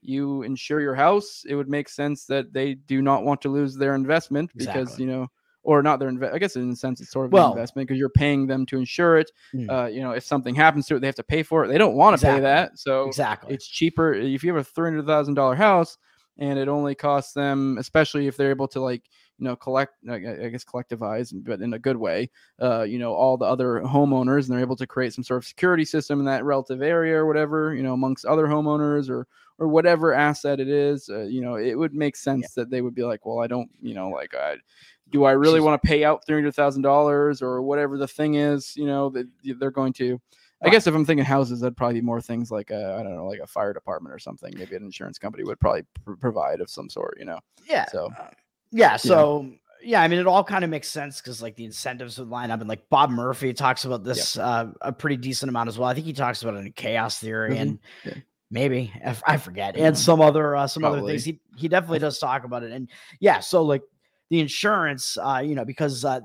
You 0.01 0.43
insure 0.43 0.81
your 0.81 0.95
house, 0.95 1.45
it 1.49 1.55
would 1.55 1.69
make 1.69 1.89
sense 1.89 2.25
that 2.27 2.53
they 2.53 2.75
do 2.75 3.03
not 3.03 3.25
want 3.25 3.41
to 3.43 3.49
lose 3.49 3.77
their 3.77 3.95
investment 3.95 4.51
exactly. 4.55 4.85
because 4.85 4.99
you 4.99 5.07
know 5.07 5.29
or 5.65 5.83
not 5.83 5.99
their 5.99 6.09
invest. 6.09 6.35
I 6.35 6.39
guess 6.39 6.57
in 6.57 6.71
a 6.71 6.77
sense 6.77 7.01
it's 7.01 7.11
sort 7.11 7.27
of 7.27 7.33
well, 7.33 7.47
an 7.47 7.59
investment 7.59 7.89
because 7.89 7.99
you're 7.99 8.09
paying 8.09 8.47
them 8.47 8.65
to 8.67 8.79
insure 8.79 9.19
it. 9.19 9.31
Mm. 9.53 9.71
Uh, 9.71 9.87
you 9.87 10.01
know, 10.01 10.13
if 10.13 10.25
something 10.25 10.55
happens 10.55 10.87
to 10.87 10.97
it, 10.97 11.01
they 11.01 11.07
have 11.07 11.17
to 11.17 11.23
pay 11.23 11.43
for 11.43 11.65
it. 11.65 11.69
They 11.69 11.79
don't 11.79 11.95
want 11.95 12.13
to 12.13 12.17
exactly. 12.17 12.39
pay 12.39 12.43
that, 12.43 12.79
so 12.79 13.07
exactly 13.07 13.55
it's 13.55 13.67
cheaper 13.67 14.15
if 14.15 14.43
you 14.43 14.55
have 14.55 14.61
a 14.61 14.65
three 14.65 14.91
hundred 14.91 15.07
thousand 15.07 15.35
dollar 15.35 15.55
house 15.55 15.99
and 16.39 16.59
it 16.59 16.69
only 16.69 16.95
costs 16.95 17.33
them, 17.33 17.77
especially 17.79 18.27
if 18.27 18.37
they're 18.37 18.51
able 18.51 18.69
to 18.69 18.81
like 18.81 19.03
you 19.39 19.45
know 19.45 19.57
collect, 19.57 19.95
I 20.11 20.18
guess 20.18 20.64
collectivize, 20.64 21.32
but 21.45 21.61
in 21.61 21.74
a 21.74 21.78
good 21.78 21.97
way. 21.97 22.30
Uh, 22.61 22.82
you 22.82 22.99
know, 22.99 23.12
all 23.12 23.36
the 23.36 23.45
other 23.45 23.80
homeowners 23.84 24.45
and 24.45 24.53
they're 24.53 24.61
able 24.61 24.76
to 24.76 24.86
create 24.86 25.14
some 25.14 25.24
sort 25.24 25.39
of 25.39 25.47
security 25.47 25.84
system 25.84 26.18
in 26.18 26.26
that 26.26 26.45
relative 26.45 26.82
area 26.82 27.16
or 27.16 27.26
whatever. 27.26 27.74
You 27.74 27.82
know, 27.82 27.93
amongst 27.93 28.24
other 28.24 28.47
homeowners 28.47 29.09
or 29.09 29.26
or 29.59 29.68
whatever 29.68 30.14
asset 30.14 30.61
it 30.61 30.68
is, 30.68 31.09
uh, 31.09 31.22
you 31.22 31.41
know, 31.41 31.57
it 31.57 31.74
would 31.74 31.93
make 31.93 32.14
sense 32.14 32.43
yeah. 32.43 32.62
that 32.62 32.70
they 32.70 32.80
would 32.80 32.95
be 32.95 33.03
like, 33.03 33.26
well, 33.26 33.41
I 33.41 33.49
don't, 33.49 33.68
you 33.82 33.93
know, 33.93 34.09
like 34.09 34.32
I 34.34 34.57
do 35.11 35.24
I 35.24 35.32
really 35.32 35.61
want 35.61 35.80
to 35.80 35.86
pay 35.86 36.05
out 36.05 36.24
three 36.26 36.36
hundred 36.36 36.55
thousand 36.55 36.82
dollars 36.82 37.43
or 37.43 37.62
whatever 37.62 37.99
the 37.99 38.09
thing 38.09 38.34
is? 38.34 38.76
You 38.76 38.86
know 38.86 39.11
that 39.11 39.26
they're 39.59 39.70
going 39.70 39.93
to. 39.95 40.20
I 40.61 40.70
guess 40.70 40.89
if 40.89 40.95
I'm 40.95 41.05
thinking 41.05 41.24
houses, 41.24 41.61
that'd 41.61 41.76
probably 41.76 42.01
be 42.01 42.05
more 42.05 42.20
things 42.20 42.51
like 42.51 42.72
I 42.72 43.03
don't 43.03 43.14
know, 43.14 43.26
like 43.26 43.39
a 43.39 43.47
fire 43.47 43.72
department 43.72 44.12
or 44.12 44.18
something. 44.18 44.53
Maybe 44.57 44.74
an 44.74 44.82
insurance 44.82 45.18
company 45.18 45.45
would 45.45 45.61
probably 45.61 45.84
pr- 46.05 46.14
provide 46.14 46.61
of 46.61 46.68
some 46.68 46.91
sort. 46.91 47.16
You 47.18 47.26
know. 47.26 47.39
Yeah. 47.68 47.86
So. 47.86 48.11
Yeah. 48.71 48.97
So. 48.97 49.43
Yeah. 49.43 49.51
yeah. 49.83 50.03
I 50.03 50.09
mean, 50.09 50.19
it 50.19 50.27
all 50.27 50.45
kind 50.45 50.64
of 50.64 50.71
makes 50.71 50.89
sense 50.89 51.21
because 51.21 51.43
like 51.43 51.57
the 51.57 51.64
incentives 51.64 52.19
would 52.19 52.29
line 52.29 52.51
up, 52.51 52.61
and 52.61 52.69
like 52.69 52.89
Bob 52.91 53.11
Murphy 53.11 53.53
talks 53.53 53.85
about 53.85 54.05
this 54.05 54.37
uh, 54.39 54.71
a 54.81 54.93
pretty 54.93 55.16
decent 55.16 55.49
amount 55.49 55.69
as 55.69 55.79
well. 55.79 55.89
I 55.89 55.95
think 55.95 56.07
he 56.07 56.12
talks 56.12 56.43
about 56.43 56.55
it 56.55 56.66
in 56.66 56.73
Chaos 56.73 57.19
Theory, 57.19 57.53
mm-hmm. 57.53 57.61
and 57.61 57.79
yeah. 58.05 58.14
maybe 58.51 58.93
I 59.27 59.37
forget, 59.37 59.77
and 59.77 59.97
some 59.97 60.21
other 60.21 60.57
uh, 60.57 60.66
some 60.66 60.83
Probably. 60.83 61.01
other 61.01 61.09
things. 61.09 61.25
He 61.25 61.41
he 61.57 61.69
definitely 61.69 62.01
does 62.01 62.19
talk 62.19 62.45
about 62.45 62.62
it, 62.62 62.73
and 62.73 62.89
yeah. 63.21 63.41
So 63.41 63.62
like 63.62 63.83
the 64.31 64.41
insurance, 64.41 65.16
uh, 65.16 65.43
you 65.45 65.55
know, 65.55 65.64
because 65.64 66.05
uh, 66.05 66.21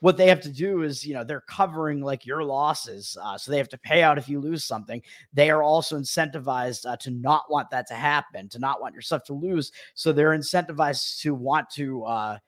what 0.00 0.16
they 0.16 0.28
have 0.28 0.40
to 0.40 0.50
do 0.50 0.82
is, 0.82 1.04
you 1.04 1.14
know, 1.14 1.24
they're 1.24 1.42
covering 1.48 2.00
like 2.00 2.24
your 2.24 2.44
losses. 2.44 3.16
Uh, 3.20 3.36
so 3.36 3.50
they 3.50 3.58
have 3.58 3.68
to 3.70 3.78
pay 3.78 4.02
out 4.02 4.18
if 4.18 4.28
you 4.28 4.40
lose 4.40 4.64
something. 4.64 5.02
They 5.32 5.50
are 5.50 5.62
also 5.62 5.98
incentivized 5.98 6.86
uh, 6.86 6.96
to 6.98 7.10
not 7.10 7.50
want 7.50 7.70
that 7.70 7.86
to 7.88 7.94
happen, 7.94 8.48
to 8.50 8.58
not 8.58 8.80
want 8.80 8.94
yourself 8.94 9.24
to 9.24 9.32
lose. 9.32 9.72
So 9.94 10.12
they're 10.12 10.36
incentivized 10.36 11.20
to 11.22 11.34
want 11.34 11.68
to 11.70 12.04
uh, 12.04 12.38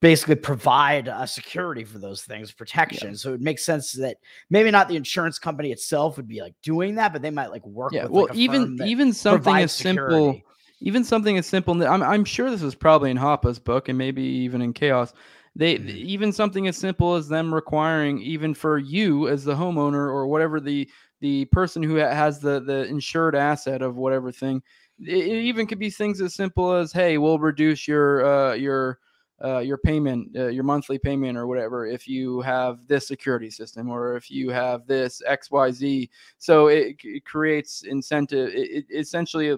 basically 0.00 0.36
provide 0.36 1.08
uh, 1.08 1.26
security 1.26 1.82
for 1.82 1.98
those 1.98 2.22
things, 2.22 2.52
protection. 2.52 3.10
Yeah. 3.10 3.16
So 3.16 3.34
it 3.34 3.40
makes 3.40 3.64
sense 3.64 3.92
that 3.92 4.18
maybe 4.48 4.70
not 4.70 4.88
the 4.88 4.96
insurance 4.96 5.38
company 5.40 5.72
itself 5.72 6.16
would 6.16 6.28
be 6.28 6.40
like 6.40 6.54
doing 6.62 6.94
that, 6.94 7.12
but 7.12 7.22
they 7.22 7.30
might 7.30 7.50
like 7.50 7.66
work. 7.66 7.92
Yeah. 7.92 8.04
With, 8.04 8.12
well, 8.12 8.26
like, 8.28 8.36
even 8.36 8.78
even 8.84 9.12
something 9.12 9.56
as 9.56 9.72
security. 9.72 10.14
simple 10.14 10.42
even 10.82 11.04
something 11.04 11.38
as 11.38 11.46
simple. 11.46 11.80
I'm, 11.86 12.02
I'm 12.02 12.24
sure 12.24 12.50
this 12.50 12.62
is 12.62 12.74
probably 12.74 13.10
in 13.12 13.16
Hoppe's 13.16 13.60
book 13.60 13.88
and 13.88 13.96
maybe 13.96 14.22
even 14.22 14.60
in 14.60 14.72
Chaos. 14.72 15.12
They 15.54 15.76
mm-hmm. 15.76 15.88
even 15.88 16.32
something 16.32 16.66
as 16.66 16.76
simple 16.76 17.14
as 17.14 17.28
them 17.28 17.54
requiring 17.54 18.20
even 18.20 18.54
for 18.54 18.78
you 18.78 19.28
as 19.28 19.44
the 19.44 19.54
homeowner 19.54 20.08
or 20.08 20.26
whatever 20.26 20.60
the 20.60 20.88
the 21.20 21.44
person 21.46 21.82
who 21.82 21.96
has 21.96 22.40
the 22.40 22.60
the 22.60 22.84
insured 22.86 23.34
asset 23.34 23.82
of 23.82 23.96
whatever 23.96 24.32
thing. 24.32 24.62
It, 25.00 25.26
even 25.26 25.66
could 25.66 25.78
be 25.78 25.90
things 25.90 26.20
as 26.20 26.34
simple 26.34 26.72
as, 26.72 26.92
hey, 26.92 27.18
we'll 27.18 27.38
reduce 27.38 27.88
your 27.88 28.24
uh, 28.24 28.54
your 28.54 28.98
uh, 29.44 29.58
your 29.58 29.78
payment, 29.78 30.28
uh, 30.36 30.46
your 30.46 30.62
monthly 30.62 30.98
payment, 30.98 31.36
or 31.36 31.46
whatever, 31.48 31.86
if 31.86 32.06
you 32.06 32.40
have 32.42 32.86
this 32.86 33.08
security 33.08 33.50
system 33.50 33.90
or 33.90 34.16
if 34.16 34.30
you 34.30 34.50
have 34.50 34.86
this 34.86 35.20
X 35.26 35.50
Y 35.50 35.70
Z. 35.72 36.10
So 36.38 36.68
it, 36.68 36.96
it 37.02 37.24
creates 37.24 37.82
incentive. 37.82 38.50
It, 38.50 38.86
it 38.90 38.96
essentially 38.96 39.56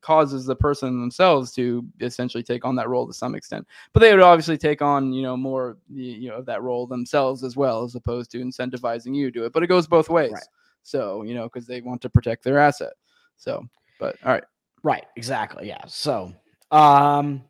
causes 0.00 0.46
the 0.46 0.56
person 0.56 1.00
themselves 1.00 1.52
to 1.52 1.84
essentially 2.00 2.42
take 2.42 2.64
on 2.64 2.76
that 2.76 2.88
role 2.88 3.06
to 3.06 3.12
some 3.12 3.34
extent. 3.34 3.66
But 3.92 4.00
they 4.00 4.12
would 4.12 4.22
obviously 4.22 4.58
take 4.58 4.82
on, 4.82 5.12
you 5.12 5.22
know, 5.22 5.36
more 5.36 5.78
you 5.88 6.28
know 6.28 6.36
of 6.36 6.46
that 6.46 6.62
role 6.62 6.86
themselves 6.86 7.44
as 7.44 7.56
well, 7.56 7.82
as 7.84 7.94
opposed 7.94 8.30
to 8.32 8.44
incentivizing 8.44 9.14
you 9.14 9.26
to 9.26 9.30
do 9.30 9.44
it. 9.44 9.52
But 9.52 9.62
it 9.62 9.68
goes 9.68 9.86
both 9.86 10.08
ways. 10.08 10.32
Right. 10.32 10.42
So 10.82 11.22
you 11.22 11.34
know, 11.34 11.44
because 11.44 11.66
they 11.66 11.80
want 11.80 12.02
to 12.02 12.10
protect 12.10 12.44
their 12.44 12.58
asset. 12.58 12.92
So, 13.36 13.66
but 13.98 14.16
all 14.24 14.32
right. 14.32 14.44
Right. 14.82 15.06
Exactly. 15.16 15.68
Yeah. 15.68 15.84
So, 15.86 16.32
um, 16.70 17.44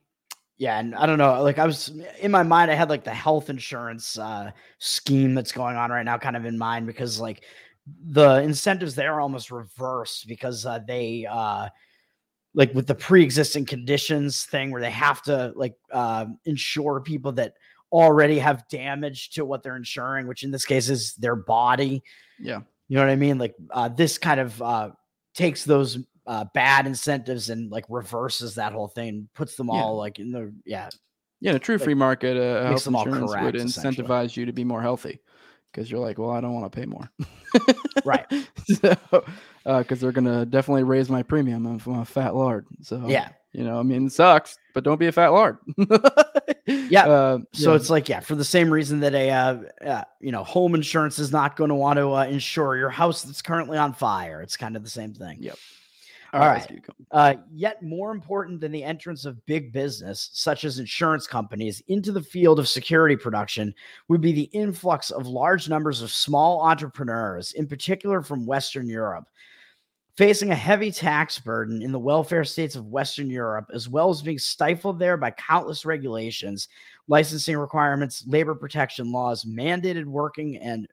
yeah, 0.61 0.79
and 0.79 0.95
I 0.95 1.07
don't 1.07 1.17
know. 1.17 1.43
Like 1.43 1.59
I 1.59 1.65
was 1.65 1.91
in 2.21 2.31
my 2.31 2.43
mind, 2.43 2.71
I 2.71 2.75
had 2.75 2.91
like 2.91 3.03
the 3.03 3.15
health 3.15 3.49
insurance 3.49 4.19
uh, 4.19 4.51
scheme 4.79 5.35
that's 5.35 5.53
going 5.53 5.77
on 5.77 5.91
right 5.91 6.05
now, 6.05 6.19
kind 6.19 6.37
of 6.37 6.45
in 6.45 6.59
mind 6.59 6.87
because 6.87 7.19
like 7.19 7.45
the 8.11 8.43
incentives 8.43 8.95
there 8.95 9.15
are 9.15 9.21
almost 9.23 9.51
reversed 9.51 10.29
because 10.29 10.67
uh, 10.67 10.79
they 10.87 11.27
uh, 11.29 11.69
like 12.55 12.75
with 12.75 12.87
the 12.87 12.95
pre-existing 12.95 13.65
conditions 13.65 14.45
thing 14.45 14.71
where 14.71 14.81
they 14.81 14.91
have 14.91 15.23
to 15.23 15.53
like 15.57 15.75
uh, 15.93 16.27
insure 16.45 17.01
people 17.01 17.33
that 17.33 17.55
already 17.93 18.39
have 18.39 18.69
damage 18.69 19.31
to 19.31 19.45
what 19.45 19.63
they're 19.63 19.77
insuring 19.77 20.27
which 20.27 20.43
in 20.43 20.51
this 20.51 20.65
case 20.65 20.89
is 20.89 21.15
their 21.15 21.35
body 21.37 22.03
yeah 22.39 22.61
you 22.89 22.97
know 22.97 23.03
what 23.03 23.11
i 23.11 23.17
mean 23.17 23.37
like 23.39 23.55
uh, 23.73 23.89
this 23.89 24.17
kind 24.19 24.39
of 24.41 24.61
uh, 24.63 24.91
takes 25.35 25.65
those 25.65 25.99
uh, 26.27 26.45
bad 26.55 26.87
incentives 26.87 27.51
and 27.51 27.71
like 27.73 27.85
reverses 27.89 28.55
that 28.55 28.73
whole 28.73 28.87
thing 28.89 29.29
puts 29.35 29.57
them 29.57 29.69
Yeah. 29.69 29.83
all 29.83 29.97
like 29.97 30.19
in 30.21 30.31
the 30.31 30.53
yeah 30.65 30.89
Yeah, 31.41 31.55
a 31.55 31.59
true 31.59 31.77
Like, 31.77 31.85
free 31.85 31.95
market 31.95 32.37
uh, 32.37 32.67
health 32.67 32.85
them 32.85 32.95
insurance 32.95 33.31
would 33.33 33.55
correct, 33.55 33.57
essentially. 33.57 34.07
incentivize 34.07 34.37
you 34.37 34.47
to 34.47 34.53
be 34.53 34.63
more 34.63 34.83
healthy 34.83 35.19
because 35.73 35.91
you're 35.91 36.01
like, 36.01 36.19
well, 36.19 36.31
I 36.31 36.41
don't 36.41 36.55
want 36.55 36.71
to 36.71 36.79
pay 36.79 36.87
more. 36.87 37.11
Right. 38.05 38.27
so, 38.65 39.25
because 39.65 40.01
they're 40.01 40.13
gonna 40.13 40.47
definitely 40.47 40.85
raise 40.85 41.11
my 41.11 41.23
premium 41.23 41.77
if 41.77 41.87
I'm 41.87 42.01
a 42.01 42.05
fat 42.05 42.35
lard. 42.35 42.67
So 42.83 43.07
yeah 43.07 43.31
you 43.53 43.65
know, 43.65 43.81
I 43.81 43.83
mean, 43.83 44.07
it 44.07 44.13
sucks, 44.13 44.57
but 44.75 44.85
don't 44.85 44.99
be 44.99 45.09
a 45.09 45.13
fat 45.13 45.29
lard. 45.29 45.59
Yeah. 46.67 47.07
Uh, 47.09 47.39
so 47.53 47.71
yeah. 47.71 47.77
it's 47.77 47.91
like 47.91 48.09
yeah 48.09 48.21
for 48.21 48.37
the 48.37 48.45
same 48.45 48.73
reason 48.73 49.01
that 49.01 49.13
a 49.13 49.31
uh, 49.31 49.59
uh, 49.85 50.05
you 50.21 50.31
know 50.31 50.45
home 50.45 50.77
insurance 50.77 51.19
is 51.19 51.33
not 51.33 51.57
going 51.57 51.71
to 51.71 51.75
want 51.75 51.97
to 51.99 52.13
uh, 52.13 52.25
insure 52.27 52.77
your 52.77 52.91
house 52.91 53.23
that's 53.23 53.43
currently 53.43 53.77
on 53.77 53.93
fire 53.93 54.41
it's 54.41 54.57
kind 54.57 54.77
of 54.77 54.85
the 54.85 54.91
same 54.91 55.13
thing 55.13 55.39
Yep. 55.41 55.59
All 56.33 56.43
All 56.43 56.49
right. 56.49 56.69
going. 56.69 56.83
Uh, 57.11 57.35
yet 57.53 57.83
more 57.83 58.13
important 58.13 58.61
than 58.61 58.71
the 58.71 58.85
entrance 58.85 59.25
of 59.25 59.45
big 59.47 59.73
business, 59.73 60.31
such 60.33 60.63
as 60.63 60.79
insurance 60.79 61.27
companies, 61.27 61.83
into 61.89 62.13
the 62.13 62.23
field 62.23 62.61
of 62.61 62.69
security 62.69 63.17
production 63.17 63.75
would 64.07 64.21
be 64.21 64.33
the 64.33 64.49
influx 64.53 65.11
of 65.11 65.27
large 65.27 65.69
numbers 65.69 66.03
of 66.03 66.13
small 66.13 66.61
entrepreneurs, 66.61 67.53
in 67.55 67.67
particular 67.67 68.23
from 68.23 68.47
Western 68.47 68.89
Europe. 68.89 69.25
Facing 70.21 70.51
a 70.51 70.55
heavy 70.55 70.93
tax 70.93 71.39
burden 71.39 71.81
in 71.81 71.93
the 71.93 71.99
welfare 71.99 72.45
states 72.45 72.77
of 72.77 72.89
Western 72.89 73.31
Europe, 73.31 73.71
as 73.73 73.89
well 73.89 74.11
as 74.11 74.21
being 74.21 74.39
stifled 74.39 74.99
there 74.99 75.17
by 75.17 75.31
countless 75.31 75.87
regulations, 75.87 76.69
licensing 77.09 77.57
requirements, 77.57 78.23
labor 78.27 78.55
protection 78.55 79.13
laws, 79.13 79.47
mandated 79.47 80.05
working 80.05 80.59
and 80.59 80.87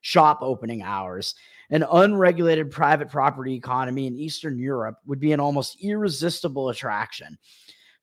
shop 0.00 0.38
opening 0.40 0.80
hours, 0.80 1.34
an 1.68 1.84
unregulated 1.92 2.70
private 2.70 3.10
property 3.10 3.54
economy 3.54 4.06
in 4.06 4.16
Eastern 4.16 4.58
Europe 4.58 4.96
would 5.04 5.20
be 5.20 5.32
an 5.32 5.40
almost 5.40 5.76
irresistible 5.82 6.70
attraction. 6.70 7.36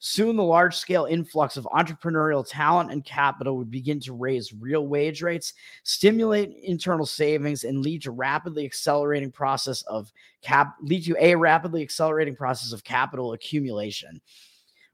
Soon, 0.07 0.35
the 0.35 0.43
large 0.43 0.75
scale 0.75 1.05
influx 1.05 1.57
of 1.57 1.63
entrepreneurial 1.73 2.47
talent 2.47 2.91
and 2.91 3.03
capital 3.03 3.57
would 3.57 3.71
begin 3.71 3.99
to 4.01 4.13
raise 4.13 4.53
real 4.53 4.85
wage 4.85 5.23
rates, 5.23 5.55
stimulate 5.81 6.55
internal 6.61 7.07
savings, 7.07 7.63
and 7.63 7.81
lead 7.81 8.03
to 8.03 8.11
rapidly 8.11 8.65
accelerating 8.65 9.31
process 9.31 9.81
of 9.87 10.13
cap 10.43 10.75
lead 10.79 11.03
to 11.05 11.15
a 11.19 11.33
rapidly 11.33 11.81
accelerating 11.81 12.35
process 12.35 12.71
of 12.71 12.83
capital 12.83 13.33
accumulation. 13.33 14.21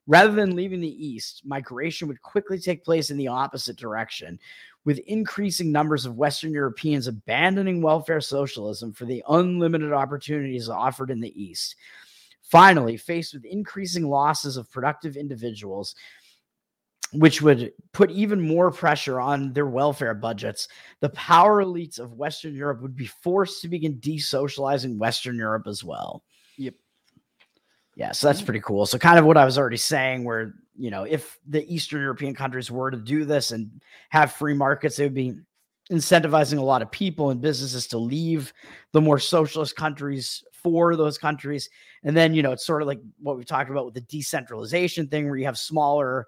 Rather 0.07 0.31
than 0.31 0.55
leaving 0.55 0.79
the 0.79 1.05
east, 1.05 1.41
migration 1.43 2.07
would 2.07 2.21
quickly 2.21 2.57
take 2.57 2.85
place 2.85 3.09
in 3.09 3.17
the 3.17 3.27
opposite 3.27 3.75
direction, 3.75 4.39
with 4.85 4.97
increasing 4.99 5.73
numbers 5.73 6.05
of 6.05 6.15
Western 6.15 6.53
Europeans 6.53 7.07
abandoning 7.07 7.81
welfare 7.81 8.21
socialism 8.21 8.93
for 8.93 9.03
the 9.03 9.21
unlimited 9.27 9.91
opportunities 9.91 10.69
offered 10.69 11.11
in 11.11 11.19
the 11.19 11.43
East. 11.43 11.75
Finally, 12.51 12.97
faced 12.97 13.33
with 13.33 13.45
increasing 13.45 14.09
losses 14.09 14.57
of 14.57 14.69
productive 14.69 15.15
individuals, 15.15 15.95
which 17.13 17.41
would 17.41 17.71
put 17.93 18.11
even 18.11 18.45
more 18.45 18.71
pressure 18.71 19.21
on 19.21 19.53
their 19.53 19.65
welfare 19.65 20.13
budgets, 20.13 20.67
the 20.99 21.09
power 21.09 21.63
elites 21.63 21.97
of 21.97 22.13
Western 22.13 22.53
Europe 22.53 22.81
would 22.81 22.95
be 22.95 23.05
forced 23.05 23.61
to 23.61 23.69
begin 23.69 23.95
desocializing 24.01 24.97
Western 24.97 25.37
Europe 25.37 25.65
as 25.65 25.81
well. 25.81 26.23
Yep. 26.57 26.75
Yeah, 27.95 28.11
so 28.11 28.27
that's 28.27 28.41
pretty 28.41 28.61
cool. 28.61 28.85
So, 28.85 28.97
kind 28.97 29.17
of 29.17 29.25
what 29.25 29.37
I 29.37 29.45
was 29.45 29.57
already 29.57 29.77
saying, 29.77 30.25
where 30.25 30.53
you 30.77 30.89
know, 30.89 31.03
if 31.03 31.39
the 31.47 31.65
Eastern 31.73 32.01
European 32.01 32.33
countries 32.33 32.71
were 32.71 32.91
to 32.91 32.97
do 32.97 33.23
this 33.23 33.51
and 33.51 33.81
have 34.09 34.33
free 34.33 34.53
markets, 34.53 34.97
they 34.97 35.03
would 35.03 35.13
be 35.13 35.35
incentivizing 35.91 36.57
a 36.57 36.63
lot 36.63 36.81
of 36.81 36.91
people 36.91 37.29
and 37.29 37.41
businesses 37.41 37.87
to 37.87 37.97
leave 37.97 38.53
the 38.93 39.01
more 39.01 39.19
socialist 39.19 39.75
countries 39.75 40.43
for 40.63 40.95
those 40.95 41.17
countries. 41.17 41.69
And 42.03 42.15
then, 42.15 42.33
you 42.33 42.43
know, 42.43 42.51
it's 42.51 42.65
sort 42.65 42.81
of 42.81 42.87
like 42.87 43.01
what 43.19 43.37
we 43.37 43.43
talked 43.43 43.69
about 43.69 43.85
with 43.85 43.93
the 43.93 44.01
decentralization 44.01 45.07
thing 45.07 45.27
where 45.27 45.37
you 45.37 45.45
have 45.45 45.57
smaller 45.57 46.27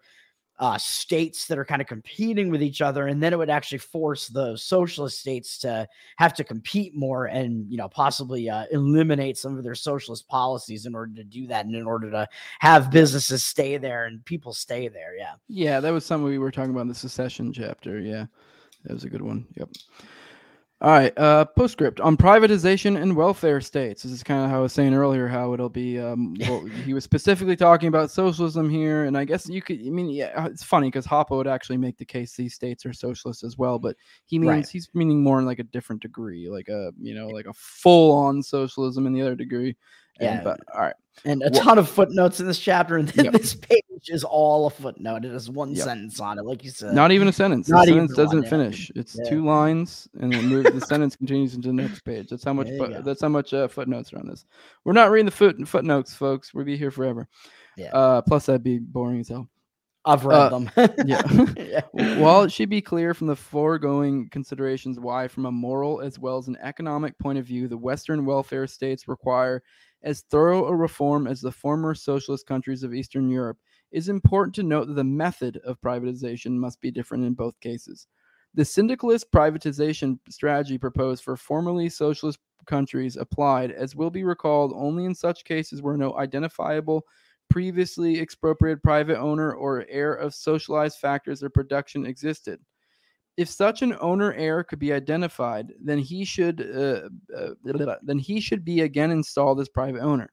uh, 0.60 0.78
states 0.78 1.48
that 1.48 1.58
are 1.58 1.66
kind 1.66 1.82
of 1.82 1.88
competing 1.88 2.50
with 2.50 2.62
each 2.62 2.82
other, 2.82 3.08
and 3.08 3.22
then 3.22 3.34
it 3.34 3.38
would 3.38 3.50
actually 3.50 3.80
force 3.80 4.28
the 4.28 4.56
socialist 4.56 5.20
states 5.20 5.58
to 5.58 5.88
have 6.18 6.34
to 6.34 6.44
compete 6.44 6.96
more 6.96 7.26
and 7.26 7.70
you 7.72 7.78
know 7.78 7.90
possibly 7.90 8.50
uh, 8.50 8.66
eliminate 8.72 9.38
some 9.38 9.58
of 9.58 9.64
their 9.64 9.76
socialist 9.76 10.28
policies 10.28 10.86
in 10.86 10.94
order 10.94 11.14
to 11.16 11.24
do 11.24 11.48
that, 11.48 11.66
and 11.66 11.76
in 11.76 11.86
order 11.86 12.12
to 12.12 12.28
have 12.60 12.92
businesses 12.92 13.44
stay 13.44 13.78
there 13.78 14.06
and 14.06 14.24
people 14.26 14.54
stay 14.54 14.88
there. 14.88 15.18
Yeah, 15.18 15.34
yeah, 15.48 15.80
that 15.80 15.92
was 15.92 16.06
something 16.06 16.26
we 16.26 16.38
were 16.38 16.52
talking 16.52 16.72
about 16.72 16.82
in 16.82 16.88
the 16.88 16.96
secession 16.96 17.52
chapter. 17.52 18.00
Yeah, 18.00 18.26
that 18.86 18.94
was 18.94 19.04
a 19.06 19.10
good 19.10 19.24
one. 19.24 19.48
Yep. 19.58 19.70
All 20.84 20.92
right. 20.92 21.18
Uh, 21.18 21.46
postscript 21.46 22.02
on 22.02 22.18
privatization 22.18 23.02
and 23.02 23.16
welfare 23.16 23.62
states. 23.62 24.04
This 24.04 24.12
is 24.12 24.22
kind 24.22 24.44
of 24.44 24.50
how 24.50 24.58
I 24.58 24.62
was 24.62 24.74
saying 24.74 24.94
earlier, 24.94 25.30
how 25.30 25.54
it'll 25.54 25.70
be. 25.70 25.98
Um, 25.98 26.36
well, 26.42 26.66
he 26.86 26.94
was 26.94 27.06
specifically 27.06 27.56
talking 27.56 27.88
about 27.88 28.12
socialism 28.12 28.70
here, 28.70 29.06
and 29.06 29.18
I 29.18 29.24
guess 29.24 29.48
you 29.48 29.62
could. 29.62 29.80
I 29.80 29.90
mean, 29.90 30.10
yeah, 30.10 30.46
it's 30.46 30.64
funny 30.64 30.88
because 30.88 31.08
Hoppe 31.08 31.30
would 31.30 31.48
actually 31.48 31.78
make 31.78 31.98
the 31.98 32.04
case 32.06 32.36
these 32.36 32.54
states 32.54 32.86
are 32.86 32.92
socialist 32.92 33.44
as 33.46 33.58
well, 33.58 33.80
but 33.80 33.96
he 34.26 34.38
means 34.38 34.50
Right. 34.50 34.68
he's 34.68 34.90
meaning 34.94 35.24
more 35.24 35.40
in 35.40 35.46
like 35.46 35.60
a 35.60 35.64
different 35.64 36.02
degree, 36.02 36.50
like 36.50 36.68
a 36.68 36.92
you 37.00 37.16
know, 37.16 37.30
like 37.30 37.46
a 37.46 37.54
full-on 37.54 38.44
socialism 38.44 39.08
in 39.08 39.14
the 39.14 39.22
other 39.22 39.36
degree. 39.36 39.78
And, 40.20 40.40
Yeah. 40.40 40.44
But 40.44 40.60
all 40.74 40.82
right. 40.82 40.96
and 41.26 41.42
a 41.44 41.50
Wha- 41.52 41.60
ton 41.60 41.78
of 41.78 41.90
footnotes 41.90 42.40
in 42.40 42.48
this 42.48 42.60
chapter, 42.60 42.98
and 42.98 43.08
then 43.10 43.26
Yep. 43.26 43.34
this 43.34 43.56
page 43.56 43.82
is 44.10 44.24
all 44.24 44.68
a 44.68 44.70
footnote. 44.70 45.26
It 45.26 45.32
has 45.32 45.50
one 45.50 45.72
Yep. 45.74 45.84
sentence 45.86 46.20
on 46.20 46.38
it, 46.38 46.46
like 46.46 46.64
you 46.64 46.70
said. 46.70 46.94
Not 46.94 47.12
even 47.12 47.28
a 47.28 47.32
sentence. 47.34 47.70
not 47.70 47.86
the 47.86 47.92
even 47.94 48.08
sentence 48.10 48.18
doesn't 48.18 48.44
yeah. 48.44 48.50
finish. 48.50 48.92
It's 48.96 49.16
Yeah. 49.18 49.30
two 49.30 49.46
lines, 49.46 50.08
and 50.20 50.34
then 50.34 50.48
moves, 50.48 50.72
the 50.72 50.82
sentence 50.82 51.16
continues 51.16 51.56
into 51.56 51.70
the 51.70 51.74
next 51.74 52.02
page. 52.02 52.30
That's 52.30 52.44
how 52.44 52.54
much. 52.54 52.68
There 52.68 52.76
you 52.76 52.80
Foot, 52.82 52.92
go. 52.94 53.02
that's 53.02 53.22
how 53.22 53.30
much 53.30 53.54
uh, 53.54 53.68
footnotes 53.68 54.12
are 54.14 54.20
on 54.20 54.28
this. 54.28 54.46
We're 54.84 54.94
not 54.94 55.10
reading 55.12 55.26
the 55.26 55.32
foot 55.32 55.56
footnotes, 55.68 56.14
folks. 56.14 56.54
We'll 56.54 56.66
be 56.66 56.78
here 56.78 56.92
forever. 56.92 57.28
Yeah. 57.78 57.92
Uh, 57.94 58.22
plus, 58.22 58.46
that'd 58.48 58.64
be 58.64 58.78
boring 58.80 59.20
as 59.22 59.30
hell. 59.30 59.48
I've 60.06 60.26
read 60.26 60.36
uh, 60.38 60.50
them. 60.50 60.70
Yeah. 61.06 61.22
yeah. 61.94 62.18
While 62.20 62.44
it 62.44 62.52
should 62.52 62.70
be 62.70 62.82
clear 62.82 63.14
from 63.14 63.28
the 63.28 63.38
foregoing 63.38 64.28
considerations 64.30 65.00
why, 65.00 65.30
from 65.30 65.46
a 65.46 65.52
moral 65.52 66.02
as 66.02 66.20
well 66.20 66.38
as 66.38 66.50
an 66.50 66.58
economic 66.62 67.18
point 67.20 67.40
of 67.40 67.46
view, 67.46 67.70
the 67.70 67.78
Western 67.78 68.26
welfare 68.26 68.68
states 68.68 69.08
require 69.08 69.64
as 70.04 70.22
thorough 70.30 70.66
a 70.68 70.76
reform 70.76 71.28
as 71.28 71.42
the 71.42 71.52
former 71.52 71.96
socialist 71.96 72.46
countries 72.46 72.84
of 72.84 72.94
Eastern 72.94 73.30
Europe, 73.30 73.58
it 73.92 73.98
is 73.98 74.10
important 74.10 74.54
to 74.56 74.64
note 74.64 74.88
that 74.88 74.96
the 74.96 75.04
method 75.04 75.58
of 75.66 75.80
privatization 75.82 76.52
must 76.52 76.82
be 76.82 76.92
different 76.92 77.24
in 77.24 77.34
both 77.34 77.60
cases. 77.60 78.08
The 78.54 78.66
syndicalist 78.66 79.32
privatization 79.32 80.20
strategy 80.30 80.78
proposed 80.78 81.24
for 81.24 81.38
formerly 81.38 81.90
socialist 81.90 82.40
countries 82.66 83.18
applied, 83.18 83.72
as 83.72 83.96
will 83.96 84.12
be 84.12 84.24
recalled, 84.24 84.74
only 84.76 85.06
in 85.06 85.16
such 85.16 85.44
cases 85.44 85.82
where 85.82 85.98
no 85.98 86.18
identifiable 86.18 87.04
previously 87.50 88.20
expropriated 88.20 88.82
private 88.84 89.20
owner 89.20 89.54
or 89.54 89.86
heir 89.90 90.14
of 90.14 90.34
socialized 90.34 90.98
factors 90.98 91.44
of 91.44 91.54
production 91.54 92.06
existed. 92.06 92.60
If 93.36 93.50
such 93.50 93.82
an 93.82 93.96
owner 94.00 94.34
heir 94.34 94.64
could 94.64 94.80
be 94.80 94.94
identified, 94.94 95.74
then 95.84 95.98
he 95.98 96.24
should 96.24 96.62
uh, 96.62 97.10
uh, 97.36 97.96
then 98.04 98.20
he 98.20 98.40
should 98.40 98.64
be 98.64 98.82
again 98.82 99.12
installed 99.12 99.60
as 99.60 99.70
private 99.70 100.02
owner. 100.02 100.30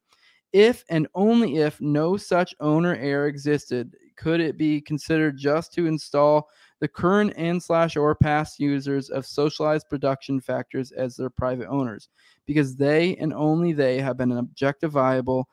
If 0.53 0.85
and 0.91 1.07
only 1.15 1.59
if 1.59 1.81
no 1.81 2.17
such 2.17 2.55
owner 2.61 2.97
heir 2.97 3.27
existed, 3.27 3.97
could 4.17 4.41
it 4.41 4.59
be 4.59 4.81
considered 4.81 5.39
just 5.39 5.73
to 5.75 5.87
install 5.87 6.49
the 6.81 6.89
current 6.89 7.33
and 7.37 7.63
slash 7.63 7.97
or 7.97 8.15
past 8.15 8.59
users 8.59 9.11
of 9.11 9.27
socialized 9.27 9.89
production 9.89 10.41
factors 10.41 10.93
as 10.93 11.17
their 11.17 11.31
private 11.31 11.69
owners, 11.69 12.09
because 12.47 12.77
they 12.77 13.17
and 13.17 13.33
only 13.33 13.73
they 13.73 14.01
have 14.01 14.17
been 14.17 14.33
an 14.33 14.47
objectifiable 14.47 15.45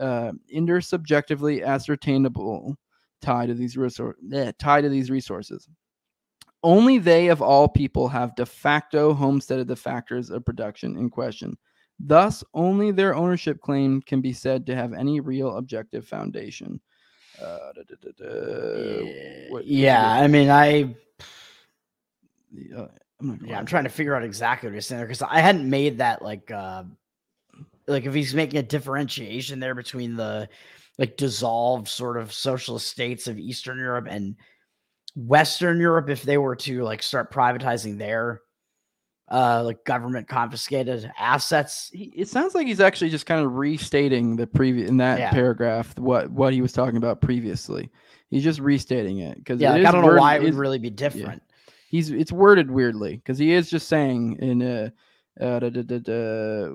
uh, 0.00 0.32
intersubjectively 0.52 1.64
ascertainable 1.64 2.76
tie 3.20 3.46
to 3.46 3.54
these 3.54 3.76
resources 3.76 4.20
tie 4.58 4.80
to 4.80 4.88
these 4.88 5.10
resources 5.10 5.68
only 6.64 6.98
they 6.98 7.28
of 7.28 7.42
all 7.42 7.68
people 7.68 8.08
have 8.08 8.34
de 8.34 8.44
facto 8.46 9.14
homesteaded 9.14 9.68
the 9.68 9.76
factors 9.76 10.30
of 10.30 10.44
production 10.44 10.96
in 10.96 11.10
question. 11.10 11.56
Thus 12.00 12.42
only 12.54 12.90
their 12.90 13.14
ownership 13.14 13.60
claim 13.60 14.02
can 14.02 14.20
be 14.20 14.32
said 14.32 14.66
to 14.66 14.74
have 14.74 14.92
any 14.92 15.20
real 15.20 15.58
objective 15.58 16.08
foundation. 16.08 16.80
Uh, 17.40 17.72
da, 17.74 17.82
da, 17.88 18.10
da, 18.16 19.50
what- 19.50 19.66
yeah, 19.66 20.10
I 20.10 20.26
mean, 20.26 20.50
I 20.50 20.94
uh, 22.76 22.86
I'm 23.20 23.40
yeah. 23.46 23.58
I'm 23.58 23.66
trying 23.66 23.84
to 23.84 23.90
figure 23.90 24.14
out 24.14 24.24
exactly 24.24 24.68
what 24.68 24.74
he's 24.74 24.86
saying 24.86 24.98
there 24.98 25.06
because 25.06 25.22
I 25.22 25.40
hadn't 25.40 25.68
made 25.68 25.98
that 25.98 26.22
like 26.22 26.50
uh 26.50 26.84
like 27.86 28.06
if 28.06 28.14
he's 28.14 28.34
making 28.34 28.58
a 28.58 28.62
differentiation 28.62 29.60
there 29.60 29.74
between 29.74 30.16
the 30.16 30.48
like 30.98 31.16
dissolved 31.16 31.88
sort 31.88 32.16
of 32.16 32.32
socialist 32.32 32.88
states 32.88 33.26
of 33.26 33.38
Eastern 33.38 33.78
Europe 33.78 34.06
and 34.08 34.36
Western 35.16 35.80
Europe 35.80 36.08
if 36.10 36.22
they 36.22 36.38
were 36.38 36.56
to 36.56 36.82
like 36.82 37.02
start 37.02 37.32
privatizing 37.32 37.98
their 37.98 38.40
uh 39.30 39.62
like 39.64 39.84
government 39.84 40.28
confiscated 40.28 41.10
assets. 41.18 41.90
it 41.94 42.28
sounds 42.28 42.54
like 42.54 42.66
he's 42.66 42.80
actually 42.80 43.08
just 43.10 43.24
kind 43.24 43.44
of 43.44 43.54
restating 43.54 44.36
the 44.36 44.46
previous 44.46 44.90
in 44.90 44.98
that 44.98 45.18
Yeah. 45.18 45.30
paragraph 45.30 45.98
what 45.98 46.30
what 46.30 46.52
he 46.52 46.60
was 46.60 46.72
talking 46.72 46.96
about 46.98 47.20
previously. 47.22 47.90
He's 48.28 48.44
just 48.44 48.60
restating 48.60 49.18
it 49.18 49.38
because 49.38 49.60
Yeah, 49.60 49.72
like, 49.72 49.86
I 49.86 49.92
don't 49.92 50.02
know 50.02 50.16
why 50.16 50.36
it 50.36 50.42
would 50.42 50.54
really 50.54 50.78
be 50.78 50.90
different. 50.90 51.42
he's 51.88 52.10
it's 52.10 52.32
worded 52.32 52.70
weirdly 52.70 53.16
because 53.16 53.38
he 53.38 53.52
is 53.52 53.70
just 53.70 53.88
saying 53.88 54.36
in 54.40 54.60
uh, 54.62 54.90
uh 55.40 55.58
da, 55.58 55.68
da, 55.68 55.98
da, 55.98 56.68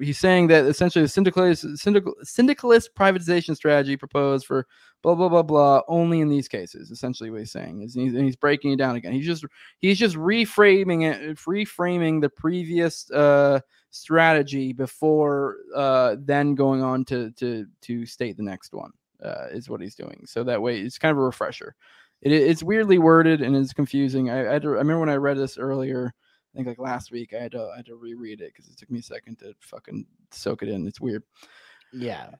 he's 0.00 0.18
saying 0.18 0.46
that 0.46 0.64
essentially 0.64 1.02
the 1.02 1.08
syndicalist 1.08 1.66
syndical, 1.76 2.14
syndicalist 2.22 2.94
privatization 2.94 3.56
strategy 3.56 3.96
proposed 3.96 4.46
for 4.46 4.64
blah 5.02 5.14
blah 5.14 5.28
blah 5.28 5.42
blah 5.42 5.80
only 5.88 6.20
in 6.20 6.28
these 6.28 6.46
cases 6.46 6.92
essentially 6.92 7.30
what 7.30 7.40
he's 7.40 7.50
saying 7.50 7.82
is 7.82 7.94
he's, 7.94 8.14
and 8.14 8.24
he's 8.24 8.36
breaking 8.36 8.72
it 8.72 8.76
down 8.76 8.94
again. 8.94 9.12
He's 9.12 9.26
just 9.26 9.44
he's 9.80 9.98
just 9.98 10.14
reframing 10.14 11.02
it 11.02 11.36
reframing 11.38 12.20
the 12.20 12.28
previous 12.28 13.10
uh 13.10 13.58
strategy 13.90 14.72
before 14.72 15.56
uh 15.74 16.14
then 16.20 16.54
going 16.54 16.82
on 16.82 17.04
to 17.06 17.32
to 17.32 17.66
to 17.82 18.06
state 18.06 18.36
the 18.36 18.42
next 18.44 18.72
one 18.72 18.92
uh 19.24 19.46
is 19.50 19.68
what 19.68 19.80
he's 19.80 19.96
doing. 19.96 20.22
So 20.26 20.44
that 20.44 20.62
way 20.62 20.78
it's 20.78 20.98
kind 20.98 21.10
of 21.10 21.18
a 21.18 21.22
refresher. 21.22 21.74
It, 22.22 22.30
it's 22.32 22.62
weirdly 22.62 22.98
worded 22.98 23.42
and 23.42 23.56
it's 23.56 23.72
confusing. 23.72 24.30
I, 24.30 24.44
I, 24.44 24.52
I 24.54 24.56
remember 24.58 25.00
when 25.00 25.08
I 25.08 25.16
read 25.16 25.38
this 25.38 25.58
earlier, 25.58 26.14
I 26.56 26.64
think 26.64 26.68
like 26.68 26.78
last 26.78 27.12
week, 27.12 27.34
I 27.34 27.42
had 27.42 27.52
to, 27.52 27.70
I 27.72 27.76
had 27.76 27.86
to 27.86 27.96
reread 27.96 28.40
it 28.40 28.52
because 28.54 28.70
it 28.70 28.78
took 28.78 28.90
me 28.90 29.00
a 29.00 29.02
second 29.02 29.38
to 29.40 29.52
fucking 29.60 30.06
soak 30.30 30.62
it 30.62 30.70
in. 30.70 30.86
It's 30.86 31.00
weird. 31.00 31.22
Yeah. 31.92 32.30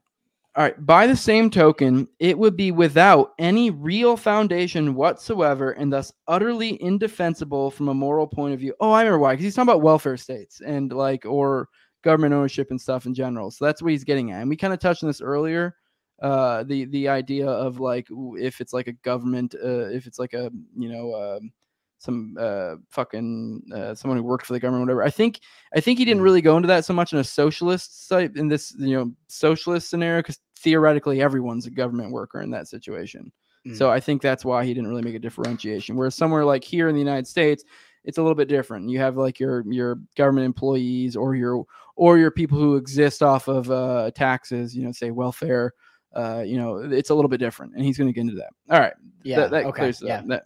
All 0.57 0.63
right. 0.63 0.87
By 0.87 1.07
the 1.07 1.17
same 1.17 1.51
token, 1.51 2.09
it 2.19 2.39
would 2.39 2.57
be 2.57 2.73
without 2.73 3.35
any 3.39 3.71
real 3.71 4.17
foundation 4.17 4.95
whatsoever 4.95 5.73
and 5.73 5.93
thus 5.93 6.15
utterly 6.29 6.83
indefensible 6.83 7.71
from 7.71 7.89
a 7.89 7.95
moral 7.95 8.27
point 8.27 8.55
of 8.55 8.61
view. 8.61 8.75
Oh, 8.81 8.91
I 8.91 9.03
remember 9.03 9.19
why. 9.19 9.35
Because 9.35 9.45
he's 9.45 9.55
talking 9.55 9.69
about 9.69 9.83
welfare 9.83 10.17
states 10.17 10.63
and 10.63 10.91
like, 10.95 11.27
or 11.27 11.69
government 12.03 12.33
ownership 12.33 12.71
and 12.71 12.81
stuff 12.81 13.05
in 13.05 13.13
general. 13.13 13.51
So 13.51 13.67
that's 13.67 13.83
what 13.83 13.93
he's 13.93 14.05
getting 14.05 14.33
at. 14.33 14.41
And 14.41 14.49
we 14.49 14.57
kind 14.57 14.73
of 14.73 14.79
touched 14.79 15.03
on 15.03 15.09
this 15.11 15.21
earlier. 15.21 15.77
Uh, 16.23 16.63
the 16.63 16.87
the 16.87 17.09
idea 17.09 17.47
of 17.47 17.79
like 17.79 18.07
if 18.39 18.63
it's 18.63 18.73
like 18.73 18.87
a 18.87 18.93
government, 18.93 19.55
uh, 19.63 19.89
if 19.89 20.07
it's 20.07 20.19
like 20.19 20.33
a 20.33 20.51
you 20.75 20.89
know 20.89 21.13
um, 21.15 21.53
some 21.99 22.37
uh 22.39 22.77
fucking 22.91 23.63
uh, 23.75 23.95
someone 23.95 24.19
who 24.19 24.25
worked 24.25 24.47
for 24.47 24.53
the 24.53 24.61
government, 24.61 24.83
whatever. 24.87 25.03
I 25.03 25.11
think 25.11 25.41
I 25.75 25.81
think 25.81 25.99
he 25.99 26.05
didn't 26.05 26.21
Mhm. 26.21 26.25
really 26.25 26.43
go 26.43 26.57
into 26.57 26.67
that 26.69 26.85
so 26.85 26.93
much 26.95 27.13
in 27.13 27.19
a 27.19 27.25
socialist 27.25 28.07
site 28.09 28.37
in 28.37 28.49
this 28.49 28.75
you 28.79 28.95
know 28.97 29.13
socialist 29.29 29.89
scenario 29.91 30.21
because 30.21 30.39
theoretically 30.59 31.21
everyone's 31.23 31.67
a 31.67 31.71
government 31.71 32.13
worker 32.13 32.41
in 32.43 32.51
that 32.51 32.69
situation. 32.69 33.33
So 33.75 33.91
I 33.91 33.99
think 33.99 34.23
that's 34.23 34.45
why 34.45 34.65
he 34.65 34.73
didn't 34.73 34.89
really 34.89 35.03
make 35.03 35.17
a 35.17 35.19
differentiation. 35.19 35.97
Whereas 35.97 36.15
somewhere 36.15 36.45
like 36.45 36.63
here 36.63 36.89
in 36.89 36.95
the 36.95 37.01
United 37.01 37.27
States, 37.27 37.65
it's 38.05 38.17
a 38.17 38.23
little 38.23 38.37
bit 38.37 38.47
different. 38.49 38.89
You 38.89 39.01
have 39.01 39.17
like 39.17 39.41
your 39.41 39.65
your 39.67 39.99
government 40.17 40.45
employees 40.45 41.17
or 41.17 41.35
your 41.35 41.65
or 41.97 42.17
your 42.17 42.31
people 42.31 42.59
who 42.59 42.77
exist 42.77 43.25
off 43.25 43.49
of 43.49 43.69
uh, 43.69 44.13
taxes. 44.15 44.77
You 44.77 44.85
know, 44.85 44.93
say 44.93 45.11
welfare. 45.11 45.73
Uh, 46.15 46.45
you 46.47 46.57
know, 46.59 46.77
it's 46.77 47.11
a 47.11 47.15
little 47.15 47.29
bit 47.29 47.41
different, 47.41 47.75
and 47.75 47.85
he's 47.85 47.99
going 47.99 48.07
to 48.07 48.13
get 48.13 48.21
into 48.21 48.37
that. 48.37 48.51
All 48.71 48.79
right, 48.79 48.95
Yeah. 49.25 49.41
that, 49.41 49.51
that 49.51 49.65
okay. 49.67 49.79
clears 49.81 50.01
yeah. 50.01 50.21
up. 50.21 50.27
That- 50.29 50.45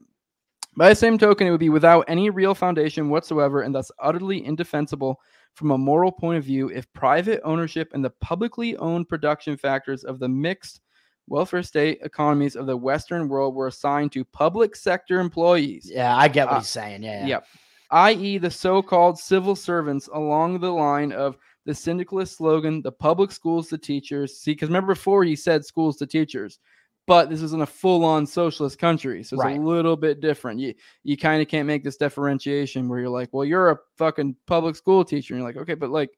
by 0.77 0.89
the 0.89 0.95
same 0.95 1.19
token, 1.19 1.47
it 1.47 1.51
would 1.51 1.61
be 1.61 1.69
without 1.69 2.05
any 2.09 2.31
real 2.31 2.55
foundation 2.55 3.11
whatsoever, 3.11 3.63
and 3.63 3.75
thus 3.75 3.91
utterly 3.99 4.45
indefensible 4.45 5.21
from 5.55 5.73
a 5.73 5.79
moral 5.79 6.13
point 6.13 6.39
of 6.39 6.45
view 6.45 6.69
if 6.69 6.91
private 6.93 7.41
ownership 7.45 7.91
and 7.93 8.05
the 8.05 8.11
publicly 8.21 8.77
owned 8.77 9.09
production 9.09 9.57
factors 9.57 10.05
of 10.05 10.19
the 10.19 10.29
mixed 10.29 10.81
welfare 11.27 11.63
state 11.63 11.99
economies 12.03 12.57
of 12.57 12.67
the 12.67 12.77
Western 12.77 13.29
world 13.29 13.55
were 13.55 13.67
assigned 13.69 14.13
to 14.13 14.25
public 14.25 14.75
sector 14.77 15.21
employees 15.21 15.91
Yeah, 15.93 16.17
I 16.17 16.29
get 16.29 16.47
what 16.47 16.55
Uh, 16.55 16.59
he's 16.61 16.69
saying. 16.69 17.03
Yeah. 17.03 17.21
yeah. 17.21 17.27
Yep. 17.27 17.47
i.e., 17.91 18.39
the 18.39 18.51
so 18.51 18.83
called 18.83 19.19
civil 19.19 19.57
servants 19.57 20.09
along 20.13 20.61
the 20.61 20.71
line 20.71 21.13
of 21.13 21.37
the 21.67 21.75
syndicalist 21.75 22.37
slogan, 22.39 22.81
the 22.83 22.93
public 22.93 23.31
schools 23.31 23.69
the 23.69 23.79
teachers. 23.79 24.39
See, 24.39 24.53
because 24.53 24.69
remember 24.69 24.95
before 24.95 25.25
he 25.25 25.37
said 25.37 25.65
schools 25.65 25.97
the 25.99 26.07
teachers, 26.07 26.59
but 27.07 27.29
this 27.29 27.43
isn't 27.43 27.63
a 27.63 27.67
full 27.67 28.05
on 28.05 28.27
socialist 28.27 28.79
country. 28.79 29.23
So 29.23 29.35
it's 29.35 29.45
Right. 29.45 29.59
a 29.59 29.63
little 29.63 29.97
bit 29.97 30.21
different. 30.21 30.61
You, 30.61 30.75
you 31.03 31.17
kind 31.17 31.43
of 31.43 31.49
can't 31.49 31.67
make 31.67 31.83
this 31.83 31.97
differentiation 31.97 32.89
where 32.89 33.01
you're 33.01 33.09
like, 33.09 33.31
well, 33.33 33.45
you're 33.45 33.71
a 33.71 33.79
fucking 33.97 34.37
public 34.47 34.77
school 34.77 35.05
teacher. 35.05 35.35
And 35.35 35.41
you're 35.43 35.49
like, 35.49 35.57
okay, 35.57 35.75
but 35.75 35.91
like 35.91 36.11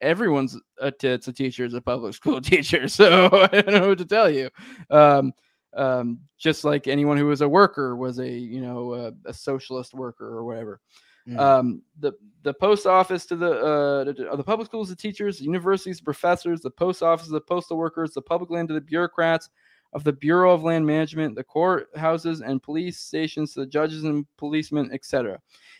everyone's 0.00 0.58
a 0.78 0.90
tits 0.90 1.28
a 1.28 1.32
teacher 1.32 1.64
is 1.64 1.74
a 1.74 1.80
public 1.80 2.14
school 2.20 2.40
teacher. 2.40 2.88
So 2.88 3.28
I 3.52 3.60
don't 3.60 3.74
know 3.74 3.88
what 3.88 3.98
to 3.98 4.04
tell 4.04 4.30
you. 4.30 4.50
Um, 4.90 5.32
um, 5.74 6.20
just 6.38 6.64
like 6.64 6.86
anyone 6.86 7.16
who 7.16 7.26
was 7.26 7.40
a 7.40 7.48
worker 7.48 7.96
was 7.96 8.18
a 8.18 8.28
you 8.28 8.60
know 8.60 8.94
a, 8.94 9.12
a 9.24 9.32
socialist 9.32 9.94
worker 9.94 10.26
or 10.26 10.44
whatever. 10.44 10.80
Mm. 11.26 11.38
Um, 11.38 11.82
the 12.00 12.12
the 12.42 12.52
post 12.52 12.86
office 12.86 13.24
to 13.26 13.36
the 13.36 13.52
uh, 13.52 14.04
the, 14.04 14.36
the 14.36 14.44
public 14.44 14.66
schools, 14.66 14.88
the 14.88 14.96
teachers, 14.96 15.40
universities, 15.40 15.98
the 15.98 16.04
professors, 16.04 16.60
the 16.60 16.70
post 16.70 17.02
office, 17.02 17.28
the 17.28 17.40
postal 17.40 17.76
workers, 17.78 18.12
the 18.12 18.20
public 18.20 18.50
land 18.50 18.68
to 18.68 18.74
the 18.74 18.80
bureaucrats 18.80 19.48
of 19.92 20.04
the 20.04 20.12
Bureau 20.12 20.52
of 20.52 20.62
Land 20.62 20.86
Management, 20.86 21.34
the 21.34 21.44
courthouses 21.44 22.40
and 22.44 22.62
police 22.62 22.98
stations, 22.98 23.54
the 23.54 23.66
judges 23.66 24.04
and 24.04 24.26
policemen, 24.38 24.90
etc. 24.92 25.34
Mm. 25.34 25.38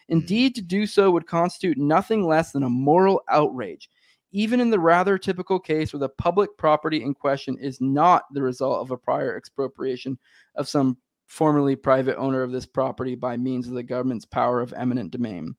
Indeed, 0.09 0.55
to 0.55 0.63
do 0.63 0.87
so 0.87 1.11
would 1.11 1.27
constitute 1.27 1.79
nothing 1.79 2.27
less 2.27 2.53
than 2.53 2.63
a 2.63 2.69
moral 2.69 3.23
outrage, 3.29 3.89
even 4.33 4.61
in 4.61 4.71
the 4.71 4.79
rather 4.79 5.19
typical 5.19 5.59
case 5.59 5.93
where 5.93 6.01
the 6.01 6.09
public 6.09 6.51
property 6.59 7.03
in 7.03 7.15
question 7.15 7.57
is 7.59 7.81
not 7.81 8.25
the 8.33 8.43
result 8.43 8.81
of 8.81 8.91
a 8.91 8.97
prior 8.97 9.37
expropriation 9.37 10.19
of 10.57 10.69
some 10.69 10.99
formerly 11.27 11.75
private 11.75 12.19
owner 12.19 12.43
of 12.43 12.53
this 12.53 12.67
property 12.67 13.15
by 13.15 13.37
means 13.39 13.67
of 13.67 13.73
the 13.73 13.83
government's 13.83 14.27
power 14.27 14.61
of 14.61 14.75
eminent 14.75 15.11
domain, 15.11 15.55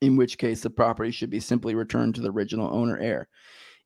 in 0.00 0.16
which 0.16 0.38
case 0.38 0.60
the 0.60 0.70
property 0.70 1.10
should 1.10 1.30
be 1.30 1.40
simply 1.40 1.74
returned 1.74 2.14
to 2.14 2.20
the 2.20 2.30
original 2.30 2.72
owner 2.72 2.96
heir. 2.98 3.28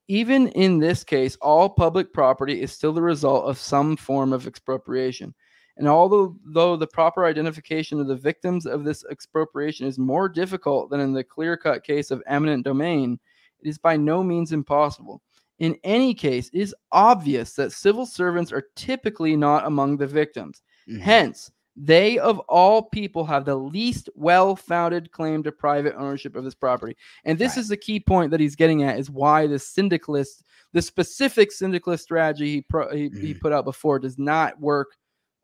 Even 0.09 0.49
in 0.49 0.79
this 0.79 1.03
case, 1.03 1.37
all 1.41 1.69
public 1.69 2.13
property 2.13 2.61
is 2.61 2.73
still 2.73 2.93
the 2.93 3.03
result 3.03 3.47
of 3.47 3.59
some 3.59 3.97
form 3.97 4.33
of 4.33 4.47
expropriation. 4.47 5.35
And 5.77 5.89
although 5.89 6.37
though 6.45 6.77
the 6.77 6.87
proper 6.87 7.25
identification 7.25 8.01
of 8.01 8.07
the 8.07 8.15
victims 8.15 8.67
of 8.67 8.85
this 8.85 9.05
expropriation 9.11 9.87
is 9.87 9.99
more 9.99 10.29
difficult 10.29 10.91
than 10.91 11.01
in 11.01 11.13
the 11.13 11.25
clear 11.25 11.57
cut 11.57 11.83
case 11.83 12.11
of 12.11 12.23
eminent 12.27 12.65
domain, 12.65 13.19
it 13.61 13.69
is 13.69 13.79
by 13.79 13.97
no 13.97 14.23
means 14.23 14.53
impossible. 14.53 15.21
In 15.59 15.77
any 15.85 16.15
case, 16.15 16.49
it 16.53 16.61
is 16.61 16.75
obvious 16.93 17.55
that 17.55 17.73
civil 17.73 18.07
servants 18.07 18.53
are 18.53 18.69
typically 18.77 19.37
not 19.37 19.67
among 19.67 19.97
the 19.97 20.07
victims. 20.07 20.63
Mm-hmm. 20.89 21.01
Hence, 21.01 21.51
they 21.77 22.19
of 22.19 22.39
all 22.41 22.83
people 22.83 23.25
have 23.25 23.45
the 23.45 23.57
least 23.57 24.09
well-founded 24.15 25.11
claim 25.11 25.43
to 25.43 25.53
private 25.53 25.95
ownership 25.97 26.37
of 26.37 26.45
this 26.45 26.55
property. 26.55 26.97
And 27.25 27.39
this 27.39 27.53
right. 27.53 27.59
is 27.59 27.69
the 27.69 27.77
key 27.77 28.01
point 28.01 28.31
that 28.31 28.41
he's 28.41 28.57
getting 28.57 28.83
at 28.83 28.99
is 28.99 29.11
why 29.11 29.47
the 29.47 29.59
syndicalist, 29.59 30.45
the 30.73 30.83
specific 30.83 31.51
syndicalist 31.51 32.05
strategy 32.05 32.53
he, 32.53 32.61
pro, 32.63 32.95
he, 32.95 33.09
mm-hmm. 33.09 33.21
he 33.21 33.35
put 33.35 33.53
out 33.53 33.65
before 33.65 33.99
does 33.99 34.19
not 34.19 34.61
work 34.61 34.97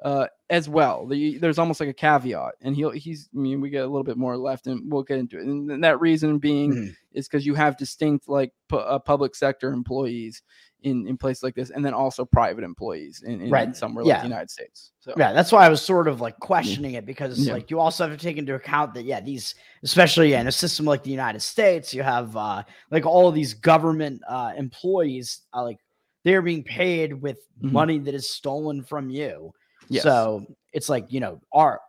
uh, 0.04 0.26
as 0.48 0.68
well. 0.68 1.06
The, 1.06 1.38
there's 1.38 1.58
almost 1.58 1.80
like 1.80 1.88
a 1.88 1.94
caveat, 1.94 2.54
and 2.62 2.74
he'll 2.74 2.90
he's. 2.90 3.28
I 3.34 3.38
mean, 3.38 3.60
we 3.60 3.68
get 3.68 3.84
a 3.84 3.86
little 3.86 4.04
bit 4.04 4.16
more 4.16 4.36
left, 4.36 4.66
and 4.66 4.90
we'll 4.90 5.02
get 5.02 5.18
into 5.18 5.38
it. 5.38 5.44
And 5.44 5.84
that 5.84 6.00
reason 6.00 6.38
being 6.38 6.72
mm-hmm. 6.72 6.90
is 7.12 7.28
because 7.28 7.44
you 7.44 7.54
have 7.54 7.76
distinct 7.76 8.28
like 8.28 8.52
pu- 8.68 8.78
uh, 8.78 8.98
public 8.98 9.34
sector 9.34 9.72
employees 9.72 10.42
in 10.82 11.06
in 11.06 11.16
places 11.16 11.42
like 11.42 11.54
this, 11.54 11.70
and 11.70 11.84
then 11.84 11.94
also 11.94 12.24
private 12.24 12.64
employees 12.64 13.22
in, 13.24 13.40
in, 13.40 13.50
right. 13.50 13.68
in 13.68 13.74
somewhere 13.74 14.04
yeah. 14.04 14.14
like 14.14 14.22
the 14.22 14.28
United 14.28 14.50
States. 14.50 14.92
So 15.00 15.14
yeah, 15.16 15.32
that's 15.32 15.52
why 15.52 15.64
I 15.64 15.68
was 15.68 15.82
sort 15.82 16.08
of 16.08 16.20
like 16.20 16.38
questioning 16.40 16.94
it 16.94 17.06
because 17.06 17.38
yeah. 17.38 17.52
like 17.52 17.70
you 17.70 17.78
also 17.80 18.08
have 18.08 18.16
to 18.16 18.22
take 18.22 18.36
into 18.36 18.54
account 18.54 18.94
that 18.94 19.04
yeah, 19.04 19.20
these 19.20 19.54
especially 19.82 20.30
yeah, 20.30 20.40
in 20.40 20.46
a 20.46 20.52
system 20.52 20.86
like 20.86 21.02
the 21.02 21.10
United 21.10 21.40
States, 21.40 21.94
you 21.94 22.02
have 22.02 22.36
uh 22.36 22.62
like 22.90 23.06
all 23.06 23.28
of 23.28 23.34
these 23.34 23.54
government 23.54 24.20
uh 24.28 24.52
employees 24.56 25.40
uh, 25.54 25.62
like 25.62 25.78
they're 26.24 26.42
being 26.42 26.62
paid 26.62 27.14
with 27.14 27.38
mm-hmm. 27.58 27.72
money 27.72 27.98
that 27.98 28.14
is 28.14 28.28
stolen 28.28 28.82
from 28.82 29.10
you. 29.10 29.52
Yes. 29.88 30.02
So 30.02 30.46
it's 30.72 30.88
like, 30.88 31.06
you 31.08 31.20
know, 31.20 31.40
are 31.52 31.80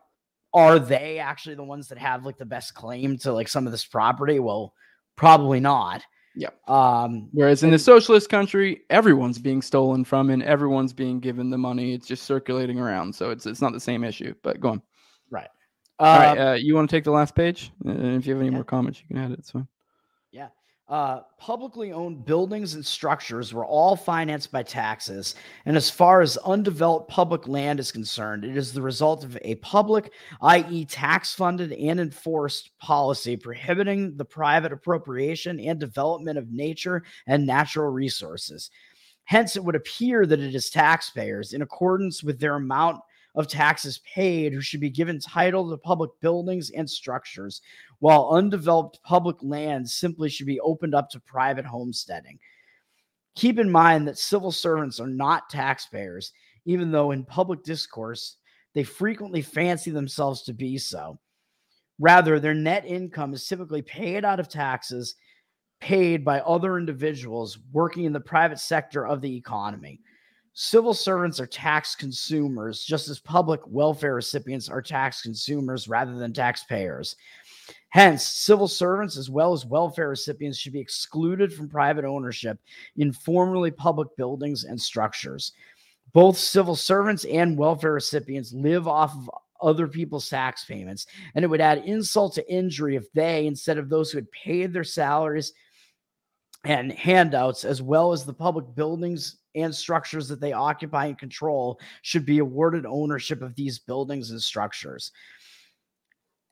are 0.54 0.78
they 0.78 1.18
actually 1.18 1.54
the 1.54 1.64
ones 1.64 1.88
that 1.88 1.98
have 1.98 2.26
like 2.26 2.36
the 2.36 2.44
best 2.44 2.74
claim 2.74 3.16
to 3.18 3.32
like 3.32 3.48
some 3.48 3.66
of 3.66 3.72
this 3.72 3.84
property? 3.84 4.38
Well, 4.38 4.74
probably 5.16 5.60
not. 5.60 6.02
Yeah. 6.34 6.50
Um, 6.66 7.28
Whereas 7.32 7.62
in 7.62 7.70
the 7.70 7.78
socialist 7.78 8.28
country, 8.28 8.82
everyone's 8.90 9.38
being 9.38 9.62
stolen 9.62 10.04
from 10.04 10.30
and 10.30 10.42
everyone's 10.42 10.92
being 10.92 11.20
given 11.20 11.50
the 11.50 11.58
money. 11.58 11.94
It's 11.94 12.06
just 12.06 12.22
circulating 12.24 12.78
around. 12.78 13.14
So 13.14 13.30
it's 13.30 13.46
it's 13.46 13.60
not 13.60 13.72
the 13.72 13.80
same 13.80 14.04
issue. 14.04 14.34
But 14.42 14.60
go 14.60 14.70
on. 14.70 14.82
Right. 15.30 15.48
Uh, 15.98 16.02
All 16.02 16.18
right. 16.18 16.38
Um, 16.38 16.48
uh, 16.48 16.54
you 16.54 16.74
want 16.74 16.88
to 16.88 16.96
take 16.96 17.04
the 17.04 17.10
last 17.10 17.34
page? 17.34 17.70
And 17.84 18.16
if 18.16 18.26
you 18.26 18.32
have 18.32 18.40
any 18.40 18.50
yeah. 18.50 18.56
more 18.56 18.64
comments, 18.64 19.00
you 19.00 19.08
can 19.08 19.18
add 19.18 19.32
it. 19.32 19.50
Yeah. 19.54 19.62
Uh, 20.92 21.22
publicly 21.38 21.90
owned 21.90 22.22
buildings 22.26 22.74
and 22.74 22.84
structures 22.84 23.54
were 23.54 23.64
all 23.64 23.96
financed 23.96 24.52
by 24.52 24.62
taxes. 24.62 25.36
And 25.64 25.74
as 25.74 25.88
far 25.88 26.20
as 26.20 26.36
undeveloped 26.36 27.08
public 27.08 27.48
land 27.48 27.80
is 27.80 27.90
concerned, 27.90 28.44
it 28.44 28.58
is 28.58 28.74
the 28.74 28.82
result 28.82 29.24
of 29.24 29.38
a 29.40 29.54
public, 29.54 30.12
i.e., 30.42 30.84
tax 30.84 31.34
funded 31.34 31.72
and 31.72 31.98
enforced 31.98 32.78
policy 32.78 33.38
prohibiting 33.38 34.18
the 34.18 34.24
private 34.26 34.70
appropriation 34.70 35.58
and 35.60 35.80
development 35.80 36.36
of 36.36 36.52
nature 36.52 37.02
and 37.26 37.46
natural 37.46 37.90
resources. 37.90 38.70
Hence, 39.24 39.56
it 39.56 39.64
would 39.64 39.76
appear 39.76 40.26
that 40.26 40.40
it 40.40 40.54
is 40.54 40.68
taxpayers, 40.68 41.54
in 41.54 41.62
accordance 41.62 42.22
with 42.22 42.38
their 42.38 42.56
amount 42.56 43.00
of 43.34 43.48
taxes 43.48 44.00
paid 44.00 44.52
who 44.52 44.60
should 44.60 44.80
be 44.80 44.90
given 44.90 45.18
title 45.18 45.68
to 45.70 45.76
public 45.76 46.10
buildings 46.20 46.70
and 46.70 46.88
structures, 46.88 47.62
while 48.00 48.30
undeveloped 48.32 49.00
public 49.02 49.36
lands 49.40 49.94
simply 49.94 50.28
should 50.28 50.46
be 50.46 50.60
opened 50.60 50.94
up 50.94 51.08
to 51.10 51.20
private 51.20 51.64
homesteading. 51.64 52.38
Keep 53.34 53.58
in 53.58 53.70
mind 53.70 54.06
that 54.06 54.18
civil 54.18 54.52
servants 54.52 55.00
are 55.00 55.06
not 55.06 55.48
taxpayers, 55.48 56.32
even 56.66 56.90
though 56.90 57.12
in 57.12 57.24
public 57.24 57.62
discourse 57.62 58.36
they 58.74 58.84
frequently 58.84 59.42
fancy 59.42 59.90
themselves 59.90 60.42
to 60.42 60.52
be 60.52 60.78
so. 60.78 61.18
Rather, 61.98 62.40
their 62.40 62.54
net 62.54 62.84
income 62.84 63.32
is 63.32 63.46
typically 63.46 63.82
paid 63.82 64.24
out 64.24 64.40
of 64.40 64.48
taxes 64.48 65.14
paid 65.80 66.24
by 66.24 66.38
other 66.40 66.78
individuals 66.78 67.58
working 67.72 68.04
in 68.04 68.12
the 68.12 68.20
private 68.20 68.60
sector 68.60 69.04
of 69.04 69.20
the 69.20 69.36
economy. 69.36 70.00
Civil 70.54 70.92
servants 70.92 71.40
are 71.40 71.46
tax 71.46 71.94
consumers, 71.94 72.84
just 72.84 73.08
as 73.08 73.18
public 73.18 73.60
welfare 73.66 74.14
recipients 74.14 74.68
are 74.68 74.82
tax 74.82 75.22
consumers 75.22 75.88
rather 75.88 76.14
than 76.14 76.32
taxpayers. 76.32 77.16
Hence, 77.88 78.26
civil 78.26 78.68
servants 78.68 79.16
as 79.16 79.30
well 79.30 79.54
as 79.54 79.64
welfare 79.64 80.10
recipients 80.10 80.58
should 80.58 80.74
be 80.74 80.80
excluded 80.80 81.52
from 81.52 81.70
private 81.70 82.04
ownership 82.04 82.58
in 82.96 83.12
formerly 83.12 83.70
public 83.70 84.14
buildings 84.16 84.64
and 84.64 84.80
structures. 84.80 85.52
Both 86.12 86.36
civil 86.36 86.76
servants 86.76 87.24
and 87.24 87.56
welfare 87.56 87.94
recipients 87.94 88.52
live 88.52 88.86
off 88.86 89.14
of 89.14 89.30
other 89.62 89.88
people's 89.88 90.28
tax 90.28 90.64
payments, 90.66 91.06
and 91.34 91.44
it 91.44 91.48
would 91.48 91.60
add 91.62 91.84
insult 91.86 92.34
to 92.34 92.52
injury 92.52 92.96
if 92.96 93.10
they, 93.12 93.46
instead 93.46 93.78
of 93.78 93.88
those 93.88 94.10
who 94.10 94.18
had 94.18 94.30
paid 94.32 94.72
their 94.72 94.84
salaries 94.84 95.54
and 96.64 96.92
handouts, 96.92 97.64
as 97.64 97.80
well 97.80 98.12
as 98.12 98.24
the 98.24 98.34
public 98.34 98.74
buildings 98.74 99.38
and 99.54 99.74
structures 99.74 100.28
that 100.28 100.40
they 100.40 100.52
occupy 100.52 101.06
and 101.06 101.18
control 101.18 101.80
should 102.02 102.26
be 102.26 102.38
awarded 102.38 102.86
ownership 102.86 103.42
of 103.42 103.54
these 103.54 103.78
buildings 103.78 104.30
and 104.30 104.40
structures. 104.40 105.12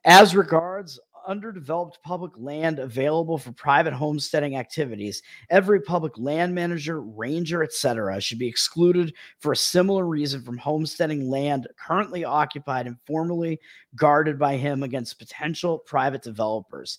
As 0.05 0.35
regards 0.35 0.99
underdeveloped 1.27 1.99
public 2.03 2.31
land 2.37 2.79
available 2.79 3.37
for 3.37 3.51
private 3.51 3.93
homesteading 3.93 4.55
activities, 4.57 5.21
every 5.49 5.81
public 5.81 6.13
land 6.17 6.53
manager, 6.53 7.01
ranger, 7.01 7.63
etc., 7.63 8.19
should 8.19 8.39
be 8.39 8.47
excluded 8.47 9.13
for 9.39 9.51
a 9.51 9.57
similar 9.57 10.05
reason 10.05 10.41
from 10.41 10.57
homesteading 10.57 11.29
land 11.29 11.67
currently 11.77 12.23
occupied 12.23 12.87
and 12.87 12.97
formerly 13.05 13.59
guarded 13.95 14.39
by 14.39 14.57
him 14.57 14.83
against 14.83 15.19
potential 15.19 15.79
private 15.79 16.21
developers. 16.21 16.97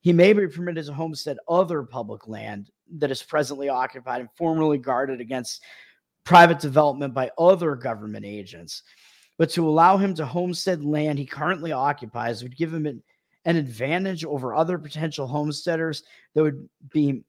He 0.00 0.12
may 0.12 0.32
be 0.32 0.46
permitted 0.46 0.86
to 0.86 0.94
homestead 0.94 1.36
other 1.48 1.82
public 1.82 2.26
land 2.26 2.70
that 2.98 3.10
is 3.10 3.22
presently 3.22 3.68
occupied 3.68 4.20
and 4.20 4.30
formerly 4.36 4.78
guarded 4.78 5.20
against 5.20 5.62
private 6.24 6.58
development 6.58 7.14
by 7.14 7.30
other 7.38 7.74
government 7.74 8.24
agents. 8.24 8.82
But 9.38 9.50
to 9.50 9.68
allow 9.68 9.96
him 9.96 10.14
to 10.14 10.26
homestead 10.26 10.84
land 10.84 11.18
he 11.18 11.26
currently 11.26 11.72
occupies 11.72 12.42
would 12.42 12.56
give 12.56 12.72
him 12.72 12.86
an, 12.86 13.02
an 13.44 13.56
advantage 13.56 14.24
over 14.24 14.54
other 14.54 14.78
potential 14.78 15.26
homesteaders 15.26 16.02
that 16.34 16.42
would 16.42 16.68
be 16.92 17.24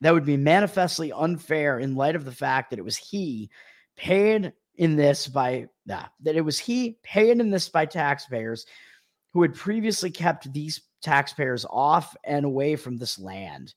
that 0.00 0.12
would 0.12 0.26
be 0.26 0.36
manifestly 0.36 1.12
unfair 1.12 1.78
in 1.78 1.94
light 1.94 2.16
of 2.16 2.26
the 2.26 2.32
fact 2.32 2.70
that 2.70 2.78
it 2.78 2.84
was 2.84 2.96
he 2.96 3.48
paid 3.96 4.52
in 4.76 4.96
this 4.96 5.26
by 5.26 5.66
nah, 5.86 6.04
that 6.20 6.36
it 6.36 6.42
was 6.42 6.58
he 6.58 6.98
paid 7.02 7.40
in 7.40 7.50
this 7.50 7.68
by 7.68 7.86
taxpayers 7.86 8.66
who 9.34 9.42
had 9.42 9.52
previously 9.52 10.10
kept 10.10 10.50
these 10.52 10.80
taxpayers 11.02 11.66
off 11.68 12.16
and 12.24 12.46
away 12.46 12.76
from 12.76 12.96
this 12.96 13.18
land. 13.18 13.74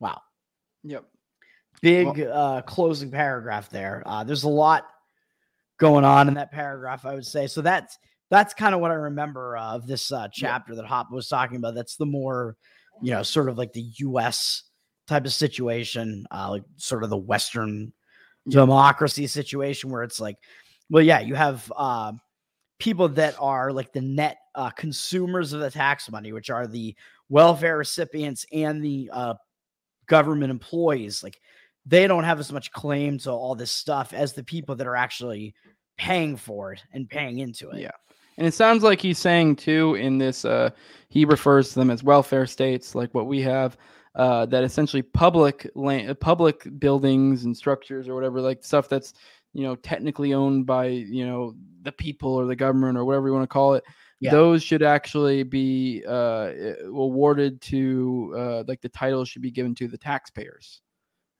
Wow. 0.00 0.20
Yep. 0.82 1.04
Big 1.80 2.06
well, 2.06 2.32
uh, 2.32 2.62
closing 2.62 3.10
paragraph 3.10 3.70
there. 3.70 4.02
Uh, 4.04 4.24
there's 4.24 4.42
a 4.42 4.48
lot 4.48 4.86
going 5.78 6.04
on 6.04 6.28
in 6.28 6.34
that 6.34 6.50
paragraph, 6.50 7.06
I 7.06 7.14
would 7.14 7.26
say. 7.26 7.46
So 7.46 7.62
that's 7.62 7.98
that's 8.30 8.54
kind 8.54 8.74
of 8.74 8.80
what 8.80 8.90
I 8.90 8.94
remember 8.94 9.56
uh, 9.56 9.76
of 9.76 9.86
this 9.86 10.10
uh, 10.10 10.28
chapter 10.32 10.74
that 10.74 10.84
Hoppe 10.84 11.12
was 11.12 11.28
talking 11.28 11.58
about. 11.58 11.74
That's 11.74 11.96
the 11.96 12.06
more, 12.06 12.56
you 13.00 13.12
know, 13.12 13.22
sort 13.22 13.48
of 13.48 13.56
like 13.56 13.72
the 13.72 13.86
U.S. 13.98 14.64
type 15.06 15.24
of 15.24 15.32
situation, 15.32 16.26
uh, 16.32 16.50
like 16.50 16.64
sort 16.76 17.04
of 17.04 17.10
the 17.10 17.16
Western 17.16 17.92
democracy 18.48 19.26
situation 19.26 19.90
where 19.90 20.02
it's 20.02 20.20
like, 20.20 20.36
well, 20.90 21.02
yeah, 21.02 21.20
you 21.20 21.34
have 21.34 21.70
uh, 21.76 22.12
people 22.78 23.08
that 23.10 23.36
are 23.38 23.72
like 23.72 23.92
the 23.92 24.00
net 24.00 24.38
uh, 24.56 24.70
consumers 24.70 25.52
of 25.52 25.60
the 25.60 25.70
tax 25.70 26.10
money, 26.10 26.32
which 26.32 26.50
are 26.50 26.66
the 26.66 26.96
welfare 27.28 27.78
recipients 27.78 28.44
and 28.52 28.82
the 28.82 29.10
uh, 29.12 29.34
government 30.06 30.50
employees, 30.50 31.22
like 31.22 31.40
they 31.84 32.06
don't 32.06 32.24
have 32.24 32.40
as 32.40 32.52
much 32.52 32.72
claim 32.72 33.18
to 33.18 33.30
all 33.30 33.54
this 33.54 33.70
stuff 33.70 34.12
as 34.12 34.32
the 34.32 34.42
people 34.42 34.74
that 34.74 34.86
are 34.86 34.96
actually 34.96 35.54
paying 35.96 36.36
for 36.36 36.72
it 36.72 36.82
and 36.92 37.08
paying 37.08 37.38
into 37.38 37.70
it. 37.70 37.80
Yeah. 37.80 37.90
And 38.38 38.46
it 38.46 38.54
sounds 38.54 38.82
like 38.82 39.00
he's 39.00 39.18
saying 39.18 39.56
too 39.56 39.94
in 39.94 40.18
this 40.18 40.44
uh 40.44 40.70
he 41.08 41.24
refers 41.24 41.70
to 41.70 41.78
them 41.78 41.90
as 41.90 42.02
welfare 42.02 42.46
states 42.46 42.94
like 42.94 43.14
what 43.14 43.26
we 43.26 43.40
have 43.40 43.78
uh 44.14 44.44
that 44.46 44.62
essentially 44.62 45.00
public 45.00 45.70
land 45.74 46.20
public 46.20 46.68
buildings 46.78 47.44
and 47.44 47.56
structures 47.56 48.08
or 48.08 48.14
whatever 48.14 48.42
like 48.42 48.62
stuff 48.62 48.90
that's 48.90 49.14
you 49.54 49.62
know 49.62 49.74
technically 49.76 50.34
owned 50.34 50.66
by 50.66 50.86
you 50.86 51.26
know 51.26 51.54
the 51.80 51.92
people 51.92 52.34
or 52.34 52.44
the 52.44 52.54
government 52.54 52.98
or 52.98 53.06
whatever 53.06 53.28
you 53.28 53.32
want 53.32 53.42
to 53.42 53.48
call 53.48 53.72
it 53.72 53.84
Yeah. 54.20 54.30
those 54.30 54.62
should 54.62 54.82
actually 54.82 55.42
be 55.42 56.02
uh 56.08 56.52
awarded 56.86 57.60
to 57.60 58.34
uh 58.36 58.64
like 58.66 58.80
the 58.80 58.88
title 58.88 59.24
should 59.24 59.42
be 59.42 59.50
given 59.50 59.74
to 59.74 59.88
the 59.88 59.98
taxpayers 59.98 60.80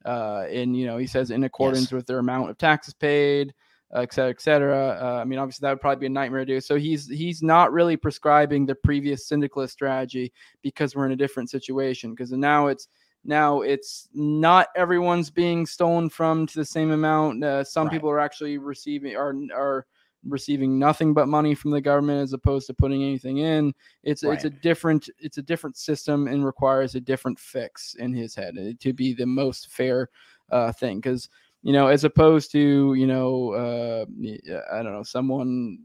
uh 0.05 0.45
and 0.51 0.77
you 0.77 0.87
know 0.87 0.99
he 0.99 1.07
says 1.07 1.31
in 1.31 1.45
accordance 1.45 1.91
with 1.91 2.07
their 2.07 2.19
amount 2.19 2.51
of 2.51 2.59
taxes 2.59 2.95
paid 2.95 3.55
uh, 3.95 4.01
et 4.01 4.13
cetera, 4.13 4.31
et 4.31 4.41
cetera. 4.41 4.99
Uh, 5.01 5.21
I 5.21 5.25
mean, 5.25 5.39
obviously 5.39 5.65
that 5.65 5.71
would 5.71 5.81
probably 5.81 6.01
be 6.01 6.07
a 6.07 6.11
nightmare 6.11 6.45
to 6.45 6.55
do. 6.55 6.61
So 6.61 6.75
he's 6.75 7.09
he's 7.09 7.41
not 7.41 7.73
really 7.73 7.97
prescribing 7.97 8.67
the 8.67 8.75
previous 8.75 9.29
syndicalist 9.29 9.73
strategy 9.75 10.33
because 10.61 10.97
we're 10.97 11.07
in 11.07 11.13
a 11.13 11.17
different 11.17 11.51
situation. 11.51 12.11
Because 12.11 12.33
now 12.33 12.67
it's 12.67 12.89
now 13.25 13.61
it's 13.61 14.09
not 14.13 14.69
everyone's 14.75 15.31
being 15.31 15.67
stolen 15.67 16.11
from 16.11 16.49
to 16.49 16.57
the 16.57 16.65
same 16.65 16.91
amount. 16.91 17.45
Uh, 17.45 17.63
some 17.63 17.87
Right. 17.87 17.93
people 17.93 18.11
are 18.11 18.19
actually 18.19 18.59
receiving 18.59 19.15
are 19.15 19.35
are 19.55 19.87
receiving 20.29 20.79
nothing 20.79 21.15
but 21.15 21.29
money 21.29 21.55
from 21.55 21.71
the 21.71 21.81
government 21.81 22.23
as 22.23 22.33
opposed 22.33 22.67
to 22.67 22.75
putting 22.75 23.03
anything 23.03 23.39
in. 23.39 23.73
It's 24.03 24.23
it's 24.23 24.45
a 24.45 24.51
different 24.51 25.09
it's 25.19 25.39
a 25.39 25.43
different 25.43 25.77
system 25.77 26.27
and 26.29 26.45
requires 26.45 26.95
a 26.95 27.01
different 27.01 27.39
fix 27.39 27.95
in 27.95 28.13
his 28.13 28.35
head 28.35 28.57
uh, 28.59 28.73
to 28.81 28.93
be 28.93 29.15
the 29.15 29.27
most 29.27 29.71
fair 29.71 30.11
uh, 30.51 30.73
thing. 30.73 30.99
Because 30.99 31.29
you 31.63 31.73
know, 31.73 31.89
as 31.89 32.05
opposed 32.05 32.53
to 32.53 32.95
you 32.95 33.07
know, 33.07 33.53
uh, 33.53 34.07
uh, 34.53 34.61
I 34.73 34.83
don't 34.83 34.93
know, 34.93 35.03
someone 35.03 35.79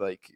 like 0.00 0.30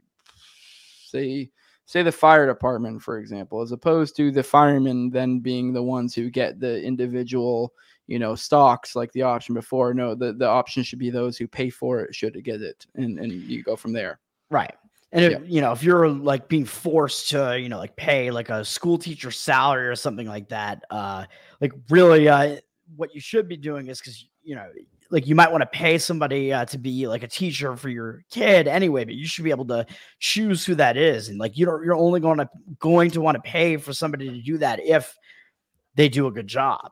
say 1.07 1.51
say 1.87 2.03
the 2.03 2.13
fire 2.13 2.47
department, 2.47 3.01
for 3.01 3.19
example, 3.19 3.63
as 3.63 3.73
opposed 3.73 4.17
to 4.17 4.31
the 4.31 4.43
firemen 4.43 5.11
then 5.11 5.39
being 5.39 5.73
the 5.73 5.83
ones 5.83 6.15
who 6.15 6.31
get 6.31 6.61
the 6.61 6.83
individual 6.83 7.73
you 8.07 8.19
know 8.19 8.35
stocks 8.35 8.95
like 8.97 9.13
the 9.13 9.23
option 9.23 9.55
before. 9.55 9.95
No, 9.95 10.15
the 10.15 10.33
the 10.33 10.47
option 10.47 10.83
should 10.83 10.99
be 10.99 11.11
those 11.11 11.37
who 11.37 11.47
pay 11.47 11.71
for 11.71 12.01
it 12.01 12.15
should 12.15 12.43
get 12.45 12.63
it, 12.63 12.87
and 12.95 13.19
and 13.19 13.33
you 13.33 13.63
go 13.63 13.77
from 13.77 13.93
there. 13.93 14.21
Right. 14.51 14.75
And 15.13 15.25
if, 15.25 15.33
Yeah. 15.33 15.39
you 15.47 15.61
know, 15.61 15.73
if 15.73 15.83
you're 15.83 16.09
like 16.09 16.49
being 16.49 16.65
forced 16.65 17.31
to, 17.31 17.59
you 17.59 17.69
know, 17.69 17.79
like 17.79 17.97
pay 17.97 18.31
like 18.31 18.51
a 18.51 18.65
school 18.65 18.99
teacher 18.99 19.31
salary 19.31 19.87
or 19.87 19.95
something 19.95 20.27
like 20.27 20.49
that, 20.49 20.83
uh, 20.91 21.25
like 21.61 21.73
really, 21.91 22.29
uh, 22.29 22.57
what 22.97 23.15
you 23.15 23.21
should 23.21 23.49
be 23.49 23.57
doing 23.57 23.87
is 23.87 24.01
because 24.01 24.27
you 24.43 24.55
know, 24.57 24.69
like 25.11 25.27
you 25.27 25.35
might 25.35 25.51
want 25.51 25.63
to 25.63 25.67
pay 25.67 25.99
somebody 25.99 26.53
uh, 26.53 26.65
to 26.67 26.79
be 26.79 27.07
like 27.07 27.23
a 27.23 27.29
teacher 27.29 27.77
for 27.77 27.89
your 27.89 28.25
kid 28.31 28.67
anyway, 28.69 29.05
but 29.05 29.15
you 29.15 29.27
should 29.27 29.45
be 29.45 29.51
able 29.51 29.65
to 29.67 29.87
choose 30.19 30.65
who 30.67 30.75
that 30.75 30.97
is, 30.97 31.29
and 31.29 31.39
like 31.39 31.57
you 31.57 31.67
don't, 31.67 31.85
you're 31.85 31.95
only 31.97 32.21
going 32.21 32.39
to 32.39 32.49
going 32.79 33.11
to 33.13 33.21
want 33.21 33.37
to 33.37 33.43
pay 33.43 33.77
for 33.77 33.93
somebody 33.93 34.29
to 34.29 34.43
do 34.43 34.59
that 34.59 34.81
if 34.85 35.17
they 35.95 36.09
do 36.09 36.27
a 36.27 36.33
good 36.33 36.47
job. 36.49 36.91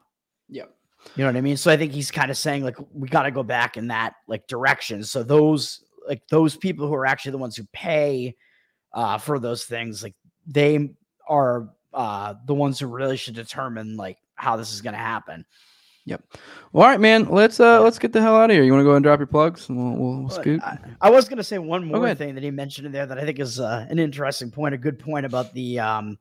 Yep. 0.48 0.73
You 1.16 1.22
know 1.22 1.28
what 1.28 1.36
I 1.36 1.40
mean? 1.40 1.56
So 1.56 1.70
I 1.70 1.76
think 1.76 1.92
he's 1.92 2.10
kind 2.10 2.30
of 2.30 2.36
saying 2.36 2.64
like 2.64 2.76
we 2.92 3.08
got 3.08 3.22
to 3.22 3.30
go 3.30 3.42
back 3.42 3.76
in 3.76 3.88
that 3.88 4.14
like 4.26 4.46
direction. 4.46 5.04
So 5.04 5.22
those 5.22 5.84
like 6.08 6.26
those 6.28 6.56
people 6.56 6.86
who 6.86 6.94
are 6.94 7.06
actually 7.06 7.32
the 7.32 7.38
ones 7.38 7.56
who 7.56 7.64
pay 7.72 8.36
uh 8.92 9.18
for 9.18 9.38
those 9.38 9.64
things, 9.64 10.02
like 10.02 10.14
they 10.46 10.90
are 11.28 11.68
uh 11.92 12.34
the 12.46 12.54
ones 12.54 12.78
who 12.78 12.86
really 12.86 13.16
should 13.16 13.34
determine 13.34 13.96
like 13.96 14.18
how 14.34 14.56
this 14.56 14.72
is 14.72 14.80
going 14.80 14.94
to 14.94 14.98
happen. 14.98 15.44
Yep. 16.06 16.22
Well, 16.72 16.84
all 16.84 16.90
right, 16.90 17.00
man. 17.00 17.24
Let's 17.30 17.60
uh 17.60 17.80
let's 17.82 17.98
get 17.98 18.12
the 18.12 18.20
hell 18.20 18.36
out 18.36 18.50
of 18.50 18.54
here. 18.54 18.62
You 18.62 18.72
want 18.72 18.82
to 18.82 18.84
go 18.84 18.94
and 18.94 19.02
drop 19.02 19.20
your 19.20 19.26
plugs, 19.26 19.68
and 19.68 19.78
we'll 19.78 19.96
we'll, 19.96 20.20
we'll 20.20 20.28
scoot. 20.30 20.62
I, 20.62 20.78
I 21.00 21.10
was 21.10 21.28
going 21.28 21.38
to 21.38 21.44
say 21.44 21.58
one 21.58 21.86
more 21.86 22.14
thing 22.14 22.34
that 22.34 22.44
he 22.44 22.50
mentioned 22.50 22.86
in 22.86 22.92
there 22.92 23.06
that 23.06 23.18
I 23.18 23.24
think 23.24 23.38
is 23.38 23.58
uh, 23.58 23.86
an 23.88 23.98
interesting 23.98 24.50
point, 24.50 24.74
a 24.74 24.78
good 24.78 24.98
point 24.98 25.24
about 25.24 25.54
the 25.54 25.78
um, 25.78 26.18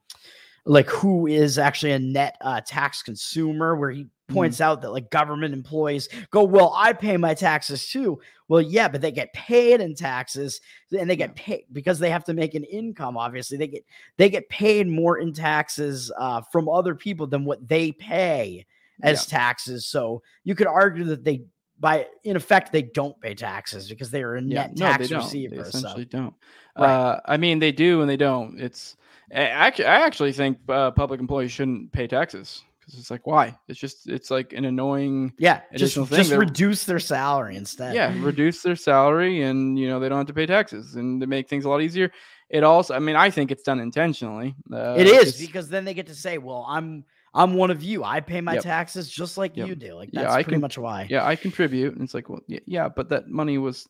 like 0.66 0.90
who 0.90 1.28
is 1.28 1.58
actually 1.58 1.92
a 1.92 2.00
net 2.00 2.38
uh, 2.40 2.62
tax 2.62 3.04
consumer, 3.04 3.76
where 3.76 3.92
he 3.92 4.08
Mm-hmm. 4.30 4.36
points 4.36 4.62
out 4.62 4.82
that 4.82 4.92
like 4.92 5.10
government 5.10 5.54
employees 5.54 6.08
go, 6.32 6.46
well, 6.46 6.74
I 6.78 6.94
pay 6.94 7.18
my 7.18 7.34
taxes 7.34 7.86
too. 7.90 8.22
Well, 8.48 8.62
yeah, 8.62 8.88
but 8.88 9.02
they 9.02 9.12
get 9.12 9.34
paid 9.34 9.82
in 9.82 9.96
taxes, 9.96 10.62
and 10.98 11.10
they 11.10 11.18
get 11.18 11.36
paid 11.36 11.66
because 11.74 12.00
they 12.00 12.10
have 12.10 12.24
to 12.26 12.34
make 12.34 12.56
an 12.56 12.64
income. 12.64 13.18
Obviously, 13.18 13.58
they 13.58 13.68
get 13.68 13.84
they 14.16 14.30
get 14.30 14.48
paid 14.48 14.88
more 14.88 15.18
in 15.18 15.34
taxes 15.34 16.10
uh, 16.18 16.42
from 16.54 16.70
other 16.70 16.96
people 16.96 17.28
than 17.28 17.44
what 17.44 17.68
they 17.68 17.92
pay 17.92 18.66
as 19.02 19.26
taxes. 19.26 19.88
So 19.88 20.22
you 20.46 20.56
could 20.56 20.68
argue 20.68 21.04
that 21.06 21.26
they 21.26 21.44
by 21.78 22.08
in 22.24 22.38
effect 22.38 22.72
they 22.72 22.84
don't 22.84 23.20
pay 23.20 23.36
taxes 23.36 23.90
because 23.90 24.10
they 24.10 24.24
are 24.24 24.36
a 24.36 24.42
Yeah, 24.42 24.68
net 24.68 24.78
no, 24.78 24.86
tax 24.86 24.98
they 25.10 25.16
don't. 25.16 25.24
receiver. 25.26 25.56
They 25.58 25.64
so 25.64 25.68
essentially 25.68 26.06
don't. 26.06 26.34
Right. 26.78 26.90
Uh, 26.90 27.20
I 27.26 27.36
mean, 27.36 27.60
they 27.60 27.74
do 27.74 28.00
and 28.00 28.10
they 28.10 28.16
don't. 28.18 28.58
It's 28.58 28.96
actually, 29.34 29.86
I 29.86 30.06
actually 30.06 30.32
think 30.32 30.60
uh, 30.70 30.92
public 30.92 31.20
employees 31.20 31.52
shouldn't 31.52 31.92
pay 31.92 32.08
taxes 32.08 32.64
because 32.86 33.00
it's 33.00 33.12
like, 33.12 33.26
why? 33.28 33.58
It's 33.68 33.80
just, 33.80 34.10
it's 34.10 34.30
like 34.32 34.54
an 34.54 34.66
annoying. 34.66 35.34
yeah, 35.40 35.62
just, 35.76 35.96
thing, 35.96 36.06
just 36.08 36.30
they're- 36.30 36.40
reduce 36.40 36.84
their 36.86 37.00
salary 37.00 37.56
instead. 37.56 37.96
Yeah, 37.96 38.14
reduce 38.20 38.62
their 38.62 38.76
salary 38.76 39.42
and 39.44 39.78
you 39.80 39.88
know 39.88 40.00
they 40.00 40.10
don't 40.10 40.18
have 40.18 40.28
to 40.28 40.34
pay 40.34 40.46
taxes 40.46 40.96
and 40.96 41.22
to 41.22 41.28
make 41.28 41.48
things 41.50 41.66
a 41.66 41.70
lot 41.70 41.82
easier. 41.82 42.12
It 42.50 42.64
also, 42.64 42.94
I 42.94 43.00
mean, 43.00 43.16
I 43.16 43.30
think 43.30 43.52
it's 43.52 43.64
done 43.64 43.80
intentionally. 43.80 44.56
Uh, 44.72 44.96
it 44.98 45.08
is 45.08 45.40
because 45.40 45.70
then 45.70 45.86
they 45.86 45.94
get 45.94 46.08
to 46.08 46.16
say, 46.16 46.38
"Well, 46.38 46.66
I'm 46.68 47.04
I'm 47.34 47.56
one 47.56 47.72
of 47.72 47.82
you. 47.82 48.04
I 48.04 48.20
pay 48.20 48.42
my 48.42 48.54
Yep. 48.56 48.64
taxes 48.64 49.10
just 49.10 49.38
like 49.40 49.58
Yep. 49.58 49.68
you 49.68 49.76
do." 49.76 49.96
Like 49.96 50.10
Yeah, 50.12 50.22
that's 50.24 50.34
I 50.34 50.44
pretty 50.44 50.56
can- 50.56 50.62
much 50.62 50.78
why. 50.78 51.08
yeah 51.10 51.26
i 51.26 51.36
contribute 51.36 51.94
and 51.94 52.04
it's 52.04 52.14
like 52.14 52.30
well 52.30 52.42
yeah, 52.48 52.60
yeah 52.68 52.90
but 52.90 53.10
that 53.10 53.28
money 53.28 53.58
was 53.58 53.88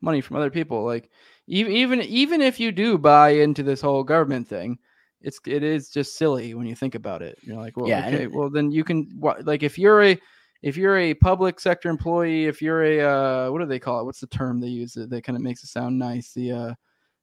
money 0.00 0.20
from 0.22 0.36
other 0.38 0.50
people 0.50 0.82
like 0.84 1.08
even 1.46 1.70
even 1.72 2.00
even 2.02 2.40
if 2.40 2.58
you 2.58 2.72
do 2.72 2.98
buy 2.98 3.30
into 3.30 3.62
this 3.62 3.80
whole 3.80 4.02
government 4.02 4.48
thing 4.48 4.78
it's 5.22 5.38
it 5.46 5.62
is 5.62 5.90
just 5.90 6.16
silly 6.16 6.54
when 6.54 6.66
you 6.66 6.74
think 6.74 6.94
about 6.94 7.22
it 7.22 7.38
you're 7.42 7.56
like 7.56 7.76
well 7.76 7.88
Yeah, 7.88 8.06
okay 8.06 8.24
it- 8.24 8.32
well 8.32 8.50
then 8.50 8.70
you 8.70 8.84
can 8.84 9.08
like 9.42 9.62
if 9.62 9.78
you're 9.78 10.02
a 10.02 10.18
if 10.62 10.76
you're 10.76 10.98
a 10.98 11.14
public 11.14 11.58
sector 11.60 11.88
employee 11.88 12.46
if 12.46 12.60
you're 12.62 12.84
a 12.84 13.00
uh 13.00 13.50
what 13.50 13.58
do 13.60 13.66
they 13.66 13.78
call 13.78 14.00
it 14.00 14.04
what's 14.04 14.20
the 14.20 14.26
term 14.26 14.60
they 14.60 14.68
use 14.68 14.92
that, 14.94 15.10
that 15.10 15.24
kind 15.24 15.36
of 15.36 15.42
makes 15.42 15.62
it 15.64 15.68
sound 15.68 15.98
nice 15.98 16.32
the 16.32 16.52
uh 16.52 16.74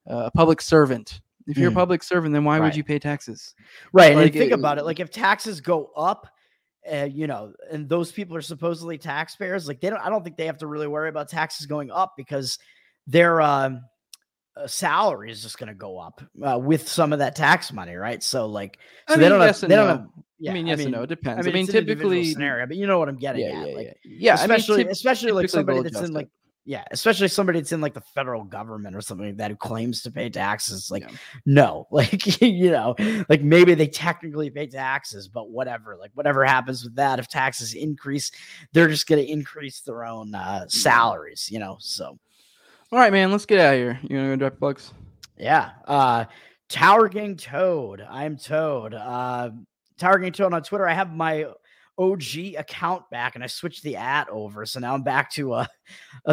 uh 0.09 0.29
public 0.31 0.61
servant 0.61 1.21
if 1.47 1.57
you're 1.57 1.69
a 1.69 1.71
Mm. 1.71 1.75
public 1.75 2.03
servant 2.03 2.33
then 2.33 2.43
why 2.43 2.59
Right. 2.59 2.65
would 2.65 2.75
you 2.75 2.83
pay 2.83 2.99
taxes 2.99 3.55
Right. 3.93 4.11
And 4.17 4.33
think 4.33 4.51
it- 4.51 4.53
about 4.53 4.77
it. 4.77 4.85
Like 4.85 4.99
if 4.99 5.09
taxes 5.11 5.61
go 5.61 5.91
up, 5.95 6.27
uh, 6.91 7.07
you 7.11 7.25
know, 7.27 7.53
and 7.71 7.87
those 7.89 8.11
people 8.11 8.35
are 8.35 8.41
supposedly 8.41 8.97
taxpayers, 8.97 9.67
like 9.67 9.79
they 9.81 9.89
don't 9.89 9.99
I 10.01 10.09
don't 10.09 10.23
think 10.23 10.37
they 10.37 10.45
have 10.45 10.57
to 10.59 10.67
really 10.67 10.87
worry 10.87 11.09
about 11.09 11.29
taxes 11.29 11.65
going 11.65 11.89
up 11.91 12.13
because 12.17 12.59
their 13.07 13.41
um 13.41 13.75
uh, 13.75 13.79
salary 14.65 15.31
is 15.31 15.43
just 15.43 15.59
going 15.59 15.67
to 15.67 15.75
go 15.75 15.99
up 15.99 16.21
uh, 16.41 16.57
with 16.57 16.87
some 16.87 17.13
of 17.13 17.19
that 17.19 17.35
tax 17.35 17.71
money, 17.71 17.95
right? 17.95 18.23
So 18.23 18.47
like 18.47 18.79
so 19.07 19.13
I 19.13 19.17
they 19.17 19.23
mean, 19.23 19.31
don't 19.31 19.41
yes 19.41 19.61
have 19.61 19.69
they 19.69 19.75
don't 19.75 19.87
no. 19.87 19.91
have 19.91 20.07
yeah, 20.39 20.51
I 20.51 20.53
mean, 20.53 20.67
yes 20.67 20.79
and 20.81 20.91
no. 20.91 20.99
It 20.99 21.03
I 21.03 21.05
depends. 21.07 21.45
mean, 21.45 21.53
I 21.53 21.55
mean, 21.55 21.65
it's 21.65 21.73
an 21.73 21.85
typically, 21.85 22.25
scenario, 22.25 22.67
but 22.67 22.77
you 22.77 22.85
know 22.85 22.99
what 22.99 23.09
I'm 23.09 23.17
getting 23.17 23.41
yeah, 23.45 23.61
at. 23.61 23.69
yeah, 23.69 23.75
like 23.75 23.85
yeah, 24.03 24.35
yeah. 24.35 24.35
I 24.35 24.47
mean, 24.47 24.57
especially 24.57 24.87
especially 24.87 25.31
like 25.31 25.49
somebody 25.49 25.81
that's 25.81 25.99
in 25.99 26.13
like 26.13 26.29
yeah, 26.67 26.83
especially 26.91 27.29
somebody 27.29 27.61
that's 27.61 27.71
in 27.71 27.79
like 27.79 27.93
the 27.93 28.01
federal 28.01 28.43
government 28.43 28.93
or 28.93 28.99
something 28.99 29.27
like 29.27 29.37
that 29.37 29.51
who 29.51 29.55
claims 29.55 30.01
to 30.01 30.11
pay 30.11 30.29
taxes. 30.29 30.91
Like, 30.91 31.09
no, 31.45 31.87
like 31.91 32.41
you 32.41 32.69
know, 32.69 32.93
like 33.29 33.41
maybe 33.41 33.73
they 33.73 33.87
technically 33.87 34.49
pay 34.49 34.67
taxes, 34.67 35.29
but 35.29 35.49
whatever, 35.49 35.95
like 35.95 36.11
whatever 36.13 36.43
happens 36.43 36.83
with 36.83 36.95
that, 36.97 37.19
if 37.19 37.29
taxes 37.29 37.73
increase, 37.73 38.31
they're 38.73 38.89
just 38.89 39.07
gonna 39.07 39.21
increase 39.21 39.79
their 39.79 40.03
own 40.03 40.35
uh 40.35 40.67
salaries, 40.67 41.47
you 41.49 41.57
know. 41.57 41.77
So 41.79 42.19
All 42.91 42.99
right, 42.99 43.11
man. 43.11 43.31
Let's 43.31 43.45
get 43.45 43.59
out 43.59 43.73
of 43.73 43.79
here. 43.79 43.99
You 44.03 44.17
want 44.17 44.27
to 44.27 44.29
go 44.31 44.35
drop 44.37 44.53
your 44.53 44.59
plugs? 44.59 44.93
yeah. 45.37 45.71
Uh 45.85 46.25
Tower 46.69 47.07
Gang 47.09 47.35
Toad. 47.37 48.05
I'm 48.09 48.37
Toad. 48.37 48.93
Uh 48.93 49.51
Tower 49.97 50.19
Gang 50.19 50.31
Toad 50.31 50.53
on 50.53 50.63
Twitter. 50.63 50.87
I 50.87 50.93
have 50.93 51.13
my 51.13 51.45
OG 51.97 52.55
account 52.57 53.09
back 53.09 53.35
and 53.35 53.43
I 53.43 53.47
switched 53.47 53.83
the 53.83 53.95
at 53.97 54.29
over. 54.29 54.65
So 54.65 54.79
now 54.79 54.93
I'm 54.93 55.03
back 55.03 55.31
to 55.33 55.53
a 55.55 55.67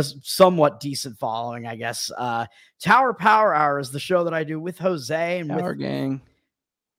somewhat 0.02 0.78
decent 0.81 1.18
following, 1.18 1.66
I 1.66 1.74
guess. 1.76 2.10
Uh 2.16 2.47
Tower 2.81 3.14
Power 3.14 3.55
Hour 3.55 3.81
is 3.81 3.90
the 3.90 4.01
show 4.01 4.24
that 4.24 4.35
I 4.35 4.44
do 4.44 4.60
with 4.60 4.78
Jose 4.78 5.40
and 5.40 5.48
Tower 5.48 5.70
with 5.70 5.81
Gang. 5.81 6.20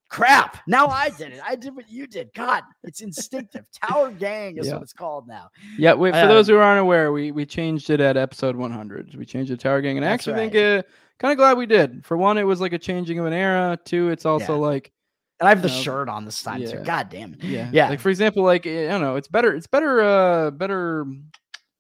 Crap. 0.10 0.58
Now 0.68 0.88
I 0.88 1.10
did 1.10 1.34
it. 1.34 1.42
I 1.46 1.56
did 1.56 1.76
what 1.76 1.90
you 1.90 2.08
did. 2.08 2.32
God, 2.34 2.64
it's 2.84 3.02
instinctive. 3.02 3.66
Tower 3.84 4.12
Gang 4.12 4.58
is 4.58 4.68
Yeah. 4.68 4.74
what 4.74 4.84
it's 4.84 4.94
called 4.94 5.28
now. 5.28 5.50
Yeah, 5.78 5.94
wait, 5.94 6.12
for 6.12 6.18
Uh, 6.22 6.28
those 6.28 6.48
who 6.48 6.58
aren't 6.58 6.80
aware, 6.82 7.12
we 7.12 7.32
we 7.32 7.46
changed 7.46 7.90
it 7.90 8.00
at 8.00 8.18
episode 8.18 8.56
100. 8.56 9.16
We 9.16 9.26
changed 9.26 9.52
the 9.52 9.58
Tower 9.58 9.82
Gang, 9.82 9.98
and 9.98 10.06
I 10.06 10.10
actually 10.10 10.34
think 10.36 10.56
uh, 10.56 10.84
kind 11.20 11.32
of 11.32 11.38
glad 11.38 11.58
we 11.58 11.66
did. 11.66 12.06
For 12.06 12.18
one, 12.18 12.38
it 12.38 12.44
was 12.44 12.62
like 12.62 12.74
a 12.74 12.80
changing 12.80 13.20
of 13.20 13.26
an 13.26 13.34
era. 13.34 13.78
Two, 13.84 14.10
it's 14.10 14.26
also 14.26 14.54
Yeah. 14.54 14.60
like 14.68 14.92
And 15.40 15.48
I 15.48 15.50
have 15.50 15.62
the 15.62 15.68
No, 15.68 15.82
shirt 15.82 16.08
on 16.08 16.24
this 16.24 16.42
time 16.42 16.64
too. 16.64 16.80
God 16.86 17.10
damn 17.10 17.34
it. 17.34 17.44
yeah, 17.44 17.70
Yeah. 17.74 17.90
Like 17.90 18.00
for 18.00 18.10
example, 18.10 18.44
like 18.44 18.66
eh, 18.66 18.86
I 18.86 18.90
don't 18.90 19.02
know, 19.02 19.18
it's 19.18 19.28
better. 19.28 19.54
It's 19.54 19.68
better. 19.68 20.02
Uh, 20.02 20.52
better 20.52 21.06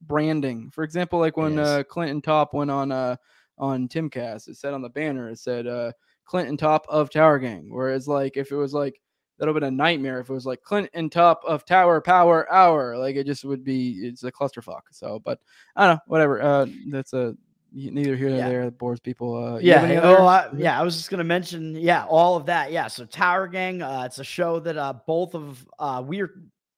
branding. 0.02 0.69
For 0.72 0.84
example, 0.84 1.19
like 1.19 1.38
when 1.38 1.57
uh, 1.57 1.84
Clinton 1.88 2.22
Top 2.22 2.53
went 2.53 2.69
on 2.69 2.91
uh 2.91 3.15
on 3.57 3.88
Timcast, 3.88 4.49
it 4.49 4.57
said 4.57 4.73
on 4.73 4.81
the 4.81 4.89
banner, 4.89 5.30
it 5.30 5.39
said 5.39 5.68
uh 5.68 5.91
Clinton 6.26 6.57
Top 6.57 6.85
of 6.89 7.10
Tower 7.10 7.39
Gang. 7.39 7.68
Whereas 7.69 8.07
like 8.07 8.38
if 8.38 8.52
it 8.52 8.56
was 8.56 8.73
like 8.73 8.99
that 9.38 9.45
would 9.47 9.56
have 9.56 9.61
been 9.61 9.73
a 9.73 9.76
nightmare 9.76 10.19
if 10.19 10.30
it 10.30 10.34
was 10.34 10.45
like 10.45 10.61
Clint 10.64 10.89
and 10.93 11.11
top 11.11 11.41
of 11.45 11.65
tower 11.65 11.99
power 12.02 12.52
hour. 12.52 12.97
Like 12.97 13.15
it 13.15 13.26
just 13.26 13.43
would 13.43 13.64
be 13.64 13.99
it's 14.03 14.23
a 14.23 14.31
clusterfuck. 14.31 14.81
So, 14.91 15.19
but 15.19 15.39
I 15.76 15.88
don't 15.88 15.95
know, 15.95 16.02
whatever. 16.07 16.41
Uh, 16.41 16.68
that's 16.88 17.14
a 17.14 17.35
neither 17.73 18.15
here 18.15 18.30
nor 18.30 18.38
Yeah. 18.38 18.47
there. 18.49 18.72
Bores 18.72 19.02
people. 19.02 19.35
Uh, 19.35 19.57
Yeah, 19.57 19.99
oh, 20.03 20.26
I, 20.26 20.47
yeah. 20.56 20.80
I 20.80 20.84
was 20.84 20.95
just 20.95 21.10
gonna 21.10 21.26
mention, 21.26 21.76
yeah, 21.76 22.06
all 22.06 22.38
of 22.38 22.45
that. 22.45 22.72
Yeah, 22.72 22.88
so 22.88 23.06
Tower 23.06 23.47
Gang, 23.47 23.81
uh, 23.81 24.03
it's 24.06 24.19
a 24.19 24.23
show 24.23 24.60
that 24.61 24.77
uh, 24.77 24.93
both 25.06 25.35
of 25.35 25.65
uh, 25.80 26.02
we're 26.06 26.34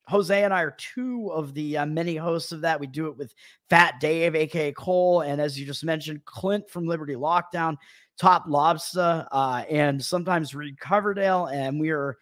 Jose 0.07 0.41
and 0.43 0.53
I 0.53 0.61
are 0.61 0.75
two 0.77 1.29
of 1.33 1.53
the 1.53 1.79
uh, 1.79 1.85
many 1.85 2.15
hosts 2.15 2.53
of 2.53 2.61
that. 2.61 2.79
We 2.79 2.87
do 2.87 3.07
it 3.07 3.17
with 3.17 3.33
Fat 3.69 3.99
Dave, 3.99 4.35
aka 4.35 4.71
Cole, 4.71 5.21
and 5.21 5.41
as 5.41 5.59
you 5.59 5.65
just 5.65 5.83
mentioned, 5.83 6.23
Clint 6.23 6.69
from 6.69 6.87
Liberty 6.87 7.15
Lockdown, 7.15 7.75
Top 8.17 8.47
Lobsta, 8.47 9.27
uh, 9.31 9.63
and 9.69 10.03
sometimes 10.03 10.55
Reed 10.55 10.79
Coverdale, 10.79 11.47
and 11.47 11.79
we 11.79 11.91
are 11.91 12.17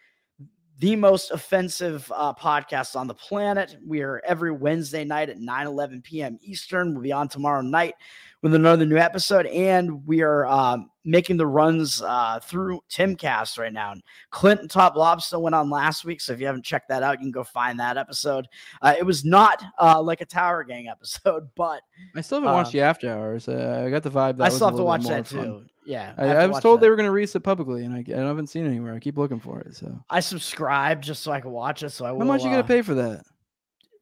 the 0.80 0.96
most 0.96 1.32
offensive 1.32 2.12
uh, 2.14 2.34
podcast 2.34 2.96
on 2.96 3.08
the 3.08 3.14
planet. 3.14 3.78
We 3.86 4.02
are 4.02 4.22
every 4.26 4.52
Wednesday 4.52 5.06
night 5.06 5.30
at 5.30 5.40
9 5.40 5.68
11 5.68 6.02
p.m. 6.02 6.38
Eastern. 6.42 6.94
We'll 6.94 7.04
be 7.04 7.14
on 7.14 7.30
tomorrow 7.30 7.62
night 7.62 7.96
with 8.42 8.54
another 8.54 8.86
new 8.86 8.98
episode. 8.98 9.46
And 9.48 10.06
we 10.06 10.22
are 10.22 10.46
um, 10.48 10.92
making 11.06 11.38
the 11.38 11.48
runs 11.48 12.02
uh, 12.02 12.40
through 12.44 12.82
Timcast 12.90 13.58
right 13.58 13.72
now. 13.72 13.94
And 13.94 14.04
Clint 14.32 14.62
and 14.62 14.70
Top 14.70 14.96
Lobsta 14.96 15.40
went 15.40 15.56
on 15.56 15.70
last 15.70 16.04
week. 16.04 16.20
So 16.20 16.34
if 16.34 16.42
you 16.42 16.46
haven't 16.46 16.66
checked 16.66 16.90
that 16.90 17.04
out, 17.04 17.14
you 17.14 17.26
can 17.26 17.32
go 17.32 17.44
find 17.44 17.80
that 17.80 17.98
episode. 17.98 18.48
Uh, 18.82 18.94
it 18.98 19.04
was 19.04 19.24
not 19.24 19.64
uh, 19.82 20.02
like 20.02 20.20
a 20.22 20.26
Tower 20.26 20.64
Gang 20.66 20.90
episode, 20.90 21.50
but 21.56 21.82
I 22.16 22.22
still 22.22 22.42
haven't 22.42 22.54
watched 22.54 22.70
uh, 22.70 22.72
the 22.72 22.82
after 22.82 23.10
hours. 23.10 23.48
Uh, 23.48 23.84
I 23.86 23.90
got 23.90 24.04
the 24.04 24.12
vibe. 24.12 24.38
That 24.38 24.46
I 24.46 24.50
still 24.50 24.68
have 24.68 24.78
to 24.78 24.84
watch 24.84 25.06
that 25.06 25.26
fun. 25.26 25.44
too. 25.44 25.66
Yeah. 25.86 26.14
I, 26.18 26.26
have 26.26 26.38
I 26.38 26.48
was 26.48 26.62
told 26.62 26.82
they 26.82 26.90
were 26.90 26.96
going 26.96 27.08
to 27.08 27.12
release 27.12 27.36
it 27.36 27.42
publicly, 27.42 27.86
and 27.86 27.94
I, 27.94 28.04
I 28.14 28.26
haven't 28.26 28.48
seen 28.48 28.66
it 28.66 28.70
anywhere. 28.70 28.94
I 28.94 29.00
keep 29.00 29.18
looking 29.18 29.40
for 29.40 29.62
it. 29.62 29.76
So, 29.76 30.00
I 30.10 30.20
subscribed 30.20 31.04
just 31.04 31.24
so 31.24 31.32
I 31.32 31.42
could 31.42 31.52
watch 31.52 31.84
it. 31.84 31.92
So 31.92 32.06
I 32.06 32.10
how 32.10 32.16
will, 32.16 32.26
much 32.26 32.44
you 32.44 32.50
uh, 32.50 32.54
gonna 32.54 32.64
pay 32.64 32.82
for 32.82 32.96
that? 32.96 33.24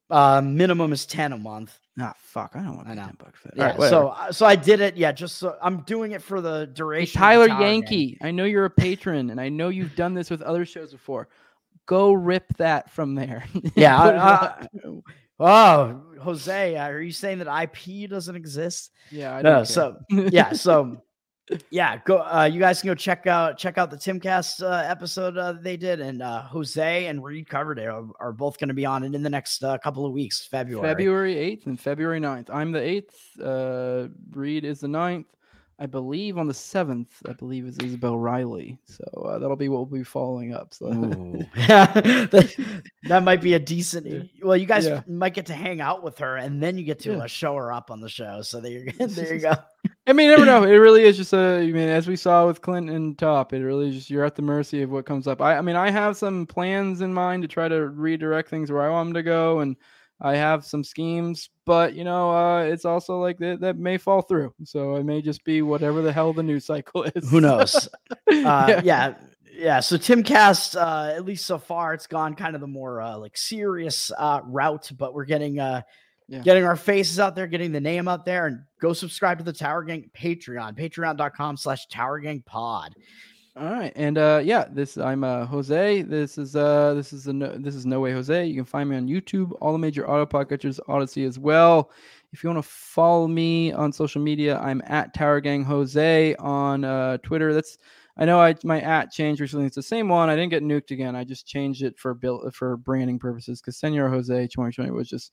Uh, 0.10 0.42
minimum 0.42 0.94
is 0.94 1.06
10 1.06 1.34
a 1.34 1.38
month. 1.38 1.78
Ah, 2.00 2.14
fuck! 2.18 2.54
I 2.56 2.64
don't 2.64 2.76
want 2.76 2.88
I 2.88 2.92
to 2.92 2.96
know. 2.96 3.06
ten 3.06 3.16
bucks 3.20 3.40
for 3.40 3.50
that. 3.50 3.58
Yeah, 3.58 3.78
right, 3.78 3.90
so 3.90 4.08
uh, 4.08 4.32
so 4.32 4.48
I 4.48 4.56
did 4.56 4.82
it. 4.82 4.98
Yeah, 4.98 5.12
just 5.12 5.38
so 5.38 5.56
I'm 5.62 5.82
doing 5.82 6.14
it 6.14 6.24
for 6.24 6.42
the 6.42 6.66
duration. 6.74 7.20
the 7.20 7.24
Tyler. 7.24 7.48
Yankee, 7.48 8.18
I 8.20 8.32
know 8.32 8.46
you're 8.46 8.66
a 8.66 8.70
patron, 8.70 9.30
and 9.30 9.40
I 9.40 9.50
know 9.50 9.70
you've 9.70 9.96
done 9.96 10.16
this 10.16 10.32
with 10.32 10.42
other 10.42 10.66
shows 10.66 10.92
before. 10.92 11.30
Go 11.86 12.14
rip 12.14 12.46
that 12.58 12.90
from 12.90 13.14
there. 13.14 13.46
Yeah, 13.76 14.02
I- 14.02 14.68
Oh, 15.40 16.02
Jose, 16.22 16.76
are 16.78 17.02
you 17.02 17.12
saying 17.12 17.40
that 17.40 17.64
IP 17.64 18.10
doesn't 18.10 18.36
exist? 18.36 18.92
yeah. 19.12 19.36
I 19.36 19.42
no. 19.42 19.64
So 19.64 19.98
yeah, 20.10 20.54
so 20.54 21.02
yeah, 21.70 21.98
go. 22.06 22.20
Uh, 22.20 22.50
you 22.52 22.60
guys 22.60 22.82
can 22.82 22.88
go 22.88 22.96
check 22.96 23.28
out 23.28 23.58
check 23.58 23.78
out 23.78 23.92
the 23.92 23.98
Timcast 23.98 24.64
uh, 24.64 24.84
episode 24.90 25.38
uh, 25.38 25.54
they 25.54 25.78
did, 25.78 26.00
and 26.00 26.22
uh, 26.22 26.44
Jose 26.44 27.06
and 27.08 27.24
Reed 27.24 27.50
Coverdale 27.50 28.14
are, 28.20 28.28
are 28.28 28.32
both 28.32 28.58
going 28.58 28.70
to 28.70 28.74
be 28.74 28.86
on 28.86 29.04
it 29.04 29.14
in 29.14 29.24
the 29.24 29.30
next 29.30 29.64
uh, 29.64 29.78
couple 29.80 30.06
of 30.06 30.14
weeks, 30.14 30.46
February. 30.46 30.88
February 30.88 31.36
8th 31.36 31.66
and 31.66 31.80
February 31.80 32.20
9th. 32.20 32.50
I'm 32.50 32.72
the 32.72 32.80
8th. 32.80 34.06
Uh, 34.06 34.10
Reed 34.32 34.64
is 34.64 34.80
the 34.80 34.88
9th. 34.88 35.26
I 35.84 35.86
believe 35.86 36.38
on 36.38 36.48
the 36.48 36.54
7th, 36.54 37.08
I 37.28 37.34
believe 37.34 37.66
is 37.66 37.78
Isabel 37.80 38.18
Riley. 38.18 38.78
So 38.86 39.04
uh, 39.26 39.38
that'll 39.38 39.58
be 39.58 39.68
what 39.68 39.80
we'll 39.90 40.00
be 40.00 40.06
following 40.06 40.54
up. 40.54 40.74
So 40.74 40.88
yeah, 41.58 41.86
that, 41.94 42.78
that 43.10 43.24
might 43.24 43.42
be 43.42 43.56
a 43.56 43.60
decent. 43.60 44.06
Yeah. 44.06 44.22
Well, 44.42 44.56
you 44.56 44.66
guys 44.66 44.86
Yeah. 44.86 45.02
might 45.08 45.34
get 45.34 45.48
to 45.48 45.54
hang 45.54 45.82
out 45.82 46.02
with 46.02 46.20
her, 46.20 46.38
and 46.38 46.64
then 46.64 46.78
you 46.78 46.86
get 46.86 47.00
to 47.00 47.12
Yeah. 47.12 47.24
uh, 47.24 47.28
show 47.28 47.56
her 47.58 47.74
up 47.74 47.92
on 47.92 48.00
the 48.00 48.08
show. 48.08 48.42
So 48.44 48.62
there 48.62 48.72
you 48.72 48.92
go. 48.94 49.08
There 49.08 49.34
you 49.34 49.42
go. 49.42 49.56
I 50.08 50.14
mean, 50.14 50.30
never 50.30 50.46
know. 50.46 50.64
It 50.64 50.78
really 50.78 51.04
is 51.04 51.18
just 51.18 51.34
a. 51.34 51.58
I 51.58 51.66
mean, 51.66 51.90
as 51.90 52.08
we 52.08 52.16
saw 52.16 52.48
with 52.48 52.62
Clinton 52.62 52.96
and 52.96 53.18
Top, 53.20 53.52
it 53.52 53.60
really 53.62 53.90
is 53.90 53.96
just 53.96 54.10
you're 54.10 54.24
at 54.24 54.36
the 54.36 54.42
mercy 54.42 54.84
of 54.84 54.90
what 54.90 55.06
comes 55.06 55.28
up. 55.28 55.42
I, 55.42 55.58
I 55.58 55.62
mean, 55.62 55.76
I 55.76 55.92
have 55.92 56.16
some 56.16 56.46
plans 56.46 57.02
in 57.02 57.14
mind 57.14 57.42
to 57.42 57.50
try 57.50 57.68
to 57.68 57.90
redirect 57.90 58.50
things 58.50 58.72
where 58.72 58.84
I 58.84 58.90
want 58.90 59.08
them 59.10 59.14
to 59.16 59.24
go, 59.24 59.60
and 59.60 59.76
I 60.22 60.36
have 60.36 60.66
some 60.66 60.84
schemes. 60.84 61.50
But 61.66 61.94
you 61.96 62.04
know, 62.04 62.32
uh, 62.32 62.64
it's 62.64 62.86
also 62.86 63.20
like 63.20 63.38
that 63.40 63.62
that 63.62 63.78
may 63.78 63.98
fall 63.98 64.22
through. 64.22 64.54
So 64.64 64.96
it 64.96 65.06
may 65.06 65.22
just 65.22 65.44
be 65.44 65.62
whatever 65.62 66.02
the 66.02 66.12
hell 66.14 66.34
the 66.34 66.44
news 66.44 66.66
cycle 66.66 67.04
is. 67.16 67.30
Who 67.30 67.42
knows? 67.42 67.88
Uh, 68.32 68.66
Yeah. 68.68 68.82
yeah. 68.84 69.14
yeah, 69.54 69.80
So 69.80 69.96
Timcast, 69.98 70.76
uh, 70.76 71.14
at 71.14 71.24
least 71.26 71.46
so 71.46 71.58
far, 71.60 71.94
it's 71.94 72.08
gone 72.08 72.34
kind 72.36 72.56
of 72.56 72.62
the 72.62 72.68
more 72.68 73.00
uh, 73.02 73.18
like 73.18 73.38
serious 73.38 74.12
uh, 74.18 74.42
route, 74.46 74.92
but 74.98 75.14
we're 75.14 75.26
getting 75.26 75.60
uh, 75.60 75.82
Yeah. 76.28 76.40
getting 76.40 76.64
our 76.64 76.76
faces 76.76 77.20
out 77.20 77.36
there, 77.36 77.48
getting 77.48 77.72
the 77.72 77.80
name 77.82 78.08
out 78.08 78.26
there, 78.26 78.48
and 78.48 78.60
go 78.82 78.92
subscribe 78.94 79.38
to 79.38 79.44
the 79.44 79.54
Tower 79.54 79.84
Gang 79.84 80.10
Patreon, 80.18 80.76
patreon.com 80.78 81.58
slash 81.58 81.86
Tower 81.88 82.20
Gang 82.20 82.42
Pod. 82.46 82.96
All 83.56 83.70
right, 83.72 83.94
and 83.96 84.18
uh, 84.18 84.42
yeah, 84.44 84.66
this 84.72 84.98
I'm 84.98 85.24
uh, 85.24 85.46
Jose. 85.46 86.02
This 86.02 86.40
is 86.40 86.56
uh, 86.56 86.96
this 86.96 87.14
is 87.14 87.28
a 87.28 87.34
no, 87.34 87.56
this 87.56 87.76
is 87.76 87.86
No 87.86 88.00
Way 88.00 88.12
Jose. 88.12 88.48
You 88.48 88.56
can 88.56 88.66
find 88.66 88.90
me 88.90 88.98
on 88.98 89.08
YouTube, 89.08 89.52
all 89.62 89.72
the 89.72 89.78
major 89.78 90.10
auto 90.10 90.26
podcatchers, 90.26 90.80
Odysee 90.90 91.24
as 91.24 91.38
well. 91.38 91.92
If 92.32 92.44
you 92.44 92.50
want 92.50 92.66
to 92.66 92.68
follow 92.68 93.28
me 93.28 93.72
on 93.72 93.94
social 93.94 94.24
media, 94.24 94.58
I'm 94.58 94.82
at 94.88 95.14
Tower 95.14 95.40
Gang 95.40 95.64
Jose 95.64 96.34
on 96.38 96.84
uh, 96.84 97.18
Twitter. 97.20 97.54
That's 97.54 97.78
I 98.18 98.26
know 98.26 98.40
I 98.40 98.56
my 98.64 98.82
at 98.82 99.12
changed 99.12 99.40
recently. 99.40 99.68
It's 99.68 99.76
the 99.76 99.84
same 99.84 100.10
one. 100.10 100.32
I 100.32 100.36
didn't 100.36 100.50
get 100.50 100.64
nuked 100.64 100.90
again. 100.90 101.16
I 101.16 101.24
just 101.24 101.46
changed 101.46 101.84
it 101.84 102.00
for 102.00 102.16
bill 102.16 102.50
for 102.52 102.76
branding 102.76 103.20
purposes 103.20 103.62
because 103.62 103.78
Senor 103.78 104.10
Jose 104.10 104.48
2020 104.48 104.90
was 104.90 105.08
just 105.08 105.32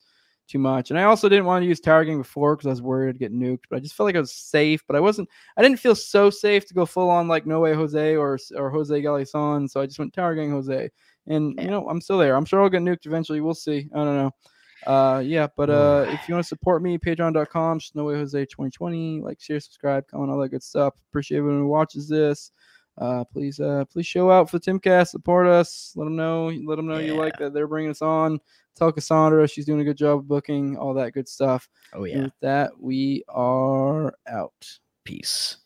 too 0.51 0.59
much. 0.59 0.89
And 0.89 0.99
I 0.99 1.03
also 1.03 1.29
didn't 1.29 1.45
want 1.45 1.63
to 1.63 1.67
use 1.67 1.79
Tower 1.79 2.03
Gang 2.05 2.17
before 2.17 2.55
because 2.55 2.67
I 2.67 2.71
was 2.71 2.81
worried 2.81 3.09
I'd 3.09 3.19
get 3.19 3.33
nuked, 3.33 3.63
but 3.69 3.77
I 3.77 3.79
just 3.79 3.95
felt 3.95 4.05
like 4.05 4.15
I 4.15 4.19
was 4.19 4.33
safe. 4.33 4.83
But 4.87 4.95
I 4.95 4.99
wasn't. 4.99 5.29
I 5.57 5.61
didn't 5.61 5.79
feel 5.79 5.95
so 5.95 6.29
safe 6.29 6.65
to 6.67 6.73
go 6.73 6.85
full 6.85 7.09
on 7.09 7.27
like 7.27 7.45
No 7.45 7.59
Way 7.61 7.73
Jose 7.73 8.15
or 8.15 8.37
or 8.55 8.69
Jose 8.69 9.01
Galison. 9.01 9.69
So 9.69 9.81
I 9.81 9.85
just 9.85 9.99
went 9.99 10.13
Tower 10.13 10.35
Gang 10.35 10.51
Jose. 10.51 10.89
And 11.27 11.55
Yeah. 11.57 11.63
you 11.63 11.69
know, 11.71 11.87
I'm 11.87 12.01
still 12.01 12.17
there. 12.17 12.35
I'm 12.35 12.45
sure 12.45 12.61
I'll 12.61 12.69
get 12.69 12.81
nuked 12.81 13.05
eventually. 13.05 13.41
We'll 13.41 13.53
see. 13.53 13.89
I 13.93 13.97
don't 13.97 14.17
know. 14.17 14.31
Uh 14.87 15.19
yeah, 15.19 15.47
but 15.55 15.69
uh 15.69 16.05
if 16.09 16.27
you 16.27 16.33
want 16.33 16.43
to 16.43 16.47
support 16.47 16.81
me, 16.81 16.97
patreon.com, 16.97 17.79
No 17.93 18.03
Way 18.05 18.15
Jose 18.15 18.45
2020, 18.45 19.21
like, 19.21 19.39
share, 19.39 19.59
subscribe, 19.59 20.07
comment, 20.07 20.31
all 20.31 20.39
that 20.39 20.49
good 20.49 20.63
stuff. 20.63 20.95
Appreciate 21.09 21.37
everyone 21.37 21.59
who 21.61 21.67
watches 21.67 22.09
this. 22.09 22.51
Uh 22.97 23.23
please 23.23 23.59
uh 23.59 23.85
please 23.85 24.05
show 24.05 24.29
out 24.29 24.49
for 24.49 24.59
the 24.59 24.71
Timcast, 24.71 25.07
support 25.09 25.47
us, 25.47 25.93
let 25.95 26.05
them 26.05 26.15
know, 26.15 26.47
let 26.65 26.75
them 26.75 26.87
know 26.87 26.97
you 26.99 27.15
like 27.15 27.37
that 27.39 27.53
they're 27.53 27.67
bringing 27.67 27.91
us 27.91 28.01
on. 28.01 28.39
Tell 28.75 28.91
Cassandra 28.91 29.47
she's 29.47 29.65
doing 29.65 29.81
a 29.81 29.83
good 29.85 29.97
job 29.97 30.19
of 30.19 30.27
booking, 30.27 30.77
all 30.77 30.93
that 30.95 31.13
good 31.13 31.27
stuff. 31.27 31.67
Oh, 31.93 32.03
And 32.05 32.23
with 32.23 32.33
that, 32.41 32.71
we 32.79 33.23
are 33.29 34.13
out. 34.27 34.79
Peace. 35.03 35.57